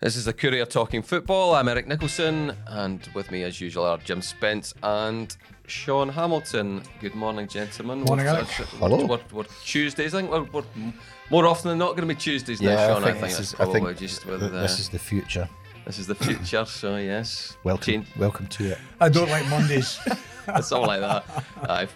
This 0.00 0.16
is 0.16 0.26
the 0.26 0.32
Courier 0.32 0.66
Talking 0.66 1.02
Football. 1.02 1.54
I'm 1.54 1.68
Eric 1.68 1.86
Nicolson, 1.88 2.54
and 2.66 3.08
with 3.14 3.30
me, 3.30 3.42
as 3.44 3.60
usual, 3.60 3.84
are 3.86 3.96
Jim 3.98 4.20
Spence 4.20 4.74
and 4.82 5.34
Sean 5.66 6.10
Hamilton. 6.10 6.82
Good 7.00 7.14
morning, 7.14 7.48
gentlemen. 7.48 8.00
Morning, 8.02 8.26
We're- 8.26 8.36
Eric. 8.38 8.48
we're- 8.58 8.70
Hello. 8.78 9.06
We're, 9.06 9.20
we're 9.32 9.44
Tuesdays. 9.64 10.14
I 10.14 10.20
think 10.20 10.30
we're, 10.30 10.42
we're 10.52 10.92
more 11.30 11.46
often 11.46 11.70
than 11.70 11.78
not 11.78 11.96
going 11.96 12.06
to 12.06 12.14
be 12.14 12.20
Tuesdays 12.20 12.60
now, 12.60 12.70
Yeah, 12.72 12.86
Sean. 12.94 13.04
I 13.04 13.06
think, 13.06 13.20
that's 13.20 13.38
this 13.38 13.54
is, 13.54 13.60
I 13.60 13.64
think 13.72 13.96
just 13.98 14.26
with 14.26 14.42
uh, 14.42 14.48
this 14.48 14.78
is 14.78 14.90
the 14.90 14.98
future. 14.98 15.48
this 15.86 15.98
is 15.98 16.06
the 16.06 16.14
future. 16.14 16.66
So 16.66 16.96
yes, 16.96 17.56
Welcome, 17.64 17.84
Change- 17.84 18.06
welcome 18.18 18.46
to 18.48 18.72
it. 18.72 18.78
I 19.00 19.08
don't 19.08 19.30
like 19.30 19.48
Mondays. 19.48 19.98
something 20.60 20.86
like 20.86 21.00
that. 21.00 21.24
Aye. 21.62 21.88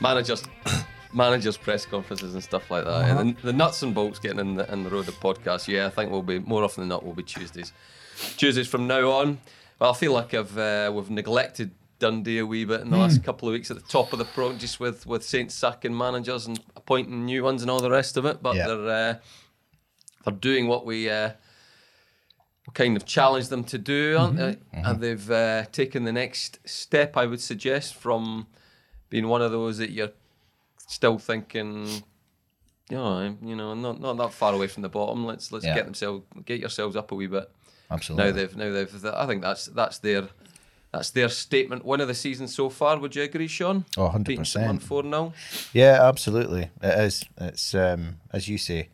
managers, 0.00 0.44
managers 1.12 1.56
press 1.56 1.86
conferences 1.86 2.34
and 2.34 2.42
stuff 2.42 2.70
like 2.70 2.84
that. 2.84 2.90
Uh-huh. 2.90 3.18
And 3.20 3.36
the, 3.38 3.46
the 3.46 3.52
nuts 3.52 3.82
and 3.82 3.94
bolts 3.94 4.18
getting 4.18 4.38
in 4.40 4.54
the 4.56 4.70
in 4.72 4.84
the 4.84 4.90
road 4.90 5.08
of 5.08 5.14
podcasts. 5.20 5.68
Yeah, 5.68 5.86
I 5.86 5.90
think 5.90 6.10
we'll 6.10 6.22
be 6.22 6.38
more 6.38 6.64
often 6.64 6.82
than 6.82 6.88
not. 6.88 7.04
Will 7.04 7.14
be 7.14 7.22
Tuesdays. 7.22 7.72
Tuesdays 8.36 8.68
from 8.68 8.86
now 8.86 9.10
on. 9.10 9.38
Well, 9.78 9.90
I 9.92 9.94
feel 9.94 10.12
like 10.12 10.34
I've 10.34 10.56
uh, 10.58 10.90
we've 10.94 11.10
neglected 11.10 11.70
Dundee 11.98 12.38
a 12.38 12.46
wee 12.46 12.64
bit 12.64 12.80
in 12.80 12.90
the 12.90 12.96
Hmm. 12.96 13.02
last 13.02 13.22
couple 13.24 13.48
of 13.48 13.52
weeks 13.52 13.70
at 13.70 13.76
the 13.76 13.88
top 13.88 14.12
of 14.12 14.18
the 14.18 14.24
pro, 14.24 14.52
just 14.54 14.80
with 14.80 15.06
with 15.06 15.22
Saints 15.24 15.54
sacking 15.54 15.96
managers 15.96 16.46
and 16.46 16.60
appointing 16.76 17.24
new 17.24 17.42
ones 17.44 17.62
and 17.62 17.70
all 17.70 17.80
the 17.80 17.90
rest 17.90 18.16
of 18.16 18.24
it. 18.24 18.42
But 18.42 18.56
Yeah. 18.56 18.66
they're 18.66 18.88
uh, 18.88 19.14
they're 20.24 20.34
doing 20.34 20.66
what 20.68 20.84
we. 20.86 21.08
Uh, 21.10 21.30
kind 22.74 22.98
of 22.98 23.06
challenged 23.06 23.48
them 23.48 23.64
to 23.64 23.78
do, 23.78 24.14
aren't 24.18 24.36
they? 24.36 24.58
And 24.74 25.00
they've 25.00 25.30
uh, 25.30 25.64
taken 25.72 26.04
the 26.04 26.12
next 26.12 26.58
step, 26.68 27.16
I 27.16 27.24
would 27.24 27.40
suggest, 27.40 27.94
from 27.94 28.46
being 29.08 29.26
one 29.28 29.40
of 29.40 29.50
those 29.50 29.78
that 29.78 29.90
you're 29.90 30.10
still 30.88 31.18
thinking, 31.18 31.86
you 32.90 32.96
know, 32.96 33.36
you 33.42 33.54
know, 33.54 33.74
not 33.74 34.00
not 34.00 34.16
that 34.16 34.32
far 34.32 34.52
away 34.52 34.66
from 34.66 34.82
the 34.82 34.88
bottom. 34.88 35.24
Let's 35.24 35.52
let's 35.52 35.64
Yeah. 35.64 35.74
get 35.76 35.84
themselves 35.84 36.24
get 36.44 36.58
yourselves 36.58 36.96
up 36.96 37.12
a 37.12 37.14
wee 37.14 37.28
bit. 37.28 37.48
Absolutely. 37.90 38.24
Now 38.26 38.32
they've 38.32 38.56
now 38.56 38.72
they've. 38.72 39.04
I 39.04 39.26
think 39.26 39.42
that's 39.42 39.66
that's 39.66 39.98
their. 39.98 40.28
That's 40.90 41.10
their 41.10 41.28
statement. 41.28 41.84
One 41.84 42.00
of 42.00 42.08
the 42.08 42.14
season 42.14 42.48
so 42.48 42.70
far. 42.70 42.98
Would 42.98 43.14
you 43.14 43.22
agree, 43.22 43.46
Sean? 43.46 43.84
Oh, 43.98 44.08
100%. 44.08 44.24
Beating 44.24 44.44
someone 44.46 44.78
four 44.78 45.02
0 45.02 45.34
Yeah, 45.74 45.98
absolutely. 46.02 46.70
It 46.82 46.98
is. 47.00 47.24
It's 47.38 47.74
um, 47.74 48.16
as 48.32 48.48
you 48.48 48.56
say. 48.56 48.88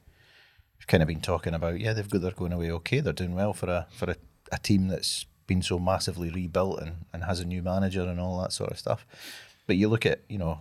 We've 0.76 0.88
kind 0.88 1.04
of 1.04 1.06
been 1.06 1.20
talking 1.20 1.54
about. 1.54 1.78
Yeah, 1.78 1.92
they've 1.92 2.10
got. 2.10 2.20
They're 2.22 2.32
going 2.32 2.52
away 2.52 2.70
okay. 2.72 2.98
They're 2.98 3.12
doing 3.12 3.36
well 3.36 3.52
for 3.52 3.70
a 3.70 3.86
for 3.96 4.10
a, 4.10 4.16
a 4.50 4.58
team 4.58 4.88
that's 4.88 5.26
been 5.46 5.62
so 5.62 5.78
massively 5.78 6.30
rebuilt 6.30 6.80
and, 6.80 7.04
and 7.12 7.24
has 7.24 7.38
a 7.38 7.44
new 7.44 7.62
manager 7.62 8.02
and 8.02 8.18
all 8.18 8.40
that 8.42 8.52
sort 8.52 8.72
of 8.72 8.78
stuff. 8.78 9.06
But 9.66 9.76
you 9.76 9.88
look 9.88 10.06
at 10.06 10.22
you 10.28 10.38
know 10.38 10.58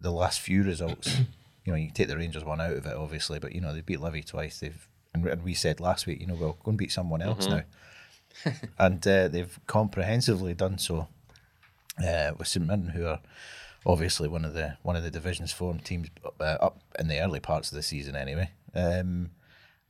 the 0.00 0.10
last 0.10 0.40
few 0.40 0.62
results. 0.62 1.16
You 1.64 1.74
know, 1.74 1.80
you 1.80 1.90
take 1.90 2.08
the 2.08 2.16
Rangers 2.16 2.44
one 2.44 2.62
out 2.62 2.72
of 2.72 2.86
it, 2.86 2.96
obviously, 2.96 3.38
but 3.38 3.52
you 3.52 3.60
know 3.60 3.74
they 3.74 3.82
beat 3.82 4.00
Livy 4.00 4.22
twice. 4.22 4.58
They've 4.58 4.88
and, 5.12 5.26
and 5.26 5.42
we 5.44 5.52
said 5.52 5.80
last 5.80 6.06
week, 6.06 6.18
you 6.18 6.26
know, 6.26 6.34
well, 6.34 6.56
go 6.64 6.70
and 6.70 6.78
beat 6.78 6.92
someone 6.92 7.20
else 7.20 7.46
now, 7.46 7.62
and 8.78 9.06
uh, 9.06 9.28
they've 9.28 9.60
comprehensively 9.66 10.54
done 10.54 10.78
so 10.78 11.08
uh, 12.02 12.32
with 12.38 12.48
St 12.48 12.66
Mirren, 12.66 12.88
who 12.88 13.06
are 13.06 13.20
obviously 13.84 14.28
one 14.28 14.46
of 14.46 14.54
the 14.54 14.78
one 14.82 14.96
of 14.96 15.02
the 15.02 15.10
divisions 15.10 15.52
form 15.52 15.78
teams 15.78 16.08
uh, 16.40 16.56
up 16.60 16.80
in 16.98 17.08
the 17.08 17.20
early 17.20 17.40
parts 17.40 17.70
of 17.70 17.76
the 17.76 17.82
season. 17.82 18.16
Anyway, 18.16 18.50
um, 18.74 19.30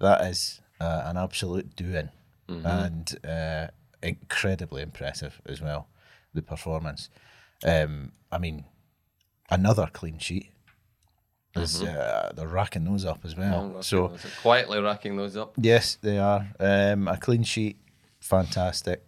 that 0.01 0.21
is 0.23 0.61
uh, 0.81 1.03
an 1.05 1.17
absolute 1.17 1.77
doing 1.77 2.09
and 2.49 3.19
uh, 3.25 3.69
incredibly 4.03 4.83
impressive 4.83 5.41
as 5.47 5.61
well. 5.61 5.89
The 6.35 6.43
performance. 6.43 7.09
Um, 7.65 8.13
I 8.31 8.39
mean, 8.39 8.65
another 9.51 9.89
clean 9.93 10.19
sheet. 10.19 10.51
Is, 11.57 11.83
uh, 11.83 12.31
they're 12.37 12.47
racking 12.47 12.85
those 12.85 13.05
up 13.05 13.21
as 13.25 13.37
well. 13.37 13.83
so 13.83 14.15
quietly 14.43 14.81
racking 14.81 15.17
those 15.17 15.37
up. 15.37 15.55
Yes, 15.57 15.99
they 16.01 16.19
are. 16.19 16.47
Um, 16.61 17.09
a 17.09 17.17
clean 17.17 17.43
sheet, 17.43 17.79
fantastic. 18.21 19.05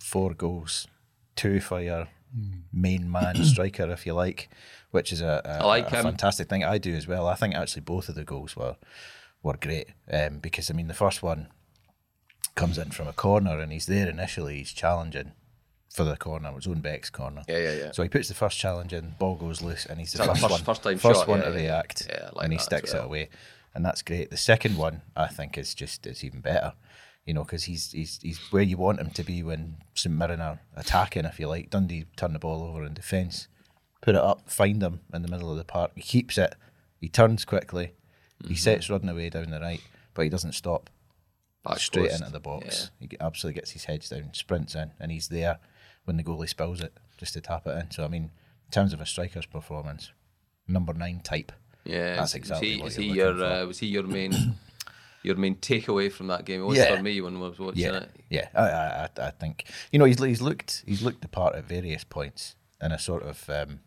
Four 0.00 0.34
goals, 0.34 0.86
two 1.34 1.60
for 1.60 1.80
your 1.80 2.08
main 2.72 3.10
man 3.10 3.36
striker, 3.44 3.90
if 3.90 4.06
you 4.06 4.14
like, 4.14 4.48
which 4.90 5.12
is 5.12 5.20
a, 5.20 5.42
a, 5.44 5.66
like 5.66 5.88
a 5.88 6.02
fantastic 6.02 6.48
thing. 6.48 6.62
I 6.62 6.78
do 6.78 6.94
as 6.94 7.08
well. 7.08 7.26
I 7.26 7.34
think 7.34 7.54
actually 7.54 7.82
both 7.82 8.08
of 8.08 8.14
the 8.14 8.24
goals 8.24 8.54
were 8.54 8.76
were 9.42 9.56
great 9.56 9.88
um, 10.12 10.38
because 10.38 10.70
I 10.70 10.74
mean 10.74 10.86
the 10.86 10.94
first 10.94 11.20
one 11.22 11.48
comes 12.54 12.78
in 12.78 12.90
from 12.90 13.08
a 13.08 13.12
corner 13.12 13.58
and 13.58 13.72
he's 13.72 13.86
there 13.86 14.08
initially. 14.08 14.58
He's 14.58 14.72
challenging 14.72 15.32
for 15.92 16.04
the 16.04 16.16
corner, 16.16 16.48
it 16.48 16.54
was 16.54 16.66
Owen 16.66 16.80
Beck's 16.80 17.10
corner. 17.10 17.42
Yeah, 17.48 17.58
yeah, 17.58 17.72
yeah. 17.74 17.92
So 17.92 18.02
he 18.02 18.08
puts 18.08 18.28
the 18.28 18.34
first 18.34 18.58
challenge 18.58 18.92
in, 18.92 19.14
ball 19.18 19.36
goes 19.36 19.60
loose, 19.62 19.86
and 19.86 19.98
he's 20.00 20.12
the 20.12 20.24
first, 20.24 20.40
first- 20.40 20.50
one, 20.50 20.60
first 20.62 20.82
time 20.82 20.98
first 20.98 21.20
shot, 21.20 21.28
one 21.28 21.40
yeah, 21.40 21.44
to 21.48 21.50
yeah, 21.52 21.56
react, 21.56 22.06
Yeah, 22.08 22.30
like 22.32 22.44
and 22.44 22.52
he 22.52 22.58
sticks 22.58 22.92
well. 22.94 23.02
it 23.02 23.06
away, 23.06 23.28
and 23.74 23.84
that's 23.84 24.02
great. 24.02 24.30
The 24.30 24.36
second 24.36 24.76
one, 24.76 25.02
I 25.16 25.28
think, 25.28 25.58
is 25.58 25.74
just 25.74 26.06
is 26.06 26.24
even 26.24 26.40
better, 26.40 26.72
you 27.26 27.34
know, 27.34 27.44
because 27.44 27.64
he's 27.64 27.92
he's 27.92 28.18
he's 28.22 28.38
where 28.50 28.62
you 28.62 28.76
want 28.78 29.00
him 29.00 29.10
to 29.10 29.22
be 29.22 29.42
when 29.42 29.76
St 29.94 30.14
Mirren 30.14 30.40
are 30.40 30.60
attacking, 30.76 31.24
if 31.24 31.38
you 31.38 31.46
like. 31.48 31.70
Dundee 31.70 32.06
turn 32.16 32.32
the 32.32 32.38
ball 32.38 32.62
over 32.62 32.84
in 32.84 32.94
defence, 32.94 33.48
put 34.00 34.14
it 34.14 34.20
up, 34.20 34.50
find 34.50 34.82
him 34.82 35.00
in 35.12 35.22
the 35.22 35.28
middle 35.28 35.50
of 35.50 35.58
the 35.58 35.64
park. 35.64 35.92
He 35.94 36.02
keeps 36.02 36.38
it, 36.38 36.54
he 37.00 37.08
turns 37.08 37.44
quickly, 37.44 37.92
Mm-hmm. 38.42 38.48
he 38.54 38.56
sets 38.58 38.90
running 38.90 39.08
away 39.08 39.28
down 39.30 39.50
the 39.50 39.60
right, 39.60 39.80
but 40.14 40.22
he 40.22 40.28
doesn't 40.28 40.54
stop 40.54 40.90
Back 41.64 41.78
straight 41.78 42.08
post. 42.10 42.20
into 42.22 42.32
the 42.32 42.40
box. 42.40 42.90
He 42.98 43.08
absolutely 43.20 43.60
gets 43.60 43.70
his 43.70 43.84
heads 43.84 44.08
down, 44.08 44.30
sprints 44.32 44.74
in, 44.74 44.90
and 44.98 45.12
he's 45.12 45.28
there 45.28 45.60
when 46.04 46.16
the 46.16 46.24
goalie 46.24 46.48
spills 46.48 46.80
it 46.80 46.92
just 47.18 47.32
to 47.34 47.40
tap 47.40 47.66
it 47.66 47.76
in. 47.78 47.90
So 47.90 48.04
I 48.04 48.08
mean, 48.08 48.24
in 48.24 48.70
terms 48.70 48.92
of 48.92 49.00
a 49.00 49.06
striker's 49.06 49.46
performance, 49.46 50.12
number 50.68 50.92
nine 50.94 51.20
type. 51.22 51.52
Yeah, 51.84 52.16
That's 52.16 52.34
exactly 52.36 52.80
Was 52.80 52.94
he, 52.96 53.08
what 53.08 53.10
is 53.10 53.16
you're 53.16 53.32
he 53.34 53.40
your 53.40 53.44
uh, 53.44 53.66
was 53.66 53.78
he 53.80 53.86
your 53.88 54.04
main 54.04 54.54
your 55.24 55.36
main 55.36 55.56
takeaway 55.56 56.10
from 56.12 56.28
that 56.28 56.44
game? 56.44 56.60
It 56.62 56.64
was 56.66 56.78
Yeah. 56.78 56.96
for 56.96 57.02
me 57.02 57.20
when 57.20 57.36
I 57.36 57.40
was 57.40 57.58
watching 57.58 57.82
Yeah, 57.82 57.96
it. 57.96 58.10
yeah. 58.30 58.48
I, 58.54 58.62
I, 59.22 59.26
I- 59.26 59.30
think 59.30 59.64
you 59.90 59.98
know 59.98 60.04
he's 60.04 60.22
he's 60.22 60.40
looked 60.42 60.84
he's 60.86 61.02
looked 61.02 61.22
the 61.22 61.28
part 61.28 61.54
at 61.56 61.64
various 61.64 62.04
points 62.04 62.54
in 62.80 62.92
a 62.92 62.98
sort 62.98 63.22
of 63.24 63.48
um, 63.50 63.80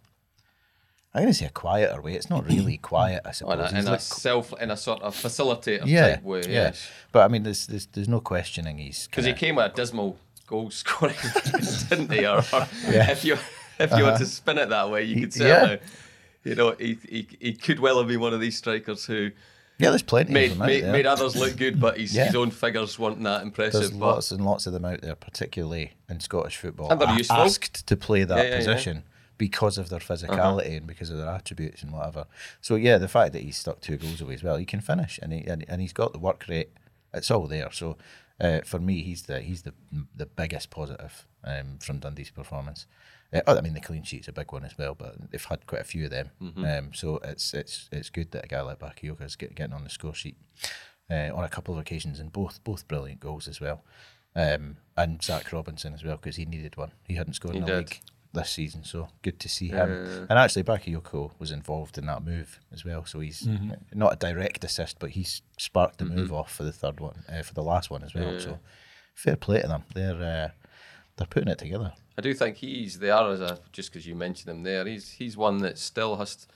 I'm 1.14 1.22
going 1.22 1.28
to 1.32 1.34
say 1.34 1.46
a 1.46 1.50
quieter 1.50 2.02
way. 2.02 2.14
It's 2.16 2.30
not 2.30 2.46
really 2.50 2.76
quiet, 2.78 3.22
I 3.24 3.30
In 3.30 3.34
suppose. 3.34 3.72
a, 3.72 3.78
in 3.80 3.88
a 3.88 3.92
looked- 3.92 4.02
self 4.04 4.54
in 4.62 4.72
a 4.72 4.76
sort 4.78 5.02
of 5.02 5.16
facilitator 5.16 5.84
yeah, 5.86 6.16
type 6.16 6.24
way. 6.24 6.42
yeah. 6.42 6.50
Yes, 6.50 6.90
But 7.14 7.24
I 7.24 7.28
mean, 7.30 7.44
there's 7.44 7.68
there's, 7.68 7.86
there's 7.88 8.10
no 8.10 8.20
questioning 8.20 8.78
he's 8.80 9.08
because 9.08 9.24
he 9.26 9.32
came 9.34 9.56
with 9.56 9.72
a 9.72 9.74
dismal 9.74 10.18
goal 10.48 10.70
scoring, 10.72 11.16
didn't 11.90 12.12
he? 12.12 12.26
Or, 12.26 12.38
or 12.54 12.68
if 12.84 13.24
you 13.26 13.38
if 13.80 13.92
you 13.98 14.04
want 14.04 14.18
to 14.18 14.26
spin 14.26 14.58
it 14.58 14.70
that 14.70 14.90
way, 14.90 15.04
you 15.04 15.28
could 15.28 15.42
Uh-huh. 15.42 15.48
yeah. 15.48 15.60
certainly. 15.62 15.80
You 16.44 16.56
know, 16.56 16.72
he, 16.74 16.98
he 17.10 17.28
he 17.40 17.54
could 17.54 17.80
well 17.80 17.98
have 17.98 18.08
been 18.08 18.20
one 18.20 18.34
of 18.34 18.40
these 18.40 18.58
strikers 18.58 19.06
who 19.06 19.32
yeah. 19.78 19.90
There's 19.90 20.04
plenty 20.04 20.32
made 20.32 20.52
of 20.52 20.58
them 20.60 20.68
made, 20.68 20.86
made 20.86 21.06
others 21.06 21.36
look 21.36 21.58
good, 21.58 21.80
but 21.82 21.98
his, 22.00 22.16
Yeah. 22.16 22.26
his 22.28 22.36
own 22.36 22.52
figures 22.52 22.98
weren't 22.98 23.22
that 23.24 23.42
impressive. 23.42 23.82
There's 23.82 23.92
but 23.92 24.06
lots 24.16 24.32
and 24.32 24.46
lots 24.46 24.68
of 24.68 24.74
them 24.74 24.86
out 24.86 25.02
there, 25.02 25.16
particularly 25.16 25.94
in 26.10 26.20
Scottish 26.22 26.56
football, 26.58 26.90
And 26.92 27.02
they're 27.02 27.10
a- 27.10 27.18
useful. 27.18 27.36
asked 27.38 27.86
to 27.88 27.98
play 27.98 28.24
that 28.24 28.38
Yeah, 28.38 28.44
yeah, 28.44 28.50
yeah. 28.52 28.58
position 28.58 29.04
because 29.38 29.78
of 29.78 29.90
their 29.90 30.00
physicality 30.00 30.78
and 30.78 30.88
because 30.88 31.10
of 31.10 31.18
their 31.18 31.28
attributes 31.30 31.84
and 31.84 31.92
whatever. 31.92 32.26
So 32.62 32.76
yeah, 32.76 32.98
the 32.98 33.10
fact 33.10 33.34
that 33.34 33.42
he's 33.42 33.58
stuck 33.58 33.82
two 33.82 33.98
goals 33.98 34.22
away 34.22 34.36
as 34.36 34.44
well, 34.44 34.56
he 34.56 34.66
can 34.66 34.80
finish 34.80 35.20
and 35.22 35.34
he 35.34 35.44
and, 35.46 35.66
and 35.68 35.82
he's 35.82 35.92
got 35.94 36.14
the 36.14 36.20
work 36.20 36.46
rate. 36.48 36.70
It's 37.14 37.30
all 37.30 37.48
there. 37.48 37.70
So 37.74 37.98
uh, 38.40 38.62
for 38.66 38.80
me, 38.80 39.02
he's 39.02 39.24
the 39.24 39.42
he's 39.42 39.62
the 39.64 39.74
the 40.16 40.26
biggest 40.26 40.70
positive 40.70 41.26
um, 41.44 41.78
from 41.80 42.00
Dundee's 42.00 42.32
performance. 42.32 42.86
Uh, 43.34 43.42
oh, 43.48 43.58
I 43.58 43.62
mean, 43.62 43.74
the 43.74 43.82
clean 43.82 44.04
sheet's 44.04 44.28
a 44.28 44.32
big 44.34 44.52
one 44.52 44.64
as 44.66 44.78
well, 44.78 44.94
but 44.96 45.32
they've 45.32 45.44
had 45.44 45.66
quite 45.68 45.82
a 45.82 45.86
few 45.86 46.06
of 46.06 46.12
them. 46.12 46.30
Mm-hmm. 46.42 46.66
Um, 46.66 46.94
so 46.94 47.20
it's 47.24 47.54
it's 47.54 47.90
it's 47.92 48.10
good 48.10 48.32
that 48.32 48.46
a 48.46 48.48
guy 48.48 48.62
like 48.62 48.80
Bakayoko's 48.80 49.36
get, 49.36 49.56
getting 49.56 49.74
on 49.74 49.84
the 49.84 49.90
score 49.90 50.14
sheet 50.14 50.38
uh, 51.10 51.32
on 51.34 51.44
a 51.44 51.50
couple 51.50 51.74
of 51.74 51.80
occasions 51.80 52.20
and 52.20 52.32
both 52.32 52.64
both 52.64 52.88
brilliant 52.88 53.20
goals 53.20 53.48
as 53.48 53.60
well. 53.60 53.84
Um, 54.36 54.78
and 54.98 55.24
Zach 55.24 55.54
Robinson 55.54 55.94
as 55.94 56.04
well 56.04 56.18
because 56.18 56.36
he 56.36 56.46
needed 56.46 56.76
one. 56.76 56.92
He 57.08 57.16
hadn't 57.16 57.34
scored 57.34 57.54
He 57.56 57.60
in 57.60 57.66
the 57.66 57.72
did. 57.72 57.78
league 57.78 58.02
this 58.36 58.52
season, 58.52 58.84
so 58.84 59.08
good 59.24 59.40
to 59.40 59.50
see 59.50 59.70
him. 59.70 59.90
And 60.30 60.38
actually, 60.38 60.64
Bakayoko 60.64 61.32
was 61.40 61.52
involved 61.52 61.98
in 61.98 62.06
that 62.06 62.24
move 62.24 62.60
as 62.72 62.86
well, 62.86 63.06
so 63.06 63.20
he's 63.20 63.48
not 63.94 64.14
a 64.14 64.16
direct 64.18 64.64
assist, 64.64 65.00
but 65.00 65.10
he's 65.12 65.42
sparked 65.58 65.98
the 65.98 66.06
move 66.06 66.32
off 66.32 66.54
for 66.54 66.64
the 66.64 66.72
third 66.72 67.00
one, 67.00 67.24
uh, 67.28 67.42
for 67.42 67.54
the 67.54 67.64
last 67.64 67.90
one 67.90 68.04
as 68.04 68.14
well. 68.14 68.32
So 68.40 68.60
fair 69.16 69.36
play 69.36 69.62
to 69.62 69.68
them. 69.68 69.84
They're 69.94 70.16
uh, 70.16 70.50
they're 71.18 71.28
putting 71.28 71.50
it 71.50 71.58
together. 71.58 71.94
I 72.18 72.22
do 72.22 72.34
think 72.34 72.58
he's 72.58 73.00
they 73.00 73.10
are 73.10 73.32
as 73.32 73.42
a 73.42 73.60
just 73.72 73.92
because 73.92 74.06
you 74.06 74.16
mentioned 74.16 74.50
him 74.56 74.64
there. 74.64 74.86
He's 74.86 75.12
he's 75.12 75.36
one 75.36 75.58
that 75.60 75.78
still 75.78 76.16
has 76.18 76.36
to, 76.36 76.48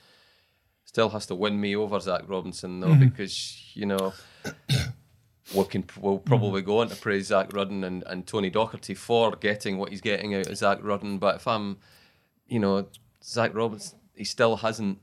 still 0.86 1.09
has 1.09 1.25
to 1.27 1.36
win 1.36 1.59
me 1.59 1.75
over 1.75 2.00
Zach 2.00 2.24
Robinson 2.27 2.80
though 2.80 2.95
because 2.95 3.71
you 3.74 3.86
know 3.86 4.13
we 5.54 5.63
can 5.66 5.84
we'll 6.00 6.19
probably 6.19 6.62
mm. 6.62 6.66
go 6.66 6.80
on 6.80 6.90
to 6.90 6.96
praise 6.96 7.28
Zach 7.28 7.54
Rudden 7.54 7.84
and, 7.84 8.04
and 8.07 8.25
Tony 8.25 8.51
Docherty 8.51 8.96
for 8.96 9.31
getting 9.36 9.78
what 9.78 9.90
he's 9.90 10.01
getting 10.01 10.36
out 10.36 10.48
of 10.48 10.57
Zach 10.57 10.80
Rudden. 10.81 11.18
But 11.18 11.38
if 11.38 11.48
I'm 11.48 11.78
you 12.48 12.60
know 12.60 12.88
Zach 13.24 13.54
Robinson, 13.54 14.00
he 14.16 14.24
still 14.24 14.57
hasn't. 14.57 15.00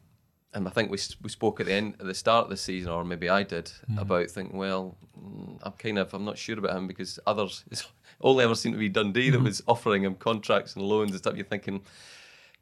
And 0.54 0.66
I 0.66 0.70
think 0.70 0.90
we 0.90 0.98
we 1.22 1.28
spoke 1.28 1.60
at 1.60 1.66
the 1.66 1.72
end 1.72 1.96
at 2.00 2.06
the 2.06 2.14
start 2.14 2.44
of 2.44 2.50
the 2.50 2.56
season, 2.56 2.90
or 2.90 3.04
maybe 3.04 3.28
I 3.28 3.42
did, 3.42 3.70
mm. 3.90 4.00
about 4.00 4.30
thinking, 4.30 4.56
well, 4.56 4.96
mm, 5.18 5.58
I'm 5.62 5.72
kind 5.72 5.98
of 5.98 6.14
I'm 6.14 6.24
not 6.24 6.38
sure 6.38 6.58
about 6.58 6.76
him 6.76 6.86
because 6.86 7.18
others 7.26 7.64
it's 7.70 7.86
only 8.20 8.44
ever 8.44 8.54
seemed 8.54 8.74
to 8.74 8.78
be 8.78 8.88
Dundee 8.88 9.30
that 9.30 9.36
mm-hmm. 9.38 9.46
was 9.46 9.62
offering 9.68 10.04
him 10.04 10.14
contracts 10.14 10.74
and 10.76 10.84
loans 10.84 11.10
and 11.10 11.18
stuff. 11.18 11.36
You're 11.36 11.44
thinking, 11.44 11.82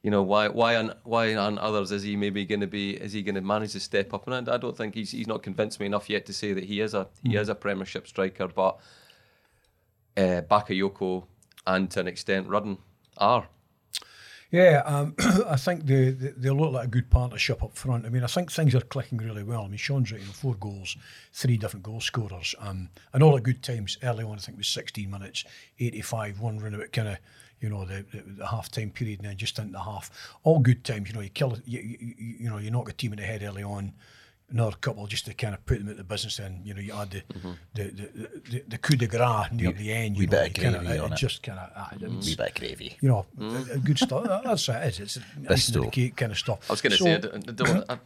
you 0.05 0.11
know, 0.11 0.23
why 0.23 0.49
why 0.49 0.77
on 0.77 0.93
why 1.05 1.35
on 1.35 1.59
others 1.59 1.91
is 1.91 2.03
he 2.03 2.15
maybe 2.15 2.45
going 2.45 2.61
to 2.61 2.67
be 2.67 2.91
is 2.91 3.15
he 3.15 3.23
going 3.23 3.37
to 3.37 3.41
manage 3.41 3.73
to 3.73 3.81
step 3.81 4.13
up? 4.13 4.29
And 4.29 4.49
I, 4.49 4.55
I 4.55 4.59
don't 4.59 4.77
think 4.77 4.95
he's 4.95 5.13
he's 5.13 5.27
not 5.27 5.43
convinced 5.43 5.81
me 5.81 5.87
enough 5.87 6.11
yet 6.11 6.27
to 6.27 6.35
say 6.35 6.53
that 6.53 6.65
he 6.65 6.83
is 6.83 6.93
a 6.93 7.09
he 7.23 7.37
is 7.37 7.49
a 7.49 7.55
Premiership 7.55 8.07
striker, 8.07 8.47
but 8.47 8.79
uh, 10.19 10.43
Bakayoko 10.43 11.25
and 11.67 11.91
to 11.93 12.01
an 12.01 12.07
extent 12.07 12.49
Rudden 12.49 12.77
are. 13.17 13.49
Yeah, 14.51 14.83
um, 14.85 15.15
I 15.49 15.57
think 15.57 15.87
they, 15.87 16.11
they 16.11 16.33
they 16.37 16.51
look 16.51 16.75
like 16.75 16.85
a 16.85 16.91
good 16.91 17.09
partnership 17.09 17.63
up 17.63 17.75
front. 17.75 18.05
I 18.05 18.11
mean, 18.11 18.25
I 18.25 18.27
think 18.27 18.53
things 18.53 18.75
are 18.75 18.83
clicking 18.83 19.17
really 19.17 19.43
well. 19.43 19.63
I 19.63 19.69
mean, 19.69 19.79
Sean's 19.79 20.13
right, 20.13 20.21
you 20.21 20.27
know, 20.27 20.33
four 20.35 20.55
goals, 20.55 20.99
three 21.33 21.57
different 21.57 21.83
goal 21.83 22.03
scorers, 22.03 22.55
um, 22.59 22.91
and 23.15 23.23
all 23.23 23.39
at 23.39 23.43
good 23.43 23.63
times. 23.63 23.97
Early 24.03 24.23
on, 24.23 24.35
I 24.35 24.41
think 24.41 24.57
it 24.57 24.59
was 24.59 24.69
16 24.69 25.11
minutes, 25.11 25.45
85, 25.81 26.41
one 26.41 26.59
run 26.59 26.75
about 26.75 26.93
kind 26.93 27.09
of, 27.09 27.17
you 27.61 27.69
know, 27.69 27.85
the, 27.85 28.05
the, 28.13 28.23
the 28.39 28.47
half 28.47 28.71
time 28.71 28.91
period, 28.91 29.21
and 29.21 29.29
then 29.29 29.37
just 29.37 29.59
into 29.59 29.73
the 29.73 29.81
half. 29.83 30.11
All 30.43 30.59
good 30.59 30.85
times. 30.85 31.09
You 31.09 31.15
know, 31.15 31.21
you 31.21 31.31
kill, 31.31 31.59
you, 31.65 31.81
you, 31.81 32.15
you 32.19 32.51
know, 32.51 32.59
you 32.59 32.71
knock 32.71 32.89
a 32.89 32.93
team 32.93 33.13
in 33.13 33.19
the 33.19 33.25
head 33.25 33.43
early 33.43 33.63
on. 33.63 33.93
Another 34.55 34.77
couple 34.81 35.05
just 35.09 35.25
to 35.27 35.35
kind 35.35 35.53
of 35.53 35.67
put 35.67 35.81
them 35.81 35.89
at 35.91 35.97
the 35.97 36.05
business. 36.05 36.39
And 36.39 36.65
you 36.65 36.75
know, 36.75 36.81
you 36.81 36.93
add 36.95 37.11
the 37.11 37.23
the, 37.75 37.83
the, 37.91 38.41
the, 38.51 38.65
the 38.69 38.79
coup 38.79 38.95
de 38.97 39.09
grace 39.09 39.51
near 39.53 39.73
the 39.73 39.93
end. 39.93 40.15
You 40.17 40.21
wee 40.21 40.27
know, 40.27 40.31
bit 40.31 40.41
of 40.43 40.57
you 40.57 40.63
kinda- 40.63 40.79
gravy 40.79 40.99
on 41.01 41.13
it. 41.13 41.17
just 41.17 41.43
kind 41.43 41.59
of, 41.59 42.01
Wee 42.01 42.35
bit 42.37 42.49
of 42.51 42.55
gravy. 42.55 42.97
you 43.01 43.09
know, 43.09 43.27
a- 43.41 43.73
a 43.75 43.79
good 43.79 43.99
stuff. 43.99 44.23
That's 44.45 44.69
what 44.69 44.77
it 44.85 45.01
is. 45.01 45.01
It's 45.01 45.19
icing 45.51 45.77
on 45.79 45.85
the 45.87 45.91
cake 45.91 46.15
kind 46.17 46.31
of 46.31 46.39
stuff. 46.39 46.61
I 46.71 46.73
was 46.73 46.81
going 46.81 46.93
to 46.93 46.97
So- 46.99 47.05
say, 47.05 47.15
I 47.15 47.19
don't, 47.19 47.35
I, 47.35 47.53
don't, 47.53 47.91
I, 47.91 47.99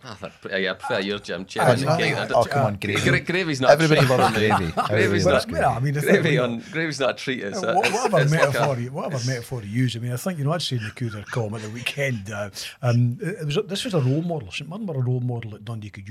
I, 0.56 0.70
I 0.70 0.72
prefer 0.72 1.00
your 1.00 1.18
Jim 1.18 1.42
Oh, 1.42 1.44
Cherry 1.44 1.72
and 1.72 1.82
no, 1.84 1.92
the 1.92 2.02
cake. 2.02 2.14
I 2.16 2.28
oh, 2.34 2.44
come 2.44 2.66
on, 2.66 2.76
gravy. 2.76 3.10
Gra- 3.10 3.20
gravy's 3.20 3.60
not 3.60 3.70
Everybody 3.72 4.06
loves 4.06 4.34
for 4.34 4.40
gravy. 4.40 4.72
Gravy's 4.88 5.26
not, 5.26 5.46
But, 5.50 5.56
yeah, 5.60 5.68
I 5.68 5.80
mean, 5.80 5.92
the 5.92 6.00
thing, 6.00 6.10
gravy 6.14 6.30
you 6.30 6.36
know, 6.38 6.44
on, 6.44 6.60
gravy's 6.72 6.98
not 7.00 7.10
a 7.10 7.14
treat. 7.14 7.40
It's, 7.44 7.60
Wha- 7.60 7.80
it's, 7.80 7.90
whatever 7.92 8.20
it's 8.20 8.30
like 8.32 8.40
metaphor, 8.40 8.74
a- 8.76 8.80
you, 8.80 8.90
whatever 8.90 9.22
metaphor 9.26 9.62
you 9.62 9.68
use. 9.82 9.96
I 9.96 9.98
mean, 9.98 10.12
I 10.12 10.16
think 10.16 10.38
you 10.38 10.44
know 10.44 10.52
I'd 10.52 10.62
seen 10.62 10.82
the 10.82 10.92
coup 10.92 11.10
de 11.10 11.22
column 11.24 11.54
at 11.56 11.60
the 11.62 11.68
weekend. 11.70 12.30
Uh, 12.32 12.48
um, 12.80 13.18
it 13.20 13.44
was 13.44 13.58
this 13.66 13.84
was 13.84 13.92
a 13.92 14.00
role 14.00 14.22
model. 14.22 14.50
St 14.50 14.68
Mirren 14.70 14.86
were 14.86 14.94
a 14.96 15.00
role 15.04 15.20
model 15.20 15.50
that 15.50 15.64
Dundee 15.66 15.90
could 15.90 16.06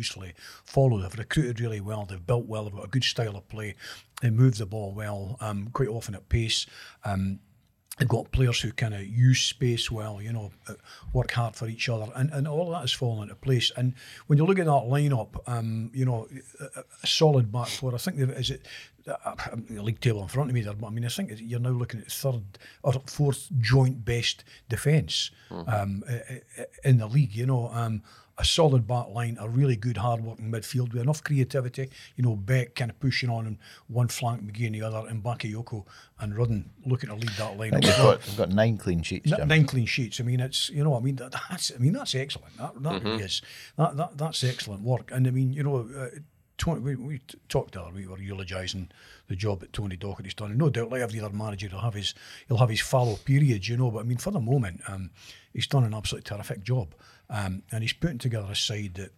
follow. 0.66 1.00
They've 1.02 1.18
recruited 1.18 1.60
really 1.60 1.82
well. 1.82 2.06
They've 2.06 2.26
built 2.26 2.46
well. 2.46 2.64
They've 2.66 2.74
got 2.76 2.86
a 2.86 2.90
good 2.90 3.04
style 3.04 3.36
of 3.36 3.48
play. 3.50 3.76
They 4.22 4.30
move 4.30 4.58
the 4.58 4.66
ball 4.66 4.94
well, 4.94 5.38
um, 5.42 5.70
quite 5.74 5.90
often 5.90 6.16
at 6.16 6.28
pace. 6.30 6.66
Um, 7.06 7.40
They've 8.00 8.08
got 8.08 8.32
players 8.32 8.60
who 8.62 8.72
kind 8.74 8.94
of 8.94 9.08
use 9.08 9.42
space 9.42 9.90
well, 9.90 10.22
you 10.22 10.32
know, 10.32 10.52
uh, 10.70 10.74
work 11.14 11.32
hard 11.32 11.56
for 11.56 11.68
each 11.68 11.90
other, 11.90 12.06
and, 12.16 12.30
and 12.32 12.48
all 12.48 12.70
that 12.70 12.82
has 12.82 12.92
fallen 12.92 13.24
into 13.24 13.34
place. 13.34 13.72
And 13.76 13.96
when 14.28 14.38
you 14.38 14.46
look 14.46 14.60
at 14.60 14.68
that 14.68 14.72
lineup, 14.72 15.30
um, 15.48 15.90
you 15.96 16.06
know, 16.06 16.28
a, 16.76 16.82
a 17.02 17.08
solid 17.08 17.52
back 17.52 17.66
four. 17.70 17.96
I 17.96 17.98
think 17.98 18.20
is 18.20 18.52
it 18.52 18.68
uh, 19.08 19.34
the 19.68 19.82
league 19.82 20.00
table 20.00 20.22
in 20.22 20.28
front 20.28 20.52
of 20.52 20.54
me 20.54 20.62
there, 20.62 20.74
but 20.76 20.86
I 20.86 20.90
mean, 20.92 21.06
I 21.06 21.08
think 21.08 21.32
you're 21.42 21.60
now 21.60 21.70
looking 21.72 22.00
at 22.02 22.12
third 22.12 22.44
or 22.84 22.94
fourth 23.08 23.50
joint 23.60 24.06
best 24.06 24.44
defence 24.70 25.32
um, 25.50 26.04
i- 26.08 26.42
i- 26.60 26.66
in 26.84 27.00
the 27.00 27.08
league. 27.08 27.34
You 27.34 27.48
know, 27.48 27.70
um, 27.74 28.04
a 28.40 28.46
solid 28.46 28.88
back 28.88 29.08
line, 29.10 29.38
a 29.40 29.50
really 29.50 29.76
good 29.76 29.98
hard 29.98 30.24
working 30.24 30.52
midfield 30.52 30.94
with 30.94 31.02
enough 31.02 31.24
creativity. 31.24 31.90
You 32.16 32.24
know, 32.24 32.36
Beck 32.36 32.76
kind 32.76 32.92
of 32.92 33.00
pushing 33.00 33.30
on 33.30 33.48
in 33.48 33.58
one 33.88 34.08
flank, 34.08 34.44
McGee 34.44 34.68
in 34.68 34.74
the 34.74 34.84
other, 34.84 35.08
and 35.08 35.24
Bakayoko 35.24 35.86
and 36.20 36.38
Rudden 36.38 36.70
looking 36.86 37.10
to 37.10 37.16
lead 37.16 37.32
that 37.38 37.58
line. 37.58 37.74
I 37.74 37.80
think 37.80 37.86
they've 37.86 37.98
got, 37.98 38.22
they've 38.22 38.38
got 38.38 38.52
nine 38.52 38.78
clean 38.78 39.02
sheets, 39.02 39.32
N- 39.32 39.48
Nine 39.48 39.66
clean 39.66 39.86
sheets. 39.86 40.20
I 40.20 40.24
mean, 40.24 40.40
it's 40.40 40.70
you 40.70 40.84
know, 40.84 40.96
I 40.96 41.00
mean 41.00 41.16
that, 41.16 41.34
that's 41.50 41.72
I 41.74 41.80
mean 41.80 41.94
that's 41.94 42.14
excellent. 42.14 42.56
That, 42.58 42.82
that 42.84 43.04
really 43.04 43.24
is. 43.24 43.42
That, 43.78 43.98
that 43.98 44.18
that's 44.18 44.44
excellent 44.44 44.84
work. 44.84 45.12
And 45.12 45.28
I 45.28 45.32
mean, 45.32 45.54
you 45.54 45.64
know, 45.64 45.90
uh, 45.98 46.10
Tony, 46.58 46.80
we, 46.80 46.96
we 46.96 47.22
talked 47.50 47.74
the 47.74 47.82
other 47.82 47.92
week. 47.92 48.06
We 48.06 48.12
were 48.12 48.20
eulogising 48.20 48.90
the 49.28 49.36
job 49.36 49.60
that 49.60 49.74
Tony 49.74 49.96
Docherty's 49.96 50.34
done. 50.34 50.50
And 50.50 50.60
no 50.60 50.70
doubt, 50.70 50.90
like 50.90 51.02
every 51.02 51.20
other 51.20 51.36
manager, 51.36 51.70
he'll 51.70 51.80
have 51.80 51.94
his 51.94 52.14
he'll 52.48 52.58
have 52.58 52.70
his 52.70 52.82
fallow 52.82 53.16
periods, 53.16 53.70
you 53.70 53.78
know. 53.78 53.92
But 53.92 54.00
I 54.00 54.04
mean, 54.04 54.18
for 54.18 54.32
the 54.32 54.40
moment, 54.40 54.82
um, 54.88 55.12
he's 55.54 55.68
done 55.68 55.84
an 55.84 55.94
absolutely 55.94 56.28
terrific 56.28 56.64
job, 56.64 56.96
um, 57.30 57.64
and 57.72 57.84
he's 57.84 57.94
putting 57.94 58.18
together 58.18 58.48
a 58.52 58.56
side 58.56 58.96
that 58.96 59.12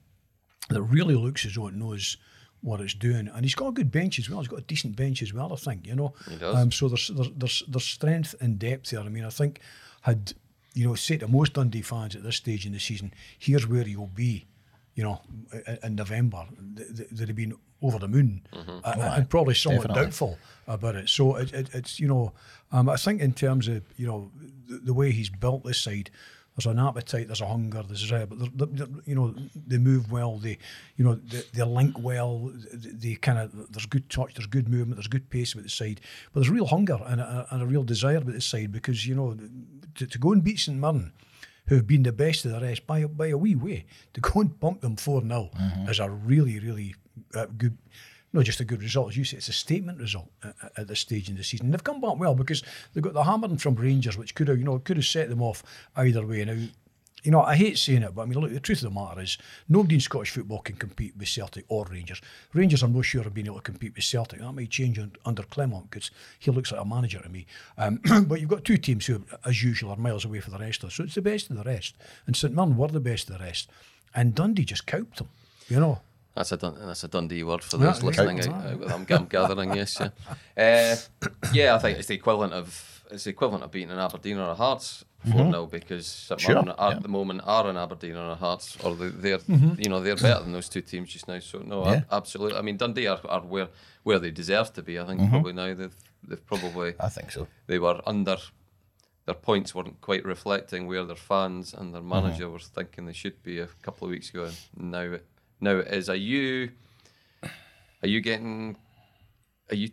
that 0.70 0.82
really 0.84 1.16
looks 1.16 1.46
as 1.46 1.56
though 1.56 1.68
it 1.68 1.74
knows 1.74 2.18
what 2.62 2.82
it's 2.82 2.94
doing. 2.94 3.30
And 3.34 3.44
he's 3.44 3.56
got 3.56 3.68
a 3.68 3.72
good 3.72 3.92
bench 3.92 4.20
as 4.20 4.30
well. 4.30 4.40
He's 4.40 4.48
got 4.48 4.60
a 4.60 4.64
decent 4.64 4.96
bench 4.96 5.22
as 5.22 5.34
well, 5.34 5.52
I 5.54 5.56
think, 5.56 5.88
you 5.88 5.96
know. 5.96 6.14
He 6.30 6.36
does. 6.36 6.56
Um, 6.56 6.72
so 6.72 6.88
there's, 6.88 7.08
there's 7.08 7.30
there's 7.36 7.64
there's 7.68 7.86
strength 7.86 8.36
and 8.42 8.60
depth 8.60 8.90
there. 8.90 9.00
I 9.00 9.10
mean, 9.10 9.26
I 9.26 9.30
think 9.30 9.60
had 10.02 10.34
you 10.74 10.88
know 10.88 10.96
say 10.96 11.18
to 11.18 11.28
most 11.28 11.54
Dundee 11.54 11.82
fans 11.82 12.16
at 12.16 12.24
this 12.24 12.36
stage 12.36 12.66
in 12.66 12.74
the 12.74 12.80
season, 12.80 13.14
here's 13.38 13.68
where 13.68 13.88
you'll 13.88 14.08
be, 14.08 14.46
you 14.96 15.04
know, 15.04 15.22
in 15.84 15.96
November, 15.96 16.46
th- 16.76 16.96
th- 16.96 17.10
they'd 17.10 17.28
have 17.28 17.36
been 17.36 17.56
over 17.82 17.98
the 17.98 18.08
moon, 18.10 18.42
uh, 18.54 19.14
and 19.16 19.30
probably 19.30 19.54
somewhat 19.54 19.88
definitely. 19.88 20.04
doubtful 20.04 20.38
about 20.68 20.96
it. 20.96 21.08
So 21.10 21.36
it, 21.36 21.54
it, 21.54 21.70
it's 21.74 22.00
you 22.00 22.08
know, 22.08 22.34
um, 22.72 22.90
I 22.90 22.98
think 22.98 23.22
in 23.22 23.34
terms 23.34 23.68
of 23.68 23.84
you 23.96 24.06
know 24.06 24.32
the, 24.68 24.80
the 24.80 24.94
way 24.94 25.12
he's 25.12 25.30
built 25.30 25.64
this 25.64 25.80
side. 25.82 26.12
There's 26.60 26.76
an 26.76 26.80
appetite, 26.80 27.28
there's 27.28 27.40
a 27.40 27.48
hunger, 27.48 27.84
there's 27.88 28.12
a, 28.12 28.28
but 28.28 28.38
they're, 28.58 28.68
they're, 28.68 28.88
you 29.06 29.16
know 29.16 29.34
they 29.66 29.78
move 29.78 30.12
well, 30.12 30.38
they 30.38 30.58
you 30.98 31.06
know 31.06 31.16
they, 31.16 31.42
they 31.54 31.64
link 31.64 31.96
well, 31.98 32.52
they, 32.74 32.90
they 32.90 33.16
kind 33.16 33.40
of 33.40 33.72
there's 33.72 33.86
good 33.86 34.10
touch, 34.10 34.34
there's 34.34 34.46
good 34.46 34.68
movement, 34.68 34.98
there's 34.98 35.08
good 35.08 35.30
pace 35.30 35.54
about 35.54 35.64
the 35.64 35.70
side, 35.70 36.02
but 36.34 36.42
there's 36.42 36.50
real 36.50 36.66
hunger 36.66 37.00
and 37.06 37.22
a, 37.22 37.48
and 37.52 37.62
a 37.62 37.66
real 37.66 37.84
desire 37.84 38.18
about 38.18 38.34
the 38.34 38.42
side 38.42 38.74
because 38.74 39.08
you 39.08 39.16
know 39.16 39.38
to, 39.96 40.06
to 40.06 40.18
go 40.18 40.34
and 40.34 40.44
beat 40.44 40.60
St 40.60 40.78
Mirren, 40.78 41.14
who've 41.68 41.88
been 41.88 42.04
the 42.04 42.12
best 42.12 42.44
of 42.44 42.52
the 42.52 42.60
rest 42.60 42.86
by 42.86 43.06
by 43.06 43.28
a 43.28 43.38
wee 43.38 43.56
way, 43.56 43.86
to 44.14 44.20
go 44.20 44.42
and 44.42 44.60
bump 44.60 44.82
them 44.82 44.98
four 44.98 45.22
0 45.22 45.52
is 45.88 46.00
a 46.00 46.10
really 46.10 46.60
really 46.60 46.94
uh, 47.36 47.46
good. 47.58 47.78
Not 48.32 48.46
just 48.46 48.60
a 48.60 48.66
good 48.66 48.84
result, 48.84 49.10
as 49.10 49.18
you 49.18 49.24
say, 49.24 49.38
it's 49.38 49.50
a 49.50 49.54
statement 49.54 50.00
result 50.00 50.30
at, 50.44 50.56
at 50.78 50.88
this 50.88 51.00
stage 51.00 51.30
in 51.30 51.36
the 51.36 51.44
season. 51.44 51.72
They've 51.72 51.84
come 51.84 52.00
back 52.00 52.18
well 52.18 52.36
because 52.36 52.64
they've 52.94 53.04
got 53.04 53.14
the 53.14 53.24
hammering 53.24 53.58
from 53.58 53.76
Rangers, 53.76 54.18
which 54.18 54.36
could 54.36 54.48
have, 54.50 54.60
you 54.60 54.66
know, 54.66 54.78
could 54.80 54.98
have 54.98 55.06
set 55.06 55.30
them 55.30 55.42
off 55.42 55.64
either 55.96 56.26
way. 56.26 56.46
Now, 56.46 56.56
you 57.24 57.32
know, 57.32 57.42
I 57.42 57.56
hate 57.56 57.78
saying 57.78 58.04
it, 58.04 58.16
but 58.16 58.22
I 58.22 58.26
mean, 58.26 58.40
look, 58.40 58.52
the 58.52 58.60
truth 58.60 58.84
of 58.84 58.94
the 58.94 59.00
matter 59.00 59.22
is, 59.22 59.38
nobody 59.68 59.96
in 59.96 60.02
Scottish 60.02 60.30
football 60.30 60.60
can 60.60 60.76
compete 60.76 61.18
with 61.18 61.28
Celtic 61.28 61.66
or 61.68 61.86
Rangers. 61.86 62.22
Rangers, 62.54 62.84
I'm 62.84 62.94
not 62.94 63.06
sure 63.06 63.22
of 63.22 63.34
being 63.34 63.48
able 63.48 63.58
to 63.58 63.62
compete 63.62 63.96
with 63.96 64.06
Celtic. 64.06 64.40
That 64.40 64.54
may 64.54 64.68
change 64.68 65.00
under 65.26 65.44
Clement 65.44 65.90
because 65.90 66.12
he 66.40 66.52
looks 66.52 66.72
like 66.72 66.82
a 66.82 66.86
manager 66.86 67.20
to 67.20 67.30
me. 67.30 67.46
Um, 67.78 68.00
but 68.28 68.40
you've 68.40 68.50
got 68.50 68.64
two 68.64 68.78
teams 68.78 69.06
who, 69.06 69.24
as 69.46 69.64
usual, 69.64 69.92
are 69.92 69.98
miles 69.98 70.24
away 70.24 70.40
from 70.40 70.54
the 70.54 70.60
rest 70.60 70.84
of 70.84 70.90
us. 70.90 70.96
So 70.96 71.04
it's 71.04 71.16
the 71.16 71.22
best 71.22 71.50
of 71.50 71.58
the 71.58 71.64
rest. 71.64 71.96
And 72.26 72.36
St 72.36 72.54
Mirren 72.54 72.78
were 72.78 72.88
the 72.88 73.00
best 73.00 73.30
of 73.30 73.38
the 73.38 73.44
rest. 73.44 73.70
And 74.16 74.34
Dundee 74.34 74.66
just 74.66 74.86
cowed 74.86 75.16
them, 75.16 75.30
you 75.68 75.80
know. 75.80 76.02
That's 76.36 76.52
a 76.52 76.58
that's 76.58 77.04
a 77.04 77.08
Dundee 77.08 77.44
word 77.44 77.64
for 77.64 77.78
those 77.78 78.00
yeah. 78.02 78.06
listening. 78.08 78.40
Out- 78.40 78.48
out- 78.66 78.92
I'm, 78.92 79.06
I'm 79.10 79.26
gathering, 79.26 79.74
yes, 79.76 80.00
yeah. 80.00 80.10
Uh, 80.58 80.96
yeah, 81.54 81.76
I 81.76 81.80
think 81.80 81.98
it's 82.00 82.08
the 82.08 82.14
equivalent 82.16 82.54
of 82.54 83.04
it's 83.12 83.24
the 83.24 83.32
equivalent 83.32 83.64
of 83.64 83.72
beating 83.72 83.92
an 83.92 84.00
Aberdeen 84.00 84.38
or 84.38 84.50
a 84.50 84.56
Hearts 84.56 85.04
four 85.32 85.52
0 85.52 85.66
because 85.66 86.06
St 86.08 86.40
Sure, 86.40 86.56
Mirren 86.56 86.70
at 86.70 86.80
yeah. 86.94 87.00
the 87.00 87.08
moment 87.10 87.42
are 87.46 87.68
an 87.68 87.76
Aberdeen 87.76 88.16
or 88.16 88.30
a 88.32 88.36
Hearts, 88.36 88.78
or 88.84 88.96
they- 88.96 89.10
they're 89.10 89.38
Mm-hmm. 89.40 89.74
you 89.82 89.90
know 89.90 90.00
they're 90.02 90.16
better 90.16 90.44
than 90.44 90.54
those 90.54 90.70
two 90.70 90.82
teams 90.82 91.10
just 91.10 91.28
now. 91.28 91.40
So 91.40 91.60
no, 91.60 91.84
Yeah. 91.86 91.92
ab- 91.92 92.06
absolutely. 92.12 92.58
I 92.58 92.62
mean 92.62 92.78
Dundee 92.78 93.08
are, 93.08 93.20
are 93.28 93.42
where 93.42 93.68
where 94.04 94.20
they 94.20 94.32
deserve 94.32 94.72
to 94.74 94.82
be. 94.84 95.00
I 95.00 95.06
think 95.06 95.30
probably 95.30 95.54
now 95.54 95.74
they've 95.74 95.96
they've 96.26 96.46
probably 96.46 96.94
I 97.00 97.10
think 97.10 97.32
so. 97.32 97.48
they 97.68 97.80
were 97.80 98.02
under 98.06 98.38
their 99.26 99.36
points 99.36 99.74
weren't 99.76 100.00
quite 100.02 100.24
reflecting 100.26 100.88
where 100.88 101.04
their 101.06 101.16
fans 101.16 101.74
and 101.74 101.94
their 101.94 102.02
manager 102.02 102.50
were 102.50 102.60
thinking 102.60 103.06
they 103.06 103.14
should 103.14 103.42
be 103.44 103.60
a 103.60 103.68
couple 103.82 104.06
of 104.08 104.12
weeks 104.12 104.30
ago. 104.30 104.50
And 104.78 104.92
now 104.92 105.02
it 105.02 105.26
now 105.62 105.78
is. 105.78 106.10
Are 106.10 106.16
you 106.16 106.72
are 108.02 108.08
you 108.08 108.22
getting 108.22 108.78
are 109.70 109.76
you 109.76 109.90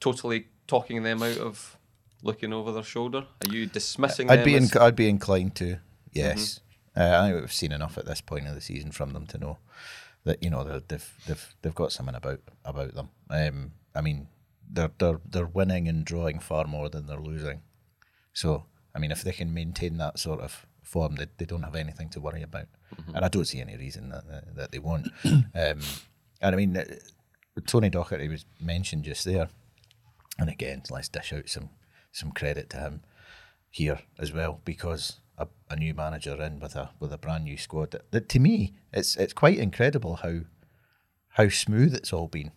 totally 0.00 0.46
talking 0.66 1.02
them 1.02 1.22
out 1.22 1.38
of 1.38 1.76
looking 2.22 2.52
over 2.52 2.72
their 2.72 2.82
shoulder? 2.82 3.18
Are 3.46 3.52
you 3.52 3.66
dismissing 3.66 4.30
I'd 4.30 4.40
them? 4.40 4.44
be 4.44 4.54
as- 4.56 4.70
inc- 4.70 4.80
I'd 4.80 4.96
be 4.96 5.08
inclined 5.08 5.54
to. 5.56 5.78
Yes, 6.12 6.60
uh, 6.96 7.18
I 7.20 7.28
think 7.30 7.40
we've 7.40 7.52
seen 7.52 7.72
enough 7.72 7.98
at 7.98 8.06
this 8.06 8.20
point 8.20 8.46
of 8.48 8.54
the 8.54 8.60
season 8.60 8.90
from 8.92 9.12
them 9.12 9.26
to 9.26 9.38
know 9.38 9.58
that 10.24 10.42
you 10.42 10.50
know 10.50 10.64
they've 10.64 11.12
they've 11.26 11.54
they've 11.62 11.74
got 11.74 11.92
something 11.92 12.14
about 12.14 12.40
about 12.64 12.94
them. 12.94 13.08
Um, 13.30 13.72
I 13.94 14.00
mean, 14.00 14.28
they're 14.70 14.90
they're 14.98 15.20
they're 15.28 15.46
winning 15.46 15.86
and 15.88 16.04
drawing 16.04 16.38
far 16.38 16.64
more 16.64 16.88
than 16.88 17.06
they're 17.06 17.20
losing. 17.20 17.60
So 18.32 18.64
I 18.94 18.98
mean, 18.98 19.10
if 19.10 19.22
they 19.22 19.32
can 19.32 19.52
maintain 19.52 19.98
that 19.98 20.18
sort 20.18 20.40
of 20.40 20.66
form, 20.88 21.16
they, 21.16 21.26
they 21.36 21.44
don't 21.44 21.62
have 21.62 21.76
anything 21.76 22.08
to 22.10 22.20
worry 22.20 22.42
about, 22.42 22.66
and 23.14 23.24
I 23.24 23.28
don't 23.28 23.44
see 23.44 23.60
any 23.60 23.76
reason 23.76 24.08
that 24.08 24.26
that, 24.28 24.56
that 24.56 24.72
they 24.72 24.78
won't. 24.78 25.08
um, 25.24 25.44
and 25.54 25.80
I 26.40 26.56
mean, 26.56 26.76
uh, 26.76 26.84
Tony 27.66 27.90
Docherty 27.90 28.28
was 28.28 28.46
mentioned 28.60 29.04
just 29.04 29.24
there, 29.24 29.48
and 30.38 30.48
again, 30.48 30.82
let's 30.90 31.08
dish 31.08 31.32
out 31.32 31.48
some 31.48 31.70
some 32.12 32.32
credit 32.32 32.70
to 32.70 32.78
him 32.78 33.02
here 33.70 34.00
as 34.18 34.32
well 34.32 34.60
because 34.64 35.20
a, 35.36 35.46
a 35.70 35.76
new 35.76 35.94
manager 35.94 36.40
in 36.42 36.58
with 36.58 36.74
a 36.74 36.90
with 36.98 37.12
a 37.12 37.18
brand 37.18 37.44
new 37.44 37.56
squad. 37.56 37.92
That, 37.92 38.10
that 38.10 38.28
to 38.30 38.38
me, 38.38 38.74
it's 38.92 39.16
it's 39.16 39.32
quite 39.32 39.58
incredible 39.58 40.16
how 40.16 40.40
how 41.38 41.48
smooth 41.48 41.94
it's 41.94 42.12
all 42.12 42.26
been. 42.28 42.50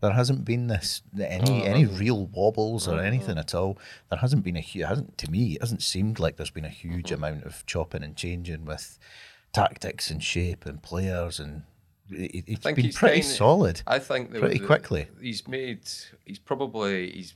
There 0.00 0.12
hasn't 0.12 0.44
been 0.44 0.68
this 0.68 1.02
any 1.20 1.64
any 1.66 1.84
real 1.84 2.26
wobbles 2.26 2.86
or 2.86 3.00
anything 3.00 3.36
at 3.38 3.52
all. 3.54 3.78
There 4.10 4.18
hasn't 4.20 4.44
been 4.44 4.56
a 4.56 4.60
hu- 4.60 4.84
hasn't 4.84 5.18
to 5.18 5.30
me 5.30 5.54
it 5.54 5.60
hasn't 5.62 5.82
seemed 5.82 6.20
like 6.20 6.36
there's 6.36 6.50
been 6.50 6.64
a 6.64 6.68
huge 6.84 7.10
amount 7.10 7.42
of 7.44 7.66
chopping 7.66 8.04
and 8.04 8.14
changing 8.14 8.64
with 8.64 8.98
tactics 9.52 10.10
and 10.10 10.22
shape 10.22 10.66
and 10.66 10.80
players 10.82 11.40
and 11.40 11.62
it, 12.10 12.44
it's 12.46 12.62
think 12.62 12.76
been 12.76 12.84
he's 12.84 12.96
pretty 12.96 13.20
kinda- 13.22 13.34
solid. 13.34 13.82
I 13.86 13.98
think 13.98 14.30
that 14.32 14.40
pretty 14.40 14.58
the- 14.60 14.66
quickly. 14.66 15.08
He's 15.20 15.48
made. 15.48 15.80
He's 16.24 16.38
probably 16.38 17.10
he's 17.10 17.34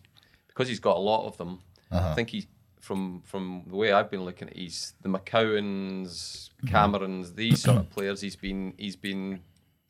because 0.49 0.69
he's 0.69 0.81
got 0.81 0.97
a 0.97 1.01
lot 1.01 1.27
of 1.27 1.37
them. 1.39 1.59
Uh-huh. 1.91 2.11
I 2.11 2.15
think 2.15 2.31
he 2.31 2.47
from 2.81 3.23
from 3.25 3.65
the 3.67 3.77
way 3.77 3.93
I've 3.93 4.11
been 4.11 4.25
looking 4.25 4.49
at, 4.49 4.57
he's 4.57 4.95
the 5.03 5.09
McCowans, 5.09 6.51
Mm-hmm. 6.65 6.77
Camerons, 6.77 7.35
these 7.35 7.63
sort 7.63 7.79
of 7.79 7.91
players. 7.91 8.21
He's 8.21 8.37
been 8.37 8.73
he's 8.79 8.95
been 8.97 9.41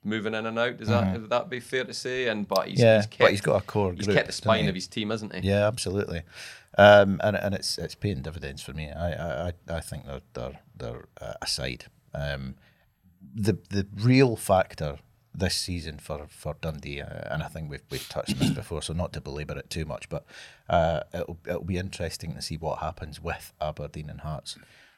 moving 0.05 0.35
in 0.35 0.47
and 0.47 0.59
out. 0.59 0.77
Does 0.79 0.89
that 0.89 1.13
would 1.21 1.31
that 1.31 1.49
be 1.51 1.61
fair 1.61 1.85
to 1.85 1.95
say? 1.95 2.29
And 2.29 2.47
but 2.49 2.69
he's, 2.69 2.79
Mm-hmm. 2.79 2.87
Yeah, 2.87 2.97
he's 2.99 3.07
but 3.19 3.31
he's 3.31 3.41
got 3.41 3.63
a 3.63 3.65
core 3.67 3.93
He's 3.95 4.07
group, 4.07 4.17
kept 4.17 4.27
the 4.29 4.33
spine 4.33 4.69
of 4.69 4.75
his 4.75 4.87
team, 4.89 5.11
hasn't 5.11 5.35
he? 5.35 5.49
Yeah, 5.49 5.67
absolutely. 5.67 6.23
Um, 6.79 7.21
and 7.23 7.37
and 7.37 7.55
it's 7.55 7.79
it's 7.79 7.95
paying 7.95 8.23
dividends 8.23 8.63
for 8.63 8.73
me. 8.73 8.91
I 8.91 9.49
I, 9.49 9.53
I- 9.69 9.81
think 9.81 10.07
they're 10.07 10.23
they're 10.33 10.61
they're 10.77 11.05
uh, 11.21 11.35
a 11.43 11.47
side. 11.47 11.85
Um, 12.15 12.57
the 13.35 13.59
the 13.71 13.87
real 13.95 14.37
factor 14.37 14.99
this 15.35 15.55
season 15.55 15.99
for 15.99 16.27
for 16.29 16.57
Dundee, 16.61 17.01
uh, 17.01 17.07
and 17.33 17.43
I 17.43 17.49
think 17.49 17.71
we've 17.71 17.83
we've 17.91 18.09
touched 18.09 18.33
on 18.35 18.39
this 18.39 18.51
before, 18.63 18.83
so 18.83 18.93
not 18.93 19.13
to 19.15 19.21
belabour 19.21 19.59
it 19.59 19.71
too 19.71 19.85
much, 19.85 20.09
but 20.09 20.25
uh, 20.69 21.01
it'll 21.15 21.39
it'll 21.47 21.65
be 21.65 21.79
interesting 21.79 22.35
to 22.35 22.43
see 22.43 22.57
what 22.57 22.79
happens 22.81 23.21
with 23.21 23.53
Aberdeen 23.61 24.11
and 24.11 24.21
Hearts 24.23 24.57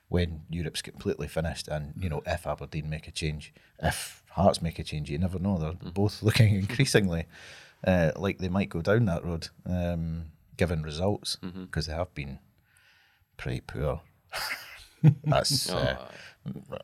when 0.08 0.42
Europe's 0.50 0.82
completely 0.82 1.26
finished, 1.28 1.66
and 1.68 1.92
you 1.98 2.08
know 2.08 2.22
if 2.26 2.46
Aberdeen 2.46 2.88
make 2.90 3.06
a 3.08 3.10
change, 3.12 3.52
if 3.82 4.22
Hearts 4.34 4.62
make 4.62 4.78
a 4.78 4.84
change, 4.84 5.10
you 5.10 5.18
never 5.18 5.38
know. 5.38 5.58
They're 5.58 5.92
both 5.92 6.22
looking 6.22 6.54
increasingly 6.54 7.26
uh, 7.86 8.12
like 8.16 8.38
they 8.38 8.48
might 8.48 8.68
go 8.68 8.80
down 8.80 9.04
that 9.06 9.24
road, 9.24 9.48
um, 9.66 10.26
given 10.56 10.82
results, 10.82 11.36
because 11.36 11.86
they 11.86 11.92
have 11.94 12.14
been 12.14 12.38
pretty 13.36 13.60
poor. 13.60 14.00
That's 15.24 15.68
uh, 15.70 15.96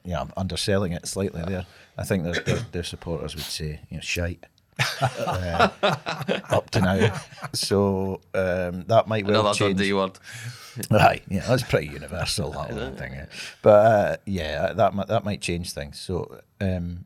yeah, 0.04 0.20
I'm 0.20 0.32
underselling 0.36 0.92
it 0.92 1.06
slightly 1.06 1.42
there. 1.42 1.66
I 1.96 2.04
think 2.04 2.24
their, 2.24 2.34
their, 2.34 2.58
their 2.72 2.82
supporters 2.84 3.34
would 3.34 3.44
say, 3.44 3.80
you 3.88 3.96
know, 3.96 4.00
shite. 4.02 4.44
uh, 5.02 5.68
up 6.50 6.70
to 6.70 6.80
now, 6.80 7.20
so 7.52 8.20
um, 8.34 8.84
that 8.86 9.04
might 9.06 9.26
well 9.26 9.40
Another 9.40 9.54
change. 9.58 9.76
Dundee 9.76 9.92
word. 9.92 10.18
Aye, 10.90 11.20
yeah, 11.28 11.44
that's 11.46 11.64
pretty 11.64 11.88
universal 11.88 12.50
that 12.52 12.72
one 12.74 12.96
thing. 12.96 13.14
But 13.60 13.68
uh, 13.86 14.16
yeah, 14.24 14.72
that 14.72 14.94
might, 14.94 15.08
that 15.08 15.24
might 15.24 15.42
change 15.42 15.72
things. 15.72 15.98
So, 16.00 16.40
um, 16.62 17.04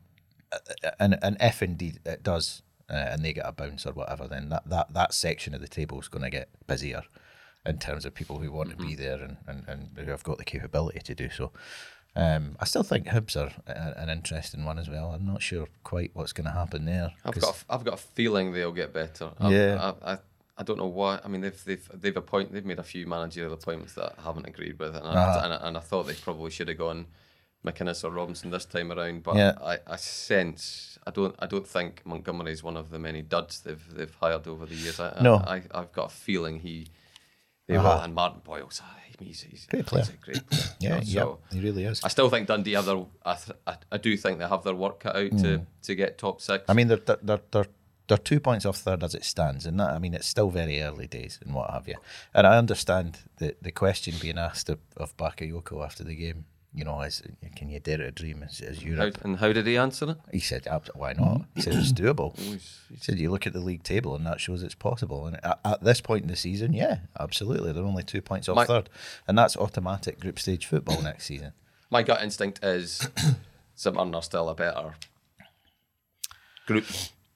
and 0.99 1.17
and 1.21 1.37
if 1.39 1.61
indeed 1.61 1.99
it 2.05 2.23
does, 2.23 2.61
uh, 2.89 2.93
and 2.93 3.23
they 3.23 3.33
get 3.33 3.45
a 3.47 3.51
bounce 3.51 3.85
or 3.85 3.93
whatever, 3.93 4.27
then 4.27 4.49
that 4.49 4.69
that, 4.69 4.93
that 4.93 5.13
section 5.13 5.53
of 5.53 5.61
the 5.61 5.67
table 5.67 5.99
is 5.99 6.07
going 6.07 6.23
to 6.23 6.29
get 6.29 6.49
busier 6.67 7.03
in 7.65 7.79
terms 7.79 8.05
of 8.05 8.13
people 8.13 8.39
who 8.39 8.51
want 8.51 8.69
to 8.69 8.75
be 8.75 8.93
there 8.93 9.19
and, 9.23 9.37
and, 9.47 9.63
and 9.67 9.89
who 9.97 10.11
have 10.11 10.23
got 10.23 10.37
the 10.37 10.43
capability 10.43 10.99
to 10.99 11.15
do 11.15 11.29
so. 11.31 11.51
Um, 12.15 12.55
I 12.59 12.65
still 12.65 12.83
think 12.83 13.07
Hibs 13.07 13.35
are 13.35 13.51
a, 13.67 13.99
an 13.99 14.09
interesting 14.09 14.63
one 14.65 14.77
as 14.79 14.87
well. 14.87 15.11
I'm 15.11 15.25
not 15.25 15.41
sure 15.41 15.67
quite 15.83 16.11
what's 16.13 16.31
going 16.31 16.45
to 16.45 16.51
happen 16.53 16.85
there. 16.85 17.11
I've 17.25 17.39
got 17.39 17.55
a, 17.67 17.73
I've 17.73 17.83
got 17.83 17.95
a 17.95 17.97
feeling 17.97 18.53
they'll 18.53 18.71
get 18.71 18.93
better. 18.93 19.31
I, 19.39 19.49
Yeah. 19.49 19.93
I, 20.03 20.13
I, 20.13 20.17
I 20.57 20.63
don't 20.63 20.77
know 20.77 20.85
why. 20.85 21.19
I 21.25 21.27
mean, 21.27 21.41
they've 21.41 21.65
they've 21.65 21.89
they've 21.93 22.15
appoint 22.15 22.53
they've 22.53 22.63
made 22.63 22.79
a 22.79 22.83
few 22.83 23.05
managerial 23.07 23.51
appointments 23.53 23.93
that 23.95 24.13
I 24.17 24.21
haven't 24.21 24.45
agreed 24.47 24.79
with, 24.79 24.95
and 24.95 25.05
Uh-huh. 25.05 25.41
and, 25.43 25.53
I, 25.53 25.67
and 25.67 25.75
I 25.77 25.81
thought 25.81 26.03
they 26.07 26.13
probably 26.13 26.51
should 26.51 26.69
have 26.69 26.77
gone 26.77 27.07
McInnes 27.65 28.03
or 28.03 28.11
Robinson 28.11 28.51
this 28.51 28.65
time 28.65 28.91
around. 28.91 29.23
But 29.23 29.35
Yeah. 29.37 29.53
I, 29.63 29.79
I 29.87 29.95
sense 29.95 30.97
I 31.07 31.11
don't 31.11 31.35
I 31.39 31.47
don't 31.47 31.67
think 31.67 32.01
Montgomery 32.05 32.51
is 32.51 32.63
one 32.63 32.77
of 32.77 32.89
the 32.89 32.99
many 32.99 33.21
duds 33.21 33.61
they've 33.61 33.83
they've 33.95 34.15
hired 34.15 34.47
over 34.47 34.65
the 34.65 34.75
years. 34.75 34.99
I, 34.99 35.17
No. 35.21 35.35
I, 35.35 35.63
I 35.73 35.79
have 35.79 35.91
got 35.91 36.11
a 36.11 36.15
feeling 36.15 36.59
he 36.59 36.87
they. 37.67 37.75
Uh-huh. 37.75 38.01
And 38.03 38.13
Martin 38.13 38.41
Boyle's 38.43 38.81
ah, 38.83 38.95
he's, 39.19 39.41
he's, 39.41 39.65
Great 39.65 39.85
player. 39.87 40.03
he's 40.05 40.13
a 40.13 40.17
great 40.17 40.47
player. 40.47 40.63
you 40.79 40.89
yeah, 40.89 40.95
know, 40.95 41.01
yeah, 41.03 41.21
so- 41.21 41.39
he 41.51 41.59
really 41.61 41.83
is. 41.85 42.03
I 42.03 42.09
still 42.09 42.29
think 42.29 42.47
Dundee 42.47 42.73
have 42.73 42.85
their. 42.85 43.03
I, 43.25 43.35
th- 43.35 43.57
I, 43.65 43.77
I 43.91 43.97
do 43.97 44.15
think 44.17 44.37
they 44.39 44.47
have 44.47 44.63
their 44.63 44.75
work 44.75 44.99
cut 44.99 45.15
out 45.15 45.31
to, 45.39 45.65
to 45.83 45.95
get 45.95 46.17
top 46.17 46.41
six. 46.41 46.63
Hmm. 46.65 46.71
I 46.71 46.73
mean, 46.75 46.87
they're, 46.89 46.97
they're, 46.97 47.19
they're, 47.23 47.41
they're, 47.51 47.65
they're 48.07 48.17
two 48.19 48.39
points 48.39 48.65
off 48.67 48.77
third 48.77 49.03
as 49.03 49.15
it 49.15 49.23
stands, 49.25 49.65
and 49.65 49.79
that 49.79 49.89
I 49.89 49.97
mean, 49.99 50.13
it's 50.13 50.27
still 50.27 50.51
very 50.51 50.79
early 50.81 51.07
days 51.07 51.39
and 51.43 51.55
what 51.55 51.71
have 51.71 51.87
you. 51.87 51.95
And 52.35 52.45
I 52.45 52.57
understand 52.57 53.17
the, 53.37 53.55
the 53.61 53.71
question 53.71 54.13
being 54.21 54.37
asked 54.37 54.69
of, 54.69 54.77
of 54.95 55.17
Bakayoko 55.17 55.83
after 55.83 56.03
the 56.03 56.13
game, 56.15 56.45
you 56.75 56.83
know, 56.83 57.01
is 57.01 57.21
can 57.55 57.69
you 57.69 57.79
dare 57.79 57.97
to 57.97 58.11
dream 58.11 58.43
as, 58.43 58.59
how, 58.59 58.65
Europe? 58.85 59.17
and 59.23 59.37
how 59.37 59.53
did 59.53 59.65
he 59.65 59.77
answer 59.77 60.11
it? 60.11 60.17
He 60.31 60.39
said, 60.39 60.67
"Abs- 60.67 60.89
why 60.93 61.13
not? 61.13 61.43
He 61.55 61.61
said, 61.61 61.73
it's 61.75 61.93
doable. 62.01 62.35
Oh, 62.37 62.57
he 62.93 62.97
said, 62.99 63.17
you 63.17 63.31
look 63.31 63.47
at 63.47 63.53
the 63.53 63.59
league 63.59 63.83
table 63.83 64.15
and 64.15 64.25
that 64.25 64.39
shows 64.41 64.61
it's 64.61 64.75
possible. 64.75 65.25
And 65.27 65.37
at, 65.45 65.59
at 65.63 65.83
this 65.83 66.01
point 66.01 66.23
in 66.23 66.27
the 66.27 66.35
season, 66.35 66.73
yeah, 66.73 66.99
absolutely. 67.19 67.71
They're 67.71 67.83
only 67.83 68.03
two 68.03 68.21
points 68.21 68.49
off 68.49 68.55
My- 68.55 68.65
third. 68.65 68.89
And 69.27 69.37
that's 69.37 69.55
automatic 69.57 70.19
group 70.19 70.37
stage 70.39 70.65
football 70.65 71.01
next 71.01 71.25
season. 71.25 71.53
My 71.89 72.03
gut 72.03 72.21
instinct 72.21 72.63
is 72.63 73.07
St 73.75 73.95
are 73.97 74.21
still 74.21 74.49
a 74.49 74.55
better 74.55 74.95
group 76.65 76.85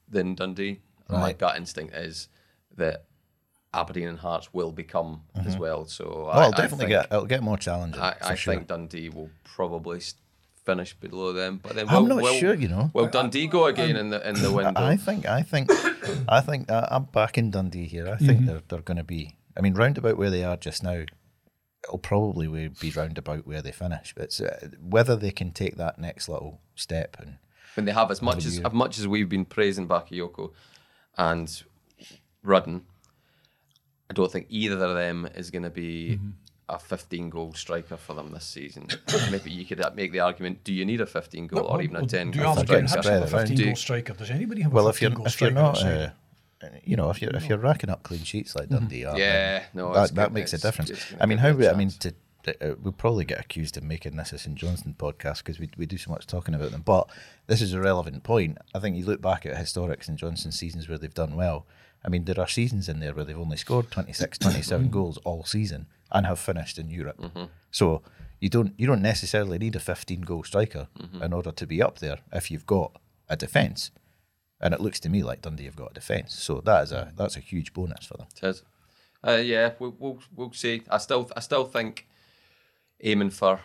than 0.08 0.34
Dundee. 0.34 0.80
And 1.08 1.18
My 1.18 1.32
gut 1.32 1.56
instinct 1.56 1.94
is 1.94 2.28
that 2.76 3.04
Aberdeen 3.72 4.08
and 4.08 4.18
Hearts 4.18 4.52
will 4.52 4.72
become 4.72 5.22
as 5.46 5.56
well. 5.56 5.84
So 5.84 6.24
Well, 6.26 6.30
I, 6.30 6.40
it'll 6.42 6.50
definitely 6.52 6.78
think, 6.78 6.88
get, 6.90 7.06
it'll 7.06 7.26
get 7.26 7.42
more 7.42 7.56
challenging. 7.56 8.00
I, 8.00 8.16
I 8.20 8.34
sure. 8.34 8.54
think 8.54 8.66
Dundee 8.66 9.08
will 9.10 9.30
probably 9.44 10.00
finish 10.64 10.94
below 10.94 11.32
them. 11.32 11.60
But 11.62 11.76
then 11.76 11.88
I'm 11.88 12.02
will- 12.08 12.16
not 12.16 12.22
will- 12.22 12.34
sure, 12.34 12.54
you 12.54 12.68
know. 12.68 12.90
Will 12.94 13.06
Dundee 13.08 13.46
go 13.46 13.66
again 13.66 13.96
in 13.96 14.10
the 14.10 14.26
in 14.28 14.34
the 14.42 14.50
window? 14.58 14.72
I 14.80 14.96
think, 14.96 15.26
I 15.26 15.42
think, 15.42 15.70
I 16.28 16.40
think 16.40 16.70
uh, 16.70 16.88
I'm 16.90 17.04
back 17.04 17.38
in 17.38 17.50
Dundee 17.50 17.86
here. 17.86 18.08
I 18.08 18.16
think 18.16 18.46
they're 18.46 18.62
they're 18.68 18.80
going 18.82 18.96
to 18.98 19.04
be. 19.04 19.36
I 19.56 19.60
mean, 19.60 19.74
roundabout 19.74 20.16
where 20.16 20.30
they 20.30 20.42
are 20.44 20.56
just 20.56 20.82
now, 20.82 21.04
it'll 21.84 21.98
probably 21.98 22.48
we- 22.48 22.68
be 22.68 22.90
roundabout 22.90 23.46
where 23.46 23.62
they 23.62 23.72
finish. 23.72 24.14
But 24.16 24.40
uh, 24.40 24.68
whether 24.80 25.14
they 25.14 25.30
can 25.30 25.52
take 25.52 25.76
that 25.76 25.98
next 25.98 26.28
little 26.28 26.60
step 26.74 27.16
and 27.20 27.38
when 27.74 27.84
they 27.86 27.92
have 27.92 28.10
as 28.10 28.20
much 28.20 28.44
as 28.46 28.58
as 28.58 28.72
much 28.72 28.98
as 28.98 29.06
we've 29.06 29.28
been 29.28 29.44
praising 29.44 29.86
Bakayoko 29.86 30.50
and 31.16 31.62
Rudden, 32.42 32.82
I 34.10 34.12
don't 34.12 34.30
think 34.30 34.46
either 34.50 34.84
of 34.84 34.94
them 34.94 35.28
is 35.36 35.50
going 35.50 35.62
to 35.62 35.70
be 35.70 36.18
a 36.68 36.78
15 36.78 37.30
goal 37.30 37.52
striker 37.54 37.96
for 37.96 38.14
them 38.14 38.32
this 38.32 38.44
season. 38.44 38.88
Maybe 39.30 39.50
you 39.52 39.64
could 39.64 39.82
make 39.94 40.10
the 40.10 40.20
argument: 40.20 40.64
Do 40.64 40.72
you 40.72 40.84
need 40.84 41.00
a 41.00 41.06
15 41.06 41.46
goal 41.46 41.66
or 41.66 41.80
even 41.80 41.96
a 41.96 42.06
10 42.06 42.32
Do 42.32 42.40
goal 42.40 42.58
Aberdeen 42.58 42.88
striker? 42.88 43.08
have 43.10 43.22
a 43.22 43.26
spread 43.28 43.40
around. 43.40 43.48
15 43.48 43.66
goal 43.66 43.76
striker? 43.76 44.12
Does 44.14 44.30
anybody 44.30 44.62
have 44.62 44.72
well, 44.72 44.88
a 44.88 44.90
if 44.90 45.00
you're 45.00 45.10
15 45.10 45.16
goal 45.16 45.26
if 45.26 45.40
you're 45.40 45.50
not. 45.52 45.82
Uh, 45.84 46.10
you 46.84 46.96
know, 46.96 47.08
if 47.08 47.22
you're 47.22 47.34
if 47.34 47.48
you're 47.48 47.56
racking 47.56 47.88
up 47.88 48.02
clean 48.02 48.22
sheets 48.22 48.54
like 48.54 48.68
Dundee 48.68 49.04
are, 49.06 49.18
Yeah, 49.18 49.64
no, 49.72 49.94
that 49.94 50.02
it's 50.02 50.12
that 50.12 50.28
good. 50.28 50.34
makes 50.34 50.52
a 50.52 50.58
difference. 50.58 51.14
I 51.18 51.24
mean, 51.26 51.38
how 51.38 51.52
we, 51.52 51.66
I 51.66 51.72
mean, 51.72 51.88
chance. 51.88 52.12
to, 52.42 52.72
uh, 52.72 52.74
we'll 52.82 52.92
probably 52.92 53.24
get 53.24 53.40
accused 53.40 53.76
of 53.78 53.82
making 53.82 54.16
this 54.16 54.32
a 54.32 54.38
St 54.38 54.56
Johnstone 54.56 54.94
podcast 54.98 55.38
because 55.38 55.58
we, 55.58 55.70
we 55.78 55.86
do 55.86 55.96
so 55.96 56.10
much 56.10 56.26
talking 56.26 56.54
about 56.54 56.72
them. 56.72 56.82
But 56.82 57.08
this 57.46 57.62
is 57.62 57.72
a 57.72 57.80
relevant 57.80 58.24
point. 58.24 58.58
I 58.74 58.78
think 58.78 58.96
you 58.96 59.06
look 59.06 59.22
back 59.22 59.46
at 59.46 59.56
historic 59.56 60.04
St 60.04 60.18
Johnstone 60.18 60.52
seasons 60.52 60.88
where 60.88 60.98
they've 60.98 61.14
done 61.14 61.34
well. 61.34 61.66
I 62.04 62.08
mean, 62.08 62.24
there 62.24 62.40
are 62.40 62.48
seasons 62.48 62.88
in 62.88 63.00
there 63.00 63.12
where 63.14 63.24
they've 63.24 63.38
only 63.38 63.56
scored 63.56 63.90
26, 63.90 64.38
27 64.46 64.88
goals 64.90 65.18
all 65.18 65.44
season 65.44 65.86
and 66.10 66.26
have 66.26 66.38
finished 66.38 66.78
in 66.78 66.88
Europe. 66.90 67.20
So 67.70 68.02
you 68.40 68.48
don't 68.48 68.72
you 68.78 68.86
don't 68.86 69.02
necessarily 69.02 69.58
need 69.58 69.76
a 69.76 69.80
15 69.80 70.22
goal 70.22 70.42
striker 70.44 70.88
in 71.22 71.32
order 71.32 71.52
to 71.52 71.66
be 71.66 71.82
up 71.82 71.98
there 71.98 72.18
if 72.32 72.50
you've 72.50 72.66
got 72.66 72.92
a 73.28 73.36
defence. 73.36 73.90
And 74.62 74.74
it 74.74 74.80
looks 74.80 75.00
to 75.00 75.08
me 75.08 75.22
like 75.22 75.40
Dundee 75.42 75.64
have 75.64 75.76
got 75.76 75.90
a 75.92 75.94
defence. 75.94 76.34
So 76.34 76.60
that 76.64 76.82
is 76.84 76.92
a 76.92 77.12
that's 77.16 77.36
a 77.36 77.40
huge 77.40 77.72
bonus 77.72 78.04
for 78.06 78.16
them. 78.18 78.26
It 78.42 78.46
is. 78.46 78.62
Uh, 79.22 79.32
yeah, 79.36 79.72
we'll, 79.78 79.94
we'll 79.98 80.18
we'll 80.34 80.52
see. 80.52 80.82
I 80.90 80.98
still 80.98 81.30
I 81.36 81.40
still 81.40 81.64
think 81.66 82.06
aiming 83.02 83.30
for 83.30 83.60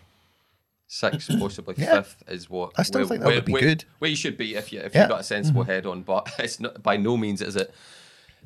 sixth, 0.87 1.29
possibly 1.39 1.75
Yeah. 1.77 2.01
fifth, 2.01 2.23
is 2.27 2.49
what 2.49 2.71
I 2.77 2.83
still 2.83 3.01
where- 3.01 3.07
think 3.07 3.21
that 3.21 3.27
where- 3.27 3.35
would 3.35 3.45
be 3.45 3.53
where- 3.53 3.61
good. 3.61 3.85
Where 3.99 4.09
you 4.09 4.15
should 4.17 4.37
be 4.37 4.55
if 4.55 4.71
you 4.71 4.79
if 4.81 4.85
Yeah. 4.85 4.89
Mm-hmm. 4.89 4.99
you've 4.99 5.09
got 5.09 5.21
a 5.21 5.23
sensible 5.23 5.63
head 5.63 5.85
on, 5.85 6.01
but 6.03 6.31
it's 6.39 6.59
not 6.59 6.83
by 6.83 6.97
no 6.97 7.17
means 7.17 7.41
is 7.41 7.55
it 7.55 7.73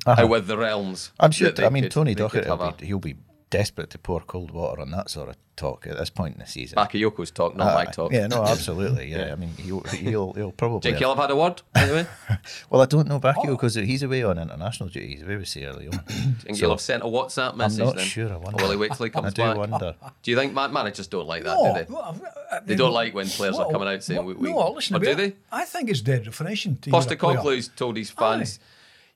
how 0.06 0.26
with 0.26 0.46
the 0.46 0.56
realms. 0.58 1.10
Uh-huh. 1.18 1.26
I'm 1.26 1.30
sure. 1.32 1.50
that 1.50 1.64
I 1.64 1.68
mean, 1.70 1.84
could- 1.84 1.92
Tony 1.92 2.14
they 2.14 2.28
could 2.28 2.44
Docherty, 2.44 2.46
have 2.48 2.58
will 2.60 2.68
a- 2.68 2.72
be, 2.72 2.86
he'll 2.86 2.98
be 2.98 3.16
desperate 3.50 3.90
to 3.90 3.98
pour 3.98 4.20
cold 4.20 4.52
water 4.52 4.80
on 4.80 4.92
that 4.92 5.10
sort 5.10 5.28
of 5.28 5.36
talk 5.56 5.84
at 5.84 5.98
this 5.98 6.08
point 6.08 6.34
in 6.34 6.40
the 6.40 6.46
season. 6.46 6.76
Bakayoko's 6.78 7.32
talk, 7.32 7.56
not 7.56 7.74
my 7.74 7.82
Uh, 7.84 7.90
talk. 7.90 8.12
Yeah, 8.12 8.28
no, 8.28 8.44
absolutely. 8.44 9.08
Yeah, 9.12 9.32
I 9.32 9.34
mean, 9.34 9.50
he'll 9.58 9.80
he'll, 9.80 10.32
he'll 10.34 10.52
probably. 10.52 10.80
Think 10.88 11.00
you'll 11.00 11.10
have 11.14 11.18
had 11.18 11.32
a 11.32 11.36
word 11.36 11.60
anyway? 11.74 12.06
well, 12.70 12.80
I 12.80 12.86
don't 12.86 13.08
know 13.08 13.18
Bakio 13.18 13.48
because 13.48 13.74
he's 13.74 14.04
away 14.04 14.22
on 14.22 14.38
international 14.38 14.88
duty. 14.88 15.08
He's 15.08 15.22
away 15.22 15.34
with 15.36 15.48
Sierra 15.48 15.74
Leone. 15.76 15.98
Think 16.44 16.60
you'll 16.60 16.70
have 16.70 16.80
sent 16.80 17.02
a 17.02 17.06
WhatsApp 17.06 17.56
message 17.56 17.80
I'm 17.80 17.86
not 17.86 17.96
then? 17.96 18.04
sure, 18.06 18.32
I 18.32 18.36
wonder. 18.36 18.62
will 18.62 18.70
he 18.70 18.76
wait 18.76 18.92
till 18.92 19.06
he 19.10 19.12
I 19.12 19.30
do 19.30 19.42
back? 19.42 19.56
wonder. 19.56 19.94
Do 20.22 20.30
you 20.30 20.36
think 20.36 20.54
man- 20.54 20.72
managers 20.72 21.08
don't 21.08 21.26
like 21.26 21.42
that, 21.42 21.56
No, 21.56 21.66
do 21.74 21.84
they? 21.84 21.92
well, 21.92 22.16
I 22.52 22.60
They 22.64 22.76
don't 22.76 22.92
like 22.92 23.14
when 23.14 23.26
players 23.28 23.58
are 23.58 23.68
coming 23.68 23.88
out 23.88 24.02
saying, 24.04 24.18
well, 24.24 24.28
we- 24.28 24.34
we- 24.34 24.52
no, 24.52 24.70
listen, 24.70 24.94
or 24.94 25.00
to 25.00 25.04
do 25.06 25.14
they? 25.16 25.34
I 25.50 25.64
think 25.64 25.90
it's 25.90 26.00
dead 26.02 26.22
definition. 26.24 26.76
To 26.82 26.90
you're 26.90 27.00
a 27.00 27.02
player. 27.04 27.16
Postecoglou's 27.36 27.68
told 27.68 27.96
his 27.96 28.10
fans, 28.10 28.60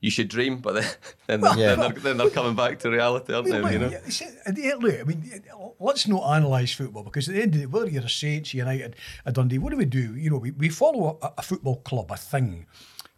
"You 0.05 0.11
should 0.11 0.29
dream," 0.29 0.57
but 0.65 0.73
then, 0.75 0.89
then, 1.27 1.41
Well, 1.41 1.55
they're, 1.55 1.69
Yeah. 1.69 1.75
then, 1.75 1.79
they're, 1.93 2.03
then 2.05 2.17
they're 2.17 2.29
coming 2.39 2.55
back 2.55 2.79
to 2.79 2.89
reality, 2.89 3.33
aren't 3.33 3.47
they? 3.47 3.73
You 3.73 3.79
know? 3.79 3.89
yeah, 3.89 4.09
see, 4.09 4.27
at 4.45 4.55
the 4.55 4.71
end, 4.71 4.83
look, 4.83 4.99
I 4.99 5.03
mean, 5.03 5.43
let's 5.79 6.07
not 6.07 6.23
analyse 6.37 6.73
football 6.73 7.03
because 7.03 7.27
at 7.29 7.35
the 7.35 7.41
end 7.41 7.53
of 7.55 7.59
the 7.61 7.65
day, 7.67 7.71
whether 7.73 7.89
you're 7.89 8.03
a 8.03 8.09
Saints, 8.09 8.53
United, 8.53 8.95
a 9.25 9.31
Dundee, 9.31 9.57
what 9.57 9.71
do 9.71 9.77
we 9.77 9.85
do? 9.85 10.15
You 10.15 10.29
know, 10.29 10.37
we, 10.37 10.51
we 10.51 10.69
follow 10.69 11.17
a, 11.21 11.33
a 11.39 11.41
football 11.41 11.77
club, 11.77 12.11
a 12.11 12.17
thing, 12.17 12.67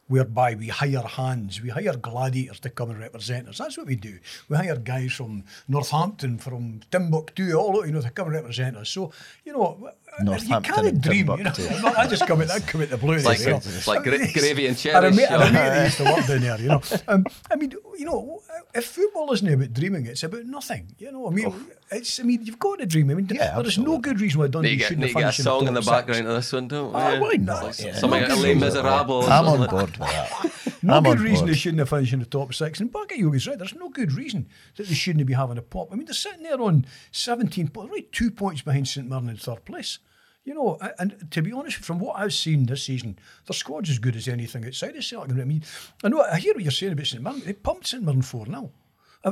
whereby 0.08 0.56
we 0.56 0.70
hire 0.70 1.02
hands, 1.02 1.62
we 1.62 1.70
hire 1.70 1.96
gladiators 1.98 2.62
to 2.62 2.70
come 2.70 2.90
and 2.90 3.00
represent 3.00 3.48
us. 3.50 3.58
That's 3.58 3.78
what 3.78 3.88
we 3.88 3.96
do. 3.98 4.20
We 4.48 4.56
hire 4.56 4.78
guys 4.78 5.12
from 5.14 5.44
Northampton, 5.68 6.38
from 6.38 6.80
Timbuktu, 6.92 7.54
all 7.56 7.86
you 7.86 7.92
know, 7.92 8.02
to 8.02 8.10
come 8.10 8.28
and 8.28 8.36
represent 8.36 8.78
us. 8.78 8.90
So, 8.90 9.12
you 9.44 9.52
know, 9.52 9.92
you 10.20 10.26
Northampton 10.26 10.74
can't 10.76 11.02
dream. 11.02 11.28
You 11.30 11.44
know, 11.44 11.94
I 11.98 12.08
just 12.08 12.26
come 12.28 12.42
in, 12.42 12.50
I 12.52 12.60
come 12.60 12.82
in 12.82 12.90
the 12.90 12.98
blue. 12.98 13.14
It's 13.14 13.26
like, 13.26 13.40
you 13.40 13.48
know. 13.48 13.58
it's 13.58 13.88
like 13.88 14.04
gra- 14.04 14.18
gravy 14.34 14.68
and 14.68 14.76
I 14.76 14.90
had 14.90 15.04
a 15.04 15.12
cherries. 15.16 15.30
I 15.30 15.32
had 15.32 15.42
a 15.42 15.46
Sean. 15.46 15.54
mate 15.54 15.84
used 15.86 15.98
to 15.98 16.04
work 16.06 16.26
down 16.28 16.40
there, 16.42 16.60
you 16.62 16.68
know. 16.70 16.82
Um, 17.08 17.26
I 17.52 17.56
mean, 17.56 17.72
you 17.98 18.06
know, 18.06 18.42
if 18.74 18.86
football 18.86 19.32
isn't 19.34 19.48
about 19.48 19.74
dreaming, 19.74 20.06
it's 20.08 20.24
about 20.24 20.46
nothing. 20.46 20.94
You 21.00 21.12
know, 21.12 21.28
I 21.28 21.32
mean, 21.32 21.54
it's. 21.92 22.20
I 22.20 22.24
mean, 22.24 22.44
you've 22.46 22.60
got 22.60 22.80
to 22.80 22.86
dream. 22.86 23.10
I 23.12 23.14
mean, 23.14 23.28
Yeah, 23.32 23.56
there 23.56 23.66
is 23.68 23.78
no 23.78 23.98
good 24.00 24.20
reason 24.20 24.40
why 24.42 24.48
Dundee 24.48 24.70
Need 24.70 24.74
to 24.76 24.80
get, 24.80 24.88
shouldn't 24.88 25.06
need 25.08 25.08
have 25.08 25.16
to 25.16 25.20
get 25.20 25.30
a 25.30 25.32
finished 25.32 25.44
song 25.44 25.68
in 25.68 25.74
the 25.74 25.82
top 25.82 25.84
six. 25.86 25.92
background 25.96 26.28
of 26.28 26.34
this 26.36 26.54
one, 26.54 26.68
don't 26.68 26.90
we? 26.94 27.00
Ah, 27.00 27.20
why 27.20 27.34
not? 27.34 27.64
Like 27.64 27.80
Yeah. 27.80 27.96
Something 27.96 28.22
No 28.24 28.28
like 28.36 28.38
Les. 28.44 28.56
Miserables. 28.56 29.28
I'm 29.30 29.46
on 29.48 29.68
board 29.70 29.98
with 29.98 30.00
that. 30.00 30.52
No 30.84 30.94
I'm 30.96 31.04
good 31.04 31.20
reason 31.20 31.40
board. 31.46 31.50
they 31.50 31.56
shouldn't 31.58 31.80
have 31.80 31.90
finished 31.90 32.14
in 32.14 32.20
the 32.20 32.26
top 32.26 32.54
six. 32.54 32.80
And 32.80 32.92
Bakayoko's 32.92 33.48
right. 33.48 33.58
There's 33.58 33.74
no 33.76 33.90
good 33.90 34.14
reason 34.14 34.48
that 34.76 34.88
they 34.88 34.94
shouldn't 34.94 35.26
be 35.26 35.34
having 35.34 35.58
a 35.58 35.62
pop. 35.62 35.90
I 35.92 35.96
mean, 35.96 36.06
they're 36.06 36.14
sitting 36.14 36.44
there 36.44 36.62
on 36.62 36.86
17 37.12 37.70
points, 37.70 37.92
right, 37.92 38.12
two 38.12 38.32
points 38.32 38.62
behind 38.62 38.88
St 38.88 39.08
Mirren 39.08 39.30
in 39.30 39.38
third 39.38 39.66
place. 39.66 40.00
You 40.48 40.54
know, 40.54 40.78
and 40.98 41.30
to 41.32 41.42
be 41.42 41.52
honest, 41.52 41.80
from 41.80 42.00
what 42.00 42.18
I've 42.18 42.34
seen 42.34 42.68
this 42.68 42.84
season, 42.84 43.20
their 43.48 43.54
squad's 43.54 43.90
as 43.90 44.00
good 44.00 44.16
as 44.16 44.30
anything 44.30 44.66
outside 44.66 44.96
of 44.96 45.04
Celtic. 45.04 45.38
I 45.38 45.44
mean, 45.44 45.62
I 46.06 46.08
know 46.08 46.22
I 46.22 46.38
hear 46.38 46.54
what 46.54 46.64
you're 46.64 46.72
saying 46.72 46.94
about 46.94 47.06
St 47.08 47.22
Mirren. 47.22 47.42
They 47.46 47.52
pumped 47.52 47.88
St 47.88 48.02
Mirren 48.02 48.22
4 48.22 48.46
0. 48.46 48.72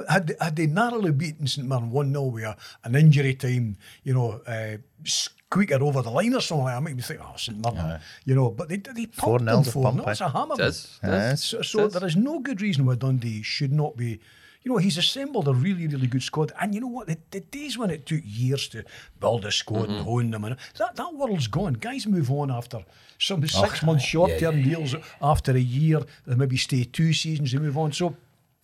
Had 0.09 0.27
they, 0.27 0.35
had 0.41 0.55
they 0.57 0.67
narrowly 0.67 1.13
beaten 1.13 1.47
St 1.47 1.65
Mirren 1.65 1.89
1 1.89 2.11
0 2.11 2.23
with 2.25 2.43
an 2.83 2.95
injury 2.95 3.33
time, 3.35 3.77
you 4.03 4.13
know, 4.13 4.41
uh, 4.45 4.75
squeaker 5.05 5.81
over 5.81 6.01
the 6.01 6.09
line 6.09 6.33
or 6.33 6.41
something 6.41 6.65
like 6.65 6.73
that, 6.73 6.77
I 6.77 6.79
make 6.81 6.95
me 6.97 7.01
think, 7.01 7.21
oh, 7.23 7.37
St 7.37 7.57
Mirren, 7.63 8.01
you 8.25 8.35
know, 8.35 8.49
but 8.51 8.67
they, 8.67 8.75
they 8.75 9.05
pumped 9.05 9.45
4-0 9.45 9.45
them 9.45 9.63
to 9.63 9.71
4 9.71 9.83
pump, 9.83 9.95
0. 9.99 10.07
eh? 10.07 10.11
It's 10.11 10.19
a 10.21 10.29
hammer. 10.29 10.55
Does, 10.57 10.99
man. 11.01 11.11
does. 11.11 11.43
So, 11.45 11.61
so 11.61 11.79
Does. 11.79 11.93
there 11.93 12.05
is 12.09 12.17
no 12.17 12.39
good 12.39 12.61
reason 12.61 12.85
why 12.85 12.95
Dundee 12.95 13.41
should 13.41 13.71
not 13.71 13.95
be. 13.95 14.19
You 14.65 14.71
know, 14.71 14.77
he's 14.77 14.97
assembled 14.97 15.47
a 15.47 15.53
really, 15.53 15.87
really 15.87 16.07
good 16.07 16.23
squad. 16.23 16.51
And 16.59 16.73
you 16.73 16.81
know 16.81 16.87
what? 16.87 17.05
The, 17.05 17.17
the 17.29 17.39
days 17.39 17.77
when 17.77 17.91
it 17.91 18.07
took 18.07 18.21
years 18.23 18.67
to 18.69 18.83
build 19.19 19.45
a 19.45 19.51
squad 19.51 19.89
and 19.89 19.99
mm-hmm. 19.99 20.03
hone 20.03 20.31
them, 20.31 20.43
and 20.43 20.57
that, 20.79 20.95
that 20.95 21.13
world's 21.13 21.45
gone. 21.45 21.73
Guys 21.73 22.07
move 22.07 22.31
on 22.31 22.49
after 22.49 22.83
some 23.19 23.47
six 23.47 23.83
month 23.83 24.01
short 24.01 24.39
term 24.39 24.63
deals. 24.63 24.95
After 25.21 25.51
a 25.51 25.59
year, 25.59 26.01
they 26.25 26.35
maybe 26.35 26.57
stay 26.57 26.83
two 26.83 27.13
seasons, 27.13 27.51
they 27.51 27.59
move 27.59 27.77
on. 27.77 27.91
So, 27.91 28.15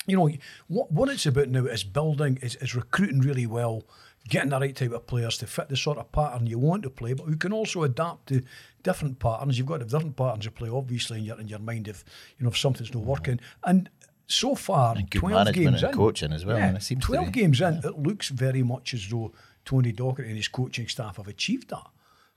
you 0.07 0.17
know, 0.17 0.27
what, 0.67 0.91
what 0.91 1.09
it's 1.09 1.27
about 1.27 1.49
now 1.49 1.65
is 1.65 1.83
building, 1.83 2.39
is, 2.41 2.55
is 2.55 2.73
recruiting 2.73 3.21
really 3.21 3.45
well, 3.45 3.83
getting 4.27 4.49
the 4.49 4.59
right 4.59 4.75
type 4.75 4.93
of 4.93 5.05
players 5.05 5.37
to 5.37 5.45
fit 5.45 5.69
the 5.69 5.77
sort 5.77 5.99
of 5.99 6.11
pattern 6.11 6.47
you 6.47 6.57
want 6.57 6.81
to 6.81 6.89
play, 6.89 7.13
but 7.13 7.25
who 7.27 7.35
can 7.35 7.53
also 7.53 7.83
adapt 7.83 8.29
to 8.29 8.41
different 8.81 9.19
patterns. 9.19 9.57
You've 9.57 9.67
got 9.67 9.77
to 9.77 9.81
have 9.81 9.91
different 9.91 10.15
patterns 10.15 10.45
to 10.45 10.51
play, 10.51 10.69
obviously, 10.69 11.19
in 11.19 11.25
your 11.25 11.39
in 11.39 11.47
your 11.47 11.59
mind 11.59 11.87
if 11.87 12.03
you 12.39 12.43
know 12.43 12.49
if 12.49 12.57
something's 12.57 12.91
not 12.91 13.01
mm-hmm. 13.01 13.09
working. 13.09 13.39
And 13.63 13.89
so 14.31 14.55
far, 14.55 14.95
And 14.97 15.09
good 15.09 15.19
twelve 15.19 15.45
management 15.45 15.65
games 15.71 15.83
and 15.83 15.91
in, 15.91 15.97
coaching 15.97 16.33
as 16.33 16.45
well, 16.45 16.57
Yeah, 16.57 16.67
and 16.67 16.77
it 16.77 16.83
seems 16.83 17.01
to 17.01 17.07
twelve 17.07 17.31
be. 17.31 17.41
games 17.41 17.61
in, 17.61 17.75
it 17.83 17.99
looks 17.99 18.29
very 18.29 18.63
much 18.63 18.93
as 18.93 19.07
though 19.09 19.31
Tony 19.65 19.91
Docherty 19.93 20.27
and 20.27 20.35
his 20.37 20.47
coaching 20.47 20.87
staff 20.87 21.17
have 21.17 21.27
achieved 21.27 21.69
that. 21.69 21.87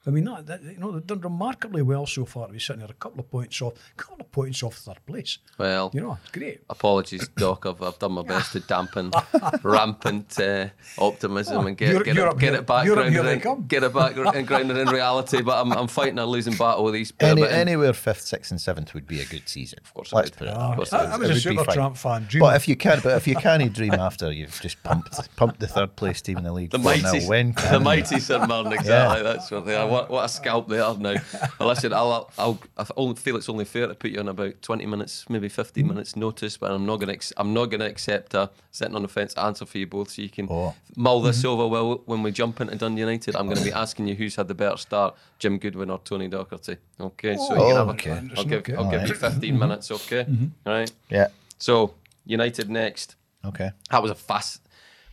I 0.07 0.11
mean, 0.11 0.25
that, 0.25 0.47
that, 0.47 0.63
you 0.63 0.79
know, 0.79 0.93
they've 0.93 1.07
done 1.07 1.21
remarkably 1.23 1.81
well 1.83 2.05
so 2.07 2.25
far. 2.27 2.49
We're 2.49 2.59
sitting 2.59 2.81
there 2.81 2.91
a 2.91 2.95
couple 2.95 3.21
of 3.21 3.31
points 3.31 3.63
off, 3.63 3.73
a 3.93 4.03
couple 4.03 4.21
of 4.21 4.31
points 4.31 4.63
off 4.63 4.75
third 4.77 4.99
place. 5.07 5.39
Well, 5.59 5.91
You 5.95 6.03
know, 6.03 6.19
it's 6.23 6.31
great. 6.31 6.61
apologies, 6.69 7.29
Doc. 7.29 7.65
I've, 7.67 7.81
I've 7.83 7.99
done 7.99 8.13
my 8.13 8.23
best 8.23 8.53
to 8.53 8.61
dampen 8.61 9.13
rampant 9.63 10.39
uh, 10.39 10.69
optimism 10.99 11.67
and 11.67 11.77
get, 11.77 11.89
Europe- 11.91 12.05
get, 12.05 12.17
Europe 12.17 12.37
it, 12.37 12.41
get 12.41 12.55
it 12.55 12.67
back 12.67 12.85
Europe, 12.85 13.11
grounded 13.13 13.45
in, 13.47 13.67
get 13.67 13.83
it 13.83 13.93
back 13.95 14.17
and 14.17 14.47
grounded 14.47 14.77
in 14.77 14.89
reality. 14.89 15.43
But 15.43 15.61
I'm, 15.61 15.73
I'm 15.73 15.89
fighting 15.89 16.19
a 16.19 16.27
losing 16.27 16.55
battle 16.55 16.85
with 16.85 16.95
these. 16.95 17.13
Any, 17.21 17.47
anywhere 17.47 17.93
fifth, 17.93 18.23
sixth, 18.23 18.51
and 18.51 18.61
seventh 18.61 18.95
would 18.95 19.07
be 19.07 19.21
a 19.21 19.25
good 19.25 19.49
season. 19.49 19.79
Of 19.85 19.95
course 19.95 20.13
let's 20.13 20.31
put 20.31 20.49
it. 20.49 20.51
Of 20.55 20.77
course 20.77 20.93
way. 20.93 20.99
it 20.99 21.03
I, 21.03 21.05
I 21.15 21.17
would. 21.17 21.29
was 21.29 21.29
It 21.29 21.31
a 21.31 21.35
would 21.35 21.43
super 21.59 21.65
fine. 21.65 21.75
tramp 21.75 21.97
fan. 21.97 22.27
Dream 22.29 22.41
But 22.41 22.57
if 22.57 22.69
you 22.69 22.77
can, 22.77 23.01
but 23.03 23.17
if 23.17 23.27
you 23.27 23.37
can't 23.37 23.73
dream 23.73 23.95
after 23.95 24.31
you've 24.33 24.61
just 24.61 24.83
pumped 24.83 25.35
pumped 25.37 25.61
the 25.61 25.67
third 25.69 25.97
place 25.97 26.21
team 26.21 26.37
in 26.39 26.45
the 26.45 26.53
league, 26.53 26.71
The 26.71 26.79
mighty, 26.79 27.27
win, 27.27 27.55
the 27.71 27.81
mighty 27.81 28.21
St 28.21 28.47
Mirren, 28.49 28.73
exactly. 28.73 29.23
That's 29.23 29.51
what 29.51 29.65
they 29.67 29.77
are. 29.77 29.94
What, 29.95 30.11
what 30.11 30.25
a 30.25 30.29
scalp 30.29 30.69
they 30.69 30.81
are 30.81 30.97
now. 30.97 31.15
Well, 31.59 31.69
listen, 31.69 31.93
I'll, 31.93 32.31
I'll, 32.37 32.59
I 32.77 32.87
only 32.97 33.15
feel 33.15 33.37
it's 33.37 33.49
only 33.49 33.65
fair 33.65 33.87
to 33.87 33.95
put 33.95 34.11
you 34.11 34.19
on 34.19 34.29
about 34.29 34.61
twenty 34.61 34.87
minutes, 34.87 35.29
maybe 35.29 35.49
fifteen 35.49 35.87
mm. 35.87 35.91
minutes 35.91 36.17
notice, 36.17 36.57
but 36.57 36.71
I'm 36.71 36.85
not 36.85 36.97
going 36.97 37.19
to, 37.19 37.35
I'm 37.37 37.55
not 37.55 37.67
going 37.67 37.81
to 37.81 37.87
accept 37.87 38.35
a 38.35 38.51
sitting 38.71 38.97
on 38.97 39.03
the 39.03 39.09
fence 39.09 39.35
answer 39.35 39.65
for 39.67 39.79
you 39.79 39.87
both, 39.87 40.11
so 40.11 40.23
you 40.23 40.29
can 40.29 40.49
Oh. 40.51 40.75
mull 40.97 41.23
this 41.23 41.39
mm-hmm. 41.39 41.49
over. 41.49 41.69
Well, 41.69 42.03
when 42.07 42.23
we 42.23 42.33
jump 42.33 42.61
into 42.61 42.75
Dundee 42.77 43.01
United, 43.01 43.37
I'm 43.37 43.47
going 43.47 43.59
to 43.59 43.65
be 43.65 43.73
asking 43.73 44.09
you 44.09 44.15
who's 44.15 44.37
had 44.37 44.49
the 44.49 44.55
better 44.55 44.77
start, 44.77 45.17
Jim 45.39 45.59
Goodwin 45.59 45.91
or 45.91 46.01
Tony 46.05 46.29
Docherty. 46.29 46.77
Okay, 47.01 47.37
so 47.37 47.55
you 47.55 47.61
Oh, 47.61 47.67
can 47.69 47.77
have 47.77 47.89
okay. 47.89 48.11
a, 48.11 48.31
I'll 48.37 48.45
give, 48.45 48.59
Okay. 48.61 48.75
I'll 48.75 48.91
give 48.91 49.09
you 49.09 49.15
15 49.15 49.41
mm-hmm. 49.41 49.59
minutes. 49.59 49.91
Okay, 49.91 50.25
mm-hmm. 50.25 50.47
right? 50.69 50.93
Yeah. 51.09 51.29
So 51.59 51.95
United 52.27 52.69
next. 52.71 53.17
Okay. 53.45 53.71
That 53.91 54.03
was 54.03 54.11
a 54.11 54.15
fast, 54.15 54.61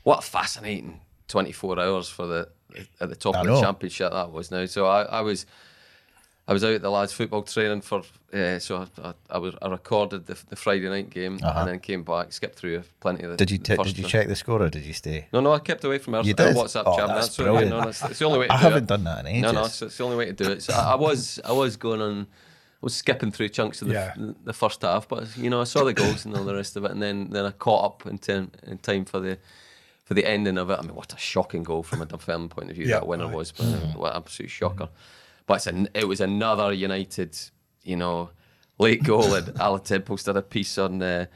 what 0.03 0.19
a 0.19 0.21
fascinating 0.21 1.01
24 1.27 1.79
hours 1.79 2.09
for 2.09 2.27
the 2.27 2.49
at 2.99 3.09
the 3.09 3.15
top 3.15 3.35
I 3.35 3.39
of 3.41 3.45
the 3.47 3.53
know. 3.53 3.61
championship 3.61 4.11
that 4.11 4.31
was 4.31 4.51
now. 4.51 4.65
So 4.65 4.85
I, 4.87 5.03
I 5.03 5.21
was 5.21 5.45
I 6.47 6.53
was 6.53 6.63
out 6.63 6.73
at 6.73 6.81
the 6.81 6.89
lads 6.89 7.13
football 7.13 7.43
training 7.43 7.81
for 7.81 8.01
uh, 8.33 8.59
so 8.59 8.77
I, 9.03 9.09
I, 9.09 9.13
I 9.29 9.37
was 9.37 9.55
I 9.61 9.67
recorded 9.69 10.25
the, 10.25 10.37
the 10.49 10.55
Friday 10.55 10.89
night 10.89 11.09
game 11.09 11.39
and 11.43 11.67
then 11.67 11.79
came 11.79 12.03
back, 12.03 12.33
skipped 12.33 12.55
through 12.55 12.83
plenty 12.99 13.23
of 13.23 13.29
the. 13.29 13.33
Uh-huh. 13.33 13.35
Did 13.37 13.51
you 13.51 13.59
first 13.59 13.83
did 13.95 13.97
you 13.99 14.07
check 14.07 14.27
the 14.27 14.35
score 14.35 14.61
or 14.61 14.69
did 14.69 14.83
you 14.85 14.93
stay? 14.93 15.27
No, 15.31 15.39
no, 15.39 15.53
I 15.53 15.59
kept 15.59 15.83
away 15.83 15.97
from 15.99 16.15
our, 16.15 16.23
You 16.23 16.33
did? 16.33 16.55
WhatsApp 16.55 16.83
Oh, 16.87 16.97
chat. 16.97 17.07
that's 17.09 17.35
brilliant. 17.37 17.69
no, 17.69 17.81
that's, 17.81 17.99
that's 17.99 18.19
the 18.19 18.25
only 18.25 18.39
way 18.39 18.47
to 18.47 18.53
I 18.53 18.57
do 18.57 18.63
haven't 18.63 18.83
it. 18.83 18.87
done 18.87 19.03
that 19.03 19.19
in 19.19 19.27
ages. 19.27 19.41
No, 19.43 19.51
no, 19.51 19.65
it's, 19.65 19.81
it's 19.81 19.97
the 19.97 20.03
only 20.03 20.17
way 20.17 20.25
to 20.25 20.33
do 20.33 20.49
it. 20.51 20.63
So 20.63 20.73
I, 20.73 20.93
I 20.93 20.95
was 20.95 21.39
I 21.45 21.51
was 21.51 21.77
going 21.77 22.01
on. 22.01 22.21
I 22.31 22.85
was 22.85 22.95
skipping 22.95 23.31
through 23.31 23.49
chunks 23.49 23.83
of 23.83 23.89
the, 23.89 23.93
Yeah. 23.93 24.13
the 24.43 24.53
first 24.53 24.81
half, 24.81 25.07
but 25.07 25.37
you 25.37 25.51
know 25.51 25.61
I 25.61 25.65
saw 25.65 25.83
the 25.83 25.93
goals 25.93 26.25
and 26.25 26.35
all 26.35 26.43
the 26.43 26.55
rest 26.55 26.75
of 26.75 26.83
it, 26.85 26.91
and 26.91 27.01
then 27.01 27.29
then 27.29 27.45
I 27.45 27.51
caught 27.51 27.85
up 27.85 28.07
in 28.07 28.17
time 28.17 28.51
in 28.65 28.79
time 28.79 29.05
for 29.05 29.19
the 29.19 29.37
for 30.11 30.15
the 30.15 30.25
ending 30.25 30.57
of 30.57 30.69
it. 30.69 30.77
I 30.77 30.81
mean, 30.81 30.93
what 30.93 31.13
a 31.13 31.17
shocking 31.17 31.63
goal 31.63 31.83
from 31.83 32.01
a 32.01 32.05
Dunfermline 32.05 32.49
point 32.49 32.69
of 32.69 32.75
view 32.75 32.85
Yeah, 32.85 32.95
that 32.95 33.07
winner 33.07 33.27
aye. 33.27 33.33
was, 33.33 33.53
but 33.53 33.65
mm-hmm. 33.65 33.97
what 33.97 34.11
an 34.11 34.17
absolute 34.17 34.49
shocker. 34.49 34.89
But 35.47 35.53
it's 35.53 35.67
an, 35.67 35.87
it 35.93 36.05
was 36.05 36.19
another 36.19 36.73
United, 36.73 37.39
you 37.83 37.95
know, 37.95 38.31
late 38.77 39.05
goal, 39.05 39.33
and 39.35 39.57
Alan 39.61 40.01
posted 40.01 40.35
a 40.35 40.41
piece 40.41 40.77
on. 40.77 41.01
Uh, 41.01 41.27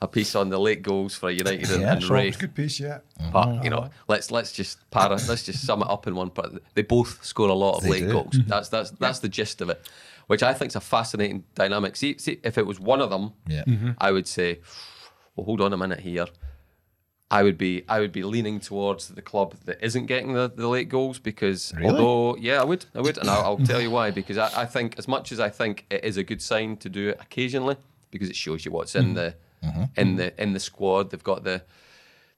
a 0.00 0.06
piece 0.06 0.36
on 0.36 0.50
the 0.50 0.58
late 0.60 0.82
goals 0.82 1.16
for 1.16 1.32
United 1.32 1.68
and, 1.72 1.80
Yeah, 1.82 1.92
and 1.94 2.02
sure. 2.02 2.14
Raith. 2.16 2.36
A 2.36 2.40
good 2.42 2.54
piece, 2.54 2.78
yeah. 2.78 2.98
Mm-hmm. 3.20 3.32
But 3.32 3.64
you 3.64 3.70
know, 3.70 3.90
let's 4.06 4.30
let's 4.30 4.52
just 4.52 4.88
para, 4.92 5.18
let's 5.26 5.42
just 5.42 5.66
sum 5.66 5.82
it 5.82 5.88
up 5.90 6.06
in 6.06 6.14
one 6.14 6.30
part. 6.30 6.52
They 6.74 6.82
both 6.82 7.24
score 7.24 7.48
a 7.48 7.54
lot 7.54 7.78
of 7.78 7.82
They 7.82 7.90
late 7.90 8.00
do. 8.06 8.12
goals. 8.12 8.34
Mm-hmm. 8.34 8.48
That's 8.48 8.68
that's 8.68 8.90
that's 8.92 9.18
the 9.18 9.28
gist 9.28 9.60
of 9.62 9.68
it, 9.68 9.88
which 10.28 10.44
I 10.44 10.54
think 10.54 10.68
is 10.70 10.76
a 10.76 10.80
fascinating 10.80 11.42
dynamic. 11.56 11.96
See, 11.96 12.18
see, 12.18 12.38
if 12.44 12.56
it 12.56 12.66
was 12.66 12.78
one 12.78 13.00
of 13.00 13.10
them, 13.10 13.32
Yeah. 13.48 13.64
I 13.98 14.12
would 14.12 14.28
say, 14.28 14.60
well, 15.34 15.44
hold 15.46 15.60
on 15.60 15.72
a 15.72 15.76
minute 15.76 16.00
here. 16.00 16.26
I 17.30 17.42
would 17.44 17.56
be 17.56 17.84
I 17.88 18.00
would 18.00 18.12
be 18.12 18.24
leaning 18.24 18.58
towards 18.58 19.08
the 19.08 19.22
club 19.22 19.54
that 19.64 19.78
isn't 19.84 20.06
getting 20.06 20.32
the, 20.32 20.50
the 20.54 20.66
late 20.66 20.88
goals 20.88 21.18
because 21.18 21.72
Really? 21.76 21.90
although 21.90 22.36
yeah 22.36 22.60
I 22.60 22.64
would 22.64 22.86
I 22.94 23.00
would 23.00 23.18
and 23.18 23.30
I'll, 23.30 23.42
I'll 23.42 23.58
tell 23.66 23.80
you 23.80 23.90
why 23.90 24.10
because 24.10 24.36
I, 24.36 24.62
I 24.62 24.66
think 24.66 24.98
as 24.98 25.06
much 25.06 25.30
as 25.30 25.38
I 25.38 25.48
think 25.48 25.86
it 25.90 26.04
is 26.04 26.16
a 26.16 26.24
good 26.24 26.42
sign 26.42 26.76
to 26.78 26.88
do 26.88 27.10
it 27.10 27.18
occasionally 27.20 27.76
because 28.10 28.28
it 28.28 28.36
shows 28.36 28.64
you 28.64 28.72
what's 28.72 28.96
in 28.96 29.06
mm-hmm. 29.06 29.14
the 29.14 29.34
mm-hmm. 29.64 29.82
in 29.96 30.08
mm-hmm. 30.08 30.16
the 30.16 30.42
in 30.42 30.52
the 30.54 30.60
squad 30.60 31.10
they've 31.10 31.22
got 31.22 31.44
the 31.44 31.62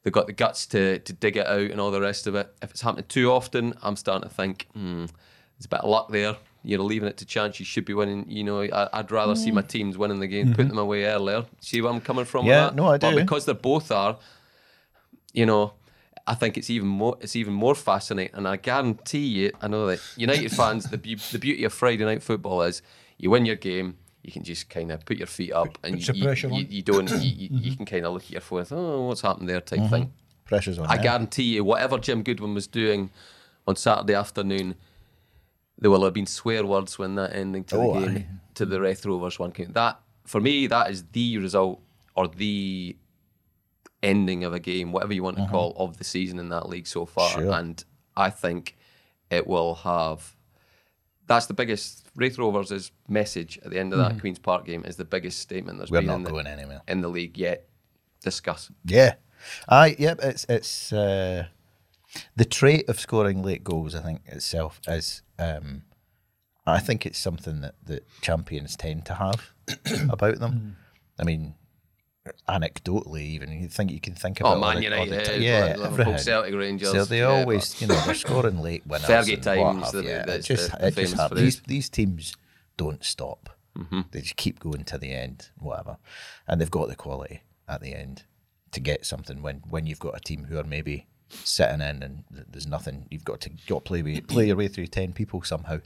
they've 0.03 0.13
got 0.13 0.27
the 0.27 0.33
guts 0.33 0.67
to 0.67 0.99
to 0.99 1.13
dig 1.15 1.39
it 1.39 1.47
out 1.47 1.71
and 1.71 1.81
all 1.81 1.91
the 1.91 2.01
rest 2.01 2.27
of 2.27 2.35
it. 2.35 2.53
If 2.61 2.71
it's 2.71 2.83
happening 2.83 3.07
too 3.09 3.31
often 3.31 3.75
I'm 3.83 3.97
starting 3.97 4.29
to 4.29 4.35
think 4.35 4.67
hmm, 4.75 5.07
there's 5.07 5.65
a 5.65 5.69
bit 5.69 5.81
of 5.81 5.89
luck 5.89 6.11
there. 6.11 6.37
You're 6.65 6.79
leaving 6.81 7.09
it 7.09 7.17
to 7.17 7.25
chance. 7.25 7.59
You 7.59 7.67
should 7.67 7.85
be 7.85 7.95
winning. 7.95 8.27
You 8.29 8.45
know 8.45 8.63
I, 8.63 8.89
I'd 8.93 9.11
rather 9.11 9.35
see 9.35 9.51
my 9.51 9.63
teams 9.63 9.97
winning 9.97 10.21
the 10.21 10.29
game 10.29 10.51
putting 10.53 10.69
them 10.69 10.79
away 10.79 11.07
earlier. 11.07 11.45
See 11.61 11.81
where 11.81 11.91
I'm 11.91 12.01
coming 12.01 12.27
from 12.27 12.47
Yeah, 12.47 12.67
with 12.67 12.71
that? 12.71 12.77
no, 12.77 12.89
I 12.89 12.99
but 12.99 13.17
because 13.17 13.47
they 13.47 13.55
both 13.55 13.91
are 13.91 14.19
you 15.33 15.47
know, 15.47 15.75
I 16.27 16.35
think 16.35 16.57
it's 16.57 16.71
even 16.71 16.89
more 16.89 17.17
it's 17.21 17.37
even 17.37 17.53
more 17.53 17.75
fascinating. 17.75 18.35
And 18.35 18.47
I 18.47 18.57
guarantee 18.57 19.27
you, 19.27 19.53
I 19.61 19.69
know 19.69 19.87
that 19.87 20.01
United 20.17 20.53
fans, 20.57 20.91
the 20.91 20.99
be- 20.99 21.15
the 21.15 21.39
beauty 21.39 21.65
of 21.65 21.73
Friday 21.73 22.05
night 22.05 22.23
football 22.23 22.63
is 22.63 22.83
you 23.19 23.31
win 23.31 23.47
your 23.47 23.57
game, 23.57 23.97
you 24.23 24.33
can 24.33 24.45
just 24.45 24.69
kind 24.71 24.93
of 24.93 25.05
put 25.05 25.17
your 25.17 25.27
feet 25.27 25.53
up 25.53 25.79
and 25.83 26.07
you, 26.07 26.15
you, 26.15 26.67
you 26.69 26.83
don't 26.83 27.11
you, 27.11 27.17
you, 27.19 27.33
you 27.37 27.51
mm-hmm. 27.51 27.75
can 27.75 27.87
kind 27.87 28.07
of 28.07 28.15
look 28.15 28.25
at 28.25 28.31
your 28.31 28.41
phone, 28.41 28.61
and 28.61 28.69
think, 28.69 28.81
oh, 28.81 29.07
what's 29.09 29.21
happened 29.21 29.49
there 29.49 29.61
type 29.61 29.81
mm-hmm. 29.81 29.89
thing. 29.89 30.13
Pressure's 30.45 30.79
on. 30.79 30.87
I 30.87 30.97
them. 30.97 31.05
guarantee 31.05 31.55
you, 31.55 31.65
whatever 31.65 31.99
Jim 31.99 32.23
Goodwin 32.23 32.55
was 32.55 32.67
doing 32.67 33.11
on 33.67 33.77
Saturday 33.77 34.15
afternoon, 34.15 34.77
there 35.79 35.91
will 35.91 36.05
have 36.05 36.13
been 36.13 36.27
swear 36.27 36.65
words 36.65 36.99
when 36.99 37.17
that 37.17 37.35
ending 37.35 37.65
to 37.65 37.77
Oh, 37.77 37.95
the 37.95 38.07
game 38.07 38.17
aye. 38.17 38.27
to 38.55 38.67
the 38.67 38.81
Raith 38.81 39.05
Rovers 39.05 39.39
one 39.39 39.51
came. 39.51 39.73
That 39.73 40.01
for 40.25 40.41
me, 40.41 40.69
that 40.69 40.91
is 40.91 41.05
the 41.13 41.39
result 41.39 41.81
or 42.15 42.29
the 42.29 42.97
ending 44.03 44.45
of 44.45 44.53
a 44.53 44.59
game, 44.61 44.93
whatever 44.93 45.13
you 45.13 45.23
want 45.23 45.37
to 45.37 45.47
call, 45.47 45.75
of 45.77 45.97
the 45.99 46.05
season 46.05 46.39
in 46.39 46.49
that 46.49 46.69
league 46.69 46.87
so 46.87 47.07
far. 47.07 47.31
Mm-hmm. 47.31 47.41
Sure. 47.41 47.53
And 47.53 47.85
I 48.17 48.31
think 48.31 48.77
it 49.31 49.47
will 49.47 49.75
have. 49.77 50.37
That's 51.27 51.47
the 51.47 51.55
biggest 51.55 52.09
Raith 52.17 52.37
Rovers' 52.37 52.91
message 53.09 53.59
at 53.65 53.71
the 53.71 53.79
end 53.79 53.93
of 53.93 53.99
that 54.01 54.21
Queens 54.21 54.39
Park 54.39 54.67
game 54.67 54.85
is 54.85 54.97
the 54.97 55.05
biggest 55.05 55.39
statement 55.39 55.79
there's 55.79 55.91
Mm-hmm. 55.91 55.95
We're 55.95 56.01
been 56.01 56.07
not 56.09 56.17
in 56.17 56.23
the, 56.25 56.31
going 56.31 56.47
anywhere. 56.47 56.83
in 56.89 57.01
the 57.01 57.09
league 57.09 57.39
yet. 57.39 57.69
Discuss. 58.23 58.71
Yeah. 58.85 59.15
Aye, 59.69 59.97
yep, 59.99 60.21
it's 60.23 60.45
it's 60.49 60.93
uh, 60.93 61.47
the 62.37 62.45
trait 62.45 62.89
of 62.89 63.01
scoring 63.01 63.43
late 63.43 63.65
goals, 63.65 63.95
I 63.95 64.01
think 64.01 64.23
itself 64.27 64.81
is 64.87 65.23
um, 65.39 65.83
I 66.67 66.79
think 66.79 67.07
it's 67.07 67.19
something 67.19 67.61
that, 67.63 67.75
that 67.87 68.07
champions 68.21 68.77
tend 68.77 69.05
to 69.07 69.15
have 69.15 69.53
about 70.11 70.39
them. 70.39 70.77
I 71.19 71.25
mean, 71.25 71.55
anecdotally, 72.49 73.23
even 73.23 73.51
you 73.53 73.69
think 73.69 73.91
you 73.91 74.01
can 74.01 74.15
think 74.15 74.39
Oh, 74.41 74.47
about 74.47 74.55
all 74.55 74.61
Man 74.61 74.83
the- 74.83 74.89
the 74.91 75.05
United, 75.05 75.43
yeah, 75.43 75.75
Liverpool. 75.77 76.19
Celtic, 76.19 76.55
Rangers. 76.55 76.91
So 76.93 77.05
they 77.05 77.19
yeah, 77.21 77.27
always, 77.27 77.81
you 77.81 77.87
know, 77.89 78.01
they're 78.05 78.15
scoring 78.15 78.61
late 78.61 78.87
winners. 78.87 79.07
Fergie 79.09 79.41
times, 79.43 79.85
have 79.85 79.93
the- 79.93 80.03
the- 80.03 80.35
It 80.37 80.43
just, 80.43 80.71
the- 80.73 80.77
the 80.79 80.87
it 80.89 80.95
just 80.97 81.15
happens. 81.15 81.41
These, 81.41 81.61
these 81.67 81.89
teams 81.89 82.35
don't 82.77 83.05
stop. 83.05 83.51
Mm-hmm. 83.77 84.01
They 84.11 84.21
just 84.21 84.37
keep 84.37 84.61
going 84.61 84.85
to 84.85 84.99
the 84.99 85.13
end, 85.13 85.49
whatever, 85.59 85.97
and 86.47 86.61
they've 86.61 86.71
got 86.71 86.89
the 86.89 86.97
quality 86.97 87.43
at 87.67 87.81
the 87.81 87.95
end 87.95 88.25
to 88.73 88.81
get 88.81 89.07
something. 89.07 89.41
When 89.41 89.63
when 89.69 89.87
you've 89.87 89.99
got 89.99 90.15
a 90.17 90.21
team 90.21 90.45
who 90.45 90.59
are 90.59 90.65
maybe 90.65 91.07
sitting 91.45 91.81
in 91.81 92.03
and 92.03 92.25
there's 92.31 92.67
nothing, 92.67 93.07
you've 93.11 93.25
got 93.25 93.41
to 93.43 93.51
got 93.67 93.77
to 93.77 93.81
play 93.81 94.03
way, 94.03 94.21
play 94.21 94.47
your 94.47 94.57
way 94.57 94.69
through 94.69 94.87
ten 94.87 95.13
people 95.13 95.43
somehow, 95.43 95.79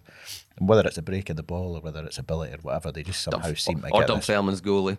and 0.59 0.69
whether 0.69 0.87
it's 0.87 0.99
a 0.99 1.03
break 1.03 1.31
of 1.31 1.37
the 1.37 1.43
ball 1.43 1.77
or 1.77 1.81
whether 1.81 2.05
it's 2.05 2.19
ability 2.19 2.55
or 2.55 2.59
whatever, 2.59 2.93
they 2.93 3.03
just 3.03 3.23
somehow 3.23 3.53
seem 3.55 3.81
to 3.81 3.91
or 3.93 4.01
get 4.01 4.09
this. 4.09 4.27
Dunfermline's 4.27 4.61
goalie. 4.61 4.99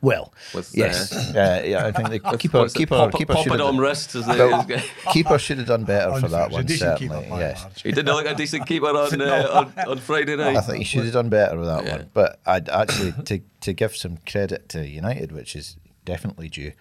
Well, 0.00 0.32
With, 0.54 0.74
yes, 0.74 1.12
uh, 1.36 1.62
yeah, 1.62 1.86
I 1.86 1.92
think 1.92 2.08
the 2.08 2.36
keeper, 2.38 2.60
What's 2.60 2.74
it, 2.74 2.78
keeper, 2.78 2.96
pop, 2.96 3.12
keeper 3.12 3.36
should 3.36 3.52
Poppadom 3.52 3.72
have. 3.72 3.78
wrist. 3.78 4.14
As 4.14 4.24
they, 4.26 4.38
Well, 4.38 4.66
keeper 5.12 5.38
should 5.38 5.58
have 5.58 5.66
done 5.66 5.84
better 5.84 6.18
for 6.20 6.28
that 6.28 6.50
one, 6.50 6.66
certainly. 6.66 7.26
Yes, 7.28 7.66
he 7.82 7.92
didn't 7.92 8.14
look 8.14 8.24
a 8.24 8.34
decent 8.34 8.66
keeper 8.66 8.86
on, 8.86 9.20
uh, 9.20 9.70
on, 9.76 9.88
on 9.88 9.98
Friday 9.98 10.36
night. 10.36 10.56
I 10.56 10.62
think 10.62 10.78
he 10.78 10.84
should 10.84 11.04
have 11.04 11.12
done 11.12 11.28
better 11.28 11.58
with 11.58 11.66
that 11.68 11.84
Yeah. 11.84 11.96
one. 11.98 12.10
But 12.14 12.40
I'd 12.46 12.70
actually 12.70 13.12
to 13.24 13.40
to 13.60 13.72
give 13.74 13.94
some 13.94 14.18
credit 14.26 14.70
to 14.70 14.88
United, 14.88 15.32
which 15.32 15.54
is 15.54 15.76
definitely 16.06 16.48
due. 16.48 16.72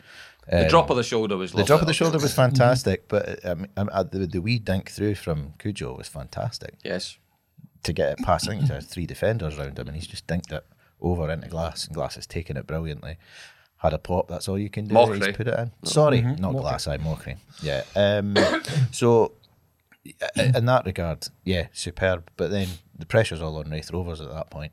The 0.49 0.63
Um, 0.63 0.67
drop 0.69 0.89
of 0.89 0.97
the 0.97 1.03
shoulder 1.03 1.37
was 1.37 1.51
the 1.53 1.63
drop 1.63 1.81
of 1.81 1.87
the 1.87 1.93
shoulder 1.93 2.19
was 2.19 2.33
fantastic, 2.43 3.07
but 3.07 3.43
um, 3.45 3.65
um, 3.77 3.89
uh, 3.93 4.03
the, 4.03 4.27
the 4.27 4.41
wee 4.41 4.59
dink 4.59 4.89
through 4.91 5.15
from 5.15 5.53
Cudjoe 5.59 5.97
was 5.97 6.07
fantastic 6.07 6.75
Yes. 6.83 7.17
to 7.83 7.93
get 7.93 8.09
it 8.11 8.17
past. 8.25 8.49
I 8.49 8.55
think 8.57 8.67
there 8.67 8.81
three 8.81 9.05
defenders 9.05 9.57
around 9.57 9.79
him, 9.79 9.87
and 9.87 9.95
he's 9.95 10.07
just 10.07 10.27
dinked 10.27 10.51
it 10.51 10.65
over 11.01 11.29
into 11.31 11.47
glass, 11.47 11.85
and 11.85 11.95
glass 11.95 12.15
has 12.15 12.27
taken 12.27 12.57
it 12.57 12.67
brilliantly. 12.67 13.17
Had 13.77 13.93
a 13.93 13.97
pop. 13.97 14.27
That's 14.29 14.47
all 14.47 14.57
you 14.57 14.69
can 14.69 14.85
do. 14.87 14.95
Mochrie. 14.95 15.25
He's 15.25 15.35
put 15.35 15.47
it 15.47 15.59
in. 15.59 15.71
Sorry, 15.83 16.21
not 16.21 16.53
glass. 16.53 16.87
I 16.87 16.97
Mochrie. 16.97 17.37
Yeah. 17.61 17.83
Um, 17.95 18.35
so 18.91 19.33
in 20.35 20.65
that 20.65 20.85
regard, 20.85 21.27
yeah, 21.43 21.67
superb. 21.73 22.29
But 22.37 22.51
then 22.51 22.67
the 22.97 23.05
pressure's 23.05 23.41
all 23.41 23.57
on 23.57 23.69
Raith 23.69 23.91
Rovers 23.91 24.21
at 24.21 24.29
that 24.29 24.49
point. 24.49 24.71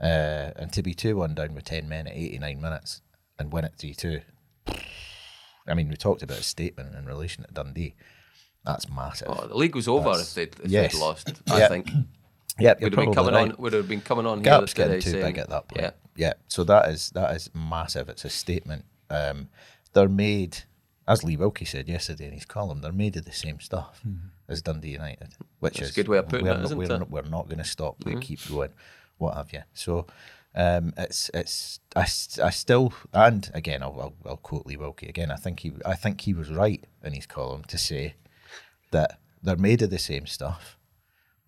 Uh, 0.00 0.52
and 0.56 0.72
to 0.72 0.82
be 0.82 0.94
2 0.94 1.16
1 1.16 1.34
down 1.34 1.54
with 1.54 1.64
10 1.64 1.88
men 1.88 2.06
at 2.06 2.12
89 2.14 2.60
minutes 2.60 3.00
and 3.38 3.52
win 3.52 3.64
it 3.64 3.72
3 3.78 3.94
2. 3.94 4.20
I 5.66 5.74
mean, 5.74 5.88
we 5.88 5.96
talked 5.96 6.22
about 6.22 6.38
a 6.38 6.42
statement 6.42 6.94
in 6.94 7.04
relation 7.06 7.44
to 7.44 7.52
Dundee. 7.52 7.94
That's 8.64 8.88
massive. 8.90 9.28
Oh, 9.30 9.46
the 9.46 9.54
league 9.56 9.74
was 9.74 9.86
over 9.88 10.10
That's- 10.10 10.28
if 10.28 10.34
they'd, 10.34 10.64
if 10.64 10.70
yes. 10.70 10.92
they'd 10.92 10.98
lost. 11.00 11.32
I 11.50 11.58
Yeah. 11.60 11.68
think 11.68 11.90
Yep, 12.60 12.80
would 12.80 12.92
have 12.92 13.04
been 13.04 13.14
coming 13.14 13.34
right. 13.34 13.52
on. 13.52 13.56
Would 13.58 13.72
have 13.72 13.88
been 13.88 14.00
coming 14.00 14.26
on 14.26 14.42
Gap's 14.42 14.72
here 14.72 14.86
getting 14.86 15.00
too 15.00 15.10
saying, 15.12 15.24
big 15.24 15.38
at 15.38 15.48
that 15.50 15.68
point. 15.68 15.82
Yeah. 15.82 15.90
Yeah. 16.16 16.32
So 16.48 16.64
that 16.64 16.88
is 16.88 17.10
that 17.10 17.34
is 17.36 17.50
massive. 17.54 18.08
It's 18.08 18.24
a 18.24 18.30
statement. 18.30 18.84
Um, 19.10 19.48
they're 19.92 20.08
made, 20.08 20.58
as 21.06 21.22
Lee 21.22 21.36
Wilkie 21.36 21.64
said 21.64 21.88
yesterday 21.88 22.26
in 22.26 22.32
his 22.32 22.44
column, 22.44 22.80
they're 22.80 22.92
made 22.92 23.16
of 23.16 23.26
the 23.26 23.32
same 23.32 23.60
stuff 23.60 24.02
as 24.48 24.60
Dundee 24.60 24.88
United, 24.90 25.34
which 25.60 25.74
That's 25.74 25.86
a 25.86 25.88
is 25.90 25.94
good 25.94 26.08
way 26.08 26.18
of 26.18 26.28
putting 26.28 26.46
we're 26.46 26.52
it, 26.52 26.56
not, 26.56 26.64
isn't 26.64 26.78
we're, 26.78 26.84
it? 26.84 26.88
Mm-hmm. 26.90 26.98
Not, 26.98 27.10
we're 27.10 27.30
not 27.30 27.44
going 27.46 27.58
to 27.58 27.64
stop. 27.64 28.04
We 28.04 28.16
keep 28.16 28.40
going, 28.48 28.70
what 29.18 29.36
have 29.36 29.52
you? 29.52 29.62
So. 29.74 30.06
Um, 30.58 30.92
it's 30.96 31.30
it's 31.32 31.78
I, 31.94 32.02
I 32.02 32.50
still 32.50 32.92
and 33.12 33.48
again 33.54 33.82
I'll, 33.82 33.98
I'll 34.00 34.14
I'll 34.26 34.36
quote 34.38 34.66
Lee 34.66 34.76
Wilkie 34.76 35.08
again 35.08 35.30
I 35.30 35.36
think 35.36 35.60
he 35.60 35.72
I 35.86 35.94
think 35.94 36.22
he 36.22 36.34
was 36.34 36.50
right 36.50 36.84
in 37.04 37.12
his 37.12 37.26
column 37.26 37.62
to 37.68 37.78
say 37.78 38.16
that 38.90 39.20
they're 39.40 39.56
made 39.56 39.82
of 39.82 39.90
the 39.90 40.00
same 40.00 40.26
stuff 40.26 40.78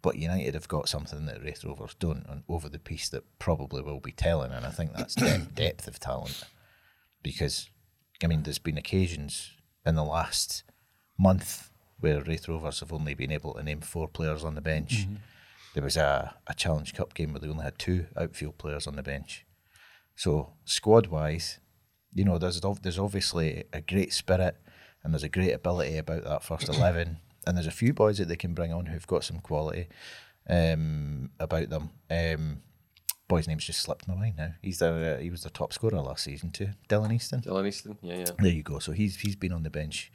but 0.02 0.16
United 0.16 0.54
have 0.54 0.68
got 0.68 0.88
something 0.88 1.26
that 1.26 1.42
Raith 1.42 1.64
Rovers 1.64 1.94
don't 1.98 2.24
and 2.28 2.42
over 2.48 2.68
the 2.68 2.78
piece 2.78 3.08
that 3.10 3.24
probably 3.38 3.82
will 3.82 4.00
be 4.00 4.12
telling, 4.12 4.52
and 4.52 4.64
I 4.64 4.70
think 4.70 4.94
that's 4.94 5.14
depth, 5.16 5.54
depth 5.54 5.88
of 5.88 6.00
talent. 6.00 6.44
Because, 7.22 7.68
I 8.22 8.26
mean, 8.26 8.42
there's 8.42 8.58
been 8.58 8.78
occasions 8.78 9.50
in 9.84 9.94
the 9.94 10.04
last 10.04 10.64
month 11.18 11.70
where 11.98 12.22
Raith 12.22 12.48
Rovers 12.48 12.80
have 12.80 12.92
only 12.92 13.12
been 13.12 13.30
able 13.30 13.54
to 13.54 13.62
name 13.62 13.80
four 13.80 14.08
players 14.08 14.42
on 14.42 14.54
the 14.54 14.62
bench. 14.62 15.06
There 15.74 15.84
was 15.84 15.96
a, 15.96 16.34
a 16.46 16.54
Challenge 16.54 16.92
Cup 16.94 17.14
game 17.14 17.32
where 17.32 17.40
they 17.40 17.48
only 17.48 17.64
had 17.64 17.78
two 17.78 18.06
outfield 18.16 18.58
players 18.58 18.86
on 18.86 18.96
the 18.96 19.02
bench. 19.02 19.46
So, 20.16 20.54
squad 20.64 21.06
wise, 21.06 21.60
you 22.12 22.24
know, 22.24 22.38
there's 22.38 22.60
there's 22.82 22.98
obviously 22.98 23.64
a 23.72 23.80
great 23.80 24.12
spirit 24.12 24.56
and 25.02 25.12
there's 25.12 25.22
a 25.22 25.28
great 25.28 25.52
ability 25.52 25.96
about 25.96 26.24
that 26.24 26.42
first 26.42 26.68
eleven, 26.76 27.18
and 27.46 27.56
there's 27.56 27.66
a 27.66 27.72
few 27.72 27.92
boys 27.92 28.18
that 28.18 28.28
they 28.28 28.36
can 28.36 28.54
bring 28.54 28.72
on 28.72 28.86
who've 28.86 29.06
got 29.06 29.24
some 29.24 29.38
quality 29.38 29.88
um, 30.48 31.30
about 31.38 31.70
them. 31.70 31.90
Um, 32.10 32.62
boy's 33.28 33.46
name's 33.46 33.64
just 33.64 33.80
slipped 33.80 34.08
my 34.08 34.14
mind 34.14 34.36
now. 34.36 34.54
He's 34.60 34.78
the 34.78 35.16
uh, 35.16 35.18
he 35.18 35.30
was 35.30 35.42
the 35.42 35.50
top 35.50 35.72
scorer 35.72 36.00
last 36.00 36.24
season 36.24 36.50
too, 36.50 36.70
Dylan 36.88 37.14
Easton. 37.14 37.40
Dylan 37.40 37.68
Easton. 37.68 37.96
Yeah, 38.02 38.18
yeah. 38.18 38.24
There 38.38 38.52
you 38.52 38.62
go. 38.62 38.78
So 38.78 38.92
he's 38.92 39.16
he's 39.16 39.36
been 39.36 39.52
on 39.52 39.62
the 39.62 39.70
bench, 39.70 40.12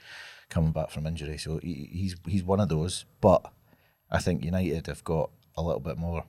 coming 0.50 0.72
back 0.72 0.92
from 0.92 1.08
injury. 1.08 1.38
So 1.38 1.60
he, 1.64 1.90
he's 1.92 2.16
he's 2.28 2.44
one 2.44 2.60
of 2.60 2.70
those. 2.70 3.06
But 3.22 3.52
I 4.12 4.20
think 4.20 4.44
United 4.44 4.88
have 4.88 5.04
got 5.04 5.32
a 5.58 5.62
little 5.62 5.80
bit 5.80 5.98
more 5.98 6.24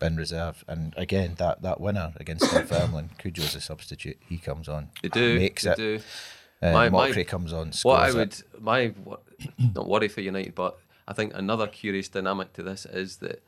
in 0.00 0.16
reserve. 0.16 0.64
And 0.68 0.92
again, 0.96 1.34
that 1.38 1.62
that 1.62 1.80
winner 1.80 2.12
against 2.16 2.50
Dunfermline, 2.50 3.10
Cudjoe's 3.18 3.54
a 3.54 3.60
substitute. 3.60 4.18
He 4.28 4.38
comes 4.38 4.68
on, 4.68 4.90
They 5.02 5.08
do. 5.08 5.38
makes 5.38 5.62
they 5.62 5.70
it. 5.72 5.76
do. 5.76 6.00
Uh, 6.62 6.72
My- 6.72 6.88
my- 6.88 7.24
comes 7.24 7.52
on, 7.52 7.72
What 7.82 8.00
I 8.00 8.08
it. 8.08 8.14
would 8.14 8.42
my 8.60 8.88
what, 9.04 9.22
not 9.74 9.88
worry 9.88 10.08
for 10.08 10.20
United, 10.20 10.54
but 10.54 10.78
I 11.08 11.12
think 11.12 11.32
another 11.34 11.66
curious 11.66 12.08
dynamic 12.08 12.52
to 12.54 12.62
this 12.62 12.86
is 12.86 13.18
that 13.18 13.42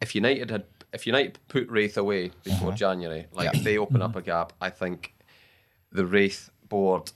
if 0.00 0.14
United 0.14 0.50
had 0.50 0.64
if 0.92 1.06
United 1.06 1.38
put 1.48 1.68
Raith 1.68 1.96
away 1.96 2.30
before 2.44 2.72
January, 2.72 3.26
like 3.32 3.46
Yeah. 3.52 3.58
if 3.58 3.64
they 3.64 3.78
open 3.78 4.00
up 4.00 4.14
a 4.16 4.22
gap, 4.22 4.52
I 4.60 4.70
think 4.70 5.14
the 5.90 6.06
Raith 6.06 6.50
board 6.68 7.10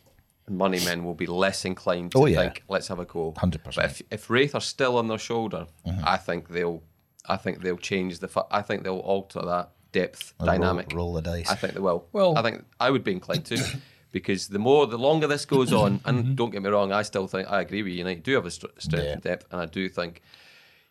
and 0.47 0.57
money 0.59 0.81
men 0.85 1.05
will 1.05 1.15
be 1.15 1.27
less 1.27 1.65
inclined 1.65 2.13
to 2.13 2.19
Oh, 2.19 2.27
yeah. 2.27 2.41
think 2.41 2.65
let's 2.69 2.89
have 2.89 2.99
a 2.99 3.05
go. 3.05 3.33
100%. 3.37 3.63
But 3.77 3.85
if 3.85 4.03
if 4.11 4.31
Raith 4.31 4.55
are 4.55 4.61
still 4.61 4.97
on 4.99 5.07
their 5.09 5.19
shoulder, 5.19 5.67
Mm-hmm. 5.87 6.05
I 6.05 6.17
think 6.17 6.49
they'll 6.49 6.83
I 7.29 7.37
think 7.37 7.63
they'll 7.63 7.77
change 7.77 8.19
the 8.21 8.29
fu- 8.29 8.43
I 8.51 8.63
think 8.63 8.83
they'll 8.85 8.99
alter 8.99 9.41
that 9.43 9.71
depth 9.93 10.35
roll- 10.41 10.47
dynamic. 10.47 10.93
roll 10.95 11.13
the 11.15 11.23
dice. 11.23 11.49
I 11.51 11.55
think 11.55 11.75
they 11.75 11.81
will. 11.81 12.07
Well- 12.13 12.37
I 12.37 12.43
think 12.43 12.65
I 12.81 12.91
would 12.91 13.05
be 13.05 13.13
inclined 13.13 13.45
to, 13.47 13.57
because 14.13 14.49
the 14.49 14.59
more, 14.59 14.87
the 14.87 14.99
longer 14.99 15.27
this 15.27 15.45
goes 15.45 15.73
on, 15.73 16.01
and 16.05 16.19
mm-hmm. 16.25 16.35
don't 16.35 16.51
get 16.51 16.63
me 16.63 16.71
wrong, 16.71 16.93
I 16.93 17.03
still 17.03 17.27
think 17.27 17.51
I 17.51 17.61
agree 17.61 17.83
with 17.83 17.93
you. 17.93 17.99
United 17.99 18.23
do 18.23 18.35
have 18.35 18.47
a 18.47 18.51
str- 18.51 18.67
strength 18.79 19.05
Yeah. 19.07 19.13
and 19.13 19.23
depth, 19.23 19.47
and 19.51 19.61
I 19.61 19.67
do 19.67 19.89
think, 19.89 20.23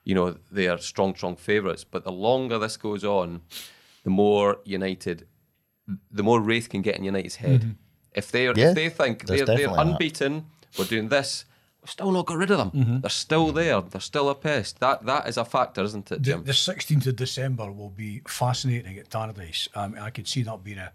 you 0.03 0.15
know, 0.15 0.37
they 0.51 0.67
are 0.67 0.77
strong, 0.77 1.15
strong 1.15 1.35
favourites. 1.35 1.83
But 1.83 2.03
the 2.03 2.11
longer 2.11 2.57
this 2.59 2.77
goes 2.77 3.03
on, 3.03 3.41
the 4.03 4.09
more 4.09 4.59
United, 4.63 5.27
the 6.11 6.23
more 6.23 6.39
Raith 6.41 6.69
can 6.69 6.81
get 6.81 6.95
in 6.97 7.03
United's 7.03 7.37
head. 7.37 7.61
Mm-hmm. 7.61 7.71
If 8.13 8.31
they 8.31 8.47
are, 8.47 8.53
Yeah, 8.55 8.69
if 8.69 8.75
they 8.75 8.89
think 8.89 9.25
they're, 9.25 9.37
they're 9.37 9.45
definitely 9.57 9.75
that. 9.75 9.87
unbeaten, 9.87 10.45
we're 10.77 10.85
doing 10.85 11.09
this. 11.09 11.45
We've 11.87 11.91
still 11.93 12.11
not 12.11 12.25
got 12.25 12.37
rid 12.37 12.51
of 12.51 12.57
them. 12.57 12.99
They're 12.99 13.09
still 13.09 13.53
there. 13.53 13.79
They're 13.79 14.01
still 14.01 14.29
a 14.29 14.35
pest. 14.35 14.81
That 14.81 15.05
that 15.05 15.25
is 15.29 15.37
a 15.37 15.45
factor, 15.45 15.81
isn't 15.83 16.11
it, 16.11 16.15
The, 16.15 16.19
Jim? 16.19 16.43
the 16.43 16.51
16th 16.51 17.07
of 17.07 17.15
December 17.15 17.71
will 17.71 17.91
be 17.91 18.21
fascinating 18.27 18.97
at 18.97 19.09
Tannadice. 19.09 19.69
Um, 19.73 19.95
I 19.97 20.09
could 20.09 20.27
see 20.27 20.43
that 20.43 20.65
being 20.65 20.79
a 20.79 20.91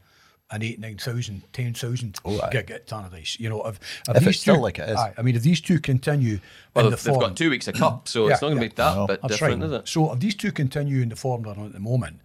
an 0.51 0.63
8, 0.63 0.81
9,000, 0.81 1.45
10,000 1.55 2.19
Oh, 2.27 2.39
aye. 2.43 2.51
gig 2.53 2.71
at 2.71 2.87
Tannadice. 2.87 3.41
You 3.41 3.49
know, 3.49 3.63
if, 3.67 3.81
If 4.07 4.19
these 4.19 4.27
it's 4.29 4.41
still 4.41 4.61
like 4.61 4.79
it 4.79 4.87
is. 4.91 4.99
Aye, 4.99 5.15
I 5.17 5.23
mean, 5.23 5.35
if 5.35 5.43
these 5.43 5.63
two 5.63 5.81
continue 5.81 6.41
well, 6.75 6.85
in 6.85 6.91
the 6.91 6.97
they've, 6.99 7.05
they've 7.05 7.15
form, 7.15 7.25
got 7.31 7.37
two 7.39 7.49
weeks 7.49 7.69
of 7.69 7.75
cup, 7.75 8.07
so 8.07 8.27
Yeah, 8.27 8.35
it's 8.35 8.43
not 8.43 8.49
going 8.49 8.59
to 8.59 8.65
yeah. 8.65 8.69
be 8.69 8.75
that 8.75 8.95
No. 8.95 9.07
bit 9.07 9.23
different, 9.29 9.63
right. 9.63 9.67
is 9.69 9.73
it? 9.73 9.89
So 9.89 10.13
if 10.13 10.19
these 10.21 10.35
two 10.35 10.53
continue 10.53 11.01
in 11.01 11.09
the 11.09 11.17
form 11.17 11.45
they're 11.45 11.55
on 11.59 11.65
at 11.65 11.73
the 11.73 11.81
moment, 11.81 12.21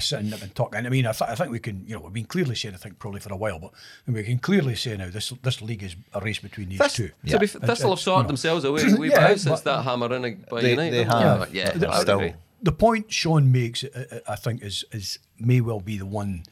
sitting 0.00 0.32
up 0.32 0.42
and 0.42 0.54
talking. 0.54 0.86
I 0.86 0.88
mean, 0.88 1.06
I, 1.06 1.12
th- 1.12 1.30
I 1.30 1.34
think 1.34 1.50
we 1.50 1.58
can, 1.58 1.84
you 1.86 1.94
know, 1.94 2.00
we've 2.00 2.12
been 2.12 2.24
clearly 2.24 2.54
saying, 2.54 2.74
I 2.74 2.78
think 2.78 2.98
probably 2.98 3.20
for 3.20 3.32
a 3.32 3.36
while, 3.36 3.58
but 3.58 3.72
we 4.06 4.22
can 4.22 4.38
clearly 4.38 4.74
say 4.74 4.96
now 4.96 5.08
this 5.10 5.30
this 5.42 5.60
league 5.60 5.82
is 5.82 5.96
a 6.14 6.20
race 6.20 6.38
between 6.38 6.68
these 6.70 6.78
Thist- 6.78 6.96
two. 6.96 7.08
To 7.28 7.38
be, 7.38 7.44
It's- 7.44 7.52
Thistle 7.52 7.90
have 7.90 7.98
it's, 7.98 8.02
sorted 8.02 8.06
you 8.06 8.22
know, 8.22 8.26
themselves 8.28 8.64
away 8.64 8.82
way 8.98 9.08
Yeah, 9.08 9.28
back 9.28 9.38
since 9.38 9.60
that 9.62 9.82
hammer 9.82 10.14
in 10.14 10.44
by 10.50 10.60
They- 10.62 10.70
United. 10.70 10.92
they 10.94 11.04
haven't 11.04 11.38
have. 11.40 11.54
Yeah, 11.54 11.70
They're 11.72 11.90
I 11.90 11.98
would 11.98 12.02
still- 12.02 12.18
agree. 12.20 12.34
the 12.62 12.72
point 12.72 13.12
Sean 13.12 13.50
makes, 13.52 13.84
uh, 13.84 14.04
uh, 14.10 14.18
I 14.32 14.36
think, 14.36 14.62
is 14.62 14.84
is 14.92 15.18
may 15.38 15.60
well 15.60 15.80
be 15.80 15.98
the 15.98 16.06
one 16.06 16.44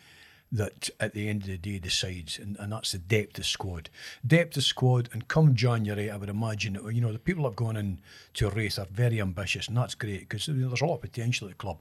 that 0.53 0.91
at 0.99 1.15
the 1.15 1.29
end 1.29 1.43
of 1.43 1.47
the 1.49 1.57
day 1.57 1.79
decides, 1.79 2.37
and, 2.37 2.57
and 2.59 2.73
that's 2.73 2.91
the 2.91 2.99
depth 2.99 3.39
of 3.39 3.47
squad. 3.47 3.89
Depth 4.27 4.57
of 4.57 4.65
squad, 4.65 5.09
and 5.13 5.29
come 5.29 5.55
January, 5.55 6.11
I 6.11 6.17
would 6.17 6.29
imagine, 6.29 6.77
you 6.93 7.01
know, 7.01 7.13
the 7.13 7.21
people 7.21 7.45
that 7.45 7.51
have 7.51 7.57
gone 7.57 7.77
in 7.77 8.01
to 8.35 8.49
a 8.49 8.51
race 8.51 8.77
are 8.77 8.87
very 8.91 9.21
ambitious, 9.21 9.69
and 9.69 9.77
that's 9.77 9.95
great 9.95 10.29
because 10.29 10.47
there's 10.47 10.81
a 10.81 10.85
lot 10.85 10.97
of 10.97 11.03
potential 11.03 11.47
at 11.47 11.53
the 11.53 11.57
club. 11.57 11.79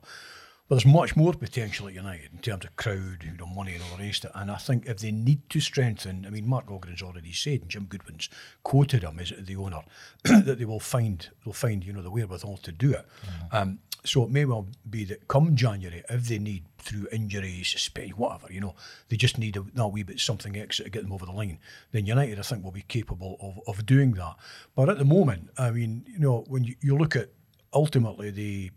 But 0.69 0.75
there's 0.75 0.85
much 0.85 1.15
more 1.15 1.33
potential 1.33 1.87
at 1.87 1.95
United 1.95 2.31
in 2.31 2.37
terms 2.37 2.63
of 2.63 2.75
crowd, 2.75 3.23
you 3.23 3.35
know, 3.35 3.47
money 3.47 3.73
and 3.73 3.81
all 3.81 3.97
the 3.97 4.03
rest 4.03 4.23
of 4.23 4.29
it. 4.29 4.35
And 4.35 4.51
I 4.51 4.57
think 4.57 4.85
if 4.85 4.99
they 4.99 5.11
need 5.11 5.49
to 5.49 5.59
strengthen, 5.59 6.27
I 6.27 6.29
mean, 6.29 6.47
Mark 6.47 6.67
Ogren's 6.67 7.01
already 7.01 7.33
said, 7.33 7.61
and 7.61 7.69
Jim 7.69 7.85
Goodwin's 7.85 8.29
quoted 8.61 9.01
him 9.01 9.17
as 9.19 9.33
the 9.35 9.55
owner, 9.55 9.81
that 10.23 10.59
they 10.59 10.65
will 10.65 10.79
find, 10.79 11.27
they'll 11.43 11.53
find, 11.53 11.83
you 11.83 11.91
know, 11.91 12.03
the 12.03 12.11
wherewithal 12.11 12.57
to 12.57 12.71
do 12.71 12.91
it. 12.91 13.03
Um, 13.51 13.79
so 14.05 14.23
it 14.23 14.29
may 14.29 14.45
well 14.45 14.67
be 14.87 15.05
that 15.05 15.27
come 15.27 15.55
January, 15.55 16.03
if 16.07 16.27
they 16.27 16.37
need 16.37 16.65
through 16.77 17.07
injuries, 17.11 17.69
suspension, 17.69 18.15
whatever, 18.17 18.53
you 18.53 18.61
know, 18.61 18.75
they 19.09 19.17
just 19.17 19.39
need 19.39 19.57
a, 19.57 19.65
that 19.73 19.87
wee 19.87 20.03
bit 20.03 20.19
something 20.19 20.55
extra 20.55 20.85
to 20.85 20.91
get 20.91 21.01
them 21.01 21.11
over 21.11 21.25
the 21.25 21.31
line. 21.31 21.57
Then 21.91 22.05
United, 22.05 22.37
I 22.37 22.43
think, 22.43 22.63
will 22.63 22.71
be 22.71 22.83
capable 22.83 23.37
of, 23.41 23.59
of 23.67 23.85
doing 23.87 24.11
that. 24.11 24.35
But 24.75 24.89
at 24.89 24.99
the 24.99 25.05
moment, 25.05 25.49
I 25.57 25.71
mean, 25.71 26.05
you 26.07 26.19
know, 26.19 26.45
when 26.47 26.63
you, 26.63 26.75
you 26.79 26.95
look 26.95 27.15
at 27.15 27.29
ultimately 27.73 28.29
the 28.31 28.71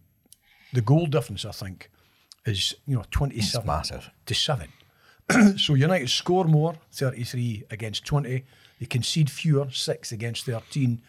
the 0.73 0.81
goal 0.81 1.07
difference, 1.07 1.45
I 1.45 1.53
think, 1.53 1.91
is 2.47 2.75
you 2.87 2.97
know 2.97 3.05
twenty 3.11 3.41
seven 3.41 3.67
massive. 3.67 4.11
to 4.27 4.35
seven. 4.35 4.69
so 5.57 5.75
United 5.75 6.11
score 6.11 6.45
more, 6.45 6.75
33 6.91 7.65
against 7.71 8.05
20. 8.05 8.45
They 8.81 8.87
concede 8.87 9.31
fewer, 9.31 9.71
6 9.71 10.13
against 10.13 10.47
13. 10.47 11.01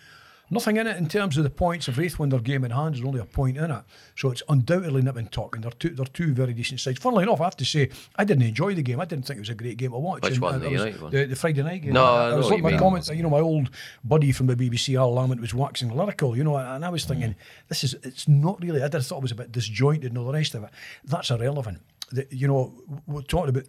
Nothing 0.49 0.77
in 0.77 0.87
it 0.87 0.97
in 0.97 1.07
terms 1.07 1.37
of 1.37 1.43
the 1.43 1.49
points. 1.49 1.87
If 1.87 1.97
Raith 1.97 2.19
won 2.19 2.29
their 2.29 2.39
game 2.39 2.63
in 2.63 2.71
hand, 2.71 2.95
there's 2.95 3.05
only 3.05 3.19
a 3.19 3.25
point 3.25 3.57
in 3.57 3.71
it. 3.71 3.83
So 4.15 4.29
it's 4.29 4.43
undoubtedly 4.49 5.01
nip 5.01 5.15
and 5.15 5.31
tuck, 5.31 5.55
and 5.55 5.63
they're 5.63 5.71
two, 5.71 5.89
they're 5.89 6.05
two 6.05 6.33
very 6.33 6.53
decent 6.53 6.79
sides. 6.79 6.99
Funnily 6.99 7.23
enough, 7.23 7.41
I 7.41 7.45
have 7.45 7.57
to 7.57 7.65
say, 7.65 7.89
I 8.17 8.25
didn't 8.25 8.43
enjoy 8.43 8.75
the 8.75 8.83
game. 8.83 8.99
I 8.99 9.05
didn't 9.05 9.25
think 9.25 9.37
it 9.37 9.41
was 9.41 9.49
a 9.49 9.55
great 9.55 9.77
game 9.77 9.91
to 9.91 9.97
watch. 9.97 10.21
Which 10.23 10.33
And- 10.33 10.41
one, 10.41 10.55
and 10.55 10.63
the 10.63 10.69
United 10.69 11.01
one? 11.01 11.11
The, 11.11 11.25
the 11.25 11.35
Friday 11.35 11.63
night 11.63 11.81
game. 11.81 11.93
No, 11.93 12.03
I, 12.03 12.31
I 12.31 12.35
was 12.35 12.49
you 12.49 12.57
my 12.57 12.71
mean. 12.71 12.79
comment, 12.79 13.09
you 13.13 13.23
know, 13.23 13.29
my 13.29 13.39
old 13.39 13.69
buddy 14.03 14.31
from 14.31 14.47
the 14.47 14.55
BBC, 14.55 14.97
Al 14.97 15.13
Lamont, 15.13 15.39
was 15.39 15.53
waxing 15.53 15.89
lyrical, 15.89 16.35
you 16.37 16.43
know, 16.43 16.57
and 16.57 16.85
I 16.85 16.89
was 16.89 17.05
thinking, 17.05 17.31
mm. 17.31 17.35
this 17.69 17.83
is, 17.83 17.95
it's 18.03 18.27
not 18.27 18.61
really, 18.61 18.83
I 18.83 18.89
thought 18.89 19.17
it 19.17 19.21
was 19.21 19.31
a 19.31 19.35
bit 19.35 19.51
disjointed 19.51 20.11
and 20.11 20.17
all 20.17 20.25
the 20.25 20.33
rest 20.33 20.55
of 20.55 20.63
it. 20.63 20.69
That's 21.05 21.31
irrelevant. 21.31 21.79
The, 22.11 22.27
you 22.29 22.47
know, 22.47 22.73
we're 23.07 23.21
talking 23.21 23.49
about 23.49 23.65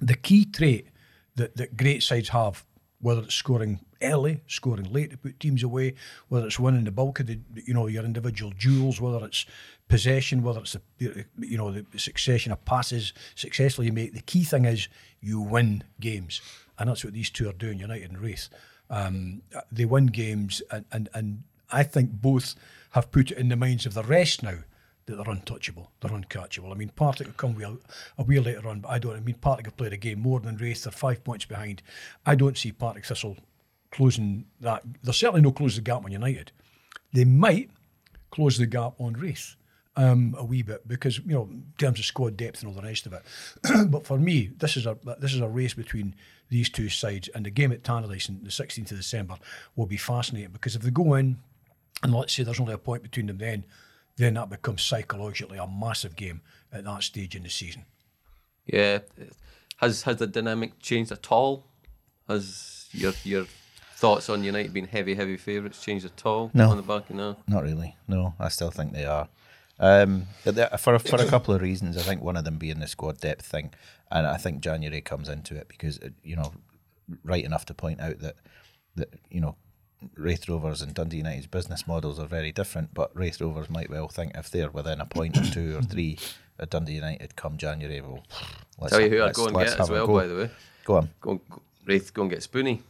the 0.00 0.16
key 0.16 0.44
trait 0.44 0.88
that, 1.36 1.56
that 1.56 1.76
great 1.76 2.02
sides 2.02 2.30
have, 2.30 2.64
whether 3.00 3.22
it's 3.22 3.34
scoring 3.34 3.80
early, 4.02 4.40
scoring 4.46 4.92
late 4.92 5.10
to 5.10 5.16
put 5.16 5.40
teams 5.40 5.62
away, 5.62 5.94
whether 6.28 6.46
it's 6.46 6.58
winning 6.58 6.84
the 6.84 6.90
bulk 6.90 7.20
of 7.20 7.26
the, 7.26 7.38
you 7.54 7.74
know, 7.74 7.86
your 7.86 8.04
individual 8.04 8.52
duels, 8.58 9.00
whether 9.00 9.24
it's 9.24 9.46
possession, 9.88 10.42
whether 10.42 10.60
it's 10.60 10.76
the, 10.98 11.24
you 11.38 11.56
know, 11.56 11.70
the 11.72 11.98
succession 11.98 12.52
of 12.52 12.64
passes 12.64 13.12
successfully 13.34 13.88
you 13.88 13.92
make. 13.92 14.12
The 14.12 14.20
key 14.20 14.44
thing 14.44 14.64
is 14.64 14.88
you 15.20 15.40
win 15.40 15.84
games, 15.98 16.40
and 16.78 16.88
that's 16.88 17.04
what 17.04 17.14
these 17.14 17.30
two 17.30 17.48
are 17.48 17.54
doing, 17.54 17.78
United 17.78 18.10
and 18.10 18.20
Raith. 18.20 18.48
Um, 18.88 19.42
they 19.70 19.84
win 19.84 20.06
games, 20.06 20.62
and, 20.70 20.84
and 20.92 21.08
and 21.14 21.42
I 21.70 21.82
think 21.82 22.10
both 22.10 22.54
have 22.90 23.10
put 23.10 23.30
it 23.30 23.38
in 23.38 23.48
the 23.48 23.56
minds 23.56 23.86
of 23.86 23.94
the 23.94 24.02
rest 24.02 24.42
now 24.42 24.58
that 25.10 25.16
they're 25.16 25.34
untouchable, 25.34 25.90
they're 26.00 26.10
uncatchable. 26.10 26.72
I 26.72 26.74
mean, 26.74 26.90
Partick 26.90 27.26
will 27.26 27.34
come 27.34 27.62
a, 27.62 27.76
a 28.20 28.24
wee 28.24 28.40
later 28.40 28.68
on, 28.68 28.80
but 28.80 28.88
I 28.88 28.98
don't. 28.98 29.16
I 29.16 29.20
mean, 29.20 29.36
Partick 29.36 29.66
have 29.66 29.76
played 29.76 29.92
a 29.92 29.96
game 29.96 30.20
more 30.20 30.40
than 30.40 30.56
Raith. 30.56 30.84
They're 30.84 30.92
five 30.92 31.22
points 31.24 31.44
behind. 31.44 31.82
I 32.24 32.34
don't 32.34 32.56
see 32.56 32.72
Partick 32.72 33.04
Thistle 33.04 33.36
closing 33.90 34.46
that. 34.60 34.82
There's 35.02 35.16
certainly 35.16 35.42
no 35.42 35.52
close 35.52 35.76
the 35.76 35.82
gap 35.82 36.04
on 36.04 36.12
United. 36.12 36.52
They 37.12 37.24
might 37.24 37.70
close 38.30 38.56
the 38.58 38.66
gap 38.66 38.94
on 38.98 39.14
Raith. 39.14 39.56
um, 39.96 40.34
a 40.38 40.44
wee 40.44 40.62
bit 40.62 40.86
because 40.86 41.18
you 41.18 41.34
know 41.34 41.48
in 41.50 41.64
terms 41.78 41.98
of 41.98 42.04
squad 42.04 42.36
depth 42.36 42.62
and 42.62 42.68
all 42.68 42.80
the 42.80 42.86
rest 42.86 43.06
of 43.06 43.12
it. 43.12 43.22
but 43.90 44.06
for 44.06 44.18
me, 44.18 44.50
this 44.58 44.76
is 44.76 44.86
a 44.86 44.96
this 45.18 45.34
is 45.34 45.40
a 45.40 45.48
race 45.48 45.74
between 45.74 46.14
these 46.48 46.68
two 46.68 46.88
sides, 46.88 47.28
and 47.34 47.46
the 47.46 47.50
game 47.50 47.72
at 47.72 47.82
Tannadice 47.82 48.28
on 48.28 48.40
the 48.42 48.50
16th 48.50 48.90
of 48.90 48.96
December 48.96 49.36
will 49.76 49.86
be 49.86 49.96
fascinating 49.96 50.50
because 50.50 50.74
if 50.74 50.82
they 50.82 50.90
go 50.90 51.14
in 51.14 51.38
and 52.02 52.14
let's 52.14 52.32
say 52.32 52.42
there's 52.42 52.60
only 52.60 52.72
a 52.72 52.78
point 52.78 53.02
between 53.02 53.26
them, 53.26 53.38
then 53.38 53.64
then 54.20 54.34
that 54.34 54.50
becomes 54.50 54.82
psychologically 54.82 55.58
a 55.58 55.66
massive 55.66 56.14
game 56.16 56.42
at 56.72 56.84
that 56.84 57.02
stage 57.02 57.34
in 57.34 57.42
the 57.42 57.48
season. 57.50 57.84
Yeah. 58.66 59.00
Has 59.78 60.02
has 60.02 60.16
the 60.16 60.26
dynamic 60.26 60.78
changed 60.78 61.10
at 61.10 61.32
all? 61.32 61.64
Has 62.28 62.88
your 62.92 63.12
your 63.24 63.46
thoughts 63.94 64.28
on 64.28 64.44
United 64.44 64.72
being 64.72 64.86
heavy, 64.86 65.14
heavy 65.14 65.36
favourites 65.36 65.82
changed 65.82 66.06
at 66.06 66.24
all? 66.26 66.50
No. 66.54 66.70
On 66.70 66.76
the 66.76 66.82
back, 66.82 67.10
no. 67.10 67.36
Not 67.48 67.62
really. 67.62 67.96
No, 68.06 68.34
I 68.38 68.48
still 68.48 68.70
think 68.70 68.92
they 68.92 69.04
are. 69.04 69.28
Um, 69.78 70.26
for 70.78 70.98
for 70.98 71.16
a 71.16 71.26
couple 71.26 71.54
of 71.54 71.62
reasons, 71.62 71.96
I 71.96 72.02
think 72.02 72.22
one 72.22 72.36
of 72.36 72.44
them 72.44 72.58
being 72.58 72.80
the 72.80 72.86
squad 72.86 73.18
depth 73.18 73.46
thing, 73.46 73.72
and 74.10 74.26
I 74.26 74.36
think 74.36 74.60
January 74.60 75.00
comes 75.00 75.28
into 75.30 75.56
it 75.56 75.68
because 75.68 75.98
uh, 76.00 76.10
you 76.22 76.36
know, 76.36 76.52
right 77.24 77.44
enough 77.44 77.64
to 77.66 77.74
point 77.74 78.00
out 78.00 78.18
that 78.18 78.36
that 78.96 79.14
you 79.30 79.40
know, 79.40 79.56
Raith 80.16 80.48
Rovers 80.48 80.82
and 80.82 80.94
Dundee 80.94 81.18
United's 81.18 81.46
business 81.46 81.86
models 81.86 82.18
are 82.18 82.26
very 82.26 82.52
different. 82.52 82.94
But 82.94 83.10
Raith 83.14 83.40
Rovers 83.40 83.68
might 83.70 83.90
well 83.90 84.08
think 84.08 84.32
if 84.36 84.50
they're 84.50 84.70
within 84.70 85.00
a 85.00 85.06
point 85.06 85.36
or 85.38 85.44
two 85.44 85.76
or 85.76 85.82
three 85.82 86.18
of 86.58 86.70
Dundee 86.70 86.94
United 86.94 87.36
come 87.36 87.56
January, 87.56 88.00
well, 88.00 88.22
let's 88.78 88.92
Tell 88.92 89.00
you 89.00 89.10
who 89.10 89.22
I'd 89.24 89.34
go 89.34 89.46
and 89.46 89.56
get 89.56 89.78
as 89.80 89.90
well, 89.90 90.06
go. 90.06 90.14
by 90.14 90.26
the 90.26 90.34
way. 90.36 90.50
Go 90.84 90.96
on. 90.96 91.10
Go, 91.20 91.30
and- 91.32 91.40
go 91.50 91.62
Raith, 91.86 92.12
go 92.14 92.22
and 92.22 92.30
get 92.30 92.40
Spoonie. 92.40 92.80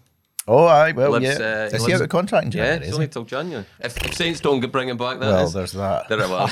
Oh, 0.48 0.64
aye, 0.64 0.92
well, 0.92 1.12
Lives, 1.12 1.38
yeah. 1.38 1.68
uh, 1.70 1.76
Is 1.76 1.84
he 1.86 1.92
out 1.92 2.00
of 2.00 2.08
contract 2.08 2.46
in 2.46 2.50
Yeah, 2.52 2.56
January? 2.64 2.78
it's 2.78 2.88
is 2.88 2.94
only 2.94 3.08
till 3.08 3.24
January. 3.24 3.64
If, 3.78 4.04
if 4.04 4.14
Saints 4.14 4.40
don't 4.40 4.58
get- 4.58 4.72
bring 4.72 4.88
him 4.88 4.96
back, 4.96 5.20
that 5.20 5.26
Well, 5.26 5.44
is- 5.46 5.52
there's 5.52 5.72
that. 5.72 6.08
There 6.08 6.18
it 6.20 6.28
was. 6.28 6.50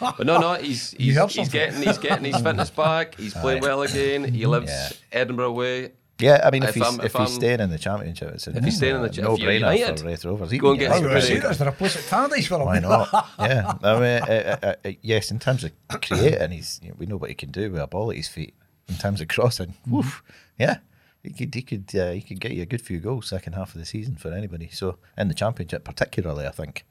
But 0.00 0.26
no, 0.26 0.38
no, 0.38 0.54
he's 0.54 0.92
he's, 0.92 1.16
he's 1.34 1.48
getting 1.50 1.82
he's 1.82 1.98
getting 1.98 2.24
his 2.24 2.40
fitness 2.42 2.70
back. 2.70 3.14
He's 3.16 3.34
playing 3.34 3.62
well 3.62 3.82
again. 3.82 4.24
He 4.32 4.46
lives 4.46 4.68
Yeah. 4.70 4.88
Edinburgh 5.12 5.52
way. 5.52 5.92
Yeah, 6.20 6.40
I 6.44 6.50
mean, 6.50 6.62
if, 6.62 6.70
If 6.70 6.74
he's 6.76 6.84
I'm- 6.84 7.00
if, 7.00 7.06
if 7.06 7.12
he's 7.12 7.20
I'm- 7.20 7.28
staying 7.28 7.60
in 7.60 7.70
the 7.70 7.78
championship, 7.78 8.34
it's 8.34 8.46
a 8.46 8.56
If 8.56 8.64
he's 8.64 8.76
staying 8.76 8.96
in 8.96 9.02
the 9.02 9.08
cha- 9.10 9.22
no 9.22 9.34
if 9.34 9.40
you're 9.40 9.50
brainer 9.50 9.76
United, 9.78 10.00
for 10.00 10.06
Raith 10.06 10.24
Rovers. 10.24 10.50
He 10.50 10.58
go 10.58 10.70
and 10.70 10.78
get 10.78 10.88
get 10.90 10.92
I 10.92 11.00
was 11.00 11.00
Spoonie. 11.00 11.10
going 11.10 11.20
to 11.20 11.26
Spoonie. 11.26 11.42
say, 11.42 11.50
is 11.50 11.58
there 11.58 11.68
a 11.68 11.72
place 11.72 11.96
at 11.96 12.02
Tannadice 12.04 12.46
for 12.46 12.54
him? 12.60 12.64
Why 12.66 12.78
not? 12.78 13.08
yeah, 13.38 13.72
I 13.82 13.94
mean, 13.94 14.22
uh, 14.22 14.58
uh, 14.62 14.74
uh, 14.84 14.92
yes. 15.02 15.30
In 15.30 15.38
terms 15.38 15.64
of 15.64 15.72
creating, 16.02 16.50
he's 16.50 16.80
you 16.82 16.90
know, 16.90 16.94
we 16.98 17.06
know 17.06 17.16
what 17.16 17.30
he 17.30 17.34
can 17.34 17.50
do 17.50 17.70
with 17.70 17.80
a 17.80 17.86
ball 17.86 18.10
at 18.10 18.16
his 18.16 18.28
feet. 18.28 18.54
In 18.88 18.96
terms 18.96 19.20
of 19.20 19.28
crossing, 19.28 19.74
woof, 19.86 20.22
yeah, 20.58 20.78
he 21.22 21.30
could 21.30 21.54
he 21.54 21.62
could 21.62 21.94
uh, 21.94 22.10
he 22.10 22.20
could 22.20 22.40
get 22.40 22.52
you 22.52 22.62
a 22.62 22.66
good 22.66 22.82
few 22.82 22.98
goals 22.98 23.28
second 23.28 23.52
half 23.52 23.74
of 23.74 23.80
the 23.80 23.86
season 23.86 24.16
for 24.16 24.32
anybody. 24.32 24.68
So 24.72 24.98
in 25.16 25.28
the 25.28 25.34
championship, 25.34 25.84
particularly, 25.84 26.46
I 26.46 26.50
think. 26.50 26.84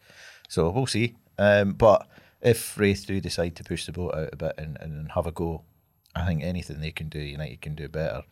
So 0.48 0.70
we'll 0.70 0.88
see. 0.88 1.16
Um, 1.38 1.74
but 1.74 2.08
if 2.42 2.78
Raith 2.80 3.06
do 3.06 3.20
decide 3.20 3.56
to 3.58 3.64
push 3.64 3.86
the 3.86 3.92
boat 3.92 4.16
out 4.16 4.30
a 4.32 4.36
bit 4.38 4.54
and, 4.58 4.78
and 4.80 5.12
have 5.12 5.28
a 5.28 5.32
go, 5.32 5.64
I 6.16 6.26
think 6.26 6.42
anything 6.42 6.80
they 6.80 6.92
can 6.92 7.10
do, 7.10 7.20
United 7.20 7.62
can 7.62 7.76
do 7.76 7.88
better. 7.90 8.24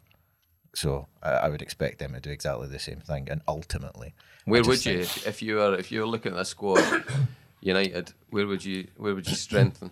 So 0.75 1.07
I, 1.23 1.29
I 1.31 1.49
would 1.49 1.61
expect 1.61 1.99
them 1.99 2.13
to 2.13 2.19
do 2.19 2.29
exactly 2.29 2.67
the 2.67 2.79
same 2.79 2.99
thing, 2.99 3.29
and 3.29 3.41
ultimately, 3.47 4.13
Where 4.45 4.63
would 4.63 4.85
you 4.85 4.99
if 4.99 5.41
you 5.41 5.55
were 5.55 5.75
if 5.75 5.91
you 5.91 6.01
were 6.01 6.07
looking 6.07 6.31
at 6.33 6.37
the 6.37 6.45
squad, 6.45 6.83
United? 7.61 8.13
Where 8.29 8.45
would 8.47 8.63
you 8.63 8.87
where 8.97 9.15
would 9.15 9.27
you 9.27 9.35
strengthen? 9.35 9.91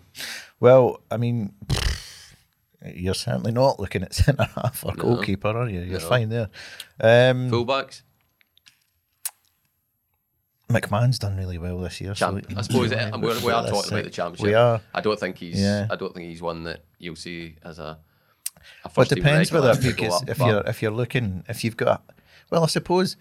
Well, 0.60 1.00
I 1.10 1.16
mean, 1.16 1.54
you're 2.94 3.14
certainly 3.14 3.52
not 3.52 3.80
looking 3.80 4.02
at 4.02 4.14
centre 4.14 4.44
half 4.54 4.84
or 4.84 4.94
goalkeeper, 4.94 5.48
are 5.48 5.68
you? 5.68 5.80
You're 5.80 6.00
No. 6.00 6.08
fine 6.08 6.28
there. 6.28 6.48
Um, 7.00 7.50
Fullbacks. 7.50 8.02
McMahon's 10.68 11.18
done 11.20 11.36
really 11.36 11.58
well 11.58 11.78
this 11.78 12.00
year. 12.00 12.14
so- 12.14 12.40
I 12.56 12.62
suppose 12.62 12.90
it, 12.90 13.12
we're, 13.20 13.38
we 13.40 13.52
are 13.52 13.66
talking 13.68 13.92
about 13.92 14.04
the 14.04 14.10
championship. 14.10 14.46
We 14.46 14.54
are. 14.54 14.80
I 14.92 15.00
don't 15.00 15.18
think 15.18 15.36
he's. 15.38 15.60
Yeah. 15.60 15.86
I 15.90 15.94
don't 15.96 16.12
think 16.12 16.26
he's 16.28 16.42
one 16.42 16.64
that 16.64 16.84
you'll 16.98 17.16
see 17.16 17.56
as 17.64 17.78
a. 17.78 17.98
Well, 18.96 19.04
it 19.04 19.14
depends 19.14 19.52
whether 19.52 19.74
go 19.74 19.80
because 19.80 20.22
up, 20.22 20.28
if 20.28 20.38
you're 20.38 20.62
if 20.66 20.82
you're 20.82 20.90
looking 20.90 21.44
if 21.48 21.64
you've 21.64 21.76
got 21.76 22.02
well, 22.50 22.64
I 22.64 22.66
suppose 22.66 23.16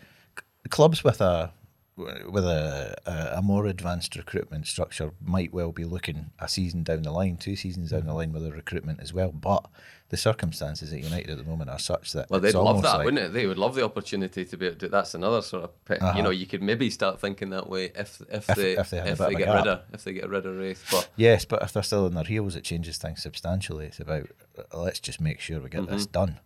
clubs 0.69 1.03
with 1.03 1.21
a 1.21 1.51
with 1.97 2.45
a, 2.45 2.95
a, 3.05 3.38
a 3.38 3.41
more 3.41 3.65
advanced 3.67 4.15
recruitment 4.15 4.67
structure 4.67 5.12
might 5.21 5.53
well 5.53 5.71
be 5.71 5.86
looking 5.86 6.31
a 6.39 6.47
season 6.49 6.84
down 6.84 7.03
the 7.03 7.12
line, 7.12 7.38
two 7.38 7.55
seasons 7.55 7.91
down 7.91 8.05
the 8.05 8.13
line 8.13 8.34
with 8.34 8.43
the 8.43 8.51
recruitment 8.51 8.99
as 9.01 9.13
well. 9.13 9.31
But 9.31 9.65
the 10.10 10.17
circumstances 10.17 10.91
at 10.91 10.99
United 11.01 11.29
at 11.29 11.38
the 11.38 11.43
moment 11.49 11.69
are 11.69 11.79
such 11.79 12.12
that 12.12 12.29
Well, 12.29 12.41
they'd 12.41 12.53
love 12.53 12.81
that, 12.81 12.97
like- 12.97 13.05
wouldn't 13.05 13.23
it? 13.23 13.34
They 13.34 13.47
would 13.47 13.58
love 13.58 13.75
the 13.75 13.86
opportunity 13.86 14.43
to 14.43 14.58
be 14.58 14.75
to. 14.75 14.88
That's 14.89 15.13
another 15.13 15.41
sort 15.41 15.63
of, 15.63 15.86
pe- 15.86 15.97
you 16.17 16.21
know, 16.21 16.31
you 16.31 16.45
could 16.45 16.62
maybe 16.62 16.89
start 16.89 17.21
thinking 17.21 17.49
that 17.51 17.69
way 17.69 17.86
if 17.95 18.21
if, 18.29 18.49
If- 18.49 18.55
they 18.58 18.73
if 18.73 18.89
they 18.89 18.99
if 18.99 19.17
they 19.17 19.36
get 19.36 19.53
rid 19.55 19.67
of 19.67 19.81
if 19.93 20.03
they 20.03 20.13
get 20.13 20.29
rid 20.29 20.45
of 20.45 20.58
Raith. 20.58 20.86
But 20.91 21.10
Yes, 21.15 21.45
but 21.45 21.63
if 21.63 21.71
they're 21.71 21.81
still 21.84 22.05
on 22.05 22.13
their 22.13 22.23
heels, 22.25 22.55
it 22.58 22.65
changes 22.65 22.97
things 22.97 23.23
substantially. 23.23 23.86
It's 23.86 23.99
about 24.01 24.27
let's 24.73 24.99
just 24.99 25.21
make 25.21 25.39
sure 25.39 25.60
we 25.62 25.69
get 25.69 25.81
Mm-hmm. 25.84 25.93
this 25.93 26.05
done. 26.05 26.39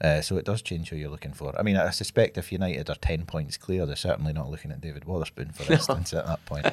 Uh, 0.00 0.20
so 0.20 0.36
it 0.36 0.44
does 0.44 0.60
change 0.60 0.90
who 0.90 0.96
you're 0.96 1.08
looking 1.08 1.32
for. 1.32 1.54
I 1.58 1.62
mean, 1.62 1.76
I 1.76 1.90
suspect 1.90 2.36
if 2.36 2.50
United 2.50 2.90
are 2.90 2.96
ten 2.96 3.24
points 3.26 3.56
clear, 3.56 3.86
they're 3.86 3.94
certainly 3.96 4.32
not 4.32 4.50
looking 4.50 4.72
at 4.72 4.80
David 4.80 5.04
Wotherspoon, 5.04 5.52
for 5.52 5.72
instance, 5.72 6.12
at 6.12 6.26
that 6.26 6.44
point. 6.46 6.66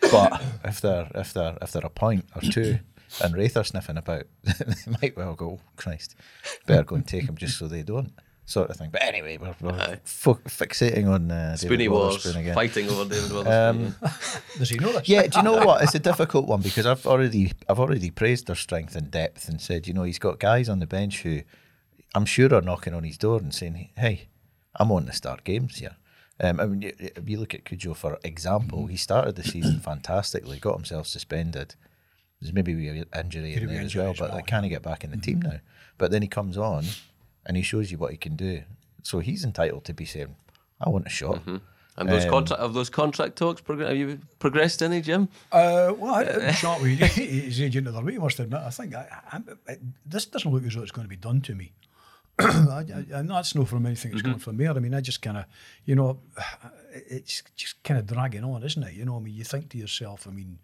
But 0.00 0.42
if 0.64 0.80
they're 0.82 1.08
if 1.14 1.32
they're 1.32 1.56
if 1.62 1.72
they're 1.72 1.86
a 1.86 1.90
point 1.90 2.26
or 2.36 2.42
two, 2.42 2.78
and 3.24 3.34
Raith 3.34 3.56
are 3.56 3.64
sniffing 3.64 3.96
about, 3.96 4.24
they 4.44 4.92
might 5.02 5.16
well 5.16 5.34
go, 5.34 5.58
Christ, 5.76 6.14
better 6.66 6.84
go 6.84 6.96
and 6.96 7.06
take 7.06 7.24
him 7.24 7.36
just 7.36 7.58
so 7.58 7.66
they 7.66 7.82
don't, 7.82 8.12
sort 8.44 8.68
of 8.68 8.76
thing. 8.76 8.90
But 8.92 9.02
anyway, 9.02 9.38
we're, 9.38 9.54
we're 9.62 9.98
fo- 10.04 10.34
fixating 10.46 11.08
on 11.08 11.30
uh, 11.30 11.56
David 11.58 11.80
Spoonie 11.80 11.88
Wars 11.90 12.26
again. 12.26 12.54
fighting 12.54 12.90
over 12.90 13.08
David 13.08 13.32
Wotherspoon. 13.32 13.94
Um, 13.94 13.96
Does 14.58 14.68
he 14.68 14.76
know 14.76 14.92
this? 14.92 15.08
Yeah, 15.08 15.26
do 15.26 15.38
you 15.38 15.42
know 15.44 15.64
what? 15.64 15.82
It's 15.82 15.94
a 15.94 15.98
difficult 15.98 16.46
one 16.46 16.60
because 16.60 16.84
I've 16.84 17.06
already 17.06 17.52
I've 17.70 17.80
already 17.80 18.10
praised 18.10 18.48
their 18.48 18.54
strength 18.54 18.94
and 18.94 19.10
depth 19.10 19.48
and 19.48 19.62
said, 19.62 19.88
you 19.88 19.94
know, 19.94 20.02
he's 20.02 20.18
got 20.18 20.38
guys 20.38 20.68
on 20.68 20.78
the 20.78 20.86
bench 20.86 21.22
who 21.22 21.40
I'm 22.16 22.24
sure 22.24 22.52
are 22.54 22.62
knocking 22.62 22.94
on 22.94 23.04
his 23.04 23.18
door 23.18 23.38
and 23.38 23.52
saying, 23.54 23.90
"Hey, 23.96 24.28
I'm 24.78 24.88
wanting 24.88 25.10
to 25.10 25.16
start 25.16 25.44
games 25.44 25.76
here." 25.78 25.96
Um, 26.40 26.60
I 26.60 26.66
mean, 26.66 26.82
you- 26.82 26.96
if 26.98 27.28
you 27.28 27.38
look 27.38 27.54
at 27.54 27.64
Cudjoe 27.64 27.94
for 27.96 28.18
example, 28.24 28.86
he 28.86 28.96
started 28.96 29.36
the 29.36 29.44
season 29.44 29.80
fantastically, 29.90 30.58
got 30.58 30.76
himself 30.76 31.06
suspended. 31.06 31.74
There's 32.40 32.52
maybe 32.52 32.72
an 32.88 33.04
injury 33.18 33.52
in 33.54 33.58
Could 33.60 33.68
be 33.68 33.74
there 33.74 33.84
as 33.84 33.94
well, 33.94 34.10
as 34.10 34.18
but 34.18 34.28
well, 34.30 34.36
they 34.38 34.42
can't 34.42 34.68
get 34.68 34.82
back 34.82 35.04
in 35.04 35.10
the 35.10 35.16
team 35.16 35.40
now. 35.40 35.60
But 35.98 36.10
then 36.10 36.22
he 36.22 36.28
comes 36.28 36.56
on 36.58 36.84
and 37.46 37.56
he 37.56 37.62
shows 37.62 37.90
you 37.90 37.98
what 37.98 38.10
he 38.12 38.16
can 38.18 38.36
do. 38.36 38.62
So 39.02 39.20
he's 39.20 39.44
entitled 39.44 39.84
to 39.84 39.94
be 39.94 40.04
saying, 40.04 40.36
"I 40.80 40.88
want 40.88 41.06
a 41.06 41.10
shot." 41.10 41.42
and 41.46 42.08
those 42.10 42.24
um, 42.24 42.30
contract 42.30 42.60
have 42.62 42.74
those 42.74 42.90
contract 42.90 43.36
talks 43.36 43.60
progr- 43.62 43.88
have 43.88 43.96
you 43.96 44.20
progressed 44.38 44.82
any, 44.82 45.00
Jim? 45.00 45.28
Uh, 45.52 45.92
well, 45.98 46.14
I 46.14 46.24
didn't 46.24 46.54
chat 46.54 46.80
with 46.82 46.98
his 46.98 47.60
agent 47.60 47.86
the 47.86 47.92
other 47.92 48.04
week. 48.04 48.16
I 48.16 48.22
must 48.22 48.38
admit, 48.40 48.60
I 48.60 48.70
think 48.70 48.94
I, 48.94 49.06
I, 49.32 49.40
I, 49.72 49.76
this 50.04 50.26
doesn't 50.26 50.50
look 50.52 50.64
as 50.66 50.74
though 50.74 50.82
it's 50.82 50.90
going 50.92 51.06
to 51.06 51.16
be 51.16 51.16
done 51.28 51.40
to 51.42 51.54
me. 51.54 51.72
I, 52.38 52.84
I, 52.94 53.18
and 53.18 53.30
that's 53.30 53.54
no 53.54 53.64
from 53.64 53.86
anything 53.86 54.10
that's 54.10 54.22
coming 54.22 54.36
mm-hmm. 54.36 54.44
from 54.44 54.56
there. 54.58 54.70
I 54.70 54.78
mean, 54.78 54.94
I 54.94 55.00
just 55.00 55.22
kind 55.22 55.38
of, 55.38 55.46
you 55.84 55.94
know, 55.94 56.20
it's 56.92 57.42
just 57.56 57.82
kind 57.82 57.98
of 57.98 58.06
dragging 58.06 58.44
on, 58.44 58.62
isn't 58.62 58.82
it? 58.82 58.92
You 58.92 59.04
know, 59.06 59.16
I 59.16 59.20
mean, 59.20 59.34
you 59.34 59.44
think 59.44 59.70
to 59.70 59.78
yourself, 59.78 60.26
I 60.28 60.32
mean, 60.32 60.58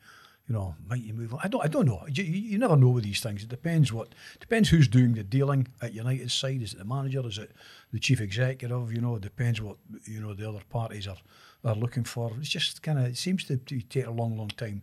you 0.49 0.55
know, 0.55 0.75
might 0.87 1.03
you 1.03 1.15
move 1.15 1.33
on? 1.33 1.41
I 1.43 1.49
don't. 1.49 1.65
I 1.65 1.69
don't 1.69 1.87
know. 1.87 2.05
You, 2.09 2.25
you 2.25 2.41
you 2.41 2.59
never 2.59 2.77
know 2.77 2.89
with 2.89 3.05
these 3.05 3.21
things. 3.21 3.45
It 3.45 3.49
depends 3.49 3.93
what 3.93 4.09
depends 4.41 4.69
who's 4.69 4.89
doing 4.89 5.15
the 5.15 5.23
dealing 5.23 5.69
at 5.81 5.95
United's 5.95 6.35
side. 6.35 6.61
Is 6.63 6.75
it 6.75 6.79
the 6.79 6.85
manager? 6.85 7.27
Is 7.27 7.39
it 7.39 7.53
the 7.93 8.01
chief 8.01 8.21
executive? 8.21 8.93
You 8.93 9.01
know, 9.01 9.17
it 9.17 9.23
depends 9.23 9.63
what 9.63 9.77
you 10.05 10.21
know 10.21 10.35
the 10.35 10.49
other 10.49 10.63
parties 10.69 11.07
are 11.07 11.17
are 11.65 11.77
looking 11.77 12.05
for. 12.05 12.33
It's 12.41 12.49
just 12.49 12.83
kind 12.83 12.99
of 12.99 13.07
it 13.07 13.17
seems 13.17 13.45
to, 13.45 13.57
to 13.57 13.81
take 13.83 14.07
a 14.07 14.11
long, 14.11 14.37
long 14.37 14.49
time 14.49 14.83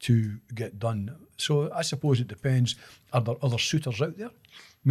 to 0.00 0.38
get 0.54 0.78
done. 0.78 1.14
So 1.38 1.72
I 1.72 1.82
suppose 1.82 2.20
it 2.20 2.28
depends. 2.28 2.74
Are 3.12 3.20
there 3.20 3.36
other 3.42 3.58
suitors 3.58 4.02
out 4.02 4.18
there? 4.18 4.30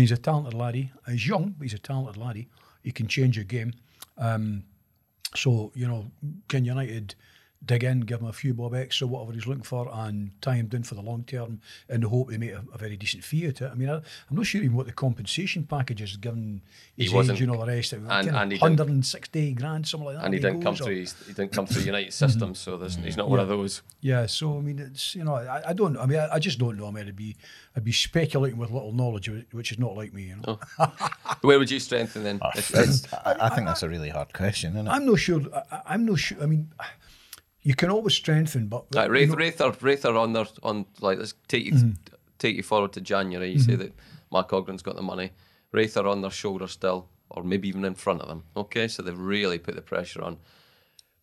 He's 0.02 0.12
a 0.12 0.18
talented 0.18 0.54
laddie. 0.54 0.92
He's 1.08 1.28
young, 1.28 1.56
but 1.58 1.64
he's 1.64 1.74
a 1.74 1.80
talented 1.80 2.18
laddie. 2.18 2.50
He 2.84 2.92
can 2.92 3.08
change 3.08 3.38
a 3.38 3.44
game. 3.44 3.74
Um, 4.18 4.64
so, 5.36 5.72
you 5.76 5.88
know, 5.88 6.12
can 6.48 6.66
United 6.66 7.16
dig 7.65 7.84
in, 7.84 8.02
give 8.02 8.22
him 8.22 8.28
a 8.28 8.34
few 8.34 8.54
bob 8.54 8.76
extra, 8.76 9.08
whatever 9.08 9.34
he's 9.34 9.48
looking 9.48 9.63
for, 9.63 9.89
and 9.91 10.32
tie 10.41 10.56
him 10.56 10.68
down 10.68 10.84
for 10.84 10.96
the 10.96 11.02
long 11.02 11.24
term 11.24 11.60
in 11.89 12.02
the 12.02 12.10
hope 12.10 12.30
they 12.30 12.38
make 12.38 12.52
a, 12.52 12.63
a 12.74 12.78
very 12.78 12.96
decent 12.96 13.24
fee 13.24 13.48
out 13.48 13.60
of 13.62 13.68
it? 13.68 13.72
I 13.72 13.76
mean, 13.76 13.89
I, 13.89 13.96
I'm 13.96 14.36
not 14.38 14.46
sure 14.46 14.62
even 14.62 14.76
what 14.76 14.86
the 14.86 14.91
compensation 14.91 15.63
package 15.63 16.02
is 16.02 16.15
given 16.18 16.62
his 16.96 17.10
He 17.10 17.15
wasn't- 17.15 17.38
age, 17.38 17.41
you 17.41 17.48
know, 17.48 17.58
the 17.65 17.72
rest 17.72 17.94
of 17.94 18.06
it. 18.06 18.12
and- 18.12 18.26
Kinda 18.28 18.39
and 18.41 18.52
he 18.52 18.58
didn't- 18.58 18.80
160 18.80 19.54
grand, 19.54 19.88
something 19.88 20.06
like 20.06 20.15
that. 20.18 20.26
and 20.26 20.34
he 20.34 20.39
there 20.39 20.52
didn't 20.52 20.63
come 20.63 20.76
through. 20.76 20.96
He 20.96 21.08
didn't 21.34 21.52
come 21.54 21.65
through 21.65 21.82
United 21.84 22.13
system, 22.24 22.54
so 22.56 22.78
there's, 22.78 22.96
he's 22.98 23.18
not 23.18 23.30
one 23.30 23.39
of 23.39 23.48
those. 23.48 23.82
yeah, 24.02 24.26
so 24.28 24.58
I 24.58 24.62
mean, 24.62 24.80
it's 24.80 25.15
you 25.15 25.24
know, 25.24 25.34
I, 25.36 25.70
I 25.70 25.74
don't. 25.74 25.98
I 25.98 26.06
mean, 26.06 26.20
I, 26.20 26.36
I 26.36 26.39
just 26.39 26.60
don't 26.60 26.78
know. 26.78 26.88
I 26.88 26.91
mean, 26.91 27.08
I'd 27.08 27.15
be, 27.15 27.36
I'd 27.76 27.84
be 27.84 27.91
speculating 27.91 28.60
with 28.60 28.70
little 28.72 28.91
knowledge, 28.91 29.30
which 29.52 29.72
is 29.72 29.80
not 29.80 29.96
like 29.96 30.13
me. 30.13 30.24
You 30.24 30.36
know, 30.46 30.60
oh. 30.80 30.94
Where 31.41 31.58
would 31.58 31.72
you 31.72 31.80
strengthen 31.80 32.24
then? 32.24 32.39
Ah, 32.44 32.52
if- 32.56 33.12
I, 33.26 33.36
I 33.41 33.50
think 33.50 33.65
that's 33.65 33.82
a 33.84 33.89
really 33.89 34.10
hard 34.10 34.34
question, 34.34 34.74
isn't 34.74 34.88
it? 34.88 34.91
I'm 34.91 35.06
not 35.06 35.18
sure. 35.20 35.41
I, 35.72 35.82
I'm 35.88 36.06
not 36.06 36.20
sure. 36.20 36.38
I 36.41 36.46
mean, 36.46 36.70
you 37.65 37.75
can 37.75 37.89
always 37.89 38.13
strengthen, 38.13 38.67
but 38.67 38.86
Right, 38.95 39.10
you 39.19 39.28
know- 39.28 39.36
Raith, 39.36 39.60
are, 39.60 39.75
Raith 39.82 40.06
are 40.06 40.15
on 40.15 40.32
their 40.34 40.45
on 40.63 40.86
like 41.01 41.17
let's 41.19 41.34
take 41.47 41.65
you 41.65 41.73
Mm-hmm. 41.73 41.91
take 42.39 42.56
you 42.56 42.63
forward 42.63 42.93
to 42.93 43.01
January. 43.01 43.51
You 43.51 43.60
say 43.60 43.75
that 43.75 43.91
Mark 44.32 44.49
Ogren's 44.51 44.82
got 44.84 44.95
the 44.95 45.01
money. 45.01 45.32
Raith 45.73 45.97
are 45.97 46.08
on 46.08 46.21
their 46.21 46.32
shoulder 46.32 46.67
still, 46.67 47.10
or 47.30 47.43
maybe 47.43 47.67
even 47.67 47.84
in 47.84 47.95
front 47.95 48.21
of 48.21 48.28
them. 48.30 48.43
Okay, 48.56 48.88
so 48.88 49.01
they've 49.04 49.17
really 49.36 49.60
put 49.60 49.75
the 49.75 49.82
pressure 49.82 50.21
on. 50.23 50.38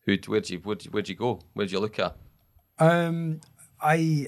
Who? 0.05 0.17
Where'd 0.27 0.51
you 0.51 0.59
where'd 0.59 0.85
you, 0.85 0.91
where'd 0.91 1.09
you 1.09 1.15
go? 1.15 1.41
Where'd 1.55 1.71
you 1.73 1.81
look 1.81 1.99
at? 1.99 2.17
Um, 2.79 3.41
I, 3.81 4.27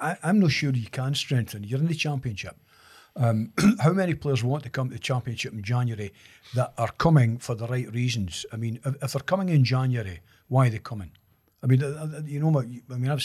I, 0.00 0.16
I'm 0.24 0.40
not 0.40 0.50
sure 0.50 0.72
you 0.72 0.90
can 0.90 1.14
strengthen. 1.14 1.64
You're 1.64 1.78
in 1.80 1.86
the 1.86 1.94
championship. 1.94 2.56
Um, 3.14 3.52
how 3.80 3.92
many 3.92 4.14
players 4.14 4.42
want 4.42 4.62
to 4.64 4.70
come 4.70 4.88
to 4.88 4.94
the 4.94 4.98
championship 5.00 5.52
in 5.52 5.62
January 5.62 6.12
that 6.54 6.72
are 6.78 6.90
coming 6.98 7.38
for 7.38 7.54
the 7.54 7.66
right 7.68 7.90
reasons? 7.92 8.44
I 8.52 8.56
mean, 8.56 8.80
if, 8.84 8.94
if 9.02 9.12
they're 9.12 9.20
coming 9.22 9.50
in 9.50 9.64
January, 9.64 10.20
why 10.52 10.66
are 10.66 10.70
they 10.70 10.78
coming? 10.78 11.10
I 11.62 11.66
mean, 11.66 11.82
uh, 11.82 11.86
uh, 12.18 12.20
you 12.26 12.38
know, 12.40 12.50
my, 12.50 12.60
I 12.90 12.98
mean, 12.98 13.10
I've, 13.10 13.22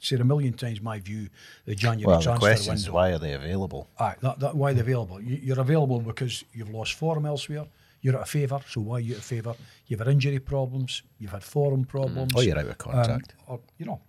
said 0.00 0.20
a 0.20 0.24
million 0.24 0.52
times 0.52 0.80
my 0.80 1.00
view. 1.00 1.28
The 1.64 1.74
January 1.74 2.06
well, 2.06 2.18
the 2.18 2.24
transfer 2.24 2.46
question 2.46 2.74
is 2.74 2.88
why 2.88 3.10
are 3.10 3.18
they 3.18 3.32
available? 3.32 3.88
Aye, 3.98 4.14
that, 4.20 4.38
that, 4.38 4.54
why 4.54 4.72
they're 4.72 4.84
available. 4.84 5.20
You, 5.20 5.40
you're 5.42 5.58
available 5.60 5.98
because 6.00 6.44
you've 6.52 6.70
lost 6.70 6.94
form 6.94 7.26
elsewhere. 7.26 7.66
You're 8.00 8.14
out 8.14 8.22
of 8.22 8.28
favour, 8.28 8.60
so 8.68 8.80
why 8.80 8.98
are 8.98 9.00
you 9.00 9.14
out 9.14 9.18
of 9.18 9.24
favour? 9.24 9.54
You've 9.88 9.98
had 9.98 10.08
injury 10.08 10.38
problems. 10.38 11.02
You've 11.18 11.32
had 11.32 11.42
forum 11.42 11.84
problems. 11.84 12.32
Oh, 12.36 12.40
you're 12.40 12.56
out 12.58 12.66
of 12.66 12.78
contract. 12.78 13.34
Um, 13.48 13.54
or 13.54 13.60
you 13.76 13.86
know, 13.86 14.00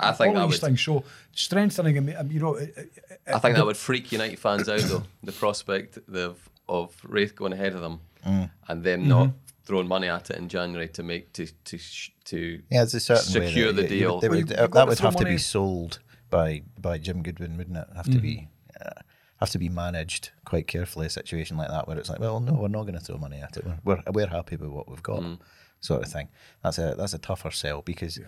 I 0.00 0.12
think 0.12 0.34
all 0.34 0.40
that 0.40 0.50
these 0.50 0.62
would- 0.62 0.66
things. 0.68 0.80
So 0.82 1.04
strengthening, 1.32 1.96
you 2.30 2.40
know, 2.40 2.54
it- 2.54 2.72
it- 2.76 3.20
I 3.26 3.38
think 3.38 3.56
that 3.56 3.66
would 3.66 3.76
freak 3.76 4.12
United 4.12 4.38
fans 4.38 4.68
out 4.68 4.80
though. 4.80 5.02
The 5.22 5.32
prospect 5.32 5.98
of 6.08 6.48
of 6.68 6.96
Raith 7.04 7.34
going 7.36 7.52
ahead 7.52 7.74
of 7.74 7.82
them 7.82 8.00
Mm. 8.26 8.50
and 8.68 8.82
them 8.82 9.06
not 9.08 9.30
throwing 9.64 9.88
money 9.88 10.08
at 10.08 10.30
it 10.30 10.36
in 10.36 10.48
January 10.48 10.88
to 10.90 11.02
make 11.02 11.32
to 11.34 11.46
to 11.46 11.78
sh- 11.78 12.10
to 12.26 12.62
yeah, 12.70 12.78
there's 12.80 12.94
a 12.94 13.00
certain 13.00 13.40
way 13.42 13.46
secure 13.48 13.72
that 13.72 13.88
the 13.88 13.94
you- 13.94 13.94
you 13.94 14.00
deal. 14.06 14.14
would- 14.14 14.20
they 14.22 14.28
Well, 14.28 14.38
would- 14.40 14.50
you- 14.50 14.56
uh, 14.56 14.62
you've 14.62 14.70
got 14.70 14.80
that 14.80 14.88
would 14.88 14.98
throw 14.98 15.10
have 15.10 15.18
to 15.20 15.24
be 15.24 15.38
sold 15.38 16.00
by 16.30 16.62
by 16.78 16.98
Jim 16.98 17.22
Goodwin, 17.22 17.56
wouldn't 17.56 17.76
it? 17.76 17.86
Have 17.96 18.06
to 18.10 18.18
be 18.18 18.34
Mm-hmm. 18.36 18.88
uh, 18.88 19.00
have 19.40 19.50
to 19.50 19.58
be 19.58 19.68
managed 19.68 20.30
quite 20.44 20.66
carefully. 20.66 21.06
A 21.06 21.10
situation 21.10 21.56
like 21.56 21.68
that 21.68 21.86
where 21.88 21.98
it's 21.98 22.08
like, 22.08 22.20
well, 22.20 22.40
no, 22.40 22.52
we're 22.54 22.68
not 22.68 22.82
going 22.84 22.94
to 22.94 23.00
throw 23.04 23.18
money 23.18 23.38
at 23.40 23.56
it. 23.56 23.64
We're 23.64 23.78
we're, 23.84 24.02
we're 24.12 24.26
happy 24.28 24.56
with 24.56 24.70
what 24.70 24.88
we've 24.88 25.02
got, 25.02 25.20
Mm. 25.20 25.38
sort 25.80 26.02
of 26.04 26.12
thing. 26.12 26.28
That's 26.62 26.78
a 26.78 26.94
that's 26.96 27.14
a 27.14 27.18
tougher 27.18 27.50
sell 27.50 27.82
because, 27.82 28.18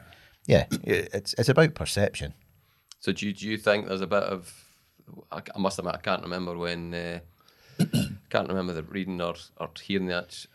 yeah, 0.46 0.66
it, 0.82 1.08
it's 1.14 1.34
it's 1.38 1.48
about 1.48 1.74
perception. 1.74 2.34
So 3.00 3.12
do 3.12 3.26
you, 3.26 3.32
do 3.34 3.46
you 3.46 3.56
think 3.58 3.86
there's 3.88 4.00
a 4.00 4.06
bit 4.06 4.22
of? 4.24 4.52
I, 5.30 5.40
I 5.54 5.58
must 5.58 5.78
admit, 5.78 5.94
I 5.94 5.98
can't 6.00 6.22
remember 6.22 6.56
when. 6.56 6.92
Uh, 6.94 7.18
can't 8.30 8.48
remember 8.48 8.72
the 8.72 8.82
reading 8.82 9.20
or, 9.20 9.34
or 9.58 9.68
hearing 9.82 10.06
that, 10.06 10.46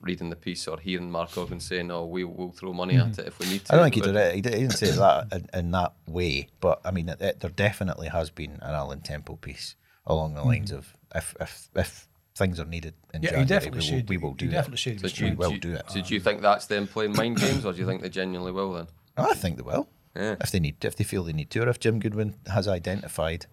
reading 0.00 0.30
the 0.30 0.36
piece 0.36 0.66
or 0.66 0.78
hearing 0.80 1.10
Mark 1.10 1.36
Ogren 1.36 1.60
saying, 1.60 1.90
"Oh, 1.90 2.06
we 2.06 2.24
will 2.24 2.52
throw 2.52 2.72
money 2.72 2.96
at 2.96 3.18
it 3.18 3.26
if 3.26 3.38
we 3.38 3.46
need 3.46 3.64
to." 3.64 3.72
Mm-hmm. 3.72 3.74
I 3.74 3.76
don't 3.76 3.84
think 3.84 3.94
he 3.96 4.00
did 4.00 4.16
it. 4.16 4.34
He, 4.34 4.40
did, 4.40 4.54
he 4.54 4.60
didn't 4.60 4.72
say 4.78 4.90
that 4.90 5.32
in, 5.32 5.48
in 5.58 5.70
that 5.72 5.92
way, 6.06 6.48
but 6.60 6.80
I 6.84 6.90
mean, 6.90 7.08
it, 7.08 7.20
it- 7.20 7.40
there 7.40 7.50
definitely 7.50 8.08
has 8.08 8.30
been 8.30 8.52
an 8.62 8.74
Alan 8.74 9.00
Temple 9.00 9.36
piece 9.36 9.76
along 10.06 10.34
the 10.34 10.42
lines 10.42 10.72
of 10.72 10.96
if 11.14 11.34
if 11.40 11.68
if 11.74 12.08
things 12.34 12.58
are 12.60 12.64
needed 12.64 12.94
in 13.12 13.20
Mm-hmm. 13.20 13.24
yeah, 13.24 13.30
January, 13.30 13.46
definitely 13.46 13.80
we 13.80 13.90
will, 13.92 13.98
said 13.98 14.08
we 14.08 14.16
will 14.16 14.34
do 14.34 14.44
he 14.46 14.50
it. 14.50 14.54
definitely 14.54 14.76
said 14.78 14.92
he 14.94 14.98
So 15.00 15.08
do 15.08 15.24
you, 15.26 15.30
We 15.32 15.36
will 15.36 15.48
do, 15.50 15.54
you, 15.54 15.60
do 15.60 15.72
it. 15.74 15.82
so 15.90 16.00
do 16.00 16.14
you 16.14 16.20
think 16.20 16.40
that's 16.42 16.66
them 16.66 16.86
playing 16.86 17.12
mind 17.16 17.38
games, 17.38 17.64
or 17.66 17.72
do 17.72 17.78
you 17.80 17.86
think 17.86 18.00
they 18.02 18.08
genuinely 18.08 18.52
will 18.52 18.72
then? 18.72 18.86
I 19.16 19.34
think 19.34 19.56
they 19.56 19.62
will. 19.62 19.88
Yeah. 20.16 20.36
If 20.40 20.50
they 20.50 20.58
need, 20.60 20.82
if 20.84 20.96
they 20.96 21.04
feel 21.04 21.22
they 21.24 21.32
need 21.34 21.50
to, 21.50 21.62
or 21.62 21.68
if 21.68 21.78
Jim 21.78 22.00
Goodwin 22.00 22.34
has 22.52 22.66
identified 22.66 23.46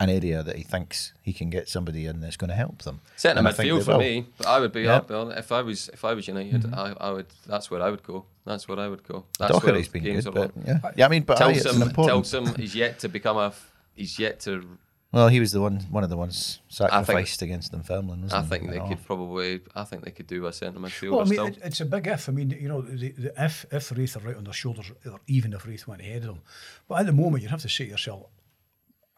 an 0.00 0.08
area 0.10 0.42
that 0.42 0.56
he 0.56 0.62
thinks 0.64 1.12
he 1.22 1.32
can 1.32 1.50
get 1.50 1.68
somebody 1.68 2.06
in 2.06 2.20
that's 2.20 2.36
going 2.36 2.48
to 2.50 2.56
help 2.56 2.82
them. 2.82 3.00
Centre 3.16 3.38
And 3.38 3.46
I 3.46 3.52
think 3.52 3.70
midfield 3.70 3.78
they 3.78 3.84
for 3.84 3.92
will. 3.92 3.98
me, 4.00 4.26
but 4.38 4.46
I 4.46 4.58
would 4.60 4.72
be 4.72 4.82
Yeah. 4.82 4.96
up 4.96 5.10
on 5.10 5.30
if 5.32 5.52
I 5.52 5.62
was 5.62 5.88
if 5.92 6.04
I 6.04 6.14
was 6.14 6.26
United. 6.26 6.62
Mm-hmm. 6.62 6.74
I, 6.74 7.08
I 7.08 7.10
would. 7.12 7.26
That's 7.46 7.70
where 7.70 7.82
I 7.82 7.90
would 7.90 8.02
go. 8.02 8.24
That's 8.44 8.66
where 8.66 8.80
I 8.80 8.88
would 8.88 9.04
go. 9.06 9.24
That's 9.38 9.52
where 9.52 9.60
Docherty's 9.74 9.88
been 9.88 10.02
games 10.02 10.24
good, 10.24 10.34
but 10.34 10.50
yeah, 10.66 10.78
yeah. 10.96 11.06
I 11.06 11.08
mean, 11.08 11.22
but 11.22 11.40
aye, 11.40 11.52
it's 11.52 11.64
an 11.66 11.72
Tilsom, 11.74 11.88
important. 11.88 12.24
Tilsom, 12.26 12.56
he's 12.58 12.74
yet 12.74 12.98
to 13.00 13.08
become 13.08 13.36
a 13.36 13.52
He's 13.94 14.18
yet 14.18 14.40
to. 14.40 14.64
Well, 15.12 15.26
he 15.26 15.40
was 15.40 15.50
the 15.50 15.60
one, 15.60 15.80
one 15.90 16.04
of 16.04 16.08
the 16.10 16.16
ones 16.16 16.60
sacrificed 16.68 17.42
against 17.42 17.72
Dunfermline. 17.72 18.22
Wasn't 18.22 18.32
I 18.32 18.46
think 18.46 18.64
You 18.64 18.70
they 18.70 18.78
know? 18.78 18.88
could 18.88 19.04
probably. 19.04 19.60
I 19.74 19.82
think 19.84 20.04
they 20.04 20.12
could 20.12 20.28
do 20.28 20.46
a 20.46 20.52
centre 20.52 20.78
midfielder 20.78 21.10
Well, 21.10 21.20
I 21.20 21.24
mean, 21.24 21.32
still. 21.32 21.46
it, 21.48 21.58
it's 21.64 21.80
a 21.80 21.84
big 21.84 22.06
if. 22.06 22.28
I 22.28 22.32
mean, 22.32 22.50
you 22.50 22.68
know, 22.68 22.80
the, 22.80 23.10
the 23.10 23.32
if 23.44 23.66
if 23.72 23.90
Raith 23.90 24.16
are 24.16 24.20
right 24.20 24.36
on 24.36 24.44
their 24.44 24.52
shoulders, 24.54 24.90
or 25.04 25.20
even 25.26 25.52
if 25.52 25.66
Raith 25.66 25.86
went 25.88 26.00
ahead 26.00 26.18
of 26.22 26.28
them. 26.28 26.40
But 26.88 27.00
at 27.00 27.06
the 27.06 27.12
moment, 27.12 27.42
you 27.42 27.48
have 27.50 27.60
to 27.62 27.68
say 27.68 27.84
to 27.86 27.90
yourself, 27.90 28.26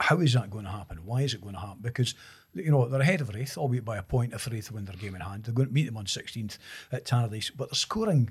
how 0.03 0.19
is 0.21 0.33
that 0.35 0.51
going 0.51 0.65
to 0.65 0.71
happen? 0.71 0.99
Why 1.05 1.23
is 1.23 1.35
it 1.35 1.41
going 1.41 1.55
to 1.55 1.61
happen? 1.61 1.79
Because 1.83 2.15
you 2.55 2.71
know 2.71 2.87
they're 2.89 3.01
ahead 3.01 3.21
of 3.21 3.35
Raith, 3.35 3.57
albeit 3.57 3.85
by 3.85 3.97
a 3.97 4.03
point. 4.03 4.33
If 4.35 4.47
Raith 4.51 4.71
win 4.71 4.85
their 4.85 4.97
game 4.97 5.15
in 5.15 5.21
hand, 5.23 5.45
they're 5.45 5.55
going 5.55 5.69
to 5.69 5.75
meet 5.75 5.87
them 5.87 5.97
on 5.97 6.05
16th 6.07 6.59
at 6.91 7.05
Tannadice, 7.05 7.51
but 7.57 7.69
they're 7.71 7.75
scoring 7.75 8.31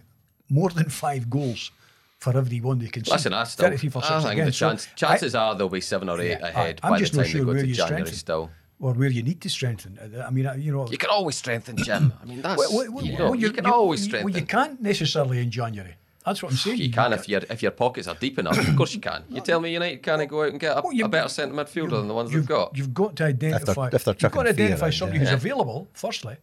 more 0.49 0.69
than 0.69 0.89
five 0.89 1.29
goals 1.29 1.71
for 2.19 2.38
every 2.38 2.62
one 2.62 2.77
they 2.79 2.88
can. 2.88 3.03
Listen, 3.03 3.34
I 3.34 3.43
still. 3.45 3.65
33 3.65 3.89
for 3.89 4.03
I 4.03 4.19
think 4.21 4.34
again. 4.34 4.45
the 4.45 4.51
So 4.53 4.69
chance, 4.69 4.88
I- 4.91 4.95
chances 4.95 5.34
are 5.36 5.55
there'll 5.55 5.69
be 5.69 5.81
seven 5.81 6.07
or 6.10 6.21
eight 6.21 6.29
Yeah, 6.39 6.47
ahead 6.47 6.79
I- 6.84 6.88
I'm 6.88 6.93
by 6.93 6.99
the 6.99 7.07
time 7.10 7.25
sure 7.25 7.39
they 7.39 7.45
go 7.45 7.53
to 7.53 7.67
you 7.67 7.73
January. 7.73 8.12
Still, 8.12 8.51
or 8.79 8.93
where 8.93 9.10
you 9.10 9.23
need 9.23 9.39
to 9.41 9.49
strengthen. 9.49 9.97
Uh, 9.97 10.25
I 10.27 10.29
mean, 10.31 10.45
uh, 10.45 10.53
you 10.53 10.71
know, 10.71 10.88
you 10.88 10.97
can 10.97 11.10
always 11.10 11.36
strengthen 11.36 11.77
Jim. 11.77 12.13
I 12.21 12.25
mean, 12.25 12.41
that's 12.41 12.60
well, 12.60 12.91
well, 12.91 13.05
you, 13.05 13.17
know, 13.17 13.34
you 13.34 13.51
can 13.51 13.65
always 13.65 14.03
strengthen. 14.03 14.31
Well, 14.31 14.39
you 14.39 14.45
can't 14.45 14.81
necessarily 14.81 15.39
in 15.39 15.49
January. 15.51 15.95
That's 16.25 16.43
what 16.43 16.51
I'm 16.51 16.57
saying. 16.57 16.77
You 16.77 16.91
can 16.91 17.13
if 17.13 17.27
your 17.27 17.41
if 17.49 17.62
your 17.63 17.71
pockets 17.71 18.07
are 18.07 18.15
deep 18.15 18.38
enough. 18.38 18.57
Of 18.57 18.75
course 18.75 18.93
you 18.93 18.99
can. 19.01 19.23
You 19.29 19.41
tell 19.49 19.60
me 19.60 19.73
United 19.73 20.03
can't 20.03 20.27
go 20.29 20.43
out 20.43 20.49
and 20.49 20.60
get 20.60 20.77
a, 20.77 20.81
Well, 20.81 20.93
you- 20.93 21.05
a 21.05 21.10
better 21.10 21.29
centre 21.29 21.55
midfielder 21.55 21.91
than 21.91 22.07
the 22.07 22.13
ones 22.13 22.31
you've, 22.31 22.43
they've 22.47 22.57
got. 22.57 22.77
You've 22.77 22.93
got 22.93 23.15
to 23.17 23.25
identify. 23.25 23.89
if 23.91 24.03
they're 24.03 24.15
you've 24.19 24.31
got 24.31 24.43
to 24.43 24.49
identify 24.49 24.86
around, 24.86 24.93
somebody 24.93 25.19
yeah. 25.19 25.25
who's 25.31 25.34
available, 25.43 25.88
firstly, 25.93 26.38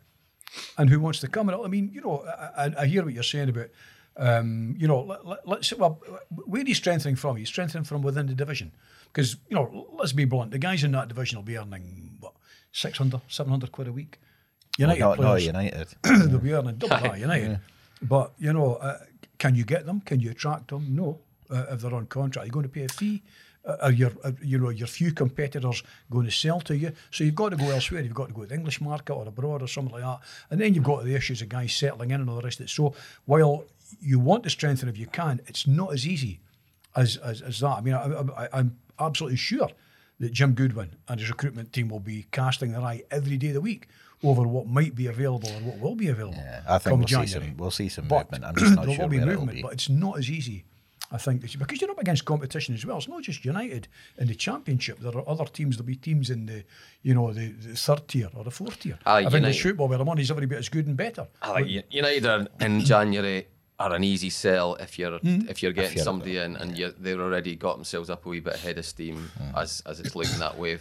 and 0.78 0.90
who 0.90 0.98
wants 1.00 1.20
to 1.20 1.28
come. 1.28 1.48
And 1.48 1.64
I 1.64 1.68
mean, 1.68 1.90
you 1.92 2.00
know, 2.00 2.24
I, 2.26 2.64
I- 2.66 2.74
I 2.82 2.86
hear 2.86 3.04
what 3.04 3.14
you're 3.14 3.22
saying 3.22 3.48
about. 3.50 3.68
Um, 4.16 4.74
you 4.76 4.88
know, 4.88 5.02
let, 5.02 5.24
let, 5.24 5.46
let's 5.46 5.72
well, 5.74 6.00
where 6.30 6.62
are 6.62 6.66
you 6.66 6.74
strengthening 6.74 7.14
from? 7.14 7.36
He's 7.36 7.48
strengthening 7.48 7.84
from 7.84 8.02
within 8.02 8.26
the 8.26 8.34
division, 8.34 8.72
because 9.12 9.36
you 9.48 9.54
know, 9.54 9.86
let's 9.92 10.12
be 10.12 10.24
blunt. 10.24 10.50
The 10.50 10.58
guys 10.58 10.82
in 10.82 10.90
that 10.92 11.06
division 11.06 11.36
will 11.38 11.44
be 11.44 11.56
earning 11.56 12.16
what 12.18 12.32
600, 12.72 13.20
700 13.28 13.70
quid 13.70 13.86
a 13.86 13.92
week. 13.92 14.18
United 14.76 14.98
not, 15.00 15.18
not 15.20 15.24
players, 15.24 15.46
United. 15.46 15.88
they'll 16.02 16.38
be 16.40 16.52
earning 16.52 16.78
double 16.78 16.96
that 17.08 17.20
United. 17.20 17.60
But 18.02 18.32
you 18.38 18.52
know, 18.52 18.74
uh, 18.74 18.98
can 19.38 19.54
you 19.54 19.64
get 19.64 19.86
them? 19.86 20.00
Can 20.00 20.20
you 20.20 20.30
attract 20.30 20.68
them? 20.68 20.94
No. 20.94 21.20
Uh, 21.50 21.64
if 21.70 21.80
they're 21.80 21.94
on 21.94 22.06
contract, 22.06 22.46
you're 22.46 22.52
going 22.52 22.64
to 22.64 22.68
pay 22.68 22.84
a 22.84 22.88
fee. 22.88 23.22
Uh, 23.64 23.76
are 23.82 23.92
your, 23.92 24.10
uh, 24.24 24.32
you 24.42 24.58
know, 24.58 24.68
your 24.68 24.86
few 24.86 25.12
competitors 25.12 25.82
going 26.10 26.26
to 26.26 26.32
sell 26.32 26.60
to 26.60 26.76
you? 26.76 26.92
So 27.10 27.24
you've 27.24 27.34
got 27.34 27.50
to 27.50 27.56
go 27.56 27.70
elsewhere. 27.70 28.02
You've 28.02 28.14
got 28.14 28.28
to 28.28 28.34
go 28.34 28.42
to 28.42 28.48
the 28.48 28.54
English 28.54 28.80
market 28.80 29.12
or 29.12 29.26
abroad 29.26 29.62
or 29.62 29.68
something 29.68 29.92
like 29.92 30.02
that. 30.02 30.20
And 30.50 30.60
then 30.60 30.74
you've 30.74 30.84
got 30.84 31.04
the 31.04 31.14
issues 31.14 31.42
of 31.42 31.48
guys 31.48 31.72
settling 31.72 32.10
in 32.10 32.20
and 32.20 32.28
all 32.28 32.36
the 32.36 32.42
rest 32.42 32.60
of 32.60 32.66
it. 32.66 32.70
So 32.70 32.94
while 33.24 33.64
you 34.00 34.18
want 34.18 34.44
to 34.44 34.50
strengthen 34.50 34.88
if 34.88 34.98
you 34.98 35.06
can, 35.06 35.40
it's 35.46 35.66
not 35.66 35.92
as 35.92 36.06
easy 36.06 36.40
as 36.96 37.16
as, 37.18 37.40
as 37.42 37.60
that. 37.60 37.78
I 37.78 37.80
mean, 37.80 37.94
I, 37.94 38.48
I'm 38.52 38.76
absolutely 38.98 39.36
sure 39.36 39.68
that 40.20 40.32
Jim 40.32 40.52
Goodwin 40.54 40.96
and 41.08 41.20
his 41.20 41.28
recruitment 41.28 41.72
team 41.72 41.88
will 41.88 42.00
be 42.00 42.26
casting 42.32 42.72
their 42.72 42.82
eye 42.82 43.02
every 43.10 43.36
day 43.36 43.48
of 43.48 43.54
the 43.54 43.60
week 43.60 43.88
over 44.22 44.42
what 44.42 44.66
might 44.66 44.94
be 44.94 45.06
available 45.06 45.48
and 45.48 45.66
what 45.66 45.78
will 45.78 45.94
be 45.94 46.08
available. 46.08 46.36
Yeah, 46.38 46.62
I 46.68 46.78
think 46.78 46.92
come 46.92 46.98
we'll 47.00 47.08
see 47.08 47.26
some. 47.26 47.56
We'll 47.56 47.70
see 47.70 47.88
some 47.88 48.08
But 48.08 48.30
movement. 48.32 48.44
I'm 48.44 48.56
just 48.64 48.74
not 48.74 48.86
there 48.86 48.94
sure 48.94 49.04
will 49.04 49.10
be 49.10 49.18
where 49.18 49.28
it'll 49.30 49.40
movement, 49.40 49.56
be. 49.58 49.62
but 49.62 49.72
it's 49.72 49.88
not 49.88 50.18
as 50.18 50.30
easy. 50.30 50.64
I 51.10 51.16
think 51.16 51.40
because 51.40 51.80
you're 51.80 51.90
up 51.90 51.98
against 51.98 52.24
competition 52.26 52.74
as 52.74 52.84
well. 52.84 52.98
It's 52.98 53.08
not 53.08 53.22
just 53.22 53.44
United 53.44 53.88
in 54.18 54.26
the 54.26 54.34
Championship. 54.34 54.98
There 54.98 55.16
are 55.16 55.26
other 55.26 55.46
teams. 55.46 55.76
There'll 55.76 55.86
be 55.86 55.96
teams 55.96 56.28
in 56.28 56.44
the, 56.44 56.64
you 57.02 57.14
know, 57.14 57.32
the, 57.32 57.48
the 57.48 57.76
third 57.76 58.06
tier 58.08 58.28
or 58.34 58.44
the 58.44 58.50
fourth 58.50 58.80
tier. 58.80 58.98
Aye, 59.06 59.18
I 59.18 59.20
think 59.22 59.32
the 59.32 59.38
United- 59.38 59.54
shoot 59.56 59.76
ball 59.76 59.88
where 59.88 59.96
the 59.96 60.04
money's 60.04 60.30
every 60.30 60.46
bit 60.46 60.58
as 60.58 60.68
good 60.68 60.86
and 60.86 60.96
better. 60.96 61.26
Ah, 61.40 61.50
I 61.50 61.52
like 61.52 61.66
U- 61.68 61.82
United 61.90 62.26
are 62.26 62.46
in 62.60 62.80
January 62.84 63.46
are 63.80 63.94
an 63.94 64.04
easy 64.04 64.28
sell 64.28 64.74
if 64.74 64.98
you're 64.98 65.18
hmm? 65.18 65.48
if 65.48 65.62
you're 65.62 65.72
getting 65.72 65.92
you're- 65.92 66.04
somebody 66.04 66.36
in 66.36 66.56
and 66.56 66.76
you 66.76 66.92
they're 66.98 67.20
already 67.20 67.54
got 67.56 67.76
themselves 67.76 68.10
up 68.10 68.26
a 68.26 68.28
wee 68.28 68.40
bit 68.40 68.56
ahead 68.56 68.76
of 68.76 68.84
steam 68.84 69.30
hmm. 69.38 69.56
as 69.56 69.82
as 69.86 70.00
it's 70.00 70.14
looking 70.14 70.38
that 70.40 70.58
way. 70.58 70.78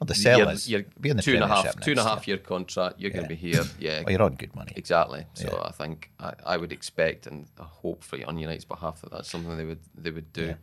Well, 0.00 0.06
the 0.06 0.14
sell 0.14 0.38
You're- 0.38 0.52
is 0.52 0.68
you're 0.68 0.84
be 0.98 1.10
in 1.10 1.18
the 1.18 1.22
two 1.22 1.34
and 1.34 1.44
a 1.44 1.46
half 1.46 1.78
two 1.80 1.90
and 1.90 2.00
a 2.00 2.04
half 2.04 2.26
year 2.26 2.38
contract. 2.38 2.98
You're 2.98 3.10
going 3.10 3.24
to 3.24 3.28
be 3.28 3.34
here, 3.34 3.62
yeah. 3.78 4.02
Well, 4.02 4.12
you're 4.12 4.22
on 4.22 4.34
good 4.34 4.56
money. 4.56 4.72
Exactly. 4.74 5.26
So 5.34 5.62
I 5.62 5.72
think 5.72 6.10
I, 6.18 6.32
I 6.46 6.56
would 6.56 6.72
expect 6.72 7.26
and 7.26 7.46
hopefully 7.58 8.24
on 8.24 8.38
United's 8.38 8.64
behalf 8.64 9.02
that 9.02 9.10
that's 9.10 9.28
something 9.28 9.58
they 9.58 9.66
would 9.66 9.80
they 9.94 10.10
would 10.10 10.32
do, 10.32 10.54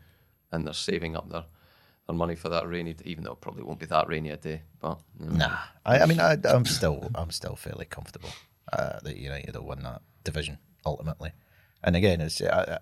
and 0.51 0.65
they're 0.65 0.73
saving 0.73 1.15
up 1.15 1.29
their 1.29 1.45
their 2.07 2.15
money 2.15 2.35
for 2.35 2.49
that 2.49 2.67
rainy. 2.67 2.95
Even 3.05 3.25
though 3.25 3.33
it 3.33 3.41
probably 3.41 3.61
won't 3.61 3.79
be 3.79 3.85
that 3.85 4.07
rainy 4.07 4.31
a 4.31 4.38
day, 4.38 4.63
but 4.79 4.99
you 5.19 5.27
know. 5.27 5.35
Nah, 5.35 5.57
I, 5.85 5.99
I 5.99 6.05
mean, 6.07 6.19
I, 6.19 6.38
I'm 6.45 6.65
still, 6.65 7.11
I'm 7.13 7.29
still 7.29 7.55
fairly 7.55 7.85
comfortable 7.85 8.29
uh, 8.73 8.99
that 9.03 9.17
United 9.17 9.55
will 9.55 9.67
win 9.67 9.83
that 9.83 10.01
division 10.23 10.57
ultimately. 10.83 11.31
And 11.83 11.95
again, 11.95 12.21
it's 12.21 12.41
uh, 12.41 12.79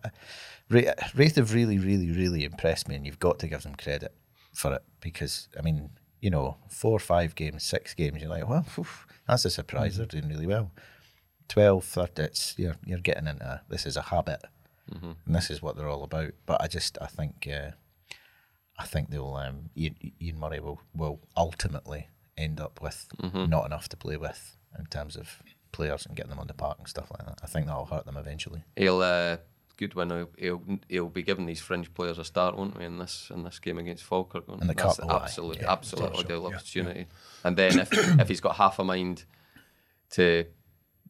Ra- 0.69 0.93
Raith 1.13 1.35
have 1.35 1.53
really, 1.53 1.77
really, 1.77 2.11
really 2.11 2.45
impressed 2.45 2.87
me, 2.87 2.95
and 2.95 3.05
you've 3.05 3.19
got 3.19 3.39
to 3.39 3.47
give 3.49 3.63
them 3.63 3.75
credit 3.75 4.13
for 4.53 4.73
it 4.73 4.83
because 5.01 5.49
I 5.59 5.61
mean, 5.61 5.89
you 6.21 6.29
know, 6.29 6.57
four, 6.69 6.99
five 6.99 7.35
games, 7.35 7.63
six 7.63 7.93
games, 7.93 8.21
you're 8.21 8.29
like, 8.29 8.47
well, 8.49 8.63
phew, 8.63 8.85
that's 9.27 9.45
a 9.45 9.49
surprise. 9.49 9.97
They're 9.97 10.05
doing 10.05 10.27
really 10.29 10.47
well. 10.47 10.71
12, 11.49 11.83
13, 11.83 12.25
it's 12.25 12.55
you're 12.57 12.75
you're 12.85 12.99
getting 12.99 13.27
into 13.27 13.61
this 13.69 13.85
is 13.85 13.97
a 13.97 14.01
habit, 14.03 14.41
and 15.25 15.35
this 15.35 15.49
is 15.51 15.61
what 15.61 15.75
they're 15.75 15.89
all 15.89 16.03
about. 16.03 16.31
But 16.45 16.61
I 16.61 16.67
just, 16.67 16.97
I 17.01 17.07
think. 17.07 17.47
Uh, 17.51 17.71
I 18.77 18.85
think 18.85 19.09
they'll 19.09 19.35
um, 19.35 19.69
Ian, 19.77 19.95
Ian 20.21 20.37
Murray 20.37 20.59
will, 20.59 20.81
will 20.93 21.21
ultimately 21.37 22.09
end 22.37 22.59
up 22.59 22.81
with 22.81 23.07
not 23.49 23.65
enough 23.65 23.87
to 23.89 23.95
play 23.97 24.17
with 24.17 24.57
in 24.77 24.85
terms 24.87 25.15
of 25.15 25.41
players 25.71 26.05
and 26.05 26.13
getting 26.15 26.31
them 26.31 26.39
on 26.39 26.47
the 26.47 26.53
park 26.53 26.77
and 26.79 26.87
stuff 26.87 27.09
like 27.09 27.25
that. 27.25 27.39
I 27.41 27.47
think 27.47 27.67
that'll 27.67 27.85
hurt 27.85 28.05
them 28.05 28.17
eventually. 28.17 28.63
He'll 28.75 29.01
uh, 29.01 29.37
Goodwin. 29.77 30.09
He'll, 30.09 30.29
he'll 30.37 30.61
he'll 30.89 31.09
be 31.09 31.23
giving 31.23 31.45
these 31.45 31.59
fringe 31.61 31.93
players 31.93 32.17
a 32.17 32.23
start, 32.23 32.57
won't 32.57 32.77
we? 32.77 32.85
In 32.85 32.97
this 32.97 33.31
in 33.33 33.43
this 33.43 33.59
game 33.59 33.77
against 33.77 34.03
Falkirk, 34.03 34.47
won't 34.47 34.61
the? 34.61 34.73
That's 34.73 34.99
absolute, 34.99 35.57
Yeah, 35.61 35.71
absolute 35.71 36.05
thought 36.07 36.15
so, 36.15 36.21
ideal 36.23 36.41
yeah, 36.49 36.55
opportunity. 36.55 37.05
And 37.43 37.57
then 37.57 37.79
if 37.79 37.89
if 38.19 38.27
he's 38.27 38.41
got 38.41 38.55
half 38.55 38.79
a 38.79 38.83
mind 38.83 39.25
to 40.11 40.45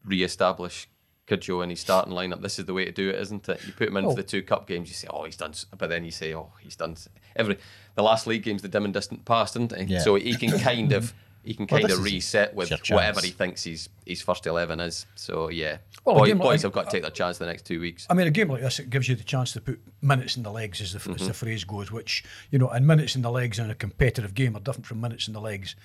re-establish 0.04 0.88
Cudjoe 1.28 1.64
in 1.64 1.72
his 1.72 1.80
starting 1.80 2.14
lineup, 2.14 2.42
this 2.42 2.60
is 2.60 2.66
the 2.66 2.74
way 2.74 2.86
to 2.86 2.92
do 2.92 3.10
it, 3.10 3.16
isn't 3.20 3.50
it? 3.50 3.60
You 3.66 3.74
put 3.74 3.88
him 3.88 3.98
in 3.98 4.06
Oh. 4.06 4.10
for 4.12 4.16
the 4.18 4.24
two 4.24 4.44
cup 4.44 4.68
games, 4.68 4.90
you 4.90 4.94
say, 4.94 5.08
"Oh, 5.10 5.24
he's 5.24 5.38
done," 5.38 5.54
but 5.76 5.90
then 5.90 6.06
you 6.06 6.12
say, 6.12 6.36
"Oh, 6.36 6.52
he's 6.62 6.76
done." 6.76 6.92
s-" 6.92 7.10
Every 7.36 7.58
the 7.96 8.04
last 8.04 8.28
league 8.28 8.44
game's 8.44 8.62
the 8.62 8.68
dim 8.68 8.86
and 8.86 8.94
distant 8.94 9.26
past, 9.26 9.56
isn't 9.56 9.76
he? 9.76 10.00
So 10.02 10.16
he 10.16 10.36
can 10.36 10.58
kind 10.60 10.92
of. 10.92 11.14
He 11.46 11.54
can 11.54 11.68
kind 11.68 11.84
this 11.86 11.98
of 11.98 12.04
reset 12.04 12.56
with 12.56 12.72
whatever 12.90 13.22
he 13.22 13.30
thinks 13.32 13.64
his 13.64 13.88
his 14.06 14.22
first 14.22 14.46
eleven 14.48 14.80
is. 14.80 15.06
So 15.16 15.50
yeah, 15.50 15.78
Well, 16.04 16.16
Boy, 16.16 16.22
like- 16.30 16.38
boys 16.38 16.62
have 16.64 16.72
got 16.74 16.86
to 16.86 16.92
take 16.92 17.04
their 17.04 17.12
chance 17.12 17.38
the 17.38 17.46
next 17.46 17.66
two 17.66 17.80
weeks. 17.80 18.08
I 18.10 18.14
mean, 18.16 18.28
a 18.28 18.32
game 18.32 18.50
like 18.50 18.62
this, 18.62 18.80
it 18.80 18.90
gives 18.90 19.08
you 19.08 19.16
the 19.16 19.24
chance 19.24 19.54
to 19.54 19.62
put 19.62 19.80
minutes 20.02 20.36
in 20.38 20.44
the 20.44 20.52
legs, 20.52 20.82
as 20.82 20.94
the, 20.94 21.00
Mm-hmm. 21.00 21.26
the 21.28 21.34
phrase 21.34 21.64
goes, 21.64 21.92
which, 21.92 22.24
you 22.52 22.58
know, 22.60 22.70
and 22.70 22.86
minutes 22.88 23.16
in 23.16 23.22
the 23.22 23.32
legs 23.32 23.60
in 23.60 23.70
a 23.70 23.76
competitive 23.76 24.34
game 24.34 24.56
are 24.58 24.60
different 24.60 24.86
from 24.88 25.00
minutes 25.02 25.28
in 25.28 25.34
the 25.34 25.42
legs 25.42 25.76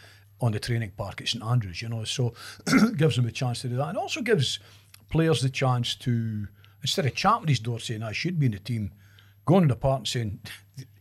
on 0.41 0.53
the 0.53 0.59
training 0.59 0.93
park 0.97 1.21
at 1.21 1.29
St 1.29 1.45
Andrews, 1.45 1.83
you 1.83 1.89
know. 1.91 2.05
So 2.05 2.33
it 2.67 2.97
gives 3.03 3.17
them 3.17 3.27
a 3.27 3.31
chance 3.33 3.61
to 3.61 3.69
do 3.69 3.77
that. 3.77 3.89
And 3.91 3.99
also 3.99 4.23
gives 4.23 4.59
players 5.11 5.43
the 5.43 5.51
chance 5.51 5.95
to, 5.97 6.49
instead 6.81 7.05
of 7.05 7.15
champing 7.15 7.49
his 7.49 7.59
door 7.61 7.79
saying, 7.81 8.03
I 8.03 8.13
should 8.13 8.39
be 8.39 8.47
in 8.47 8.53
the 8.53 8.59
team, 8.59 8.93
going 9.45 9.63
to 9.69 9.69
the 9.75 9.77
park 9.79 9.99
and 9.99 10.09
saying, 10.09 10.41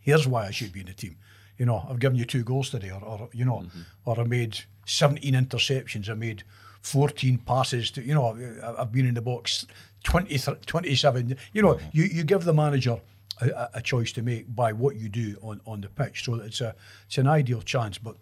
here's 0.02 0.28
why 0.28 0.48
I 0.48 0.52
should 0.52 0.74
be 0.74 0.82
in 0.82 0.88
the 0.88 0.94
team. 0.94 1.16
You 1.60 1.66
know, 1.68 1.86
I've 1.88 2.00
given 2.00 2.18
you 2.18 2.26
two 2.26 2.44
goals 2.44 2.72
today, 2.72 2.90
or, 2.90 3.04
or 3.04 3.30
you 3.34 3.46
know, 3.46 3.66
or 4.06 4.20
I 4.20 4.24
made 4.24 4.58
17 4.86 5.34
interceptions, 5.36 6.10
I 6.10 6.16
made 6.16 6.44
14 6.82 7.38
passes 7.40 7.92
to, 7.92 8.02
you 8.02 8.14
know, 8.16 8.38
I've 8.78 8.92
been 8.92 9.06
in 9.06 9.14
the 9.14 9.22
box 9.22 9.68
20, 10.06 10.38
27. 10.66 11.38
You 11.54 11.62
know, 11.62 11.78
you, 11.92 12.06
you 12.06 12.24
give 12.24 12.46
the 12.46 12.54
manager 12.54 13.00
a, 13.42 13.70
a- 13.74 13.82
choice 13.82 14.12
to 14.14 14.22
make 14.22 14.54
by 14.56 14.72
what 14.74 14.96
you 14.96 15.10
do 15.10 15.36
on, 15.42 15.62
on 15.66 15.82
the 15.82 15.90
pitch. 15.90 16.24
So 16.26 16.36
it's 16.36 16.62
a 16.62 16.74
it's 17.08 17.18
an 17.18 17.28
ideal 17.28 17.62
chance. 17.62 17.98
But 17.98 18.16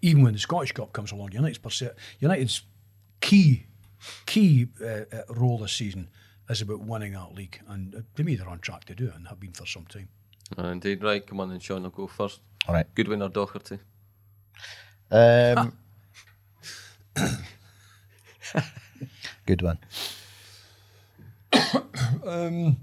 even 0.00 0.22
when 0.22 0.32
the 0.32 0.38
Scottish 0.38 0.72
Cup 0.72 0.92
comes 0.92 1.12
along, 1.12 1.32
United's 1.32 1.58
perce- 1.58 1.94
United's 2.20 2.62
key 3.20 3.66
key 4.26 4.68
uh, 4.80 4.86
uh, 4.86 5.22
role 5.28 5.58
this 5.58 5.72
season 5.72 6.08
is 6.48 6.62
about 6.62 6.80
winning 6.80 7.12
that 7.12 7.34
league, 7.34 7.60
and 7.68 7.94
uh, 7.94 8.00
to 8.16 8.24
me 8.24 8.34
they're 8.36 8.48
on 8.48 8.60
track 8.60 8.84
to 8.84 8.94
do 8.94 9.06
it 9.08 9.14
and 9.16 9.26
have 9.28 9.38
been 9.40 9.52
for 9.52 9.66
some 9.66 9.84
time. 9.86 10.08
Uh, 10.58 10.66
indeed, 10.68 11.02
right. 11.02 11.26
Come 11.26 11.40
on, 11.40 11.50
then, 11.50 11.60
Sean. 11.60 11.84
I'll 11.84 11.90
go 11.90 12.06
first. 12.06 12.40
All 12.66 12.74
right. 12.74 12.86
Goodwin 12.94 13.22
or 13.22 13.30
Docherty? 13.30 13.78
Um, 15.10 15.72
good 19.46 19.62
one. 19.62 19.78
um, 22.26 22.76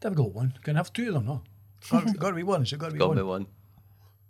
Difficult 0.00 0.34
one. 0.34 0.54
Can 0.64 0.76
I 0.76 0.80
have 0.80 0.92
two 0.92 1.08
of 1.08 1.14
them, 1.14 1.26
no? 1.26 1.42
Got, 1.88 2.18
got 2.18 2.30
to 2.30 2.36
be 2.36 2.42
one. 2.42 2.62
It's 2.62 2.72
got 2.72 2.86
to 2.86 2.92
be 2.92 2.98
Got 2.98 3.24
one. 3.24 3.46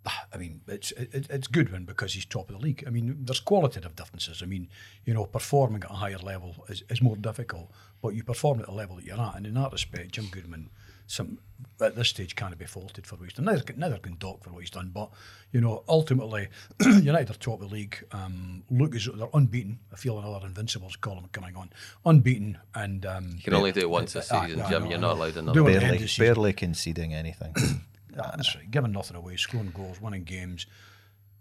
Me 0.05 0.11
one. 0.11 0.24
I 0.32 0.36
mean, 0.38 0.61
it's 0.68 0.92
it, 0.92 1.26
it's 1.30 1.46
Goodwin 1.46 1.84
because 1.84 2.14
he's 2.14 2.24
top 2.24 2.50
of 2.50 2.57
the 2.59 2.62
league. 2.62 2.84
I 2.86 2.90
mean, 2.90 3.16
there's 3.24 3.40
qualitative 3.40 3.94
differences. 3.96 4.42
I 4.42 4.46
mean, 4.46 4.68
you 5.05 5.14
know, 5.14 5.24
performing 5.26 5.82
at 5.84 5.90
a 5.90 5.94
higher 5.94 6.18
level 6.18 6.64
is, 6.68 6.82
is 6.88 7.03
more 7.03 7.16
difficult, 7.16 7.70
but 8.00 8.14
you 8.14 8.22
perform 8.24 8.61
at 8.61 8.66
the 8.66 8.72
level 8.72 8.96
that 8.96 9.05
you're 9.05 9.20
at, 9.20 9.36
and 9.36 9.46
in 9.46 9.55
that 9.55 9.72
respect, 9.72 10.12
Jim 10.12 10.26
Goodwin, 10.30 10.70
some 11.07 11.38
at 11.80 11.94
this 11.96 12.09
stage 12.09 12.34
can't 12.36 12.57
be 12.59 12.64
faulted 12.64 13.07
for 13.07 13.16
what 13.16 13.24
he's 13.24 13.34
done. 13.34 13.44
Neither 13.44 13.62
can, 13.62 13.78
neither 13.78 13.98
can 13.98 14.16
Doc 14.18 14.42
for 14.44 14.50
what 14.50 14.61
he's 14.61 14.70
done, 14.70 14.90
but 14.94 15.11
you 15.53 15.61
know, 15.61 15.84
ultimately, 15.88 16.48
United 16.86 17.30
are 17.30 17.34
top 17.38 17.61
of 17.62 17.68
the 17.68 17.74
league. 17.74 18.05
Um, 18.12 18.62
look 18.70 18.94
as 18.94 19.07
they're 19.14 19.28
unbeaten. 19.34 19.78
I 19.92 19.96
feel 19.96 20.18
another 20.18 20.46
Invincibles 20.46 20.96
column 20.96 21.28
coming 21.32 21.57
on, 21.57 21.70
unbeaten, 22.07 22.59
and 22.74 23.05
um, 23.07 23.30
You 23.36 23.42
can 23.42 23.55
only 23.55 23.72
do 23.72 23.80
it 23.80 23.90
once 23.90 24.14
a 24.16 24.20
Ah, 24.20 24.42
season, 24.44 24.59
yeah, 24.59 24.66
I 24.66 24.70
Jim. 24.70 24.82
know, 24.84 24.88
You're 24.88 24.98
I 24.98 25.00
not 25.00 25.16
know. 25.16 25.22
allowed 25.22 25.34
Do 25.34 25.40
another. 25.40 25.61
it. 25.61 25.62
one. 25.62 25.72
end 25.74 25.84
of 26.03 26.16
Barely, 26.16 26.34
barely 26.34 26.53
conceding 26.55 27.14
anything. 27.14 27.55
Yeah, 28.17 28.31
that's 28.37 28.55
right. 28.55 28.71
Giving 28.71 28.93
nothing 28.93 29.17
away, 29.17 29.37
scoring 29.37 29.73
goals, 29.75 30.01
winning 30.01 30.25
games, 30.25 30.67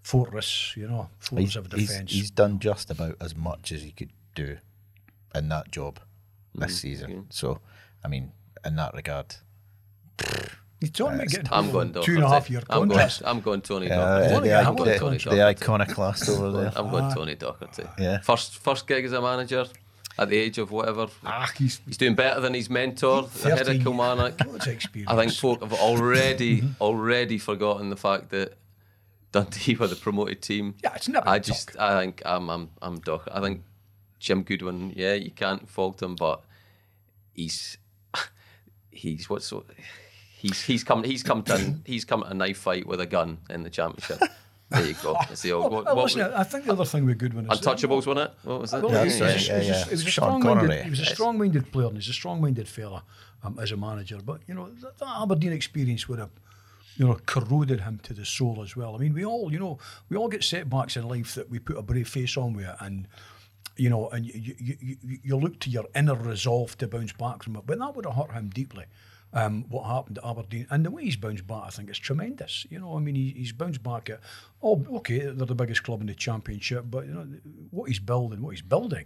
fortress, 0.02 0.74
you 0.76 0.88
know, 0.88 1.10
fortress 1.20 1.50
he's, 1.50 1.56
of 1.56 1.70
defence. 1.70 2.12
he's 2.12 2.32
done 2.32 2.60
just 2.60 2.90
about 2.90 3.16
as 3.22 3.36
much 3.36 3.72
as 3.72 3.82
he 3.82 3.92
could 3.92 4.12
do 4.36 4.58
in 5.36 5.50
that 5.50 5.72
job 5.72 6.00
this 6.54 6.72
mm-hmm. 6.72 6.76
season. 6.76 7.28
So, 7.30 7.60
I 8.04 8.08
mean, 8.08 8.32
in 8.66 8.76
that 8.76 8.94
regard, 8.94 9.36
He's 10.82 10.90
talking 10.90 11.14
about 11.14 11.28
getting 11.28 11.48
I'm 11.52 11.72
going 11.72 11.94
two 11.94 12.16
and 12.16 12.24
a 12.24 12.30
half 12.30 12.50
year 12.50 12.64
I'm 12.68 12.88
going. 12.88 13.10
I'm 13.24 13.40
going 13.42 13.62
Tony 13.62 13.92
uh, 13.92 13.96
Docherty. 13.96 14.32
wanna 14.32 14.42
the, 14.42 14.48
get- 14.48 14.58
I 14.58 14.64
the, 14.64 14.72
wanna 14.72 14.92
the, 14.92 14.98
Tony 14.98 15.18
the 15.18 15.44
iconoclast 15.44 16.30
over 16.30 16.52
there. 16.52 16.72
I'm 16.76 16.90
going 16.90 17.04
ah. 17.04 17.14
Tony 17.14 17.36
Docherty. 17.36 17.88
Yeah. 18.00 18.20
First, 18.22 18.58
first 18.58 18.88
gig 18.88 19.06
as 19.06 19.12
a 19.12 19.22
manager 19.22 19.68
at 20.20 20.30
the 20.30 20.38
age 20.38 20.58
of 20.58 20.72
whatever. 20.72 21.08
Ah, 21.26 21.50
he's 21.58 21.82
He's 21.86 21.98
doing 21.98 22.16
better 22.16 22.40
than 22.42 22.54
his 22.54 22.70
mentor, 22.70 23.24
the 23.42 23.56
head 23.56 23.68
of 23.70 23.82
Kilmarnock. 23.82 24.36
I 25.08 25.16
think 25.16 25.34
folk 25.34 25.62
have 25.62 25.74
already 25.74 26.62
Mm-hmm. 26.62 26.82
already 26.82 27.38
forgotten 27.38 27.90
the 27.90 27.96
fact 27.96 28.30
that 28.30 28.58
Dundee 29.32 29.76
were 29.76 29.88
the 29.88 29.96
promoted 29.96 30.42
team. 30.42 30.76
Yeah, 30.84 30.94
it's 30.96 31.08
never 31.08 31.28
I 31.28 31.40
talk. 31.40 31.76
I 31.80 32.00
think 32.02 32.22
I'm 32.26 32.50
I'm 32.50 32.70
I'm 32.82 33.00
Doc. 33.00 33.28
I 33.32 33.40
think 33.40 33.64
Jim 34.20 34.44
Goodwin. 34.44 34.94
Yeah, 34.96 35.14
you 35.14 35.32
can't 35.32 35.68
fault 35.70 36.02
him, 36.02 36.16
but 36.16 36.42
he's 37.34 37.78
he's 38.92 39.30
what's 39.30 39.46
so 39.48 39.64
he's 40.38 40.62
he's 40.64 40.84
come 40.84 41.04
he's 41.04 41.24
come 41.24 41.44
to 41.44 41.76
he's 41.86 42.04
come 42.06 42.22
to 42.24 42.28
a 42.28 42.34
knife 42.34 42.58
fight 42.58 42.86
with 42.86 43.00
a 43.00 43.06
gun 43.06 43.38
in 43.50 43.64
the 43.64 43.70
championship. 43.70 44.22
There 44.72 44.86
you 44.86 44.96
go. 45.04 45.14
That's 45.28 45.42
the 45.42 45.52
old, 45.52 45.72
what, 45.72 45.86
Well, 45.86 45.96
what, 45.96 46.04
listen, 46.06 46.22
I 46.22 46.44
think 46.44 46.66
the 46.66 46.72
other 46.74 46.86
thing 46.86 47.06
with 47.06 47.18
Goodwin 47.18 47.52
is 47.52 47.60
Untouchables, 47.60 48.06
wasn't 48.08 48.20
it? 48.20 48.32
What 48.44 48.62
was 48.62 48.74
it? 48.74 48.82
Well, 48.84 48.92
Yeah, 48.94 49.04
he, 49.04 49.10
that's 49.20 49.20
was- 49.36 49.48
yeah, 49.48 49.56
a- 49.58 49.64
yeah. 49.64 49.84
he 49.86 49.92
was 49.92 50.06
a 50.06 50.10
Sean 50.10 50.42
strong-minded. 50.42 50.60
Connery. 50.68 50.84
He 50.84 50.90
was 50.90 51.00
a 51.02 51.06
strong-minded 51.06 51.72
player, 51.72 51.88
and 51.88 51.98
he's 51.98 52.10
a 52.10 52.14
strong-minded 52.14 52.68
fella 52.68 53.04
um, 53.44 53.60
as 53.62 53.72
a 53.72 53.78
manager. 53.78 54.20
But 54.26 54.42
you 54.48 54.54
know 54.54 54.70
that, 54.82 54.98
that 55.00 55.22
Aberdeen 55.22 55.52
experience 55.54 56.08
would 56.10 56.20
have, 56.20 56.32
you 56.98 57.06
know, 57.08 57.18
corroded 57.26 57.82
him 57.82 58.00
to 58.04 58.14
the 58.14 58.26
soul 58.26 58.62
as 58.64 58.76
well. 58.76 58.96
I 58.96 58.98
mean, 59.00 59.14
we 59.14 59.26
all, 59.26 59.52
you 59.52 59.60
know, 59.60 59.78
we 60.10 60.18
all 60.18 60.28
get 60.30 60.44
setbacks 60.44 60.96
in 60.98 61.08
life 61.08 61.36
that 61.36 61.50
we 61.50 61.60
put 61.60 61.78
a 61.78 61.82
brave 61.82 62.08
face 62.08 62.38
on 62.38 62.54
with, 62.54 62.70
and 62.80 63.08
you 63.78 63.90
know, 63.90 64.10
and 64.10 64.26
you, 64.26 64.56
you, 64.60 64.78
you, 64.80 64.98
you 65.24 65.36
look 65.38 65.60
to 65.62 65.70
your 65.70 65.86
inner 65.96 66.16
resolve 66.16 66.78
to 66.78 66.88
bounce 66.88 67.14
back 67.14 67.44
from 67.44 67.56
it. 67.56 67.64
But 67.66 67.80
that 67.80 67.96
would 67.96 68.06
have 68.06 68.16
hurt 68.16 68.32
him 68.32 68.50
deeply. 68.50 68.86
Um, 69.34 69.66
what 69.70 69.86
happened 69.86 70.18
at 70.18 70.26
Aberdeen 70.26 70.68
and 70.70 70.86
the 70.86 70.92
way 70.92 71.06
he's 71.06 71.16
bounced 71.16 71.48
back, 71.48 71.64
I 71.66 71.70
think, 71.70 71.90
is 71.90 71.98
tremendous. 71.98 72.66
You 72.70 72.80
know, 72.80 72.98
I 72.98 73.00
mean, 73.00 73.16
he, 73.16 73.34
he's 73.38 73.54
bounced 73.54 73.82
back 73.82 74.10
at, 74.10 74.20
oh, 74.62 74.86
okay, 74.96 75.20
they're 75.20 75.46
the 75.46 75.56
biggest 75.56 75.84
club 75.84 76.02
in 76.02 76.08
the 76.08 76.14
championship, 76.14 76.86
but 76.90 77.06
you 77.06 77.14
know 77.14 77.26
what 77.70 77.88
he's 77.88 78.00
building, 78.00 78.42
what 78.42 78.50
he's 78.50 78.62
building, 78.62 79.06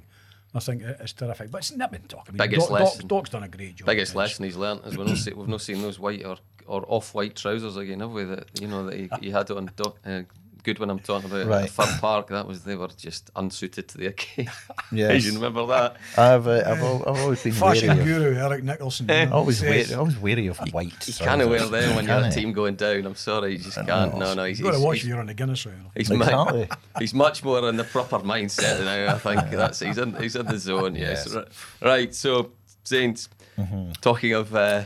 I 0.56 0.60
think 0.60 0.84
it's 0.84 1.14
terrific. 1.14 1.52
But 1.52 1.60
it's 1.60 1.76
not 1.76 1.92
been 1.92 2.04
talking. 2.04 2.40
I 2.40 2.44
mean, 2.44 2.50
Biggest 2.50 2.70
Doc, 2.70 2.80
lesson. 2.80 3.02
Doc, 3.02 3.10
Doc's 3.10 3.30
done 3.30 3.44
a 3.44 3.48
great 3.50 3.76
job. 3.76 3.86
biggest 3.86 4.16
lesson 4.16 4.46
he's 4.46 4.56
learnt 4.56 4.86
is 4.86 4.98
we've 4.98 5.06
not 5.06 5.18
seen, 5.18 5.38
we've 5.38 5.48
not 5.50 5.62
seen 5.62 5.82
those 5.82 6.00
white 6.00 6.26
or, 6.26 6.38
or 6.66 6.86
off 6.88 7.14
white 7.14 7.36
trousers 7.36 7.76
again, 7.76 8.00
have 8.00 8.12
we? 8.12 8.24
That 8.24 8.60
you 8.60 8.68
know 8.68 8.86
that 8.86 8.96
he, 8.96 9.10
he 9.20 9.32
had 9.32 9.52
on 9.52 9.70
Do, 9.76 9.94
uh, 10.06 10.22
good 10.66 10.80
when 10.80 10.90
I'm 10.90 11.00
talking 11.00 11.30
about 11.32 11.46
Right. 11.48 11.62
right. 11.62 11.70
Fir 11.70 11.98
Park. 12.02 12.28
That 12.28 12.46
was 12.48 12.64
they 12.66 12.76
were 12.76 12.90
just 12.98 13.30
unsuited 13.38 13.88
to 13.90 13.98
the 13.98 14.08
occasion. 14.08 14.52
Yes. 14.92 15.24
you 15.26 15.34
remember 15.34 15.66
that? 15.68 15.96
I've, 16.18 16.46
uh, 16.48 16.64
I've, 16.66 16.84
I've 16.84 17.20
always 17.22 17.42
been 17.42 17.54
Fashion 17.54 17.88
wary 17.88 18.00
of, 18.02 18.06
guru 18.06 18.36
Eric 18.36 18.64
Nicolson. 18.64 19.02
you 19.10 19.26
know, 19.28 19.32
always 19.38 19.62
wary, 19.62 19.94
always 19.94 20.18
wary 20.18 20.48
of 20.48 20.58
white. 20.74 21.08
You 21.08 21.14
can't 21.14 21.48
wear 21.50 21.60
them 21.66 21.96
when 21.96 22.06
you're 22.06 22.18
a 22.26 22.32
team 22.32 22.52
going 22.52 22.76
down. 22.76 23.06
I'm 23.06 23.16
sorry, 23.16 23.54
you 23.54 23.60
just 23.60 23.78
can't. 23.78 24.18
No, 24.18 24.34
no. 24.34 24.44
He's, 24.44 24.60
You've 24.60 24.70
got 24.72 24.78
to 24.78 24.84
watch 24.84 24.98
he's- 24.98 25.08
you're 25.08 25.20
on 25.20 25.28
the 25.28 25.34
Guinness 25.34 25.66
round. 25.66 25.88
He's, 25.96 26.12
Exactly. 26.12 26.60
mu- 26.70 26.76
he's 27.00 27.14
much 27.14 27.44
more 27.44 27.70
in 27.70 27.78
the 27.78 27.84
proper 27.86 28.20
mindset 28.20 28.84
now. 28.84 29.14
I 29.16 29.18
think 29.20 29.52
that's 29.52 29.80
he's 29.80 29.98
in 29.98 30.14
he's 30.16 30.36
in 30.36 30.46
the 30.48 30.58
zone. 30.58 30.96
Yes, 30.96 31.28
Yes. 31.34 31.46
Right. 31.82 32.14
So 32.14 32.52
Saints, 32.84 33.30
Mm-hmm. 33.58 33.92
talking 34.02 34.34
of 34.34 34.54
uh, 34.54 34.84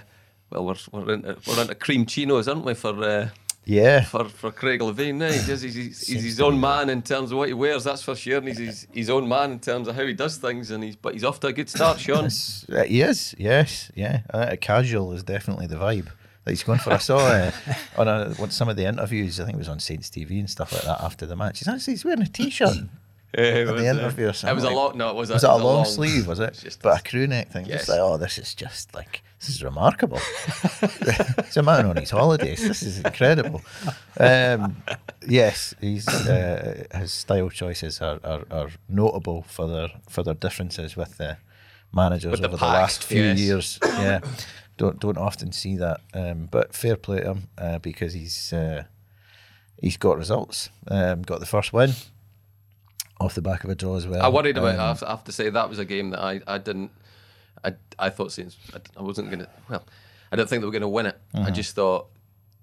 well, 0.52 0.66
we're 0.66 0.76
we're 0.92 1.14
into, 1.14 1.38
we're 1.48 1.62
into 1.62 1.74
cream 1.76 2.06
chinos, 2.06 2.48
aren't 2.48 2.66
we? 2.66 2.76
For 2.76 2.90
uh, 3.04 3.30
Yeah. 3.70 4.03
for 4.05 4.26
for 4.30 4.51
Craig 4.51 4.80
Levein, 4.82 5.22
eh? 5.22 5.32
he 5.39 5.45
does, 5.47 5.61
he's, 5.61 5.76
he's, 5.76 6.07
he's 6.07 6.24
his 6.24 6.41
own 6.41 6.59
man 6.59 6.89
in 6.89 7.01
terms 7.01 7.32
of 7.32 7.38
what 7.38 7.47
he 7.49 7.53
wears. 7.53 7.84
That's 7.84 8.01
for 8.01 8.15
sure. 8.15 8.38
And 8.38 8.47
he's 8.47 8.57
his, 8.57 8.88
his 8.91 9.09
own 9.09 9.28
man 9.28 9.51
in 9.51 9.59
terms 9.59 9.88
of 9.88 9.95
how 9.95 10.05
he 10.05 10.13
does 10.13 10.38
things. 10.38 10.72
And 10.72 10.84
he's 10.84 10.95
but 10.95 11.13
he's 11.13 11.24
off 11.24 11.39
to 11.41 11.47
a 11.47 11.53
good 11.53 11.70
start, 11.70 11.99
Sean. 11.99 12.26
It's- 12.26 12.65
uh, 12.72 12.84
he 12.84 13.01
is, 13.01 13.36
yes, 13.38 13.91
yeah. 13.95 14.22
Uh, 14.34 14.55
casual 14.59 15.13
is 15.13 15.24
definitely 15.24 15.67
the 15.67 15.76
vibe 15.76 16.07
that 16.45 16.51
he's 16.51 16.63
going 16.63 16.80
for. 16.80 16.93
I 16.93 16.97
saw 16.97 17.17
uh, 17.20 17.51
on 17.97 18.07
a, 18.07 18.30
what 18.36 18.51
some 18.51 18.70
of 18.70 18.76
the 18.76 18.86
interviews, 18.86 19.39
I 19.39 19.45
think 19.45 19.55
it 19.55 19.59
was 19.59 19.70
on 19.70 19.80
Saints 19.80 20.09
TV 20.09 20.39
and 20.39 20.49
stuff 20.49 20.74
like 20.74 20.84
that 20.84 21.01
after 21.01 21.26
the 21.28 21.36
match. 21.36 21.59
He's 21.59 21.67
actually 21.67 21.93
he's 21.93 22.05
wearing 22.05 22.22
a 22.22 22.28
t-shirt. 22.28 22.76
Eh, 23.36 23.63
the 23.63 23.86
interview 23.86 24.26
or 24.26 24.30
It 24.30 24.32
was 24.32 24.43
a 24.43 24.47
something. 24.47 24.74
long. 24.76 24.97
No, 24.97 25.11
it 25.11 25.15
was. 25.15 25.30
Was 25.30 25.43
a, 25.43 25.47
it 25.47 25.51
a 25.51 25.53
was 25.53 25.63
long, 25.63 25.86
sleeve? 25.86 26.26
Was 26.26 26.39
it? 26.39 26.53
Just, 26.63 26.82
but 26.82 26.99
a 26.99 27.03
crew 27.07 27.28
neck 27.28 27.51
thing. 27.51 27.67
Yes. 27.67 27.82
Just 27.82 27.89
like, 27.89 27.99
oh, 27.99 28.17
this 28.17 28.39
is 28.39 28.55
just 28.55 28.95
like 28.95 29.22
this 29.40 29.50
is 29.50 29.64
remarkable. 29.64 30.20
it's 30.82 31.58
a 31.58 31.64
man 31.64 31.86
on 31.86 31.96
his 31.96 32.10
holidays. 32.10 32.62
This 32.68 32.84
is 32.84 33.00
incredible. 33.00 33.62
Um, 34.20 34.84
yes, 35.28 35.74
he's 35.80 36.08
uh, 36.08 36.84
his 36.96 37.14
style 37.14 37.50
choices 37.50 38.02
are, 38.02 38.20
are, 38.24 38.44
are 38.52 38.70
notable 38.90 39.44
for 39.44 39.68
their 39.68 39.90
for 40.10 40.24
their 40.24 40.34
differences 40.34 40.96
with 40.98 41.18
the 41.18 41.38
managers 41.94 42.32
With 42.32 42.42
the 42.42 42.48
over 42.48 42.58
the, 42.58 42.66
pack, 42.66 42.74
last 42.74 43.04
few 43.04 43.24
yes. 43.24 43.40
years. 43.40 43.80
Yeah, 43.84 44.20
don't 44.78 45.00
don't 45.00 45.18
often 45.18 45.52
see 45.52 45.78
that. 45.78 46.02
Um, 46.14 46.48
but 46.52 46.74
fair 46.76 46.98
play 46.98 47.22
to 47.22 47.32
him 47.32 47.48
uh, 47.58 47.80
because 47.80 48.14
he's 48.14 48.52
uh, 48.52 48.84
he's 49.82 49.98
got 49.98 50.18
results. 50.18 50.70
Um, 50.90 51.22
got 51.22 51.40
the 51.40 51.46
first 51.46 51.72
win 51.72 51.92
off 53.22 53.36
the 53.36 53.42
back 53.42 53.64
of 53.64 53.70
a 53.70 53.76
draw 53.76 53.96
as 53.96 54.06
well. 54.08 54.22
I 54.22 54.30
worried 54.30 54.58
about. 54.58 54.80
I 54.80 54.88
have- 54.90 55.04
I 55.04 55.10
have 55.12 55.24
to 55.26 55.32
say 55.32 55.50
that 55.50 55.70
was 55.70 55.80
a 55.80 55.86
game 55.86 56.10
that 56.12 56.20
I, 56.20 56.42
I 56.48 56.58
didn't. 56.58 56.92
I, 57.64 57.74
I 57.97 58.10
thought 58.10 58.32
Saints. 58.32 58.57
I, 58.74 58.80
I 58.97 59.01
wasn't 59.01 59.30
gonna. 59.30 59.47
Well, 59.70 59.84
I 60.32 60.36
didn't 60.36 60.49
think 60.49 60.62
they 60.62 60.66
were 60.66 60.72
gonna 60.72 60.89
win 60.89 61.07
it. 61.07 61.20
Uh-huh. 61.34 61.47
I 61.47 61.51
just 61.51 61.76
thought 61.76 62.07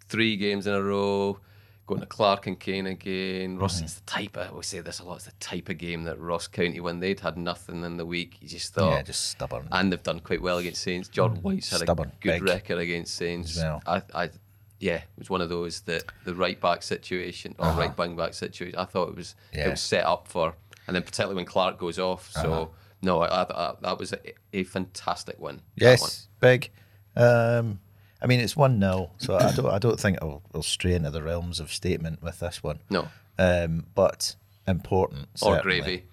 three 0.09 0.37
games 0.37 0.67
in 0.67 0.75
a 0.75 0.83
row, 0.83 1.39
going 1.87 2.01
to 2.01 2.07
Clark 2.07 2.47
and 2.47 2.59
Kane 2.61 2.87
again. 2.87 3.59
Ross, 3.59 3.77
Uh-huh. 3.77 3.85
it's 3.85 3.95
the 3.95 4.07
type. 4.07 4.37
Of, 4.37 4.53
we 4.55 4.63
say 4.63 4.81
this 4.81 5.01
a 5.01 5.05
lot. 5.05 5.17
It's 5.17 5.25
the 5.27 5.33
type 5.41 5.69
of 5.69 5.79
game 5.79 6.05
that 6.05 6.19
Ross 6.21 6.47
County 6.47 6.81
when 6.81 7.01
they'd 7.01 7.21
had 7.21 7.37
nothing 7.37 7.85
in 7.85 7.97
the 7.97 8.07
week. 8.07 8.37
You 8.41 8.49
just 8.49 8.73
thought. 8.75 8.91
yeah, 8.93 9.03
just 9.03 9.31
stubborn. 9.31 9.69
and 9.73 9.93
they've 9.93 10.03
done 10.03 10.21
quite 10.21 10.43
well 10.43 10.59
against 10.59 10.83
Saints. 10.83 11.09
Jordan 11.09 11.39
White's 11.43 11.71
had 11.71 11.81
Stubborn, 11.81 12.09
a 12.09 12.23
good 12.23 12.41
big. 12.41 12.43
record 12.49 12.79
against 12.79 13.15
Saints. 13.17 13.57
Well. 13.57 13.83
I, 13.87 14.03
I, 14.15 14.31
yeah, 14.79 14.97
it 14.97 15.05
was 15.19 15.31
one 15.31 15.41
of 15.41 15.49
those 15.49 15.81
that 15.83 16.05
the 16.25 16.35
right 16.35 16.61
back 16.61 16.83
situation 16.83 17.55
or 17.59 17.67
right 17.73 17.97
wing 17.97 18.15
back 18.15 18.35
situation. 18.35 18.79
I 18.79 18.85
thought 18.85 19.09
it 19.09 19.17
was 19.17 19.35
Uh-huh. 19.35 19.51
Yeah. 19.55 19.61
Uh-huh. 19.61 19.69
it 19.69 19.71
was 19.73 19.81
set 19.81 20.05
up 20.05 20.29
for, 20.29 20.55
and 20.87 20.95
then 20.95 21.03
particularly 21.03 21.35
when 21.37 21.47
Clark 21.47 21.79
goes 21.79 21.99
off. 21.99 22.31
So 22.31 22.71
no, 23.03 23.21
I, 23.21 23.27
I, 23.27 23.43
I, 23.71 23.75
that 23.83 23.99
was 23.99 24.13
a, 24.13 24.19
a 24.53 24.65
fantastic 24.65 25.39
win. 25.39 25.57
that 25.77 26.01
one. 26.01 26.09
Yes, 26.11 26.29
big. 26.41 26.71
Um, 27.17 27.81
I 28.23 28.27
mean, 28.27 28.41
it's 28.41 28.57
one 28.57 28.81
0 28.81 29.11
so 29.19 29.37
I 29.39 29.53
don't. 29.53 29.67
I 29.67 29.79
don't 29.79 30.01
think 30.01 30.19
I'll, 30.23 30.43
I'll 30.55 30.63
stray 30.63 30.95
into 30.95 31.11
the 31.11 31.23
realms 31.23 31.61
of 31.61 31.73
statement 31.73 32.23
with 32.23 32.41
this 32.41 32.63
one. 32.63 32.81
No, 32.91 33.09
um, 33.39 33.87
but 33.95 34.37
important. 34.67 35.29
or 35.43 35.57
certainly. 35.57 35.81
gravy. 35.81 36.05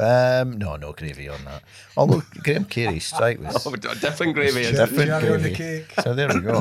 Um, 0.00 0.52
no, 0.58 0.76
no 0.76 0.92
gravy 0.92 1.28
on 1.28 1.44
that. 1.44 1.62
Although 1.98 2.22
Graham 2.42 2.64
Carey's 2.64 3.04
strike 3.04 3.38
was 3.38 3.66
Oh, 3.66 3.74
a 3.74 3.76
different 3.76 4.34
gravy. 4.34 4.62
Is 4.62 4.70
Different. 4.70 4.80
it? 5.02 5.04
different 5.04 5.22
Cherry 5.22 5.34
on 5.34 5.42
the 5.42 5.48
gravy. 5.54 5.84
cake. 5.84 5.94
So 6.02 6.14
there 6.14 6.28
we 6.28 6.40
go. 6.40 6.56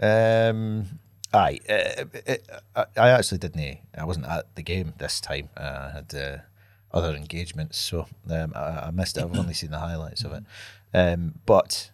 um, 0.00 0.86
aye, 1.32 1.58
uh, 1.68 2.04
it, 2.26 2.48
I, 2.74 2.84
I 2.96 3.10
actually 3.10 3.38
didn't. 3.38 3.78
I 3.96 4.04
wasn't 4.04 4.26
at 4.26 4.54
the 4.54 4.62
game 4.62 4.94
this 4.98 5.20
time. 5.20 5.48
Uh, 5.56 5.60
I 5.60 5.90
had 5.90 6.14
uh, 6.14 6.38
other 6.94 7.14
engagements, 7.14 7.76
so 7.76 8.06
um, 8.30 8.52
I, 8.54 8.86
I 8.86 8.90
missed 8.92 9.18
it. 9.18 9.24
I've 9.24 9.36
only 9.38 9.52
seen 9.54 9.70
the 9.72 9.78
highlights 9.80 10.24
of 10.24 10.32
it. 10.32 10.44
Um, 10.94 11.34
but 11.44 11.90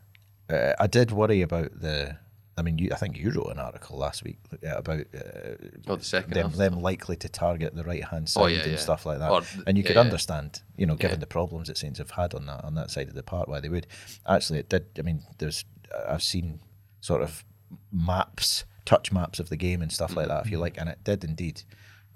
uh, 0.48 0.74
I 0.78 0.86
did 0.86 1.10
worry 1.10 1.42
about 1.42 1.80
the. 1.80 2.18
I 2.58 2.62
mean, 2.62 2.76
you, 2.76 2.90
I 2.92 2.96
think 2.96 3.16
you 3.16 3.30
wrote 3.30 3.50
an 3.52 3.58
article 3.58 3.96
last 3.96 4.22
week 4.22 4.36
uh, 4.66 4.76
about 4.76 5.06
uh, 5.14 5.54
Oh, 5.88 5.96
the 5.96 6.04
second 6.04 6.34
them, 6.34 6.48
half. 6.50 6.56
them 6.58 6.82
likely 6.82 7.16
to 7.16 7.28
target 7.30 7.74
the 7.74 7.84
right 7.84 8.04
hand 8.04 8.28
side 8.28 8.42
Oh, 8.42 8.46
yeah, 8.48 8.60
and 8.62 8.72
yeah. 8.72 8.76
stuff 8.76 9.06
like 9.06 9.18
that. 9.20 9.30
Or- 9.30 9.42
and 9.66 9.78
you 9.78 9.82
yeah, 9.82 9.88
could 9.88 9.96
understand, 9.96 10.60
you 10.76 10.84
know, 10.84 10.94
given 10.96 11.20
the 11.20 11.26
problems 11.26 11.68
that 11.68 11.78
Saints 11.78 11.98
have 11.98 12.10
had 12.10 12.34
on 12.34 12.44
that 12.46 12.62
on 12.62 12.74
that 12.74 12.90
side 12.90 13.08
of 13.08 13.14
the 13.14 13.22
park, 13.22 13.48
why 13.48 13.60
they 13.60 13.70
would. 13.70 13.86
Actually, 14.28 14.58
it 14.58 14.68
did. 14.68 14.84
I 14.98 15.02
mean, 15.02 15.22
there's 15.38 15.64
I've 16.06 16.22
seen 16.22 16.60
sort 17.00 17.22
of 17.22 17.44
maps, 17.90 18.64
touch 18.84 19.10
maps 19.12 19.38
of 19.40 19.48
the 19.48 19.56
game 19.56 19.80
and 19.80 19.90
stuff 19.90 20.14
like 20.14 20.28
that, 20.28 20.44
if 20.44 20.50
you 20.50 20.58
like, 20.58 20.76
and 20.78 20.88
it 20.90 20.98
did 21.04 21.24
indeed 21.24 21.62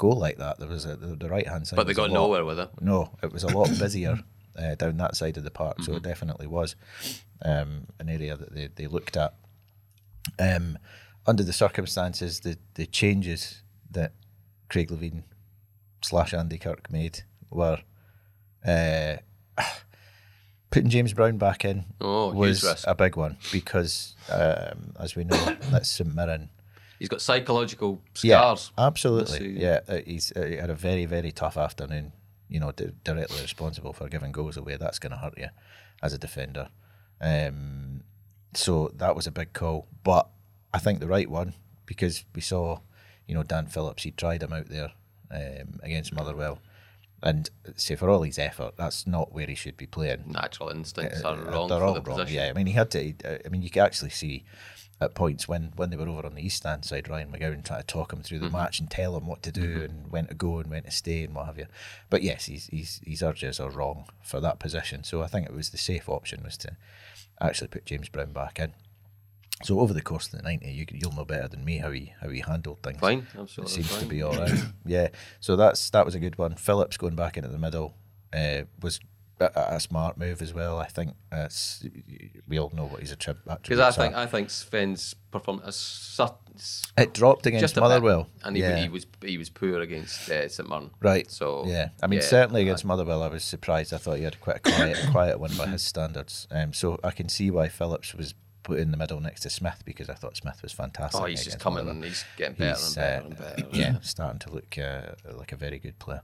go 0.08 0.16
like 0.16 0.38
that. 0.38 0.58
There 0.58 0.68
was 0.68 0.84
a 0.84 0.96
the, 0.96 1.16
the 1.16 1.28
right 1.28 1.46
hand 1.48 1.66
side, 1.66 1.76
But 1.76 1.86
they 1.86 1.94
got 1.94 2.10
lot- 2.10 2.14
nowhere 2.22 2.44
with 2.44 2.58
it. 2.58 2.70
No, 2.80 3.10
it 3.22 3.32
was 3.32 3.42
a 3.44 3.48
lot 3.56 3.68
busier 3.78 4.18
uh, 4.56 4.74
down 4.76 4.96
that 4.98 5.16
side 5.16 5.36
of 5.36 5.44
the 5.44 5.50
park, 5.50 5.82
so 5.82 5.92
it 5.92 5.96
Mm-hmm. 5.96 6.08
definitely 6.08 6.46
was 6.46 6.76
um, 7.44 7.86
an 7.98 8.08
area 8.08 8.36
that 8.36 8.54
they, 8.54 8.68
they 8.74 8.86
looked 8.86 9.16
at. 9.16 9.34
Um, 10.38 10.78
under 11.26 11.42
the 11.42 11.52
circumstances, 11.52 12.40
the, 12.40 12.56
the 12.74 12.86
changes 12.86 13.62
that 13.90 14.12
Craig 14.70 14.90
Levein 14.90 15.22
slash 16.02 16.32
Andy 16.34 16.58
Kirk 16.58 16.90
made 16.90 17.22
were 17.50 17.78
uh, 18.66 19.16
putting 20.70 20.90
James 20.90 21.12
Brown 21.12 21.36
back 21.38 21.64
in 21.64 21.84
Oh, 22.00 22.32
was 22.32 22.84
a 22.86 22.94
big 22.94 23.16
one 23.16 23.36
because, 23.52 24.16
um, 24.30 24.94
as 24.98 25.14
we 25.16 25.24
know, 25.24 25.36
that's 25.70 25.90
St 25.90 26.14
Mirren. 26.14 26.50
He's 27.04 27.08
got 27.10 27.20
psychological 27.20 28.00
scars. 28.14 28.72
Yeah, 28.78 28.86
absolutely. 28.86 29.60
Yeah, 29.60 29.80
uh, 29.86 29.98
he's 30.06 30.32
uh, 30.34 30.42
he 30.46 30.56
had 30.56 30.70
a 30.70 30.74
very 30.74 31.04
very 31.04 31.32
tough 31.32 31.58
afternoon. 31.58 32.12
You 32.48 32.60
know, 32.60 32.72
di- 32.72 32.92
directly 33.04 33.40
responsible 33.42 33.92
for 33.92 34.08
giving 34.08 34.32
goals 34.32 34.56
away. 34.56 34.76
That's 34.78 34.98
going 34.98 35.12
to 35.12 35.18
hurt 35.18 35.36
you 35.36 35.48
as 36.02 36.12
a 36.14 36.18
defender. 36.18 36.68
Um, 37.20 38.04
so 38.54 38.90
that 38.96 39.14
was 39.16 39.26
a 39.26 39.30
big 39.30 39.52
call, 39.52 39.86
but 40.02 40.28
I 40.72 40.78
think 40.78 41.00
the 41.00 41.06
right 41.08 41.28
one 41.30 41.54
because 41.86 42.24
we 42.34 42.40
saw, 42.40 42.80
you 43.26 43.34
know, 43.34 43.42
Dan 43.42 43.66
Phillips. 43.66 44.02
He 44.04 44.10
tried 44.12 44.42
him 44.42 44.52
out 44.52 44.68
there 44.68 44.92
um, 45.30 45.80
against 45.82 46.14
Motherwell, 46.14 46.58
and 47.22 47.50
say 47.76 47.96
for 47.96 48.08
all 48.10 48.22
his 48.22 48.38
effort, 48.38 48.74
that's 48.78 49.06
not 49.06 49.32
where 49.32 49.46
he 49.46 49.54
should 49.54 49.76
be 49.76 49.86
playing. 49.86 50.24
Natural 50.26 50.70
instincts 50.70 51.22
are 51.22 51.34
Uh, 51.36 51.44
wrong 51.50 51.68
they're 51.68 51.78
for 51.80 51.84
all 51.84 51.94
the 51.94 52.00
wrong. 52.02 52.18
position. 52.20 52.36
Yeah, 52.42 52.48
I 52.50 52.52
mean, 52.54 52.66
he 52.66 52.72
had 52.72 52.90
to. 52.92 53.12
uh, 53.24 53.38
I 53.44 53.48
mean, 53.48 53.62
you 53.62 53.70
could 53.70 53.82
actually 53.82 54.10
see 54.10 54.44
at 55.04 55.14
points 55.14 55.46
when 55.46 55.72
when 55.76 55.90
they 55.90 55.96
were 55.96 56.08
over 56.08 56.26
on 56.26 56.34
the 56.34 56.44
east 56.44 56.56
stand 56.58 56.84
side, 56.84 57.08
Ryan 57.08 57.30
McGowan 57.30 57.64
trying 57.64 57.80
to 57.80 57.86
talk 57.86 58.12
him 58.12 58.22
through 58.22 58.38
the 58.40 58.46
Mm-hmm. 58.46 58.56
match 58.56 58.80
and 58.80 58.90
tell 58.90 59.16
him 59.16 59.26
what 59.26 59.42
to 59.44 59.52
do 59.52 59.82
and 59.82 60.10
when 60.10 60.26
to 60.26 60.34
go 60.34 60.58
and 60.58 60.68
when 60.70 60.82
to 60.84 60.90
stay 60.90 61.22
and 61.24 61.34
what 61.34 61.46
have 61.46 61.58
you. 61.58 61.66
But 62.10 62.22
yes, 62.22 62.46
his 62.46 62.66
his, 62.72 63.00
his 63.04 63.22
urges 63.22 63.60
are 63.60 63.70
wrong 63.70 64.06
for 64.22 64.40
that 64.40 64.58
position. 64.58 65.04
So 65.04 65.22
I 65.22 65.26
think 65.28 65.46
it 65.46 65.54
was 65.54 65.70
the 65.70 65.78
safe 65.78 66.08
option 66.08 66.42
was 66.42 66.56
to 66.58 66.76
actually 67.40 67.68
put 67.68 67.84
James 67.86 68.08
Brown 68.08 68.32
back 68.32 68.58
in. 68.58 68.72
So 69.62 69.78
over 69.80 69.92
the 69.94 70.02
course 70.02 70.26
of 70.26 70.32
the 70.38 70.42
ninety, 70.42 70.70
you, 70.72 70.84
you'll 70.90 71.12
know 71.14 71.24
better 71.24 71.46
than 71.48 71.64
me 71.64 71.78
how 71.78 71.90
he 71.92 72.12
how 72.20 72.28
he 72.28 72.40
handled 72.40 72.82
things. 72.82 72.98
Fine, 73.00 73.26
It 73.34 73.40
absolutely 73.40 73.72
seems 73.74 73.90
fine. 73.90 74.00
to 74.00 74.06
be 74.06 74.22
all 74.22 74.34
right. 74.36 74.52
yeah. 74.84 75.08
So 75.40 75.54
that's 75.56 75.90
that 75.90 76.04
was 76.04 76.14
a 76.14 76.20
good 76.20 76.36
one. 76.38 76.54
Phillips 76.56 76.96
going 76.96 77.14
back 77.16 77.36
into 77.36 77.48
the 77.48 77.58
middle 77.58 77.94
uh, 78.32 78.62
was 78.82 78.98
a, 79.40 79.74
a 79.74 79.80
smart 79.80 80.16
move 80.16 80.42
as 80.42 80.54
well. 80.54 80.78
I 80.78 80.86
think 80.86 81.14
we 82.48 82.58
all 82.58 82.70
know 82.74 82.86
what 82.86 83.00
he's 83.00 83.12
a 83.12 83.16
trip. 83.16 83.38
Because 83.44 83.80
I 83.80 83.90
think 83.90 84.14
I 84.14 84.26
think 84.26 84.48
Sven's 84.50 85.14
performance 85.30 86.20
it 86.96 87.12
dropped 87.12 87.46
against 87.46 87.76
Motherwell, 87.76 88.24
bit, 88.24 88.42
and 88.44 88.56
he, 88.56 88.62
yeah. 88.62 88.76
he 88.76 88.88
was 88.88 89.06
he 89.22 89.38
was 89.38 89.50
poor 89.50 89.80
against 89.80 90.30
uh, 90.30 90.48
St 90.48 90.68
Mirren. 90.68 90.90
Right. 91.00 91.30
So 91.30 91.64
yeah, 91.66 91.88
I 92.02 92.06
mean 92.06 92.20
yeah, 92.20 92.26
certainly 92.26 92.62
against 92.62 92.84
Motherwell, 92.84 93.22
I 93.22 93.28
was 93.28 93.44
surprised. 93.44 93.92
I 93.92 93.98
thought 93.98 94.18
he 94.18 94.24
had 94.24 94.40
quite 94.40 94.56
a 94.56 94.60
quiet, 94.60 94.98
quiet 95.10 95.40
one 95.40 95.56
by 95.56 95.66
his 95.66 95.82
standards. 95.82 96.46
Um, 96.50 96.72
so 96.72 97.00
I 97.02 97.10
can 97.10 97.28
see 97.28 97.50
why 97.50 97.68
Phillips 97.68 98.14
was 98.14 98.34
put 98.62 98.78
in 98.78 98.90
the 98.90 98.96
middle 98.96 99.20
next 99.20 99.40
to 99.40 99.50
Smith 99.50 99.82
because 99.84 100.08
I 100.08 100.14
thought 100.14 100.36
Smith 100.36 100.62
was 100.62 100.72
fantastic. 100.72 101.20
Oh, 101.20 101.24
he's 101.24 101.44
just 101.44 101.58
coming. 101.58 101.86
Motherwell. 101.86 102.08
He's 102.08 102.24
getting 102.36 102.54
better 102.54 102.78
He's, 102.78 102.96
and 102.96 102.96
better 102.96 103.22
uh, 103.22 103.26
and 103.26 103.38
better. 103.38 103.68
yeah, 103.72 104.00
starting 104.00 104.38
to 104.40 104.50
look 104.52 104.78
uh, 104.78 105.14
like 105.32 105.52
a 105.52 105.56
very 105.56 105.78
good 105.78 105.98
player. 105.98 106.22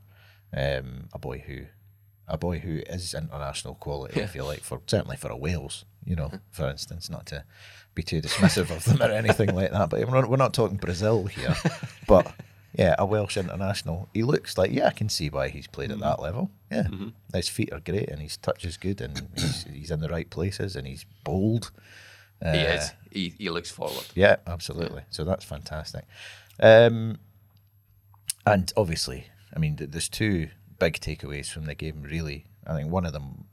Um, 0.57 1.09
a 1.13 1.19
boy 1.19 1.43
who, 1.47 1.63
a 2.31 2.39
boy 2.39 2.59
who 2.61 2.78
is 2.89 3.12
international 3.14 3.74
quality. 3.74 4.20
If 4.20 4.35
you 4.35 4.45
like, 4.45 4.61
for 4.61 4.81
certainly 4.87 5.16
for 5.16 5.31
a 5.31 5.37
Wales, 5.37 5.85
you 6.05 6.16
know, 6.16 6.31
for 6.51 6.68
instance, 6.68 7.11
not 7.11 7.26
to 7.26 7.45
be 7.95 8.03
too 8.03 8.22
dismissive 8.22 8.70
of 8.74 8.85
them 8.85 9.03
or 9.03 9.12
anything 9.12 9.55
like 9.55 9.72
that. 9.72 9.91
But 9.91 10.07
we're 10.09 10.20
not, 10.20 10.31
we're 10.31 10.37
not 10.37 10.55
talking 10.55 10.76
Brazil 10.78 11.24
here, 11.26 11.55
but. 12.07 12.33
Yeah, 12.72 12.95
a 13.01 13.05
Welsh 13.05 13.37
international. 13.37 14.09
He 14.14 14.22
looks 14.22 14.57
like 14.57 14.70
yeah, 14.70 14.87
I 14.87 14.91
can 14.93 15.09
see 15.09 15.28
why 15.28 15.49
he's 15.49 15.66
played 15.66 15.91
at 15.91 15.99
that 15.99 16.22
level. 16.22 16.53
Yeah, 16.70 16.87
his 17.35 17.49
feet 17.49 17.72
are 17.72 17.81
great 17.81 18.09
and 18.09 18.22
his 18.22 18.37
touch 18.37 18.64
is 18.64 18.76
good 18.76 19.01
and 19.01 19.26
he's, 19.35 19.64
he's 19.72 19.91
in 19.91 19.99
the 19.99 20.09
right 20.09 20.31
places 20.31 20.76
and 20.76 20.87
he's 20.87 21.05
bold. 21.24 21.72
Uh, 22.41 22.53
he 22.53 22.59
is. 22.61 22.93
He, 23.11 23.35
he 23.39 23.51
looks 23.51 23.72
forward. 23.72 24.07
yeah, 24.14 24.37
absolutely. 24.47 25.03
So 25.11 25.24
that's 25.24 25.45
fantastic. 25.45 26.05
Um, 26.61 27.18
and 28.47 28.72
obviously, 28.76 29.26
I 29.55 29.59
mean, 29.59 29.74
th- 29.76 29.91
there's 29.91 30.09
two 30.09 30.51
big 30.81 30.95
takeaways 30.99 31.49
from 31.49 31.66
the 31.66 31.76
game. 31.76 32.03
Really, 32.03 32.47
I 32.66 32.74
think 32.74 32.91
one 32.91 33.07
of 33.07 33.12
them, 33.12 33.45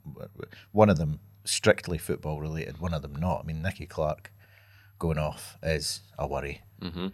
one 0.72 0.90
of 0.90 0.98
them 0.98 1.20
strictly 1.44 1.98
football 1.98 2.40
related, 2.40 2.80
one 2.80 2.92
of 2.94 3.02
them 3.02 3.14
not. 3.14 3.42
I 3.44 3.46
mean, 3.46 3.62
Nicky 3.62 3.86
Clark 3.86 4.32
going 4.98 5.18
off 5.18 5.56
is 5.62 6.00
a 6.18 6.26
worry, 6.26 6.62
mm-hmm. 6.82 7.06
um, 7.06 7.12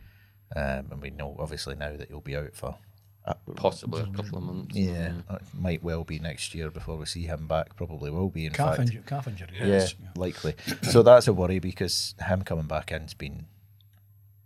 and 0.57 1.03
we 1.03 1.11
know 1.11 1.37
obviously 1.39 1.75
now 1.75 1.95
that 1.97 2.09
he'll 2.09 2.21
be 2.23 2.37
out 2.37 2.55
for. 2.55 2.79
Uh, 3.27 3.33
Possibly 3.57 4.03
a 4.03 4.07
couple 4.07 4.37
of 4.37 4.45
months. 4.45 4.77
yeah, 4.77 5.13
it 5.31 5.43
might 5.55 5.83
well 5.83 6.05
be 6.05 6.19
next 6.19 6.55
year 6.55 6.71
before 6.71 6.99
we 6.99 7.07
see 7.07 7.23
him 7.23 7.47
back. 7.47 7.75
Probably 7.75 8.11
will 8.11 8.29
be. 8.29 8.45
In 8.45 8.53
Calf, 8.53 8.77
fact, 8.77 8.91
inju- 8.91 9.07
calf 9.07 9.27
injury. 9.27 9.49
yeah, 9.59 9.67
yes. 9.67 9.95
likely. 10.15 10.55
So 10.83 11.03
that's 11.03 11.27
a 11.27 11.33
worry 11.33 11.59
because 11.59 12.15
him 12.27 12.43
coming 12.43 12.67
back 12.67 12.93
in's 12.93 13.15
been 13.15 13.47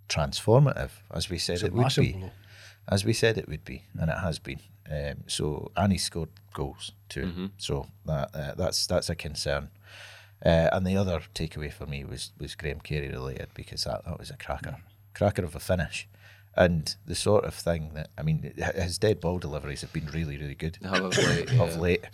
transformative, 0.09 0.91
as 1.11 1.29
we 1.29 1.39
said 1.39 1.55
It's 1.55 1.63
a 1.65 1.67
it 1.67 1.73
would 1.73 1.93
be, 1.97 2.13
blow. 2.13 2.31
as 2.89 3.05
we 3.05 3.13
said 3.13 3.37
it 3.37 3.49
would 3.49 3.65
be, 3.65 3.83
and 3.99 4.11
it 4.11 4.19
has 4.19 4.39
been. 4.39 4.61
Um, 4.91 5.25
so 5.27 5.71
and 5.77 5.93
he 5.93 5.99
scored 5.99 6.31
goals 6.55 6.93
too. 7.09 7.23
So 7.59 7.87
that 8.07 8.31
uh, 8.35 8.55
that's 8.57 8.87
that's 8.87 9.11
a 9.11 9.15
concern. 9.15 9.71
Uh, 10.45 10.69
and 10.73 10.87
the 10.87 10.97
other 10.97 11.21
takeaway 11.35 11.73
for 11.73 11.87
me 11.87 12.05
was 12.05 12.33
was 12.39 12.55
Graham 12.55 12.81
Carey 12.81 13.09
related 13.09 13.49
because 13.55 13.85
that, 13.85 14.05
that 14.05 14.19
was 14.19 14.31
a 14.31 14.37
cracker, 14.37 14.77
cracker 15.15 15.45
of 15.45 15.55
a 15.55 15.61
finish. 15.61 16.09
And 16.57 16.95
the 17.07 17.15
sort 17.15 17.45
of 17.45 17.55
thing 17.55 17.93
that 17.95 18.11
I 18.17 18.23
mean, 18.23 18.53
his 18.75 18.99
dead 18.99 19.21
ball 19.21 19.39
deliveries 19.39 19.83
have 19.83 19.93
been 19.93 20.07
really, 20.07 20.37
really 20.39 20.55
good 20.55 20.79
of 20.85 21.17
late, 21.17 21.53
of 21.61 21.77
late. 21.77 22.05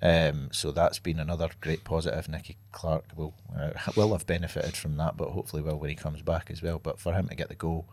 Um, 0.00 0.48
so 0.52 0.72
that's 0.72 0.98
been 0.98 1.20
another 1.20 1.50
great 1.60 1.84
positive. 1.84 2.28
Nicky 2.28 2.56
Clark 2.72 3.04
will 3.16 3.34
uh, 3.56 3.70
will 3.96 4.12
have 4.12 4.26
benefited 4.26 4.76
from 4.76 4.96
that, 4.96 5.16
but 5.16 5.30
hopefully 5.30 5.62
will 5.62 5.78
when 5.78 5.90
he 5.90 5.96
comes 5.96 6.22
back 6.22 6.50
as 6.50 6.62
well. 6.62 6.78
But 6.78 6.98
for 6.98 7.12
him 7.12 7.28
to 7.28 7.34
get 7.34 7.48
the 7.48 7.54
goal 7.54 7.86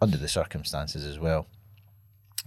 under 0.00 0.16
the 0.16 0.28
circumstances 0.28 1.04
as 1.04 1.18
well, 1.18 1.46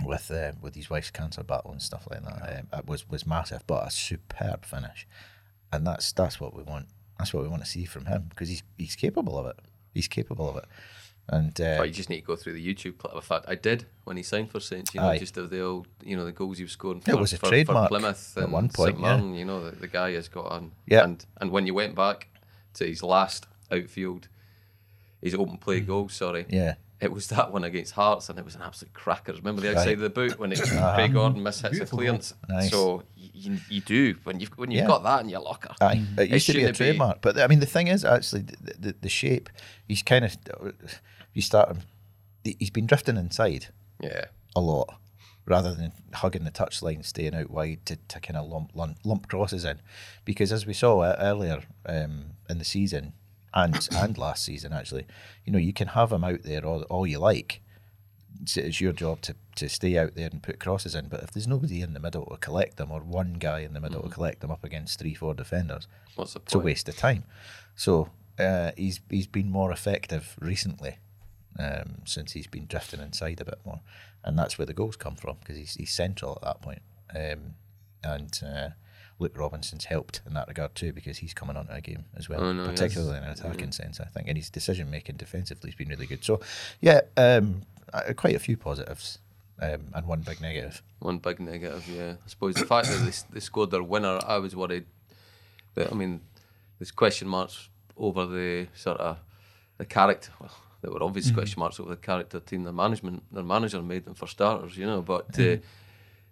with 0.05 0.31
uh, 0.31 0.53
with 0.61 0.75
his 0.75 0.89
wife's 0.89 1.11
cancer 1.11 1.43
battle 1.43 1.71
and 1.71 1.81
stuff 1.81 2.07
like 2.09 2.23
that, 2.23 2.59
um, 2.59 2.79
it 2.79 2.87
was 2.87 3.09
was 3.09 3.25
massive. 3.25 3.65
But 3.67 3.87
a 3.87 3.91
superb 3.91 4.65
finish, 4.65 5.07
and 5.71 5.85
that's 5.85 6.11
that's 6.11 6.39
what 6.39 6.55
we 6.55 6.63
want. 6.63 6.87
That's 7.17 7.33
what 7.33 7.43
we 7.43 7.49
want 7.49 7.63
to 7.63 7.69
see 7.69 7.85
from 7.85 8.05
him 8.05 8.25
because 8.29 8.49
he's 8.49 8.63
he's 8.77 8.95
capable 8.95 9.37
of 9.37 9.45
it. 9.45 9.59
He's 9.93 10.07
capable 10.07 10.49
of 10.49 10.57
it. 10.57 10.65
And 11.31 11.61
uh, 11.61 11.83
you 11.83 11.91
just 11.91 12.09
need 12.09 12.21
to 12.21 12.25
go 12.25 12.35
through 12.35 12.53
the 12.53 12.65
YouTube 12.73 12.97
clip. 12.97 13.13
In 13.13 13.21
fact, 13.21 13.45
I 13.47 13.53
did 13.53 13.85
when 14.03 14.17
he 14.17 14.23
signed 14.23 14.49
for 14.49 14.59
Saints. 14.59 14.95
You 14.95 15.01
know, 15.01 15.09
Aye. 15.09 15.19
just 15.19 15.37
of 15.37 15.51
the 15.51 15.61
old, 15.61 15.87
you 16.03 16.17
know, 16.17 16.25
the 16.25 16.31
goals 16.31 16.57
he 16.57 16.63
was 16.63 16.71
scoring. 16.71 17.01
For, 17.01 17.11
It 17.11 17.19
was 17.19 17.33
a 17.33 17.37
for, 17.37 17.45
for 17.45 17.49
trademark 17.51 17.89
Plymouth 17.89 18.35
at 18.35 18.49
one 18.49 18.69
point, 18.69 18.95
St. 18.95 18.99
yeah. 18.99 19.17
Mirren, 19.17 19.35
You 19.35 19.45
know, 19.45 19.69
the, 19.69 19.75
the 19.75 19.87
guy 19.87 20.13
has 20.13 20.27
got 20.27 20.47
on. 20.47 20.71
Yeah. 20.87 21.03
And 21.03 21.23
and 21.39 21.51
when 21.51 21.67
you 21.67 21.75
went 21.75 21.93
back 21.93 22.29
to 22.75 22.85
his 22.85 23.03
last 23.03 23.45
outfield, 23.71 24.27
his 25.21 25.35
open 25.35 25.57
play 25.57 25.81
goal. 25.81 26.09
Sorry. 26.09 26.45
Mm. 26.45 26.51
yeah, 26.53 26.73
It 27.01 27.11
was 27.13 27.27
that 27.27 27.53
one 27.53 27.63
against 27.63 27.93
Hearts, 27.93 28.27
and 28.29 28.37
it 28.37 28.43
was 28.43 28.55
an 28.55 28.61
absolute 28.61 28.93
cracker. 28.93 29.31
Remember 29.33 29.61
the 29.61 29.69
outside 29.69 29.85
Right. 29.85 29.93
of 29.93 29.99
the 30.01 30.09
boot 30.09 30.37
when 30.37 30.51
it, 30.51 30.59
Craig 30.59 31.13
Gordon 31.13 31.41
mishits 31.41 31.63
a 31.63 31.69
Beautiful 31.69 31.97
goal. 31.97 32.03
clearance. 32.05 32.33
Nice. 32.49 32.71
So 32.71 33.03
you, 33.15 33.57
you 33.69 33.79
do 33.81 34.15
when 34.25 34.39
you've 34.41 34.49
when 34.57 34.69
you've 34.69 34.81
Yeah. 34.81 34.87
got 34.87 35.03
that 35.03 35.21
in 35.21 35.29
your 35.29 35.39
locker. 35.39 35.73
Aye, 35.79 36.03
it 36.17 36.23
It 36.23 36.29
used 36.31 36.47
to 36.47 36.53
be 36.53 36.63
a 36.65 36.67
be- 36.67 36.73
trademark. 36.73 37.21
But 37.21 37.39
I 37.39 37.47
mean, 37.47 37.61
the 37.61 37.65
thing 37.65 37.87
is, 37.87 38.03
actually, 38.03 38.41
the, 38.41 38.73
the, 38.77 38.95
the 39.01 39.09
shape. 39.09 39.49
He's 39.87 40.03
kind 40.03 40.25
of. 40.25 40.35
You 41.33 41.41
start. 41.41 41.77
He's 42.43 42.69
been 42.69 42.85
drifting 42.87 43.15
inside 43.17 43.67
Yeah. 44.01 44.25
a 44.55 44.59
lot, 44.59 44.99
rather 45.45 45.73
than 45.73 45.93
hugging 46.15 46.43
the 46.43 46.51
touchline, 46.51 47.05
staying 47.05 47.33
out 47.35 47.49
wide 47.49 47.85
to, 47.85 47.95
to 47.95 48.19
kind 48.19 48.35
of 48.37 48.49
lump, 48.49 48.71
lump 48.73 48.97
lump 49.05 49.27
crosses 49.29 49.63
in, 49.63 49.79
because 50.25 50.51
as 50.51 50.65
we 50.65 50.73
saw 50.73 50.99
uh, 50.99 51.15
earlier 51.19 51.63
um, 51.85 52.31
in 52.49 52.57
the 52.57 52.65
season 52.65 53.13
and 53.53 53.87
and 53.95 54.17
last 54.17 54.43
season 54.43 54.73
actually, 54.73 55.05
you 55.45 55.53
know, 55.53 55.59
you 55.59 55.73
can 55.73 55.89
have 55.89 56.11
him 56.11 56.23
out 56.23 56.43
there 56.43 56.65
all, 56.65 56.83
all 56.83 57.07
you 57.07 57.19
like. 57.19 57.61
It's, 58.41 58.55
it's 58.57 58.79
your 58.79 58.93
job 58.93 59.21
to, 59.21 59.35
to 59.55 59.67
stay 59.67 59.97
out 59.97 60.15
there 60.15 60.29
and 60.31 60.41
put 60.41 60.59
crosses 60.59 60.95
in. 60.95 61.07
But 61.07 61.23
if 61.23 61.31
there's 61.31 61.47
nobody 61.47 61.81
in 61.81 61.93
the 61.93 61.99
middle 61.99 62.25
to 62.27 62.37
collect 62.37 62.77
them, 62.77 62.91
or 62.91 63.01
one 63.01 63.33
guy 63.33 63.59
in 63.59 63.73
the 63.73 63.81
middle 63.81 64.03
to 64.03 64.09
collect 64.09 64.41
them 64.41 64.51
up 64.51 64.63
against 64.63 64.99
three, 64.99 65.13
four 65.13 65.33
defenders, 65.33 65.87
What's 66.15 66.33
the 66.33 66.39
it's 66.39 66.55
a 66.55 66.59
waste 66.59 66.87
of 66.87 66.95
time. 66.95 67.23
So 67.75 68.09
uh, 68.37 68.71
he's 68.77 69.01
he's 69.09 69.27
been 69.27 69.51
more 69.51 69.71
effective 69.71 70.37
recently 70.39 70.97
um, 71.57 72.03
since 72.05 72.31
he's 72.31 72.47
been 72.47 72.67
drifting 72.67 73.01
inside 73.01 73.41
a 73.41 73.45
bit 73.45 73.59
more, 73.65 73.81
and 74.23 74.37
that's 74.37 74.57
where 74.57 74.65
the 74.65 74.73
goals 74.73 74.95
come 74.95 75.15
from 75.15 75.37
because 75.39 75.57
he's 75.57 75.75
he's 75.75 75.91
central 75.91 76.33
at 76.33 76.41
that 76.43 76.61
point. 76.61 76.81
Um, 77.13 77.55
and 78.03 78.39
uh, 78.45 78.69
Luke 79.19 79.37
Robinson's 79.37 79.85
helped 79.85 80.21
in 80.25 80.33
that 80.33 80.47
regard 80.47 80.73
too 80.75 80.93
because 80.93 81.17
he's 81.17 81.33
coming 81.33 81.57
onto 81.57 81.71
a 81.71 81.81
game 81.81 82.05
as 82.15 82.29
well, 82.29 82.41
Oh, 82.41 82.53
no, 82.53 82.65
particularly 82.65 83.13
has. 83.19 83.23
in 83.23 83.45
an 83.45 83.51
attacking 83.51 83.71
sense, 83.73 83.99
I 83.99 84.05
think. 84.05 84.27
And 84.27 84.37
his 84.37 84.49
decision 84.49 84.89
making 84.89 85.17
defensively 85.17 85.69
has 85.69 85.75
been 85.75 85.89
really 85.89 86.05
good. 86.05 86.23
So 86.23 86.39
yeah, 86.79 87.01
um, 87.17 87.61
uh, 87.93 88.13
quite 88.15 88.35
a 88.35 88.39
few 88.39 88.55
positives 88.57 89.19
um, 89.61 89.81
and 89.93 90.05
one 90.07 90.21
big 90.21 90.39
negative. 90.41 90.81
One 90.99 91.17
big 91.17 91.39
negative, 91.39 91.87
yeah. 91.89 92.13
I 92.23 92.27
suppose 92.27 92.55
the 92.55 92.65
fact 92.65 92.87
that 92.87 92.97
they, 93.05 93.11
they 93.33 93.39
scored 93.41 93.71
their 93.71 93.83
winner, 93.83 94.19
I 94.25 94.37
was 94.37 94.55
worried 94.55 94.85
that, 95.75 95.91
I 95.91 95.95
mean, 95.95 96.21
there's 96.77 96.91
question 96.91 97.27
marks 97.27 97.67
over 97.97 98.25
the 98.25 98.67
sort 98.73 98.99
of 99.01 99.17
the 99.77 99.85
character. 99.85 100.31
Well, 100.39 100.51
there 100.81 100.91
were 100.91 101.03
obvious 101.03 101.29
question 101.31 101.59
marks 101.59 101.77
over 101.79 101.89
the 101.89 101.97
character 101.97 102.39
team. 102.39 102.63
Their 102.63 102.71
management, 102.71 103.23
their 103.33 103.43
manager 103.43 103.81
made 103.81 104.05
them 104.05 104.13
for 104.13 104.27
starters, 104.27 104.77
you 104.77 104.85
know. 104.85 105.01
But 105.01 105.33
to 105.33 105.59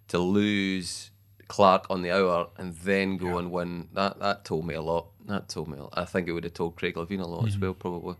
to 0.08 0.18
lose 0.18 1.10
Clark 1.48 1.86
on 1.90 2.02
the 2.02 2.10
hour 2.10 2.48
and 2.56 2.74
then 2.76 3.16
go 3.16 3.38
and 3.38 3.50
win, 3.50 3.88
that 3.94 4.18
that 4.20 4.44
told 4.44 4.66
me 4.66 4.74
a 4.74 4.82
lot. 4.82 5.06
That 5.26 5.48
told 5.48 5.68
me. 5.68 5.78
I 5.94 6.04
think 6.04 6.28
it 6.28 6.32
would 6.32 6.44
have 6.44 6.54
told 6.54 6.76
Craig 6.76 6.94
Levein 6.94 7.20
a 7.20 7.26
lot 7.26 7.46
as 7.46 7.54
mm-hmm. 7.54 7.62
well, 7.62 7.74
probably. 7.74 8.16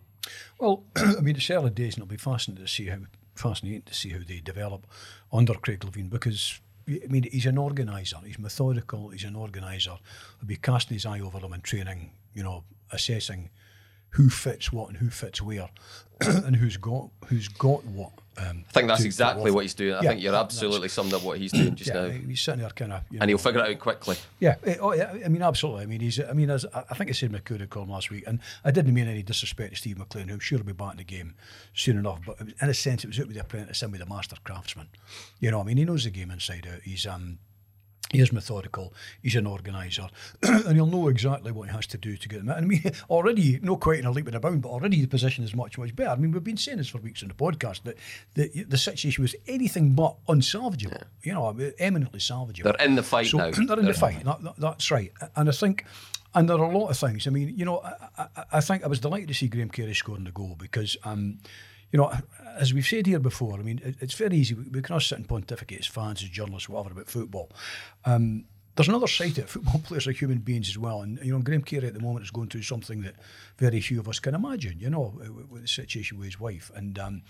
Well, 0.59 0.85
I 0.97 1.21
mean, 1.21 1.37
it's 1.37 1.51
early 1.51 1.71
days, 1.71 1.95
and 1.95 2.03
it'll 2.03 2.11
be 2.11 2.17
fascinating 2.17 2.65
to 2.65 2.71
see 2.71 2.87
how 2.87 2.99
fascinating 3.35 3.83
to 3.83 3.95
see 3.95 4.11
how 4.11 4.19
they 4.27 4.41
develop 4.41 4.87
under 5.33 5.55
Craig 5.55 5.81
Levein 5.81 6.11
because. 6.11 6.61
I 6.91 7.07
mean, 7.07 7.25
he's 7.31 7.45
an 7.45 7.59
organiser. 7.59 8.17
He's 8.25 8.39
methodical. 8.39 9.11
He's 9.11 9.25
an 9.25 9.37
organiser. 9.37 9.99
He'll 10.41 10.47
be 10.47 10.57
casting 10.57 10.95
his 10.95 11.05
eye 11.05 11.21
over 11.21 11.39
them 11.39 11.53
in 11.53 11.61
training. 11.61 12.13
You 12.33 12.43
know, 12.43 12.65
assessing 12.91 13.51
who 14.11 14.31
fits 14.31 14.73
what 14.73 14.89
and 14.89 14.97
who 14.97 15.11
fits 15.11 15.43
where, 15.43 15.69
and 16.21 16.57
who's 16.57 16.77
got 16.77 17.11
who's 17.27 17.49
got 17.49 17.85
what. 17.85 18.13
Um, 18.39 18.65
I 18.69 18.73
think 18.73 18.89
that's 18.89 19.03
exactly 19.05 19.51
what 19.51 19.63
he's 19.63 19.75
doing. 19.75 19.95
I 19.95 20.03
Yeah, 20.03 20.11
think 20.11 20.23
you're 20.23 20.35
absolutely 20.35 20.89
summed 20.89 21.13
up 21.13 21.23
what 21.23 21.39
he's 21.39 21.51
doing 21.53 21.75
just 21.75 21.89
Yeah, 21.91 22.07
now. 22.07 22.09
he's 22.11 22.41
sitting 22.41 22.61
there 22.61 22.71
kind 22.71 22.93
of. 22.93 23.03
And 23.21 23.29
he'll 23.29 23.39
figure 23.39 23.61
it 23.65 23.71
out 23.71 23.79
quickly. 23.81 24.17
Yeah, 24.39 24.55
eh, 24.65 24.77
oh 24.81 24.93
yeah. 24.95 25.13
I 25.25 25.29
mean, 25.29 25.43
absolutely. 25.43 25.83
I 25.83 25.87
mean, 25.87 26.01
he's. 26.01 26.21
I 26.21 26.33
mean, 26.33 26.51
as 26.51 26.65
I 26.73 26.95
think 26.95 27.11
I 27.11 27.13
said 27.13 27.33
McCood 27.33 27.69
column 27.71 27.91
last 27.91 28.11
week, 28.11 28.25
and 28.27 28.39
I 28.65 28.71
didn't 28.71 28.95
mean 28.95 29.09
any 29.09 29.23
disrespect 29.23 29.71
to 29.73 29.77
Steve 29.77 29.99
MacLean, 29.99 30.29
who'll 30.29 30.39
sure 30.39 30.59
will 30.59 30.65
be 30.67 30.73
back 30.73 30.93
in 30.93 30.99
the 30.99 31.05
game 31.05 31.35
soon 31.75 31.99
enough. 31.99 32.21
But 32.25 32.37
in 32.41 32.69
a 32.69 32.75
sense, 32.75 33.03
it 33.05 33.09
was 33.09 33.19
out 33.19 33.27
with 33.27 33.35
the 33.37 33.43
apprentice 33.43 33.83
and 33.83 33.91
with 33.91 34.01
the 34.01 34.07
master 34.07 34.37
craftsman. 34.45 34.89
You 35.41 35.51
know, 35.51 35.61
I 35.61 35.65
mean, 35.65 35.77
he 35.77 35.85
knows 35.85 36.05
the 36.05 36.11
game 36.11 36.31
inside 36.31 36.67
out. 36.73 36.83
He's 36.83 37.07
um. 37.07 37.39
He 38.11 38.21
is 38.21 38.33
methodical. 38.33 38.95
He's 39.23 39.37
an 39.37 39.47
organiser, 39.47 40.09
and 40.43 40.75
he'll 40.77 40.87
know 40.87 41.09
exactly 41.09 41.53
what 41.53 41.69
he 41.69 41.75
has 41.75 41.87
to 41.89 41.99
do 41.99 42.17
to 42.17 42.29
get 42.29 42.39
them. 42.39 42.49
out. 42.49 42.57
And 42.57 42.65
I 42.65 42.69
mean, 42.69 42.83
already, 43.11 43.59
no 43.63 43.77
quite 43.77 43.99
in 43.99 44.07
a 44.07 44.11
leap 44.11 44.27
and 44.27 44.37
a 44.37 44.41
bound, 44.41 44.63
but 44.63 44.71
already 44.71 45.01
the 45.03 45.07
position 45.09 45.45
is 45.45 45.55
much, 45.55 45.77
much 45.77 45.95
better. 45.95 46.11
I 46.11 46.17
mean, 46.17 46.33
we've 46.33 46.43
been 46.43 46.57
saying 46.57 46.79
this 46.79 46.89
for 46.89 46.99
weeks 46.99 47.23
on 47.23 47.29
the 47.29 47.35
podcast 47.35 47.83
that 47.83 47.99
the 48.35 48.65
the 48.65 48.79
situation 48.79 49.23
was 49.23 49.35
anything 49.47 49.95
but 49.95 50.17
unsalvageable. 50.27 51.03
You 51.23 51.35
know, 51.35 51.55
eminently 51.79 52.21
salvageable. 52.21 52.63
They're 52.65 52.87
in 52.87 52.95
the 52.95 53.03
fight 53.03 53.27
So 53.27 53.39
now. 53.39 53.51
they're 53.67 53.79
in 53.79 53.85
the 53.85 53.95
fight. 53.95 54.25
That, 54.25 54.43
that- 54.43 54.57
that's 54.59 54.91
right. 54.91 55.13
And 55.37 55.49
I 55.49 55.53
think, 55.53 55.85
and 56.35 56.49
there 56.49 56.57
are 56.59 56.71
a 56.71 56.79
lot 56.79 56.89
of 56.89 56.97
things. 56.99 57.27
I 57.27 57.31
mean, 57.31 57.53
you 57.57 57.65
know, 57.65 57.79
I, 57.81 57.93
I, 58.37 58.45
I 58.55 58.61
think 58.61 58.85
I 58.85 58.87
was 58.87 59.01
delighted 59.01 59.29
to 59.29 59.35
see 59.35 59.49
Graham 59.49 59.69
Carey 59.71 59.95
scoring 59.95 60.25
the 60.25 60.31
goal 60.33 60.57
because, 60.59 60.97
um, 61.05 61.39
you 61.93 61.99
know, 61.99 62.13
as 62.59 62.75
we've 62.75 62.87
said 62.87 63.07
here 63.07 63.19
before, 63.19 63.59
I 63.59 63.63
mean, 63.63 63.81
it, 63.85 63.97
it's 64.01 64.15
very 64.15 64.37
easy. 64.37 64.55
We, 64.55 64.65
we 64.65 64.83
can 64.83 64.95
all 64.95 65.01
sit 65.01 65.19
and 65.19 65.29
pontificate 65.29 65.81
as 65.81 65.87
fans, 65.87 66.23
as 66.23 66.29
journalists, 66.29 66.69
whatever 66.69 66.93
about 66.93 67.09
football. 67.09 67.51
Um, 68.05 68.45
there's 68.79 68.89
another 68.89 69.09
side 69.09 69.35
to 69.35 69.41
it. 69.41 69.49
Football 69.49 69.81
players 69.85 70.07
are 70.07 70.13
human 70.13 70.39
beings 70.39 70.69
as 70.69 70.79
well, 70.79 71.03
and 71.03 71.19
you 71.25 71.33
know, 71.33 71.43
Graham 71.43 71.63
Carey 71.63 71.89
at 71.89 71.95
the 71.95 72.01
moment 72.01 72.25
is 72.25 72.31
going 72.31 72.49
through 72.49 72.63
something 72.63 73.03
that 73.03 73.17
very 73.59 73.81
few 73.81 73.99
of 73.99 74.09
us 74.09 74.21
can 74.21 74.37
imagine. 74.37 74.79
You 74.79 74.91
know, 74.91 75.15
with, 75.51 75.63
the 75.63 75.69
situation 75.69 76.19
with 76.19 76.27
his 76.27 76.39
wife, 76.39 76.71
and 76.77 76.97
um, 76.99 77.23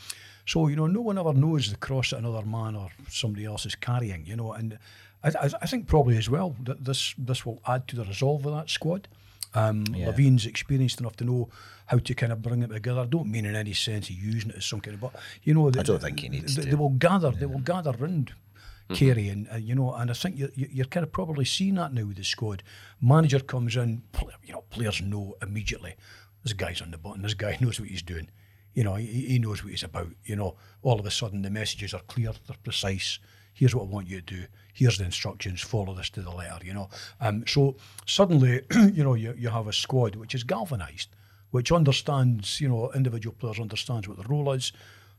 so 0.44 0.68
you 0.68 0.76
know, 0.76 0.86
no 0.86 1.00
one 1.00 1.18
ever 1.18 1.32
knows 1.32 1.70
the 1.70 1.78
cross 1.78 2.10
that 2.10 2.18
another 2.18 2.44
man 2.44 2.76
or 2.76 2.90
somebody 3.08 3.46
else 3.46 3.64
is 3.64 3.74
carrying. 3.74 4.26
You 4.26 4.36
know, 4.36 4.52
and 4.52 4.78
I, 5.24 5.28
I, 5.28 5.50
I 5.62 5.66
think 5.66 5.86
probably 5.86 6.18
as 6.18 6.28
well 6.28 6.54
that 6.64 6.84
this 6.84 7.14
this 7.16 7.46
will 7.46 7.62
add 7.66 7.88
to 7.88 7.96
the 7.96 8.04
resolve 8.04 8.44
of 8.44 8.52
that 8.52 8.68
squad. 8.68 9.08
Um, 9.54 9.84
Levein's 9.84 10.46
experienced 10.46 11.00
enough 11.00 11.16
to 11.16 11.24
know 11.24 11.48
how 11.86 11.98
to 11.98 12.14
kind 12.14 12.32
of 12.32 12.42
bring 12.42 12.62
it 12.62 12.68
together. 12.68 13.00
I 13.00 13.06
don't 13.06 13.30
mean 13.30 13.46
in 13.46 13.56
any 13.56 13.72
sense 13.72 14.10
of 14.10 14.16
using 14.16 14.50
it 14.50 14.56
as 14.56 14.66
some 14.66 14.80
kind 14.80 14.94
of, 14.94 15.00
but 15.00 15.14
you 15.42 15.54
know, 15.54 15.70
the, 15.70 15.80
I 15.80 15.82
don't 15.82 16.00
think 16.00 16.20
he 16.20 16.28
needs 16.28 16.56
they, 16.56 16.62
to. 16.62 16.68
They 16.68 16.74
will 16.76 16.90
gather. 16.90 17.30
They 17.30 17.46
will 17.46 17.60
gather 17.60 17.92
round. 17.92 18.34
Carey 18.94 19.28
and 19.28 19.46
uh, 19.52 19.56
you 19.56 19.74
know, 19.74 19.92
and 19.92 20.10
I 20.10 20.14
think 20.14 20.38
you're, 20.38 20.48
you're 20.54 20.86
kind 20.86 21.04
of 21.04 21.12
probably 21.12 21.44
seeing 21.44 21.74
that 21.74 21.92
now 21.92 22.06
with 22.06 22.16
the 22.16 22.24
squad. 22.24 22.62
Manager 23.02 23.40
comes 23.40 23.76
in, 23.76 24.02
you 24.42 24.52
know, 24.52 24.64
players 24.70 25.02
know 25.02 25.36
immediately. 25.42 25.94
This 26.42 26.54
guy's 26.54 26.80
on 26.80 26.90
the 26.90 26.98
button. 26.98 27.22
This 27.22 27.34
guy 27.34 27.58
knows 27.60 27.78
what 27.78 27.90
he's 27.90 28.02
doing. 28.02 28.30
You 28.72 28.84
know, 28.84 28.94
he, 28.94 29.06
he 29.06 29.38
knows 29.38 29.62
what 29.62 29.70
he's 29.70 29.82
about. 29.82 30.08
You 30.24 30.36
know, 30.36 30.56
all 30.82 30.98
of 30.98 31.04
a 31.04 31.10
sudden 31.10 31.42
the 31.42 31.50
messages 31.50 31.92
are 31.92 32.00
clear, 32.00 32.32
they're 32.46 32.56
precise. 32.62 33.18
Here's 33.52 33.74
what 33.74 33.82
I 33.82 33.86
want 33.86 34.08
you 34.08 34.20
to 34.20 34.36
do. 34.36 34.44
Here's 34.78 34.98
the 34.98 35.04
instructions. 35.04 35.60
Follow 35.60 35.92
this 35.94 36.10
to 36.10 36.22
the 36.22 36.30
letter. 36.30 36.64
You 36.64 36.74
know, 36.74 36.88
um, 37.20 37.44
so 37.46 37.76
suddenly, 38.06 38.62
you 38.92 39.02
know, 39.04 39.14
you, 39.14 39.34
you 39.36 39.48
have 39.48 39.66
a 39.66 39.72
squad 39.72 40.14
which 40.16 40.34
is 40.34 40.44
galvanised, 40.44 41.08
which 41.50 41.72
understands. 41.72 42.60
You 42.60 42.68
know, 42.68 42.92
individual 42.94 43.34
players 43.38 43.58
understands 43.58 44.06
what 44.08 44.16
the 44.18 44.28
role 44.28 44.52
is. 44.52 44.72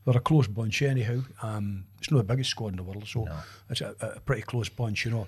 they're 0.06 0.16
a 0.16 0.20
close 0.20 0.46
bunch 0.48 0.80
anyhow. 0.82 1.20
Um, 1.42 1.84
it's 1.98 2.10
not 2.10 2.18
the 2.18 2.24
biggest 2.24 2.50
squad 2.50 2.68
in 2.68 2.76
the 2.76 2.82
world, 2.82 3.06
so 3.06 3.28
it's 3.68 3.82
a, 3.82 3.94
a 4.00 4.20
pretty 4.20 4.42
close 4.42 4.68
bunch, 4.70 5.04
you 5.04 5.10
know. 5.10 5.26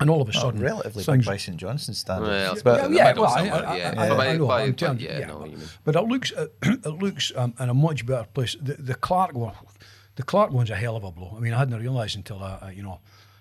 And 0.00 0.10
all 0.10 0.20
of 0.20 0.28
a 0.28 0.32
sudden, 0.32 0.60
Relatively 0.60 1.02
big 1.02 1.06
things, 1.06 1.26
by 1.26 1.36
St 1.36 1.56
Johnstone 1.56 1.94
standards. 1.94 2.28
Well, 2.28 2.52
it's 2.52 2.62
but 2.64 2.74
better 2.76 2.88
than 2.88 2.96
yeah, 2.96 3.04
middle 3.08 3.22
well, 3.22 3.32
I, 3.32 3.38
somewhere, 3.38 3.66
I, 3.68 3.76
yeah. 3.76 3.94
I, 3.96 4.08
But- 4.08 4.20
I 4.20 4.36
know, 4.36 4.46
but- 4.48 4.54
I'm 4.60 4.70
but 4.70 4.78
telling 4.78 4.98
yeah, 4.98 5.18
yeah. 5.20 5.26
no, 5.26 5.44
you 5.44 5.56
mean. 5.56 5.68
But 5.84 5.94
it 5.96 6.02
looks 6.02 6.32
it, 6.32 6.52
it 6.62 6.86
looks 7.04 7.32
um, 7.36 7.54
in 7.60 7.68
a 7.68 7.74
much 7.74 8.04
better 8.04 8.26
place. 8.34 8.56
The, 8.60 8.74
the 8.74 8.96
Clark 8.96 9.34
one, 9.34 9.54
the 10.16 10.24
Clark 10.24 10.50
one's 10.50 10.70
a 10.70 10.74
hell 10.74 10.96
of 10.96 11.04
a 11.04 11.12
blow. 11.12 11.32
I 11.36 11.40
mean, 11.40 11.54
I 11.54 11.58
hadn't 11.58 11.78
realised 11.80 12.16
until 12.16 12.42
I, 12.42 12.58
I 12.60 12.70
you 12.72 12.82
know, 12.82 12.98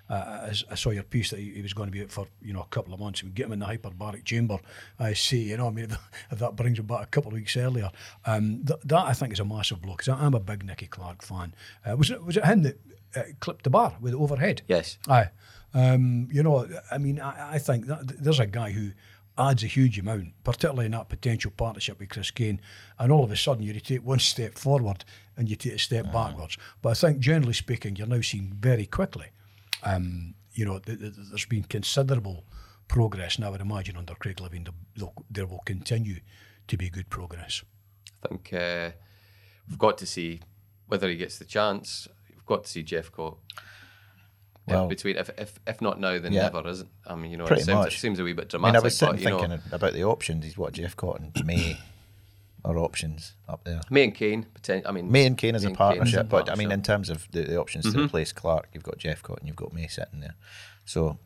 uh, 0.10 0.48
as 0.50 0.64
I 0.70 0.76
saw 0.76 0.90
your 0.90 1.04
piece 1.04 1.30
that 1.32 1.40
he, 1.40 1.52
he 1.52 1.62
was 1.62 1.74
going 1.74 1.88
to 1.88 1.92
be 1.92 2.02
out 2.02 2.12
for 2.12 2.28
you 2.42 2.54
know 2.54 2.62
a 2.62 2.68
couple 2.68 2.94
of 2.94 3.00
months. 3.00 3.24
We 3.24 3.30
get 3.30 3.48
him 3.48 3.54
in 3.54 3.60
the 3.60 3.66
hyperbaric 3.66 4.26
chamber. 4.26 4.60
I 5.00 5.14
see, 5.14 5.50
you 5.50 5.58
know, 5.58 5.68
I 5.68 5.72
mean, 5.72 5.96
if 6.32 6.40
that 6.40 6.56
brings 6.56 6.80
him 6.80 6.86
back 6.86 7.04
a 7.04 7.08
couple 7.08 7.30
of 7.30 7.36
weeks 7.36 7.58
earlier, 7.58 7.92
um, 8.26 8.64
th- 8.66 8.80
that 8.86 9.06
I 9.06 9.14
think 9.14 9.34
is 9.34 9.40
a 9.40 9.46
massive 9.46 9.82
blow 9.82 9.94
because 9.94 10.10
I'm 10.10 10.34
a 10.34 10.40
big 10.40 10.66
Nicky 10.66 10.88
Clark 10.88 11.22
fan. 11.22 11.56
Uh, 11.86 11.96
was 11.96 12.12
it 12.12 12.24
was 12.24 12.38
it 12.38 12.46
him 12.46 12.64
that 12.64 12.80
uh, 13.16 13.22
clipped 13.40 13.64
the 13.64 13.70
bar 13.70 13.98
with 14.02 14.14
the 14.14 14.20
overhead? 14.20 14.62
Yes. 14.68 14.98
Aye. 15.08 15.30
Um, 15.74 16.28
you 16.32 16.44
know, 16.44 16.68
I 16.92 16.98
mean, 17.00 17.20
I, 17.20 17.56
I 17.56 17.58
think 17.58 17.88
that 17.88 18.24
there's 18.24 18.40
a 18.40 18.46
guy 18.46 18.72
who 18.72 18.92
adds 19.38 19.64
a 19.64 19.68
huge 19.68 19.98
amount, 19.98 20.34
particularly 20.44 20.86
in 20.86 20.92
that 20.92 21.10
potential 21.10 21.52
partnership 21.56 22.00
with 22.00 22.10
Chris 22.10 22.32
Kane, 22.32 22.62
and 23.00 23.12
all 23.12 23.24
of 23.24 23.32
a 23.32 23.36
sudden 23.36 23.64
you 23.64 23.74
take 23.80 24.06
one 24.06 24.20
step 24.20 24.58
forward 24.58 25.04
and 25.36 25.50
you 25.50 25.56
take 25.56 25.74
a 25.74 25.80
step 25.80 26.12
backwards. 26.12 26.58
But 26.82 26.90
I 26.90 26.94
think, 26.94 27.20
generally 27.20 27.54
speaking, 27.54 27.96
you're 27.96 28.08
now 28.08 28.22
seeing 28.22 28.54
very 28.60 28.86
quickly, 28.86 29.28
um, 29.84 30.36
you 30.54 30.66
know, 30.66 30.80
th- 30.80 31.00
th- 31.00 31.14
there's 31.30 31.46
been 31.46 31.64
considerable 31.64 32.46
progress, 32.88 33.36
and 33.38 33.46
I 33.46 33.50
would 33.50 33.62
imagine 33.62 33.98
under 33.98 34.14
Craig 34.16 34.38
Levein 34.38 34.66
there- 34.96 35.08
there'll- 35.30 35.62
continue 35.66 36.20
to 36.68 36.78
be 36.78 36.90
good 36.90 37.10
progress. 37.10 37.64
I 38.24 38.28
think 38.30 38.54
uh, 38.54 38.92
we've 39.68 39.78
got 39.80 39.98
to 40.00 40.06
see 40.06 40.42
whether 40.88 41.10
he 41.10 41.16
gets 41.16 41.38
the 41.40 41.46
chance. 41.46 42.08
We've 42.30 42.46
got 42.46 42.64
to 42.66 42.70
see 42.70 42.84
Jeff 42.84 43.12
Cott. 43.12 43.38
If 44.66 44.74
Well- 44.74 44.88
between 44.88 45.18
if, 45.18 45.30
if 45.38 45.60
if 45.68 45.82
not 45.82 46.00
now, 46.00 46.20
then 46.20 46.32
Yeah. 46.32 46.44
never, 46.50 46.66
isn't? 46.70 46.90
I 47.06 47.16
mean, 47.16 47.32
you 47.32 47.38
know, 47.38 47.46
it 47.46 47.64
seems, 47.66 47.86
it 47.86 47.92
seems 47.94 48.20
a 48.20 48.24
wee 48.24 48.32
bit 48.34 48.46
I 48.46 48.48
dramatic. 48.50 48.74
mean, 48.76 48.82
I 48.82 48.84
was 48.84 48.98
sitting 48.98 49.16
but, 49.16 49.22
you 49.24 49.30
know, 49.30 49.40
thinking 49.40 49.60
about 49.74 49.92
the 49.94 50.04
options. 50.06 50.46
He's 50.46 50.58
what 50.58 50.74
Jeff 50.74 50.96
Cotton, 50.96 51.32
May 51.44 51.78
are 52.66 52.78
options 52.78 53.34
up 53.48 53.64
there. 53.66 53.82
May 53.90 54.06
and 54.06 54.16
Kane, 54.16 54.46
poten- 54.56 54.84
I 54.86 54.92
mean, 54.92 55.12
May 55.12 55.26
and 55.26 55.38
Kane 55.38 55.56
as 55.56 55.66
a 55.66 55.72
partnership, 55.72 56.30
but 56.30 56.50
I 56.50 56.56
mean, 56.56 56.72
in 56.72 56.82
terms 56.82 57.10
of 57.10 57.28
the, 57.32 57.44
the 57.44 57.58
options 57.60 57.92
to 57.94 58.04
replace 58.04 58.32
Clark, 58.32 58.70
you've 58.74 58.84
got 58.84 58.98
Jeff 58.98 59.22
Cotton, 59.22 59.48
you've 59.48 59.56
got 59.56 59.74
May 59.74 59.88
sitting 59.88 60.20
there. 60.22 60.36
So 60.86 61.18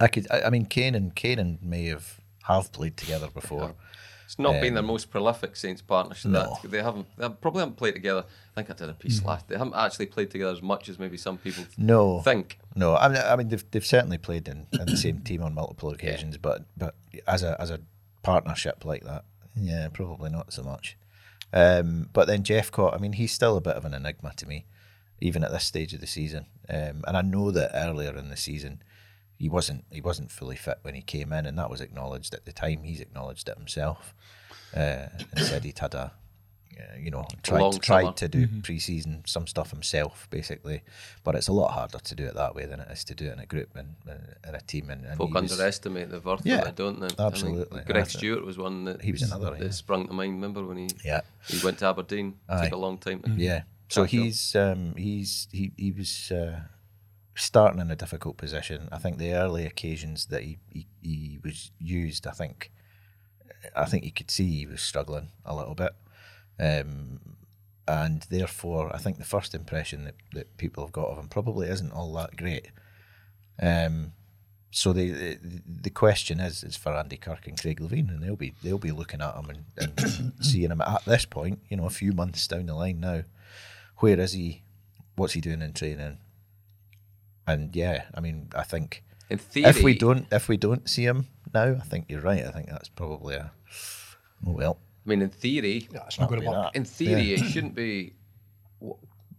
I 0.00 0.08
could, 0.08 0.26
I, 0.30 0.42
I 0.42 0.50
mean, 0.50 0.66
Kane 0.66 0.94
and 0.94 1.14
Kane 1.14 1.38
and 1.38 1.62
May 1.62 1.86
have 1.86 2.20
have 2.44 2.72
played 2.72 2.96
together 2.96 3.28
before. 3.28 3.74
It's 4.26 4.38
not 4.38 4.60
been 4.60 4.72
their 4.74 4.82
most 4.82 5.10
prolific 5.10 5.54
Saints 5.54 5.82
partnership. 5.82 6.26
Um, 6.26 6.32
No. 6.32 6.58
That 6.62 6.70
they 6.70 6.82
haven't, 6.82 7.06
they 7.18 7.28
probably 7.28 7.60
haven't 7.60 7.76
played 7.76 7.92
together. 7.94 8.24
I 8.26 8.54
think 8.62 8.70
I 8.70 8.72
did 8.74 8.88
a 8.88 8.94
piece 8.94 9.20
Mm. 9.20 9.26
last. 9.26 9.48
They 9.48 9.56
haven't 9.56 9.74
actually 9.74 10.06
played 10.06 10.30
together 10.30 10.50
as 10.52 10.62
much 10.62 10.88
as 10.88 10.98
maybe 10.98 11.16
some 11.18 11.36
people 11.38 11.64
No, 11.76 12.20
think. 12.22 12.58
No, 12.74 12.96
I 12.96 13.08
mean, 13.08 13.18
I 13.24 13.36
mean 13.36 13.48
they've, 13.50 13.64
they've 13.70 13.84
certainly 13.86 14.18
played 14.18 14.48
in, 14.48 14.66
in 14.72 14.86
the 14.86 14.96
same 14.96 15.18
team 15.20 15.42
on 15.42 15.54
multiple 15.54 15.90
occasions, 15.90 16.38
but 16.38 16.64
but 16.76 16.94
as 17.26 17.42
a 17.42 17.60
as 17.60 17.70
a 17.70 17.80
partnership 18.22 18.84
like 18.84 19.04
that, 19.04 19.24
yeah, 19.56 19.88
probably 19.92 20.30
not 20.30 20.52
so 20.52 20.62
much. 20.62 20.96
Um, 21.52 22.08
but 22.12 22.26
then 22.26 22.42
Jeff 22.42 22.72
Cott, 22.72 22.94
I 22.94 22.98
mean, 22.98 23.12
he's 23.12 23.32
still 23.32 23.56
a 23.56 23.60
bit 23.60 23.76
of 23.76 23.84
an 23.84 23.94
enigma 23.94 24.32
to 24.36 24.46
me, 24.46 24.66
even 25.20 25.44
at 25.44 25.52
this 25.52 25.64
stage 25.64 25.94
of 25.94 26.00
the 26.00 26.06
season. 26.06 26.46
Um, 26.68 27.04
and 27.06 27.16
I 27.16 27.22
know 27.22 27.50
that 27.52 27.70
earlier 27.74 28.16
in 28.16 28.28
the 28.28 28.36
season, 28.36 28.82
he 29.38 29.48
wasn't 29.48 29.84
he 29.90 30.00
wasn't 30.00 30.30
fully 30.30 30.56
fit 30.56 30.78
when 30.82 30.94
he 30.94 31.02
came 31.02 31.32
in, 31.32 31.46
and 31.46 31.58
that 31.58 31.70
was 31.70 31.80
acknowledged 31.80 32.34
at 32.34 32.44
the 32.44 32.52
time. 32.52 32.82
He's 32.82 33.00
acknowledged 33.00 33.48
it 33.48 33.58
himself, 33.58 34.14
uh, 34.74 35.08
and 35.32 35.38
said 35.38 35.64
he'd 35.64 35.78
had 35.78 35.94
a 35.94 36.12
uh, 36.78 36.96
you 36.98 37.10
know, 37.10 37.26
tried 37.42 37.80
tried 37.82 38.16
to 38.16 38.28
do 38.28 38.48
pre-season 38.62 39.22
some 39.26 39.46
stuff 39.46 39.70
himself, 39.70 40.26
basically. 40.30 40.82
But 41.22 41.34
it's 41.34 41.48
a 41.48 41.52
lot 41.52 41.72
harder 41.72 41.98
to 41.98 42.14
do 42.14 42.24
it 42.24 42.34
that 42.34 42.54
way 42.54 42.66
than 42.66 42.80
it 42.80 42.88
is 42.90 43.04
to 43.04 43.14
do 43.14 43.26
it 43.26 43.32
in 43.32 43.38
a 43.40 43.46
group 43.46 43.76
and 43.76 43.96
uh, 44.08 44.14
in 44.48 44.54
a 44.54 44.60
team. 44.60 44.90
And, 44.90 45.04
and 45.04 45.16
Folk 45.16 45.32
was- 45.34 45.52
underestimate 45.52 46.10
the 46.10 46.20
worth 46.20 46.44
Yeah, 46.44 46.62
of 46.62 46.68
it, 46.68 46.76
don't 46.76 47.00
they? 47.00 47.06
I 47.06 47.08
think 47.08 47.20
absolutely. 47.20 47.82
Greg 47.86 48.06
Stewart 48.10 48.44
was 48.44 48.58
one 48.58 48.84
that 48.84 49.02
He 49.02 49.12
was 49.12 49.22
another, 49.22 49.50
that 49.52 49.60
yeah. 49.62 49.70
sprung 49.70 50.06
to 50.08 50.12
mind. 50.12 50.34
Remember 50.34 50.64
when 50.64 50.76
he 50.78 50.88
Yeah, 51.04 51.20
he 51.48 51.64
went 51.64 51.78
to 51.78 51.86
Aberdeen? 51.86 52.38
Aye. 52.48 52.64
Took 52.64 52.72
a 52.72 52.76
long 52.76 52.98
time. 52.98 53.20
To 53.22 53.30
yeah. 53.30 53.62
So 53.88 54.04
he's 54.04 54.56
um, 54.56 54.94
he's 54.96 55.46
he 55.52 55.72
he 55.76 55.92
was 55.92 56.32
uh, 56.32 56.60
starting 57.36 57.80
in 57.80 57.90
a 57.90 57.96
difficult 57.96 58.36
position. 58.36 58.88
I 58.90 58.98
think 58.98 59.18
the 59.18 59.34
early 59.34 59.66
occasions 59.66 60.26
that 60.26 60.42
he, 60.42 60.58
he, 60.72 60.86
he 61.02 61.38
was 61.44 61.70
used, 61.78 62.26
I 62.26 62.30
think, 62.30 62.72
I 63.76 63.84
think 63.84 64.04
you 64.04 64.10
could 64.12 64.30
see 64.30 64.50
he 64.50 64.66
was 64.66 64.80
struggling 64.80 65.28
a 65.44 65.54
little 65.54 65.74
bit. 65.74 65.92
Um, 66.58 67.20
and 67.86 68.22
therefore, 68.30 68.94
I 68.94 68.98
think 68.98 69.18
the 69.18 69.24
first 69.24 69.54
impression 69.54 70.04
that, 70.04 70.14
that 70.32 70.56
people 70.56 70.84
have 70.84 70.92
got 70.92 71.08
of 71.08 71.18
him 71.18 71.28
probably 71.28 71.68
isn't 71.68 71.92
all 71.92 72.12
that 72.14 72.36
great. 72.36 72.68
Um, 73.60 74.12
so 74.70 74.92
the, 74.92 75.10
the 75.10 75.38
the 75.82 75.90
question 75.90 76.40
is 76.40 76.64
is 76.64 76.76
for 76.76 76.96
Andy 76.96 77.16
Kirk 77.16 77.46
and 77.46 77.60
Craig 77.60 77.80
Levein, 77.80 78.08
and 78.08 78.22
they'll 78.22 78.34
be 78.34 78.54
they'll 78.62 78.76
be 78.76 78.90
looking 78.90 79.20
at 79.20 79.36
him 79.36 79.50
and, 79.50 79.64
and 79.76 80.32
seeing 80.40 80.70
him 80.70 80.80
at 80.80 81.04
this 81.04 81.24
point. 81.24 81.60
You 81.68 81.76
know, 81.76 81.86
a 81.86 81.90
few 81.90 82.12
months 82.12 82.48
down 82.48 82.66
the 82.66 82.74
line 82.74 82.98
now, 82.98 83.22
where 83.98 84.18
is 84.18 84.32
he? 84.32 84.62
What's 85.14 85.34
he 85.34 85.40
doing 85.40 85.62
in 85.62 85.74
training? 85.74 86.18
And 87.46 87.76
yeah, 87.76 88.04
I 88.14 88.20
mean, 88.20 88.48
I 88.56 88.64
think 88.64 89.04
In 89.30 89.38
theory, 89.38 89.70
if 89.70 89.82
we 89.82 89.96
don't 89.96 90.26
if 90.32 90.48
we 90.48 90.56
don't 90.56 90.88
see 90.88 91.04
him 91.04 91.28
now, 91.52 91.76
I 91.80 91.84
think 91.84 92.06
you're 92.08 92.20
right. 92.20 92.44
I 92.44 92.50
think 92.50 92.68
that's 92.68 92.88
probably 92.88 93.36
a 93.36 93.52
oh 94.44 94.50
well. 94.50 94.78
I 95.04 95.08
mean, 95.10 95.22
in 95.22 95.30
theory, 95.30 95.88
Yeah, 95.92 96.04
it's 96.06 96.18
not 96.18 96.28
going 96.30 96.40
to 96.40 96.46
work. 96.48 96.72
that. 96.72 96.76
in 96.76 96.84
theory, 96.84 97.34
it 97.34 97.40
shouldn't 97.44 97.74
be 97.74 98.14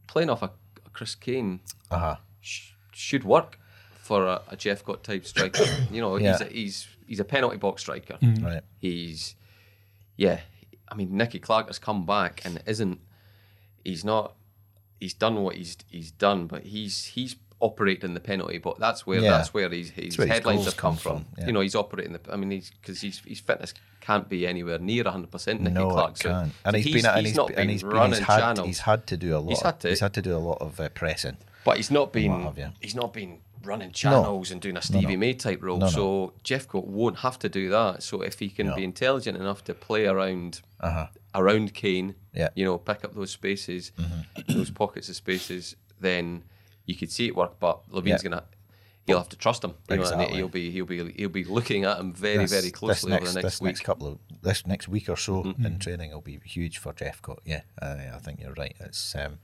playing 0.07 0.29
off 0.29 0.41
a, 0.43 0.51
a 0.85 0.89
Chris 0.93 1.15
Kane 1.15 1.59
Uh 1.91 1.97
huh. 1.99 2.15
sh- 2.41 2.71
should 2.93 3.23
work 3.23 3.59
for 3.97 4.25
a, 4.27 4.41
a 4.49 4.55
Jeff 4.55 4.83
Gott 4.83 5.03
type 5.03 5.25
striker. 5.25 5.63
You 5.91 6.01
know, 6.01 6.15
he's 6.17 6.41
a, 6.41 6.45
he's 6.45 6.87
he's 7.07 7.19
a 7.19 7.25
penalty 7.25 7.57
box 7.57 7.81
striker. 7.81 8.17
Right. 8.21 8.61
He's 8.79 9.35
yeah. 10.17 10.41
I 10.87 10.95
mean, 10.95 11.17
Nicky 11.17 11.39
Clark 11.39 11.67
has 11.67 11.79
come 11.79 12.05
back 12.05 12.41
and 12.45 12.61
isn't. 12.67 12.99
He's 13.83 14.05
not. 14.05 14.35
He's 14.99 15.13
done 15.15 15.41
what 15.43 15.55
he's 15.55 15.77
he's 15.89 16.11
done, 16.11 16.45
but 16.47 16.63
he's 16.63 17.05
he's 17.05 17.35
operating 17.59 18.13
the 18.13 18.19
penalty. 18.19 18.57
But 18.57 18.79
that's 18.79 19.05
where 19.07 19.19
Yeah. 19.21 19.31
that's 19.31 19.53
where 19.53 19.69
his 19.69 19.89
his 19.91 20.17
where 20.17 20.27
headlines 20.27 20.65
have 20.65 20.77
come 20.77 20.95
from. 20.97 21.23
from, 21.23 21.25
yeah. 21.37 21.47
You 21.47 21.53
know, 21.53 21.61
he's 21.61 21.75
operating 21.75 22.13
the. 22.13 22.19
I 22.31 22.35
mean, 22.35 22.51
he's 22.51 22.69
because 22.71 23.01
his 23.01 23.19
his 23.25 23.39
fitness 23.39 23.73
can't 24.01 24.27
be 24.29 24.45
anywhere 24.45 24.77
near 24.79 25.03
hundred 25.05 25.31
percent. 25.31 25.61
Nicky 25.61 25.73
No, 25.75 25.89
Clark. 25.89 26.11
it 26.11 26.17
So- 26.19 26.29
can't. 26.29 26.51
so 26.51 26.57
And 26.65 26.75
he's 26.75 26.93
been 27.03 27.05
and 27.05 27.25
he's, 27.25 27.35
not 27.35 27.47
and 27.47 27.55
been 27.55 27.69
he's 27.69 27.81
been 27.83 27.91
running 27.91 28.19
he's 28.19 28.27
had 28.27 28.39
channels. 28.39 28.67
he's 28.67 28.79
had 28.79 29.07
to 29.07 29.17
do 29.17 29.35
a 29.35 29.39
lot. 29.39 29.49
He's 29.49 29.61
had 29.61 29.79
to. 29.81 29.89
He's 29.89 29.99
had 29.99 30.13
to 30.13 30.21
do 30.21 30.35
a 30.35 30.39
lot 30.49 30.57
of 30.61 30.79
uh, 30.79 30.89
pressing. 30.89 31.37
But 31.63 31.77
he's 31.77 31.89
not 31.89 32.13
been 32.13 32.51
he's 32.81 32.95
not 32.95 33.13
been 33.13 33.39
running 33.63 33.91
channels 33.91 34.51
and 34.51 34.61
doing 34.61 34.77
a 34.77 34.81
Stevie 34.83 35.15
May 35.17 35.33
type 35.33 35.63
role. 35.63 35.79
No, 35.79 35.87
no. 35.87 35.91
So 35.91 36.33
Jeff 36.43 36.67
Coat 36.67 36.85
won't 36.85 37.17
have 37.19 37.39
to 37.39 37.49
do 37.49 37.69
that. 37.71 38.03
So 38.03 38.21
if 38.21 38.37
he 38.37 38.49
can 38.49 38.75
be 38.75 38.83
intelligent 38.83 39.37
enough 39.37 39.63
to 39.63 39.73
play 39.73 40.05
around 40.05 40.61
Uh-huh. 40.79 41.07
around 41.33 41.73
Kane, 41.73 42.13
Yeah. 42.31 42.49
you 42.53 42.63
know, 42.63 42.77
pick 42.77 43.03
up 43.03 43.15
those 43.15 43.31
spaces, 43.31 43.91
Mm-hmm. 43.97 44.53
those 44.57 44.69
pockets 44.69 45.09
of 45.09 45.15
spaces, 45.15 45.75
then 45.99 46.43
you 46.85 46.95
could 46.95 47.11
see 47.11 47.27
it 47.27 47.35
work. 47.35 47.59
But 47.59 47.81
Levein's 47.91 48.23
Yeah. 48.23 48.29
gonna 48.29 48.43
he'll 49.07 49.17
have 49.19 49.29
to 49.29 49.35
trust 49.37 49.63
him. 49.63 49.75
You 49.89 49.95
Exactly. 50.01 50.25
and 50.25 50.35
he'll 50.35 50.47
be 50.47 50.71
he'll 50.71 50.85
be 50.85 51.11
he'll 51.13 51.29
be 51.29 51.43
looking 51.43 51.83
at 51.85 51.99
him 51.99 52.13
very 52.13 52.37
This- 52.39 52.51
very 52.51 52.71
closely 52.71 53.11
this 53.11 53.17
over 53.21 53.27
the 53.29 53.33
next 53.41 53.43
this 53.45 53.61
week. 53.61 53.67
next 53.69 53.81
couple 53.81 54.07
of 54.07 54.19
this 54.41 54.65
next 54.65 54.87
week 54.87 55.09
or 55.09 55.15
so 55.17 55.43
Mm-hmm. 55.43 55.65
in 55.65 55.79
training 55.79 56.11
will 56.11 56.21
be 56.21 56.39
huge 56.43 56.77
for 56.79 56.93
Jeffcott. 56.93 57.39
Yeah, 57.45 57.61
I, 57.81 58.09
I 58.15 58.19
think 58.19 58.41
you're 58.41 58.53
right. 58.53 58.75
It's 58.79 59.15
um, 59.15 59.39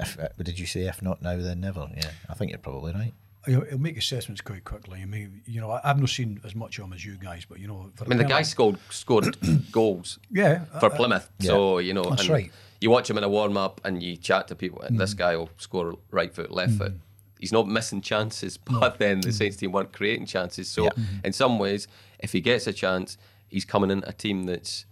if 0.00 0.18
uh, 0.18 0.28
did 0.42 0.58
you 0.58 0.66
say 0.66 0.82
if 0.86 1.00
not 1.02 1.22
now 1.22 1.36
then 1.36 1.60
never? 1.60 1.88
Yeah, 1.96 2.10
I 2.28 2.34
think 2.34 2.50
you're 2.50 2.58
probably 2.58 2.92
right. 2.92 3.14
He'll, 3.46 3.62
he'll 3.62 3.78
make 3.78 3.96
assessments 3.96 4.40
quite 4.40 4.62
quickly. 4.64 5.00
I 5.02 5.04
mean, 5.04 5.42
you 5.46 5.60
know, 5.60 5.70
I, 5.72 5.80
I've 5.82 5.98
not 5.98 6.10
seen 6.10 6.40
as 6.44 6.54
much 6.54 6.78
of 6.78 6.84
him 6.84 6.92
as 6.92 7.04
you 7.04 7.16
guys, 7.16 7.44
but 7.44 7.58
you 7.58 7.66
know, 7.66 7.90
for 7.96 8.04
I 8.04 8.08
mean, 8.08 8.18
the 8.18 8.24
guy 8.24 8.42
scored 8.42 8.78
scored 8.90 9.36
goals 9.72 10.18
yeah, 10.30 10.64
for 10.80 10.86
uh, 10.86 10.96
Plymouth. 10.96 11.28
So 11.40 11.78
you 11.78 11.92
know, 11.94 12.04
That's 12.04 12.22
and 12.22 12.30
right. 12.30 12.52
You 12.80 12.90
watch 12.90 13.08
him 13.10 13.16
in 13.18 13.24
a 13.24 13.28
warm 13.28 13.56
up 13.56 13.80
and 13.84 14.02
you 14.02 14.16
chat 14.16 14.48
to 14.48 14.54
people, 14.56 14.80
and 14.82 14.96
Mm. 14.96 14.98
this 14.98 15.14
guy 15.14 15.36
will 15.36 15.50
score 15.56 15.94
right 16.10 16.32
foot, 16.34 16.50
left 16.50 16.72
foot. 16.74 16.94
He's 17.40 17.52
not 17.52 17.66
missing 17.68 18.00
chances, 18.00 18.56
but 18.80 18.98
then 18.98 19.18
Mm. 19.18 19.24
the 19.24 19.32
Saints 19.32 19.56
team 19.56 19.72
weren't 19.72 19.92
creating 19.92 20.26
chances. 20.26 20.68
So 20.68 20.84
Yeah. 20.84 20.90
Mm-hmm. 20.90 21.26
in 21.26 21.32
some 21.32 21.58
ways, 21.58 21.88
if 22.20 22.32
he 22.32 22.40
gets 22.40 22.66
a 22.66 22.72
chance, 22.72 23.18
he's 23.48 23.64
coming 23.64 23.90
in 23.90 24.02
a 24.06 24.12
team 24.12 24.44
that's 24.44 24.86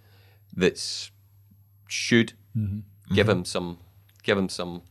that's 0.56 1.10
should 1.88 2.32
Mm-hmm. 2.58 3.14
give 3.14 3.28
him 3.28 3.44
some 3.44 3.78
give 4.24 4.36
him 4.36 4.48
some. 4.48 4.82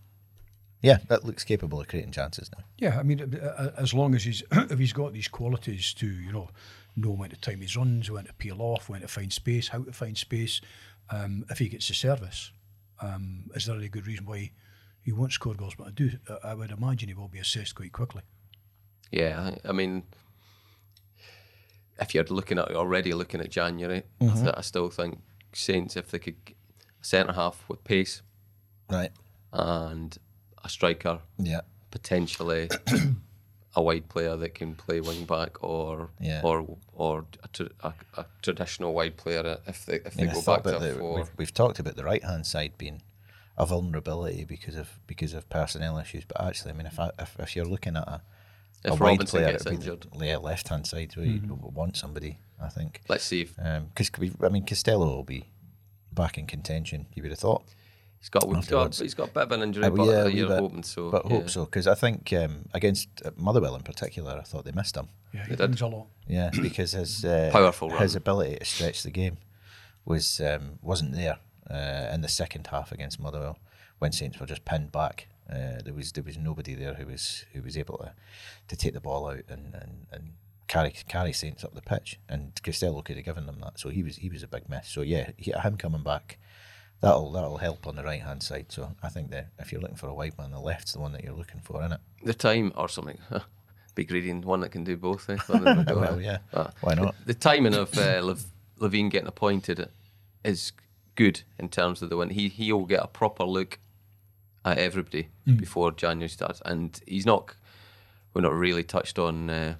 Yeah, 0.81 0.99
that 1.09 1.25
looks 1.25 1.43
capable 1.43 1.81
of 1.81 1.87
creating 1.89 2.11
chances 2.13 2.49
now. 2.57 2.63
Yeah, 2.77 2.97
I 2.99 3.03
mean, 3.03 3.37
as 3.77 3.93
long 3.93 4.15
as 4.15 4.23
he's 4.23 4.43
if 4.51 4.79
he's 4.79 4.93
got 4.93 5.11
these 5.13 5.27
qualities 5.27 5.93
to 5.95 6.07
you 6.07 6.31
know 6.31 6.49
know 6.95 7.11
when 7.11 7.29
to 7.29 7.35
time 7.37 7.61
his 7.61 7.75
runs, 7.77 8.09
when 8.09 8.25
to 8.25 8.33
peel 8.33 8.61
off, 8.61 8.89
when 8.89 9.01
to 9.01 9.07
find 9.07 9.31
space, 9.33 9.67
how 9.69 9.83
to 9.83 9.91
find 9.91 10.17
space, 10.17 10.61
um, 11.09 11.45
if 11.49 11.59
he 11.59 11.67
gets 11.69 11.87
the 11.87 11.93
service, 11.93 12.51
um, 13.01 13.49
is 13.55 13.65
there 13.65 13.75
any 13.75 13.89
good 13.89 14.07
reason 14.07 14.25
why 14.25 14.51
he 15.01 15.11
won't 15.11 15.31
score 15.33 15.53
goals? 15.53 15.75
But 15.77 15.87
I 15.87 15.91
do, 15.91 16.11
I 16.43 16.53
would 16.53 16.71
imagine 16.71 17.09
he 17.09 17.13
will 17.15 17.27
be 17.27 17.39
assessed 17.39 17.75
quite 17.75 17.91
quickly. 17.91 18.21
Yeah, 19.11 19.51
I 19.65 19.69
I 19.69 19.71
mean, 19.73 20.03
if 21.99 22.13
you're 22.15 22.23
looking 22.25 22.57
at 22.57 22.71
already 22.75 23.13
looking 23.13 23.41
at 23.41 23.49
January, 23.49 24.03
I, 24.21 24.23
Mm-hmm. 24.23 24.43
th- 24.43 24.55
I 24.57 24.61
still 24.61 24.89
think 24.89 25.19
Saints 25.53 25.97
if 25.97 26.11
they 26.11 26.19
could 26.19 26.45
g- 26.45 26.55
centre 27.01 27.33
half 27.33 27.63
with 27.67 27.83
pace, 27.83 28.21
Right. 28.89 29.11
and 29.51 30.17
a 30.63 30.69
striker, 30.69 31.19
Yeah. 31.37 31.61
potentially 31.91 32.69
a 33.75 33.81
wide 33.81 34.09
player 34.09 34.35
that 34.35 34.55
can 34.55 34.75
play 34.75 34.99
wing 35.01 35.25
back 35.25 35.63
or 35.63 36.09
Yeah. 36.19 36.41
or 36.43 36.77
or 36.93 37.25
a, 37.43 37.47
tr- 37.49 37.73
a, 37.81 37.93
a 38.17 38.25
traditional 38.41 38.93
wide 38.93 39.17
player 39.17 39.57
if 39.67 39.85
they 39.85 39.95
if 39.95 40.17
I 40.17 40.21
mean, 40.21 40.27
they 40.27 40.33
go 40.33 40.41
back 40.41 40.63
to 40.63 40.79
the, 40.79 40.95
four. 40.95 41.15
we've, 41.17 41.31
we've 41.37 41.53
talked 41.53 41.79
about 41.79 41.95
the 41.95 42.03
right 42.03 42.23
hand 42.23 42.45
side 42.45 42.73
being 42.77 43.01
a 43.57 43.65
vulnerability 43.65 44.45
because 44.45 44.75
of 44.75 44.99
because 45.05 45.33
of 45.33 45.49
personnel 45.49 45.97
issues, 45.97 46.23
but 46.25 46.41
actually, 46.41 46.71
I 46.71 46.75
mean, 46.75 46.87
if 46.87 46.99
I, 46.99 47.11
if, 47.19 47.35
if 47.39 47.55
you're 47.55 47.65
looking 47.65 47.97
at 47.97 48.07
a, 48.07 48.21
a 48.85 48.93
If 48.93 48.99
wide 48.99 49.01
Robinson 49.01 49.39
player, 49.39 49.51
gets 49.51 49.65
it'd 49.65 49.81
the- 49.81 49.91
injured. 49.91 50.07
yeah, 50.19 50.37
left 50.37 50.69
hand 50.69 50.87
side 50.87 51.15
where 51.15 51.25
you 51.25 51.41
mm-hmm. 51.41 51.73
want 51.73 51.97
somebody. 51.97 52.39
I 52.61 52.69
think 52.69 53.01
Let's 53.07 53.23
see 53.25 53.41
if 53.41 53.53
um, 53.59 53.87
because 53.93 54.11
I 54.43 54.49
mean 54.49 54.65
Costello 54.65 55.07
will 55.07 55.23
be 55.23 55.45
back 56.11 56.37
in 56.37 56.47
contention. 56.47 57.05
You 57.13 57.23
would 57.23 57.31
have 57.31 57.39
thought. 57.39 57.63
He's 58.19 58.29
got 58.29 58.43
he's 58.55 58.67
got, 58.67 58.95
he's 58.95 59.13
got 59.13 59.29
a 59.29 59.31
bit 59.31 59.43
of 59.43 59.51
an 59.53 59.61
injury, 59.63 59.85
Uh, 59.85 59.89
but 59.91 60.05
yeah, 60.05 60.21
uh, 60.23 60.27
you're 60.27 60.47
bit, 60.47 60.59
hoping 60.59 60.83
so. 60.83 61.09
But 61.09 61.25
yeah. 61.25 61.31
hope 61.37 61.49
so 61.49 61.65
because 61.65 61.87
I 61.87 61.95
think 61.95 62.31
um, 62.33 62.65
against 62.73 63.09
uh, 63.25 63.31
Motherwell 63.37 63.75
in 63.75 63.81
particular, 63.83 64.37
I 64.37 64.43
thought 64.43 64.65
they 64.65 64.71
missed 64.71 64.95
him. 64.95 65.07
Yeah, 65.33 65.43
he 65.43 65.49
They 65.49 65.55
did. 65.55 65.67
brings 65.67 65.81
a 65.81 65.87
lot. 65.87 66.07
Yeah, 66.27 66.49
because 66.61 66.91
his 66.93 67.23
uh, 67.25 67.49
Powerful 67.51 67.89
his 67.97 68.13
run. 68.15 68.17
ability 68.21 68.55
to 68.57 68.65
stretch 68.65 69.03
the 69.03 69.11
game 69.11 69.37
was 70.05 70.39
um, 70.41 70.79
wasn't 70.81 71.13
there 71.13 71.37
uh, 71.69 72.09
in 72.13 72.21
the 72.21 72.27
second 72.27 72.67
half 72.67 72.91
against 72.91 73.19
Motherwell 73.19 73.59
when 73.99 74.11
Saints 74.11 74.39
were 74.39 74.45
just 74.45 74.65
pinned 74.65 74.91
back. 74.91 75.27
Uh, 75.49 75.81
there 75.83 75.93
was 75.95 76.11
there 76.11 76.23
was 76.23 76.37
nobody 76.37 76.75
there 76.75 76.93
who 76.93 77.05
was 77.07 77.45
who 77.53 77.61
was 77.61 77.75
able 77.77 77.97
to, 77.97 78.13
to 78.67 78.75
take 78.75 78.93
the 78.93 78.99
ball 79.01 79.27
out 79.29 79.43
and, 79.49 79.73
and, 79.73 80.05
and 80.11 80.33
carry 80.67 80.91
carry 81.07 81.33
Saints 81.33 81.63
up 81.63 81.73
the 81.73 81.81
pitch, 81.81 82.19
and 82.29 82.51
Costello 82.63 83.01
could 83.01 83.15
have 83.15 83.25
given 83.25 83.45
them 83.47 83.59
that. 83.61 83.79
So 83.79 83.89
he 83.89 84.03
was 84.03 84.17
he 84.17 84.29
was 84.29 84.43
a 84.43 84.47
big 84.47 84.69
miss. 84.69 84.87
So 84.87 85.01
yeah, 85.01 85.31
he, 85.37 85.51
him 85.51 85.77
coming 85.77 86.03
back. 86.03 86.37
That'll 87.01 87.31
that'll 87.31 87.57
help 87.57 87.87
on 87.87 87.95
the 87.95 88.03
right 88.03 88.21
hand 88.21 88.43
side. 88.43 88.65
So 88.69 88.91
I 89.01 89.09
think 89.09 89.31
that 89.31 89.47
if 89.59 89.71
you're 89.71 89.79
looking 89.81 89.95
for 89.95 90.07
a 90.07 90.13
wide 90.13 90.37
man, 90.37 90.51
the 90.51 90.59
left's 90.59 90.93
the 90.93 90.99
one 90.99 91.13
that 91.13 91.23
you're 91.23 91.33
looking 91.33 91.61
for, 91.61 91.79
isn't 91.81 91.93
it? 91.93 91.99
the 92.23 92.33
time 92.33 92.73
or 92.75 92.89
something. 92.89 93.17
Be 93.95 94.03
greedy 94.05 94.29
and 94.29 94.43
one 94.45 94.59
that 94.61 94.69
can 94.71 94.83
do 94.83 94.97
both. 94.97 95.29
Eh? 95.29 95.37
Well, 95.47 95.59
there 95.61 95.75
we 95.77 95.83
go. 95.83 95.99
Well, 95.99 96.21
yeah. 96.21 96.37
Uh, 96.53 96.69
Why 96.81 96.93
not? 96.95 97.15
The 97.25 97.33
timing 97.33 97.73
of 97.73 97.97
uh, 97.97 98.21
Lev- 98.21 98.45
Levein 98.79 99.09
getting 99.09 99.27
appointed 99.27 99.89
is 100.43 100.73
good 101.15 101.41
in 101.57 101.69
terms 101.69 102.01
of 102.01 102.09
the 102.09 102.17
win. 102.17 102.29
He 102.29 102.49
he'll 102.49 102.85
get 102.85 103.01
a 103.03 103.07
proper 103.07 103.43
look 103.45 103.79
at 104.65 104.77
everybody 104.77 105.29
before 105.45 105.91
January 105.91 106.29
starts, 106.29 106.61
and 106.65 106.99
he's 107.07 107.25
not. 107.25 107.55
We're 108.33 108.41
not 108.41 108.53
really 108.53 108.83
touched 108.83 109.17
on. 109.17 109.49
Uh, 109.49 109.75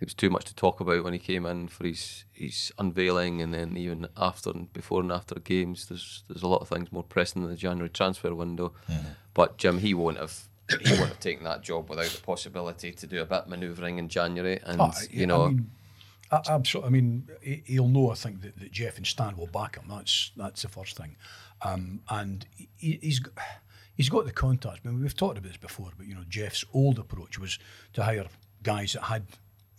it 0.00 0.04
was 0.06 0.14
too 0.14 0.28
much 0.30 0.44
to 0.46 0.54
talk 0.54 0.80
about 0.80 1.02
when 1.04 1.12
he 1.12 1.18
came 1.18 1.46
in 1.46 1.68
for 1.68 1.84
his 1.86 2.24
his 2.32 2.72
unveiling, 2.78 3.40
and 3.40 3.54
then 3.54 3.76
even 3.76 4.06
after 4.16 4.50
and 4.50 4.72
before 4.72 5.00
and 5.00 5.10
after 5.12 5.34
games. 5.36 5.86
There's 5.86 6.22
there's 6.28 6.42
a 6.42 6.48
lot 6.48 6.60
of 6.62 6.68
things 6.68 6.92
more 6.92 7.02
pressing 7.04 7.42
than 7.42 7.50
the 7.50 7.56
January 7.56 7.88
transfer 7.90 8.34
window. 8.34 8.72
But 9.34 9.58
Jim, 9.58 9.78
he 9.78 9.94
won't 9.94 10.18
have. 10.18 10.34
He 10.82 10.90
won't 10.94 11.08
have 11.10 11.20
taken 11.20 11.44
that 11.44 11.62
job 11.62 11.88
without 11.88 12.06
the 12.10 12.20
possibility 12.22 12.90
to 12.92 13.06
do 13.06 13.22
a 13.22 13.24
bit 13.24 13.42
of 13.42 13.48
manoeuvring 13.48 13.98
in 13.98 14.08
January, 14.08 14.58
and 14.64 14.80
Ah, 14.80 14.92
you 15.10 15.24
know, 15.26 15.44
I 15.44 15.48
mean, 15.50 15.70
I, 16.32 16.40
absolutely. 16.48 16.88
I 16.88 16.90
mean, 16.90 17.28
he- 17.40 17.62
he'll 17.66 17.86
know. 17.88 18.10
I 18.10 18.14
think 18.16 18.40
that, 18.42 18.58
that 18.58 18.72
Jeff 18.72 18.96
and 18.96 19.06
Stan 19.06 19.36
will 19.36 19.46
back 19.46 19.76
him. 19.76 19.84
That's 19.88 20.32
that's 20.36 20.62
the 20.62 20.68
first 20.68 20.96
thing, 20.96 21.14
um, 21.62 22.00
and 22.10 22.44
he, 22.56 22.98
he's 23.00 23.20
he's 23.94 24.08
got 24.08 24.24
the 24.26 24.32
contacts. 24.32 24.80
I 24.84 24.88
mean, 24.88 25.00
we've 25.00 25.14
talked 25.16 25.38
about 25.38 25.48
this 25.48 25.56
before, 25.56 25.90
but 25.96 26.06
you 26.08 26.14
know, 26.16 26.24
Jeff's 26.28 26.64
old 26.74 26.98
approach 26.98 27.38
was 27.38 27.58
to 27.92 28.02
hire 28.02 28.26
guys 28.64 28.94
that 28.94 29.02
had 29.04 29.24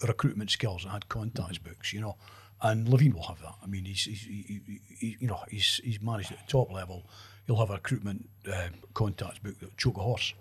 recruitment 0.05 0.51
skills 0.51 0.83
and 0.83 0.91
had 0.91 1.09
contacts 1.09 1.57
books. 1.57 1.93
You 1.93 2.01
know, 2.01 2.15
and 2.61 2.87
Levein 2.87 3.13
will 3.13 3.23
have 3.23 3.41
that. 3.41 3.55
I 3.63 3.67
mean, 3.67 3.85
he's, 3.85 4.03
he's 4.03 4.21
he, 4.21 4.61
he, 4.99 5.17
you 5.19 5.27
know 5.27 5.39
he's 5.49 5.79
he's 5.83 6.01
managed 6.01 6.31
at 6.31 6.39
the 6.39 6.51
top 6.51 6.71
level. 6.71 7.05
He'll 7.45 7.57
have 7.57 7.69
a 7.69 7.75
recruitment 7.75 8.29
uh, 8.51 8.67
contacts 8.93 9.39
book 9.39 9.57
that 9.59 9.77
choke 9.77 9.97
a 9.97 10.01
horse. 10.01 10.33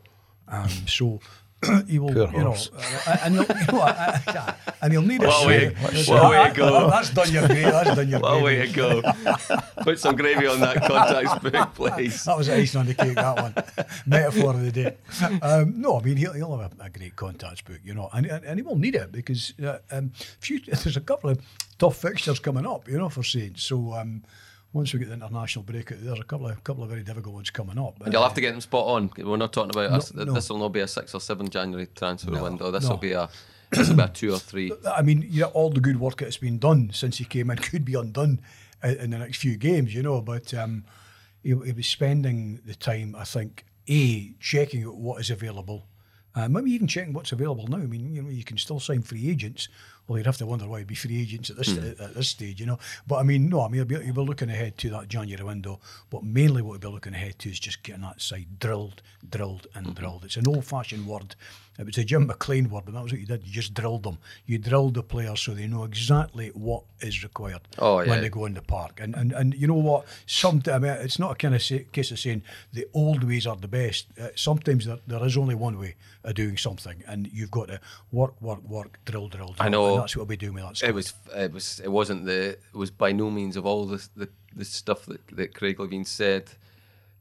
Um, 0.49 0.69
so. 0.87 1.21
he 1.89 1.99
will, 1.99 2.13
Poor 2.13 2.31
you 2.33 2.39
know, 2.39 2.45
horse. 2.53 2.71
uh, 3.07 3.17
and 3.25 3.35
he'll, 3.35 3.43
you 3.45 3.67
know, 3.73 3.81
uh, 3.81 4.19
uh, 4.27 4.53
and 4.83 4.93
he'll 4.93 5.03
need 5.03 5.23
a 5.23 5.27
What 5.27 5.45
a 5.45 5.49
way- 5.49 5.75
shake. 5.75 6.09
what 6.09 6.31
way 6.31 6.49
to 6.49 6.55
go. 6.55 6.91
That's 6.91 7.11
done 7.11 7.33
your 7.33 7.47
gravy. 7.47 7.63
That's 7.63 7.97
done 7.97 8.09
your 8.09 8.21
What 8.21 8.35
a 8.41 8.45
way 8.45 8.57
gravy. 8.71 8.73
to 8.73 9.03
go. 9.25 9.43
Put 9.83 9.99
some 9.99 10.17
gravy 10.17 10.47
on 10.47 10.61
that 10.61 10.77
contacts 10.87 11.35
book, 11.43 11.75
please. 11.75 12.25
That 12.25 12.37
was 12.37 12.49
icing 12.51 12.81
on 12.81 12.87
the 12.87 12.95
cake. 12.95 13.15
That 13.15 13.37
one, 13.43 13.55
metaphor 14.07 14.51
of 14.51 14.63
the 14.63 14.71
day. 14.71 14.97
Um, 15.41 15.81
no, 15.81 15.99
I 15.99 16.03
mean 16.03 16.19
he'll, 16.19 16.35
he'll 16.35 16.57
have 16.59 16.73
a, 16.79 16.85
a 16.85 16.91
great 16.91 17.17
contacts 17.17 17.63
book, 17.63 17.79
you 17.83 17.95
know, 17.95 18.11
and, 18.13 18.27
and, 18.27 18.45
and 18.45 18.59
he 18.59 18.63
will 18.63 18.77
need 18.77 18.95
it 18.95 19.11
because 19.11 19.55
uh, 19.65 19.79
um, 19.91 20.13
few, 20.41 20.61
there's 20.67 20.97
a 20.99 21.01
couple 21.01 21.31
of 21.31 21.41
tough 21.79 21.97
fixtures 21.97 22.39
coming 22.39 22.67
up, 22.67 22.87
you 22.87 22.99
know, 22.99 23.09
for 23.09 23.23
Saints. 23.23 23.63
So 23.63 23.95
um, 23.95 24.23
once 24.77 24.93
we 24.93 24.99
get 24.99 25.09
the 25.09 25.15
international 25.15 25.65
break, 25.65 25.89
there's 25.89 26.21
a 26.21 26.25
couple 26.25 26.49
of 26.49 26.63
couple 26.63 26.85
of 26.85 26.91
very 26.91 27.03
difficult 27.03 27.35
ones 27.35 27.51
coming 27.51 27.79
up. 27.79 28.01
And 28.05 28.13
you'll 28.13 28.23
have 28.23 28.35
to 28.35 28.41
get 28.41 28.53
them 28.53 28.61
spot 28.61 28.87
on. 28.87 29.11
We're 29.17 29.37
not 29.39 29.53
talking 29.53 29.71
about 29.71 29.91
us. 29.91 30.13
no. 30.13 30.25
This 30.27 30.51
will 30.51 30.59
not 30.59 30.69
be 30.69 30.81
a 30.81 30.89
six 30.89 31.15
or 31.15 31.21
seven 31.21 31.49
January 31.49 31.89
transfer 31.95 32.31
window. 32.31 32.71
This 32.71 32.85
no. 32.85 32.91
will 32.91 32.97
be 32.99 33.13
a 33.13 33.29
this 33.71 33.89
will 33.89 33.97
be 33.97 34.03
a 34.03 34.09
two 34.09 34.33
or 34.33 34.39
three. 34.39 34.73
I 34.95 35.03
mean, 35.03 35.27
yeah, 35.29 35.47
all 35.47 35.71
the 35.71 35.81
good 35.81 35.99
work 35.99 36.19
that's 36.19 36.37
been 36.37 36.59
done 36.59 36.91
since 36.93 37.19
he 37.19 37.25
came 37.25 37.51
in 37.51 37.57
could 37.69 37.85
be 37.85 37.95
undone 37.95 38.41
in, 38.85 38.97
in 38.97 39.11
the 39.11 39.19
next 39.19 39.39
few 39.39 39.57
games, 39.57 39.95
you 39.95 40.03
know. 40.03 40.21
But 40.21 40.53
um, 40.53 40.85
he, 41.43 41.49
he 41.65 41.73
was 41.73 41.87
spending 41.87 42.61
the 42.67 42.75
time, 42.75 43.17
I 43.17 43.25
think, 43.25 43.65
a 43.89 44.35
checking 44.41 44.85
out 44.85 44.97
what 44.97 45.21
is 45.21 45.31
available, 45.31 45.87
uh, 46.35 46.49
maybe 46.49 46.71
even 46.73 46.87
checking 46.87 47.15
what's 47.15 47.33
available 47.33 47.67
now. 47.67 47.79
I 47.79 47.87
mean, 47.87 48.13
you 48.13 48.23
know, 48.23 48.29
you 48.29 48.45
can 48.45 48.59
still 48.59 48.79
sign 48.79 49.01
free 49.01 49.31
agents. 49.31 49.69
Well, 50.07 50.19
you'd 50.19 50.27
have 50.27 50.37
to 50.39 50.47
wonder 50.47 50.69
why 50.69 50.79
he'd 50.79 50.87
be 50.87 50.95
free 50.95 51.21
agents 51.21 51.51
at 51.51 51.57
this 51.57 51.77
hmm. 51.77 52.03
at 52.03 52.15
this 52.15 52.29
stage, 52.29 52.61
you 52.61 52.67
know. 52.67 52.79
But 53.07 53.17
I 53.17 53.23
mean, 53.25 53.49
no, 53.49 53.63
I 53.63 53.69
mean, 53.69 53.87
you'll 53.89 54.15
be, 54.15 54.21
looking 54.21 54.51
ahead 54.51 54.79
to 54.79 54.91
that 54.91 55.09
January 55.09 55.43
window. 55.43 55.81
But 56.11 56.23
mainly, 56.23 56.63
what 56.63 56.71
we'll 56.81 56.91
be 56.91 56.95
looking 56.95 57.15
ahead 57.15 57.39
to 57.41 57.51
is 57.51 57.59
just 57.59 57.83
getting 57.83 58.03
that 58.03 58.21
side 58.21 58.59
drilled, 58.61 59.03
drilled, 59.29 59.67
and 59.75 59.87
mm-hmm. 59.87 59.95
drilled. 59.95 60.25
It's 60.25 60.37
an 60.37 60.47
old-fashioned 60.47 61.07
word. 61.07 61.35
It 61.79 61.87
was 61.87 61.99
a 61.99 62.05
Jim 62.05 62.27
McLean 62.27 62.71
word, 62.71 62.85
but 62.87 62.95
that 62.95 63.03
was 63.03 63.13
what 63.13 63.21
you 63.21 63.27
did. 63.27 63.47
You 63.47 63.53
just 63.53 63.75
drilled 63.75 64.03
them. 64.05 64.19
You 64.47 64.59
drilled 64.59 64.95
the 64.95 65.03
players 65.03 65.41
so 65.41 65.53
they 65.53 65.67
know 65.67 65.85
exactly 65.85 66.49
what 66.55 66.85
is 67.01 67.23
required 67.23 67.61
Oh, 67.79 68.01
yeah. 68.01 68.09
when 68.11 68.23
they 68.23 68.29
go 68.29 68.47
in 68.47 68.55
the 68.55 68.63
park. 68.63 69.01
And 69.01 69.15
and, 69.15 69.33
and 69.33 69.55
you 69.55 69.67
know 69.67 69.75
what? 69.75 70.07
Sometimes 70.27 70.75
I 70.77 70.79
mean, 70.79 70.93
it's 71.03 71.19
not 71.19 71.33
a 71.33 71.35
kind 71.35 71.55
of 71.55 71.63
say, 71.63 71.87
case 71.93 72.11
of 72.11 72.19
saying 72.19 72.43
the 72.73 72.87
old 72.95 73.25
ways 73.25 73.47
are 73.47 73.57
the 73.57 73.69
best. 73.69 74.07
Uh, 74.21 74.29
sometimes 74.35 74.87
there, 74.87 74.99
there 75.07 75.25
is 75.25 75.37
only 75.37 75.55
one 75.55 75.79
way 75.79 75.97
of 76.25 76.35
doing 76.35 76.57
something, 76.57 77.03
and 77.07 77.29
you've 77.33 77.51
got 77.51 77.69
to 77.69 77.81
work, 78.13 78.41
work, 78.41 78.63
work, 78.69 78.99
drill, 79.05 79.29
drill, 79.29 79.49
drill. 79.53 79.57
I 79.67 79.69
know. 79.69 79.97
That's 79.99 80.17
what 80.17 80.29
be 80.29 80.37
doing 80.37 80.55
with 80.55 80.65
that. 80.65 80.77
Squad. 80.77 80.89
It 80.89 80.95
was 80.95 81.15
it 81.37 81.53
was 81.53 81.81
it 81.81 81.93
wasn't 81.93 82.25
the 82.27 82.51
it 82.51 82.75
was 82.75 82.91
by 82.91 83.13
no 83.13 83.31
means 83.31 83.57
of 83.57 83.67
all 83.67 83.87
the 83.87 84.07
the, 84.17 84.29
the 84.55 84.65
stuff 84.65 85.07
that, 85.07 85.27
that 85.37 85.55
Craig 85.55 85.77
Levein 85.79 86.07
said. 86.07 86.51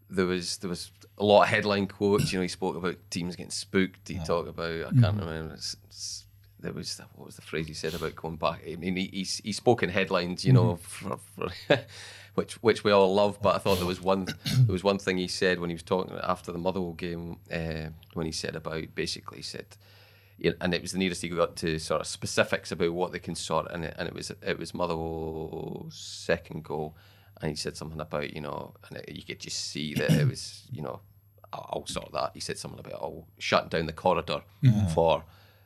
There 0.09 0.25
was 0.25 0.57
there 0.57 0.69
was 0.69 0.91
a 1.17 1.23
lot 1.23 1.43
of 1.43 1.49
headline 1.49 1.87
quotes. 1.87 2.31
You 2.31 2.39
know, 2.39 2.43
he 2.43 2.47
spoke 2.47 2.75
about 2.75 2.97
teams 3.09 3.35
getting 3.35 3.51
spooked. 3.51 4.07
He 4.07 4.19
talked 4.19 4.49
about 4.49 4.87
I 4.87 5.01
can't 5.01 5.19
remember. 5.19 5.53
It's, 5.53 5.75
it's, 5.85 6.25
there 6.59 6.73
was 6.73 6.99
what 7.15 7.27
was 7.27 7.35
the 7.35 7.41
phrase 7.41 7.67
he 7.67 7.73
said 7.73 7.93
about 7.93 8.15
going 8.15 8.37
back? 8.37 8.61
I 8.67 8.75
mean, 8.75 8.95
he 8.95 9.07
he, 9.07 9.27
he 9.43 9.51
spoke 9.51 9.83
in 9.83 9.89
headlines. 9.89 10.45
You 10.45 10.53
know, 10.53 10.75
for, 10.75 11.17
for 11.17 11.49
which 12.35 12.53
which 12.61 12.83
we 12.83 12.91
all 12.91 13.13
love. 13.13 13.39
But 13.41 13.55
I 13.55 13.57
thought 13.59 13.77
there 13.77 13.87
was 13.87 14.01
one 14.01 14.25
there 14.25 14.73
was 14.73 14.83
one 14.83 14.99
thing 14.99 15.17
he 15.17 15.27
said 15.27 15.59
when 15.59 15.69
he 15.69 15.75
was 15.75 15.83
talking 15.83 16.17
after 16.23 16.51
the 16.51 16.59
Motherwell 16.59 16.93
game 16.93 17.37
uh, 17.51 17.89
when 18.13 18.25
he 18.25 18.31
said 18.31 18.55
about 18.55 18.93
basically 18.95 19.37
he 19.37 19.43
said 19.43 19.65
you 20.37 20.51
know, 20.51 20.57
and 20.61 20.73
it 20.73 20.81
was 20.81 20.91
the 20.91 20.97
nearest 20.97 21.21
he 21.21 21.29
got 21.29 21.55
to 21.57 21.79
sort 21.79 22.01
of 22.01 22.07
specifics 22.07 22.71
about 22.71 22.93
what 22.93 23.11
they 23.11 23.19
can 23.19 23.35
sort, 23.35 23.71
and 23.71 23.85
it, 23.85 23.95
and 23.97 24.07
it 24.07 24.13
was 24.13 24.31
it 24.41 24.59
was 24.59 24.73
Motherwell's 24.73 25.95
second 25.95 26.63
goal, 26.63 26.95
and 27.41 27.49
he 27.49 27.55
said 27.55 27.77
something 27.77 27.99
about 27.99 28.33
you 28.33 28.41
know, 28.41 28.73
and 28.87 28.97
it, 28.99 29.15
you 29.15 29.23
could 29.23 29.39
just 29.39 29.71
see 29.71 29.93
that 29.95 30.11
it 30.11 30.27
was 30.27 30.63
you 30.71 30.81
know, 30.81 31.01
I'll, 31.51 31.69
I'll 31.73 31.87
sort 31.87 32.11
that. 32.13 32.31
He 32.33 32.39
said 32.39 32.57
something 32.57 32.79
about 32.79 33.01
oh, 33.01 33.25
shutting 33.37 33.69
down 33.69 33.85
the 33.85 33.93
corridor 33.93 34.41
mm-hmm. 34.63 34.87
for 34.87 35.23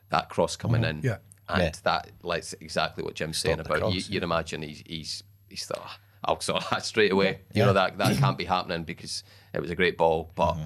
that 0.10 0.30
cross 0.30 0.56
coming 0.56 0.82
mm-hmm. 0.82 1.00
in, 1.00 1.04
Yeah. 1.04 1.18
and 1.48 1.62
Yeah. 1.62 1.72
that 1.84 2.12
like 2.24 2.44
exactly 2.60 3.04
what 3.04 3.16
Jim's 3.16 3.38
saying 3.38 3.60
about. 3.60 3.80
cross, 3.80 3.94
you, 3.94 4.02
you'd 4.10 4.24
imagine 4.24 4.62
he's 4.62 4.84
he's 4.86 5.24
he's 5.50 5.66
thought. 5.66 5.82
"Ah, 5.84 6.00
I'll 6.26 6.40
sort 6.42 6.64
that 6.70 6.86
straight 6.86 7.12
away. 7.12 7.42
You 7.54 7.66
know 7.66 7.74
that 7.74 7.98
that 7.98 8.18
can't 8.18 8.38
be 8.38 8.46
happening 8.46 8.84
because 8.84 9.24
it 9.54 9.62
was 9.62 9.72
a 9.72 9.76
great 9.76 9.98
ball, 9.98 10.32
but 10.36 10.54
mm-hmm. 10.54 10.64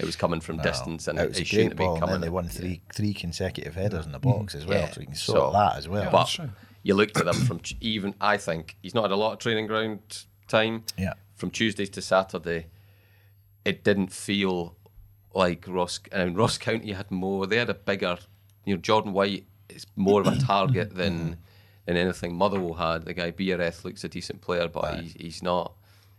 it 0.00 0.06
was 0.06 0.16
coming 0.16 0.40
from 0.40 0.58
distance 0.58 1.06
and 1.08 1.18
it 1.18 1.22
it, 1.22 1.28
was 1.28 1.38
it 1.38 1.42
a 1.42 1.44
shouldn't 1.44 1.76
great 1.76 1.86
have 1.86 1.88
ball, 1.88 1.94
been 1.94 2.02
and 2.04 2.12
then 2.12 2.20
they 2.22 2.30
won 2.30 2.48
three 2.48 2.82
three 2.94 3.14
consecutive 3.14 3.74
headers 3.74 4.06
in 4.06 4.12
the 4.12 4.18
box 4.18 4.54
as 4.54 4.66
well, 4.66 4.80
Yeah. 4.80 4.90
so 4.90 5.00
you 5.00 5.06
can 5.06 5.16
So- 5.16 5.34
sort 5.34 5.52
that 5.52 5.76
as 5.76 5.88
well. 5.88 6.04
Yeah. 6.04 6.10
But 6.10 6.38
you 6.82 6.94
looked 6.94 7.16
at 7.18 7.24
them 7.24 7.34
from 7.34 7.60
even. 7.80 8.14
I 8.20 8.36
think 8.36 8.76
he's 8.82 8.94
not 8.94 9.02
had 9.02 9.10
a 9.10 9.16
lot 9.16 9.32
of 9.32 9.38
training 9.40 9.66
ground 9.66 10.24
time. 10.46 10.84
Yeah. 10.98 11.14
From 11.34 11.50
Tuesdays 11.50 11.90
to 11.90 12.02
Saturday, 12.02 12.66
it 13.64 13.84
didn't 13.84 14.12
feel 14.12 14.76
like 15.34 15.64
Ross. 15.68 16.00
And 16.12 16.36
Ross 16.36 16.58
County 16.58 16.92
had 16.92 17.10
more. 17.10 17.46
They 17.46 17.58
had 17.58 17.70
a 17.70 17.74
bigger. 17.74 18.18
You 18.64 18.74
know, 18.74 18.80
Jordan 18.80 19.12
White 19.12 19.46
is 19.68 19.86
more 19.96 20.20
of 20.20 20.26
a 20.26 20.38
target 20.38 20.94
than 20.94 21.38
than 21.84 21.96
anything 21.96 22.34
Motherwell 22.34 22.74
had. 22.74 23.04
The 23.04 23.14
guy 23.14 23.30
Biereth 23.30 23.84
looks 23.84 24.02
a 24.04 24.08
decent 24.08 24.40
player, 24.40 24.68
but 24.68 25.00
he's, 25.00 25.12
he's 25.12 25.42
not. 25.42 25.74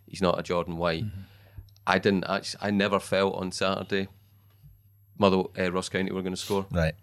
He's 0.07 0.21
not 0.21 0.39
a 0.39 0.43
Jordan 0.43 0.78
White. 0.78 1.03
I 1.86 1.99
didn't 1.99 2.25
actually. 2.30 2.59
I 2.61 2.71
never 2.71 2.99
felt 2.99 3.36
on 3.36 3.51
Saturday. 3.51 4.07
Mother 5.17 5.43
uh, 5.57 5.71
Ross 5.71 5.89
County 5.89 6.11
were 6.11 6.21
going 6.21 6.36
to 6.36 6.39
score 6.39 6.65
right, 6.71 6.93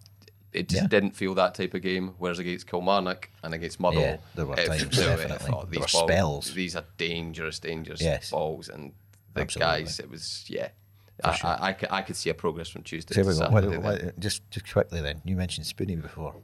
it 0.55 0.69
just 0.69 0.83
Yeah. 0.83 0.89
didn't 0.89 1.13
feel 1.17 1.35
that 1.35 1.55
type 1.55 1.75
of 1.75 1.83
game. 1.83 2.15
Whereas 2.19 2.39
against 2.39 2.67
Kilmarnock 2.67 3.29
and 3.43 3.53
against 3.55 3.81
Motherwell, 3.81 4.07
Yeah, 4.07 4.17
there 4.35 4.47
were 4.47 4.57
times, 4.57 4.83
it- 4.83 4.91
definitely. 4.93 5.35
I 5.35 5.39
thought 5.39 5.71
There 5.71 5.81
these 5.83 5.93
were 5.95 5.99
balls- 6.01 6.11
spells. 6.13 6.55
These 6.55 6.77
are 6.77 6.85
dangerous, 6.97 7.59
dangerous 7.59 8.01
Yes. 8.01 8.31
balls, 8.31 8.69
and 8.69 8.93
the 9.35 9.41
Absolutely. 9.43 9.73
guys. 9.85 9.99
It 10.01 10.11
was 10.11 10.45
yeah. 10.49 10.69
I, 11.23 11.31
I, 11.45 11.59
I, 11.69 11.73
could, 11.75 11.89
I 11.93 12.03
could 12.03 12.17
see 12.17 12.31
a 12.31 12.35
progress 12.35 12.69
from 12.69 12.83
Tuesday. 12.83 13.15
Here 13.15 13.23
to 13.25 13.31
we 13.31 13.35
go. 13.37 13.41
Saturday 13.41 13.77
What- 13.79 14.03
what- 14.03 14.19
just, 14.21 14.49
just 14.51 14.73
quickly 14.73 15.01
then. 15.01 15.23
You 15.25 15.37
mentioned 15.37 15.67
Spoonie 15.67 16.01
before. 16.01 16.35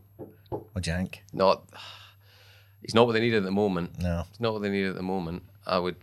What 0.50 0.82
do 0.84 0.90
you 0.90 0.96
think? 0.96 1.22
Not, 1.32 1.64
he's 2.82 2.94
not 2.94 3.06
what 3.06 3.12
they 3.14 3.20
need 3.20 3.34
at 3.34 3.42
the 3.42 3.50
moment. 3.50 3.98
No. 4.00 4.24
It's 4.30 4.40
not 4.40 4.52
what 4.52 4.62
they 4.62 4.70
need 4.70 4.86
at 4.86 4.94
the 4.94 5.02
moment. 5.02 5.42
I 5.66 5.78
would, 5.78 5.96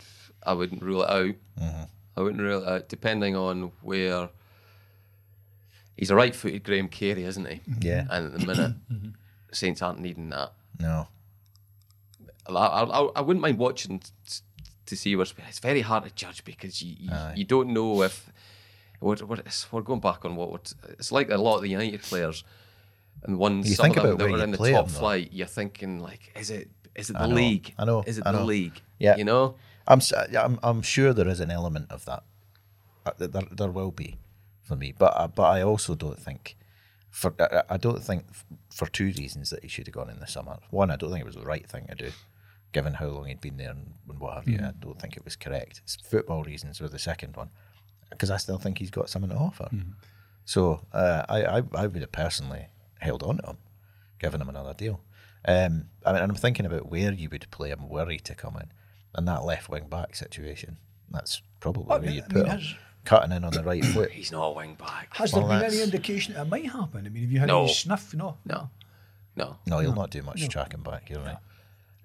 I 0.44 0.54
wouldn't 0.54 0.82
rule 0.82 1.04
it 1.04 1.10
out. 1.10 1.36
Mm-hmm. 1.60 1.84
I 2.18 2.22
wouldn't 2.22 2.42
rule 2.42 2.64
it 2.64 2.68
out, 2.68 2.90
depending 2.90 3.36
on 3.36 3.72
where. 3.82 4.30
He's 5.98 6.12
a 6.12 6.16
right-footed 6.16 6.64
Graham 6.64 6.88
Carey, 6.90 7.24
isn't 7.24 7.48
he? 7.48 7.60
Yeah. 7.82 8.06
And 8.10 8.34
at 8.34 8.40
the 8.40 8.46
minute, 8.46 8.76
Saints 9.52 9.82
aren't 9.82 10.00
needing 10.00 10.30
that. 10.30 10.54
No. 10.80 11.08
I, 12.48 12.54
I, 12.54 13.02
I 13.16 13.22
wouldn't 13.22 13.42
mind 13.42 13.58
watching 13.58 14.00
t- 14.00 14.08
to 14.86 14.96
see 14.96 15.16
what's. 15.16 15.34
It's 15.50 15.60
very 15.60 15.82
hard 15.82 16.06
to 16.06 16.12
judge 16.16 16.44
because 16.46 16.82
you 16.82 16.96
you, 17.00 17.12
you 17.36 17.44
don't 17.44 17.70
know 17.74 18.04
if. 18.04 18.32
What, 19.00 19.22
what 19.24 19.40
it's, 19.40 19.72
we're 19.72 19.82
going 19.82 20.00
back 20.00 20.26
on 20.26 20.36
what, 20.36 20.50
what 20.52 20.74
it's 20.90 21.12
like. 21.12 21.30
A 21.30 21.38
lot 21.38 21.58
of 21.58 21.62
the 21.62 21.68
United 21.70 22.02
players, 22.02 22.44
and 23.24 23.38
one 23.38 23.58
You 23.64 23.76
some 23.76 23.84
think 23.86 23.98
of 23.98 24.04
them 24.04 24.12
about 24.14 24.18
that 24.20 24.24
where 24.24 24.32
were 24.32 24.38
you 24.38 24.44
in 24.44 24.52
the 24.52 24.58
play 24.58 24.72
top 24.72 24.86
them, 24.86 24.94
though. 24.94 25.00
flight. 25.00 25.30
You're 25.34 25.46
thinking 25.48 26.00
like, 26.00 26.32
is 26.36 26.50
it 26.50 26.70
is 26.96 27.10
it 27.10 27.14
the 27.18 27.28
know, 27.28 27.36
league? 27.36 27.74
I 27.78 27.86
know, 27.86 28.04
Is 28.08 28.18
it 28.18 28.24
I 28.26 28.32
the 28.32 28.40
know. 28.40 28.46
league? 28.46 28.82
Yeah. 28.98 29.18
You 29.18 29.24
know. 29.26 29.56
I'm, 29.90 30.00
s- 30.00 30.12
I'm, 30.36 30.60
I'm 30.64 30.82
sure 30.82 31.14
there 31.14 31.28
is 31.30 31.40
an 31.40 31.50
element 31.52 31.92
of 31.92 32.04
that. 32.06 32.24
Uh, 33.06 33.12
There, 33.18 33.28
there, 33.28 33.44
there 33.56 33.72
will 33.72 33.92
be 33.92 34.18
for 34.68 34.76
me, 34.76 34.92
but 34.98 35.16
I- 35.18 35.28
but 35.28 35.44
I 35.58 35.62
also 35.64 35.96
don't 35.96 36.20
think 36.20 36.58
for 37.10 37.34
I- 37.40 37.64
I 37.76 37.78
don't 37.78 38.04
think 38.04 38.26
f- 38.30 38.46
for 38.70 38.88
two 38.88 39.12
reasons 39.18 39.50
that 39.50 39.64
he 39.64 39.68
should 39.70 39.88
have 39.88 39.94
gone 39.96 40.10
in 40.10 40.20
the 40.20 40.28
summer. 40.28 40.58
One, 40.70 40.92
I 40.92 40.96
don't 40.98 41.10
think 41.12 41.22
it 41.22 41.26
was 41.26 41.36
the 41.36 41.42
right 41.54 41.68
thing 41.68 41.88
to 41.88 41.96
do, 41.96 42.12
given 42.74 42.96
how 42.96 43.08
long 43.08 43.26
he'd 43.28 43.42
been 43.42 43.58
there 43.58 43.72
and, 43.72 43.94
and 44.10 44.20
what 44.20 44.36
have 44.36 44.48
you. 44.48 44.58
I 44.60 44.72
don't 44.80 45.00
think 45.02 45.16
it 45.18 45.24
was 45.26 45.36
correct. 45.36 45.80
It's 45.84 45.96
football 45.96 46.44
reasons 46.44 46.80
were 46.82 46.90
the 46.90 47.00
second 47.00 47.36
one, 47.36 47.50
because 48.12 48.30
I 48.30 48.38
still 48.38 48.58
think 48.60 48.78
he's 48.78 48.92
got 48.92 49.10
something 49.10 49.32
to 49.32 49.38
offer. 49.38 49.70
So 50.46 50.86
uh, 50.94 51.26
I, 51.28 51.44
I 51.60 51.64
I 51.74 51.88
would 51.88 52.02
have 52.02 52.12
personally 52.12 52.68
held 53.00 53.24
on 53.24 53.38
to 53.40 53.48
him, 53.52 53.58
given 54.20 54.42
him 54.42 54.50
another 54.50 54.74
deal. 54.74 55.02
Um, 55.46 55.90
I 56.06 56.12
mean, 56.14 56.22
and 56.24 56.32
I'm 56.32 56.38
thinking 56.38 56.66
about 56.66 56.90
where 56.90 57.12
you 57.14 57.30
would 57.32 57.50
play 57.52 57.70
him 57.70 57.88
were 57.90 58.10
he 58.10 58.18
to 58.20 58.36
come 58.36 58.58
in, 58.58 58.72
and 59.16 59.28
that 59.28 59.44
left 59.46 59.70
wing 59.70 59.88
back 59.88 60.16
situation. 60.16 60.78
That's 61.10 61.42
probably 61.62 61.84
where 61.84 62.00
mean- 62.02 62.14
you'd 62.16 62.24
I 62.26 62.28
put 62.28 62.48
mean, 62.48 62.60
him, 62.60 62.76
cutting 63.08 63.32
in 63.36 63.44
on 63.44 63.52
the 63.54 63.64
right 63.64 63.84
foot. 63.86 64.12
He's 64.20 64.32
not 64.32 64.46
a 64.46 64.52
wing 64.52 64.76
back. 64.76 65.08
Has 65.16 65.34
Well, 65.34 65.48
there 65.48 65.58
been 65.60 65.66
any 65.66 65.76
that's- 65.78 65.84
indication 65.94 66.34
that 66.36 66.42
it 66.48 66.50
might 66.50 66.66
happen? 66.70 67.06
I 67.06 67.10
mean, 67.10 67.24
have 67.24 67.32
you 67.32 67.40
had 67.40 67.48
No. 67.48 67.64
any 67.64 67.74
sniff? 67.74 68.14
No. 68.14 68.38
No, 68.46 68.70
no. 69.36 69.58
No, 69.66 69.80
he'll 69.80 69.96
not 69.96 70.10
do 70.12 70.22
much 70.24 70.48
tracking 70.50 70.82
back. 70.84 71.10
You're 71.10 71.22
right. 71.22 71.38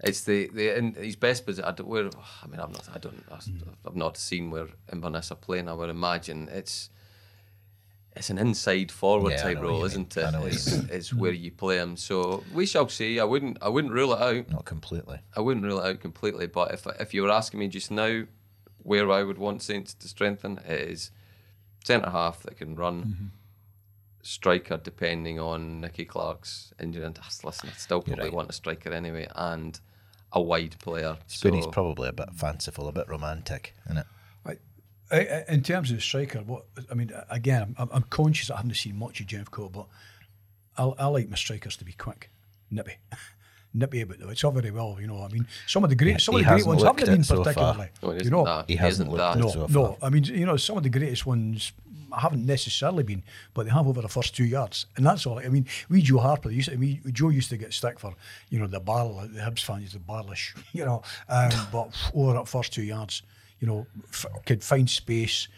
It's 0.05 0.23
the 0.25 0.49
the 0.53 0.77
in 0.77 0.95
his 0.95 1.15
best 1.17 1.47
position. 1.47 1.65
I 1.69 1.73
don't, 1.73 1.89
where 1.89 2.07
I 2.43 2.47
mean, 2.49 2.59
I'm 2.61 2.73
not. 2.73 2.89
I 2.95 2.99
don't. 2.99 3.25
Mm. 3.29 3.75
I've 3.87 3.95
not 3.97 4.17
seen 4.17 4.51
where 4.51 4.67
Inverness 4.93 5.31
are 5.31 5.37
playing. 5.37 5.69
I 5.69 5.75
would 5.75 5.91
imagine 5.91 6.49
it's 6.51 6.91
it's 8.17 8.29
an 8.29 8.37
inside 8.39 8.91
forward 8.91 9.31
Yeah, 9.31 9.39
I 9.39 9.43
type 9.43 9.55
know 9.57 9.61
what 9.63 9.69
role, 9.69 9.75
you 9.77 9.83
mean. 9.85 9.87
isn't 10.07 10.19
I 10.19 10.29
it? 10.29 10.33
know 10.33 10.41
what 10.41 10.53
you 10.53 10.59
Is 10.59 10.91
is 10.91 11.15
where 11.15 11.33
you 11.33 11.51
play 11.53 11.77
him. 11.79 11.97
So 11.97 12.43
we 12.53 12.67
shall 12.67 12.89
see. 12.89 13.21
I 13.21 13.25
wouldn't. 13.25 13.59
I 13.63 13.69
wouldn't 13.69 13.95
rule 13.95 14.13
it 14.13 14.21
out. 14.21 14.51
Not 14.51 14.65
completely. 14.65 15.21
I 15.37 15.41
wouldn't 15.41 15.65
rule 15.65 15.81
it 15.81 15.87
out 15.89 16.01
completely. 16.01 16.47
But 16.49 16.73
if 16.75 16.85
if 16.99 17.15
you 17.15 17.23
were 17.23 17.31
asking 17.31 17.61
me 17.61 17.69
just 17.69 17.91
now, 17.93 18.25
where 18.83 19.11
I 19.11 19.23
would 19.23 19.39
want 19.39 19.63
Saints 19.63 19.95
to 19.95 20.09
strengthen, 20.09 20.61
is 20.67 21.11
centre 21.85 22.11
half 22.11 22.43
that 22.43 22.57
can 22.57 22.75
run. 22.75 23.03
Mm-hmm. 23.03 23.27
Striker, 24.25 24.77
depending 24.77 25.41
on 25.41 25.81
Nicky 25.81 26.05
Clark's 26.05 26.73
injury, 26.79 27.05
and 27.05 27.19
listen, 27.43 27.71
I 27.71 27.77
still 27.77 28.01
probably 28.01 28.27
right. 28.27 28.33
want 28.33 28.51
a 28.51 28.53
striker 28.53 28.93
anyway, 28.93 29.27
and 29.35 29.81
a 30.31 30.41
wide 30.41 30.77
player. 30.79 31.19
Spoonie's 31.29 31.65
so, 31.65 31.71
probably 31.73 32.09
a 32.09 32.13
bit 32.13 32.33
fanciful, 32.33 32.87
a 32.87 32.93
bit 32.93 33.09
romantic, 33.09 33.75
isn't 33.87 33.99
it? 33.99 34.07
I, 35.13 35.19
I, 35.19 35.45
in 35.49 35.63
terms 35.63 35.91
of 35.91 35.97
the 35.97 36.03
striker, 36.03 36.41
what 36.41 36.65
I 36.91 36.95
mean, 36.95 37.13
again, 37.29 37.77
I'm, 37.79 37.89
I'm 37.93 38.03
conscious 38.05 38.51
I 38.51 38.57
haven't 38.57 38.75
seen 38.75 38.99
much 38.99 39.21
of 39.21 39.27
Jeff 39.27 39.51
Cole, 39.51 39.69
but 39.69 39.87
I, 40.77 41.05
I 41.05 41.07
like 41.07 41.29
my 41.29 41.37
strikers 41.37 41.77
to 41.77 41.85
be 41.85 41.93
quick, 41.93 42.31
nippy, 42.71 42.97
nippy 43.75 44.01
about 44.03 44.19
them. 44.19 44.31
It's 44.31 44.45
all 44.45 44.51
very 44.53 44.71
well, 44.71 44.97
you 45.01 45.07
know. 45.07 45.23
I 45.23 45.29
mean, 45.29 45.47
some 45.67 45.85
of 45.85 45.91
the 45.91 45.97
great, 45.97 46.21
some 46.21 46.35
he 46.37 46.41
of 46.43 46.47
the 46.47 46.53
great 46.55 46.67
ones 46.67 46.83
haven't 46.83 47.07
been 47.07 47.21
it 47.21 47.25
so 47.25 47.37
far. 47.43 47.75
particularly, 47.75 47.89
No, 48.03 48.13
you 48.13 48.31
know. 48.31 48.45
that. 48.45 48.65
He 48.69 48.77
hasn't 48.77 49.11
looked 49.11 49.19
that. 49.21 49.37
it 49.37 49.41
No, 49.41 49.49
so 49.49 49.67
no. 49.69 49.87
far. 49.87 49.97
I 50.03 50.11
mean, 50.11 50.25
you 50.25 50.47
know, 50.47 50.57
some 50.57 50.77
of 50.77 50.83
the 50.83 50.91
greatest 50.91 51.25
ones 51.27 51.73
haven't 52.17 52.45
necessarily 52.45 53.03
been, 53.03 53.23
but 53.55 53.65
they 53.65 53.73
have 53.73 53.87
over 53.89 54.03
the 54.03 54.09
first 54.09 54.37
two 54.37 54.45
yards, 54.45 54.85
and 54.97 55.07
that's 55.07 55.25
all. 55.27 55.39
I 55.39 55.49
mean, 55.49 55.67
we 55.89 56.03
Joe 56.03 56.19
Harper, 56.19 56.51
used 56.51 56.69
to, 56.69 56.75
I 56.75 56.77
mean, 56.77 57.01
Joe 57.13 57.31
used 57.31 57.49
to 57.51 57.57
get 57.57 57.73
stick 57.73 57.99
for, 57.99 58.15
you 58.51 58.59
know, 58.59 58.67
the 58.67 58.81
barrel, 58.81 59.27
the 59.33 59.41
Hibs 59.41 59.63
fans, 59.65 59.93
the 59.95 59.99
barrelish, 59.99 60.55
you 60.73 60.85
know, 60.85 61.03
um, 61.31 61.51
but 61.73 61.89
over 62.15 62.35
that 62.35 62.49
first 62.49 62.73
two 62.75 62.83
yards, 62.83 63.23
you 63.61 63.67
know, 63.67 63.87
f- 64.11 64.27
could 64.45 64.63
find 64.63 64.91
space, 64.91 65.49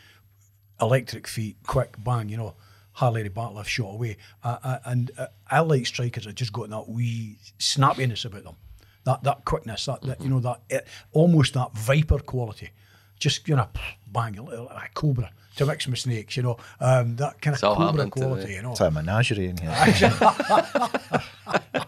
electric 0.80 1.26
feet, 1.26 1.56
quick 1.66 1.96
bang, 2.04 2.28
you 2.28 2.36
know. 2.36 2.54
Harley 2.94 3.28
Bartlett 3.28 3.66
shot 3.66 3.94
away, 3.94 4.16
uh, 4.42 4.58
uh, 4.62 4.78
and 4.84 5.10
uh, 5.18 5.26
I 5.50 5.60
like 5.60 5.86
strikers 5.86 6.24
that 6.24 6.34
just 6.34 6.52
got 6.52 6.70
that 6.70 6.88
wee 6.88 7.38
snappiness 7.58 8.24
about 8.24 8.44
them, 8.44 8.56
that 9.04 9.22
that 9.24 9.44
quickness, 9.44 9.84
that, 9.86 10.02
that 10.02 10.20
you 10.20 10.28
know 10.30 10.40
that 10.40 10.60
it, 10.70 10.86
almost 11.12 11.54
that 11.54 11.72
viper 11.76 12.18
quality, 12.20 12.70
just 13.18 13.48
you 13.48 13.56
know, 13.56 13.68
bang, 14.06 14.38
a 14.38 14.42
little 14.42 14.66
like 14.66 14.90
a 14.90 14.94
cobra 14.94 15.30
to 15.56 15.66
mix 15.66 15.86
with 15.86 15.98
snakes, 15.98 16.36
you 16.36 16.42
know, 16.42 16.56
um, 16.80 17.16
that 17.16 17.40
kind 17.40 17.54
of 17.54 17.60
cobra 17.60 17.86
happening 17.86 18.04
to 18.06 18.10
quality, 18.10 18.46
the- 18.46 18.52
you 18.54 18.62
know. 18.62 18.72
It's 18.72 18.80
a 18.80 18.90
menagerie 18.90 19.46
in 19.48 19.56
here. 19.56 19.70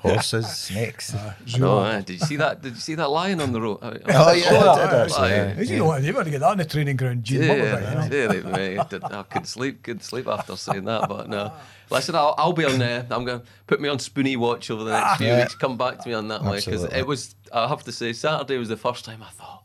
Horses, 0.00 0.46
snakes. 0.56 1.14
No, 1.58 1.82
eh, 1.84 2.00
did 2.02 2.20
you 2.20 2.26
see 2.26 2.36
that? 2.36 2.62
Did 2.62 2.74
you 2.74 2.80
see 2.80 2.94
that 2.96 3.08
lion 3.10 3.40
on 3.40 3.52
the 3.52 3.60
road? 3.60 3.78
oh 3.82 3.92
yeah, 4.04 4.22
I 4.22 4.34
did 4.34 4.94
actually. 4.94 5.18
Lion. 5.18 5.56
yeah. 5.58 5.62
You 5.64 5.78
know, 5.78 6.00
they 6.00 6.12
want 6.12 6.24
to 6.26 6.30
get 6.30 6.40
that 6.40 6.52
in 6.52 6.58
the 6.58 6.64
training 6.64 6.96
ground, 6.96 7.24
Gene 7.24 7.42
Yeah, 7.42 7.48
Butler, 7.74 7.80
you 7.80 8.08
know. 8.08 8.50
yeah, 8.50 8.50
mate. 8.56 8.78
I 8.78 8.84
did- 8.84 9.04
I 9.04 9.22
couldn't 9.24 9.46
sleep. 9.46 9.82
Couldn't 9.82 10.02
sleep 10.04 10.26
after 10.28 10.56
saying 10.56 10.84
that. 10.84 11.08
But 11.08 11.28
no, 11.28 11.52
listen, 11.90 12.14
I'll, 12.14 12.34
I'll 12.38 12.52
be 12.52 12.64
on 12.64 12.78
there. 12.78 13.06
I'm 13.10 13.24
going 13.24 13.40
to 13.40 13.46
put 13.66 13.80
me 13.80 13.88
on 13.88 13.98
Spoonie 13.98 14.36
watch 14.36 14.70
over 14.70 14.84
the 14.84 14.92
next 14.92 15.18
few 15.18 15.26
Yeah. 15.28 15.40
weeks. 15.42 15.54
Come 15.54 15.76
back 15.76 15.98
to 16.00 16.08
me 16.08 16.14
on 16.14 16.28
that 16.28 16.42
one 16.42 16.56
because 16.56 16.84
it 16.84 17.06
was. 17.06 17.34
I 17.52 17.68
have 17.68 17.84
to 17.84 17.92
say, 17.92 18.12
Saturday 18.12 18.58
was 18.58 18.68
the 18.68 18.76
first 18.76 19.04
time 19.04 19.22
I 19.22 19.30
thought, 19.30 19.62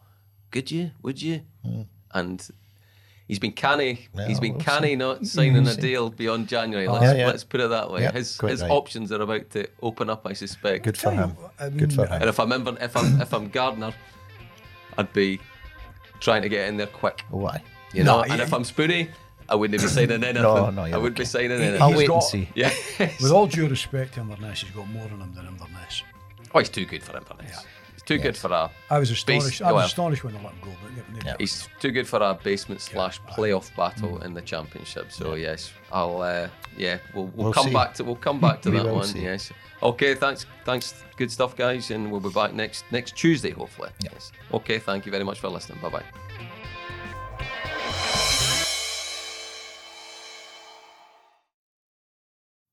"Could 0.51 0.71
you? 0.71 0.91
Would 1.01 1.21
you?" 1.21 1.41
And 2.13 2.47
he's 3.31 3.39
been 3.39 3.53
canny. 3.53 4.07
Yeah, 4.13 4.27
he's 4.27 4.39
been 4.41 4.53
we'll 4.55 4.61
canny 4.61 4.89
see. 4.89 4.95
not 4.97 5.25
signing 5.35 5.55
a 5.57 5.61
We'll 5.61 5.73
see. 5.73 5.81
deal 5.81 6.09
beyond 6.09 6.47
January. 6.49 6.85
Oh, 6.85 6.93
let's, 6.93 7.05
Yeah, 7.05 7.13
yeah. 7.13 7.27
let's 7.27 7.43
put 7.45 7.61
it 7.61 7.69
that 7.69 7.89
way. 7.89 8.01
Yeah, 8.01 8.11
his 8.11 8.37
his 8.41 8.61
right. 8.61 8.69
options 8.69 9.11
are 9.13 9.21
about 9.21 9.49
to 9.51 9.67
open 9.81 10.09
up. 10.09 10.27
I 10.27 10.33
suspect. 10.33 10.83
Good 10.83 10.97
for 10.97 11.11
him. 11.11 11.29
what, 11.31 11.53
um, 11.59 11.77
Good 11.77 11.93
for 11.93 12.05
him. 12.05 12.13
And 12.21 12.25
if 12.29 12.39
I'm 12.39 12.49
Inver- 12.49 12.81
if 12.81 12.95
I'm 12.97 13.21
if 13.21 13.33
I'm 13.33 13.47
Gardner, 13.49 13.93
I'd 14.97 15.13
be 15.13 15.39
trying 16.19 16.41
to 16.41 16.49
get 16.49 16.67
in 16.67 16.75
there 16.77 16.87
quick. 16.87 17.23
Why? 17.29 17.63
You 17.93 18.03
know, 18.03 18.17
Nah, 18.17 18.23
and 18.23 18.33
he- 18.33 18.41
if 18.41 18.53
I'm 18.53 18.63
Spoonie, 18.63 19.07
I 19.49 19.55
wouldn't 19.55 19.81
be 19.81 19.87
signing 19.87 20.11
anything. 20.23 20.35
No, 20.43 20.69
no, 20.69 20.81
I 20.83 20.97
wouldn't 20.97 21.15
be 21.15 21.21
okay. 21.21 21.29
signing 21.29 21.49
He- 21.57 21.63
anything. 21.63 21.81
I'll 21.81 21.89
He's 21.89 21.97
wait 21.97 22.07
got- 22.09 22.15
and 22.15 22.23
see. 22.23 22.49
yeah. 22.55 22.71
With 22.99 23.31
all 23.31 23.47
due 23.47 23.67
respect 23.69 24.13
to 24.15 24.21
Inverness, 24.21 24.61
he's 24.61 24.71
got 24.71 24.87
more 24.89 25.05
in 25.07 25.19
him 25.21 25.33
than 25.35 25.47
Inverness. 25.47 26.03
oh, 26.53 26.59
he's 26.59 26.69
too 26.69 26.85
good 26.85 27.01
for 27.03 27.15
Inverness. 27.17 27.63
He's 28.11 28.17
too 28.19 28.23
good 28.23 28.37
for 28.37 28.51
a. 28.51 28.69
I 28.89 28.99
was 28.99 29.09
Base- 29.09 29.17
astonished. 29.19 29.61
I 29.61 29.71
was 29.71 29.75
well, 29.79 29.85
astonished 29.85 30.23
when 30.23 30.33
they 30.33 30.39
let 30.43 30.51
him 30.53 30.59
go. 30.63 30.71
But 30.83 30.91
yeah, 30.95 31.21
yeah. 31.25 31.35
He's 31.39 31.67
too 31.79 31.91
good 31.91 32.07
for 32.07 32.19
a 32.21 32.33
basement 32.43 32.81
slash 32.81 33.19
playoff 33.21 33.75
battle 33.75 34.21
in 34.23 34.33
the 34.33 34.41
championship. 34.41 35.11
So 35.11 35.35
yes, 35.35 35.71
I'll. 35.91 36.21
Uh, 36.21 36.49
yeah, 36.77 36.97
we'll, 37.13 37.25
we'll, 37.35 37.45
We'll 37.45 37.53
come 37.53 37.67
see. 37.67 37.73
back 37.73 37.93
to 37.95 38.03
we'll 38.03 38.15
come 38.15 38.39
back 38.39 38.61
to 38.63 38.71
that 38.75 38.85
one. 38.85 39.05
see. 39.05 39.21
Yes. 39.23 39.51
Okay. 39.83 40.15
Thanks. 40.15 40.45
Thanks. 40.65 41.03
Good 41.17 41.31
stuff, 41.31 41.55
guys, 41.55 41.91
and 41.91 42.11
we'll 42.11 42.21
be 42.21 42.29
back 42.29 42.53
next 42.53 42.85
next 42.91 43.15
Tuesday, 43.15 43.51
hopefully. 43.51 43.89
Yes. 44.03 44.31
Okay. 44.53 44.79
Thank 44.79 45.05
you 45.05 45.11
very 45.11 45.23
much 45.23 45.39
for 45.39 45.49
listening. 45.49 45.79
Bye 45.81 45.89
bye. 45.89 46.03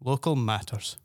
Local 0.00 0.36
matters. 0.36 0.96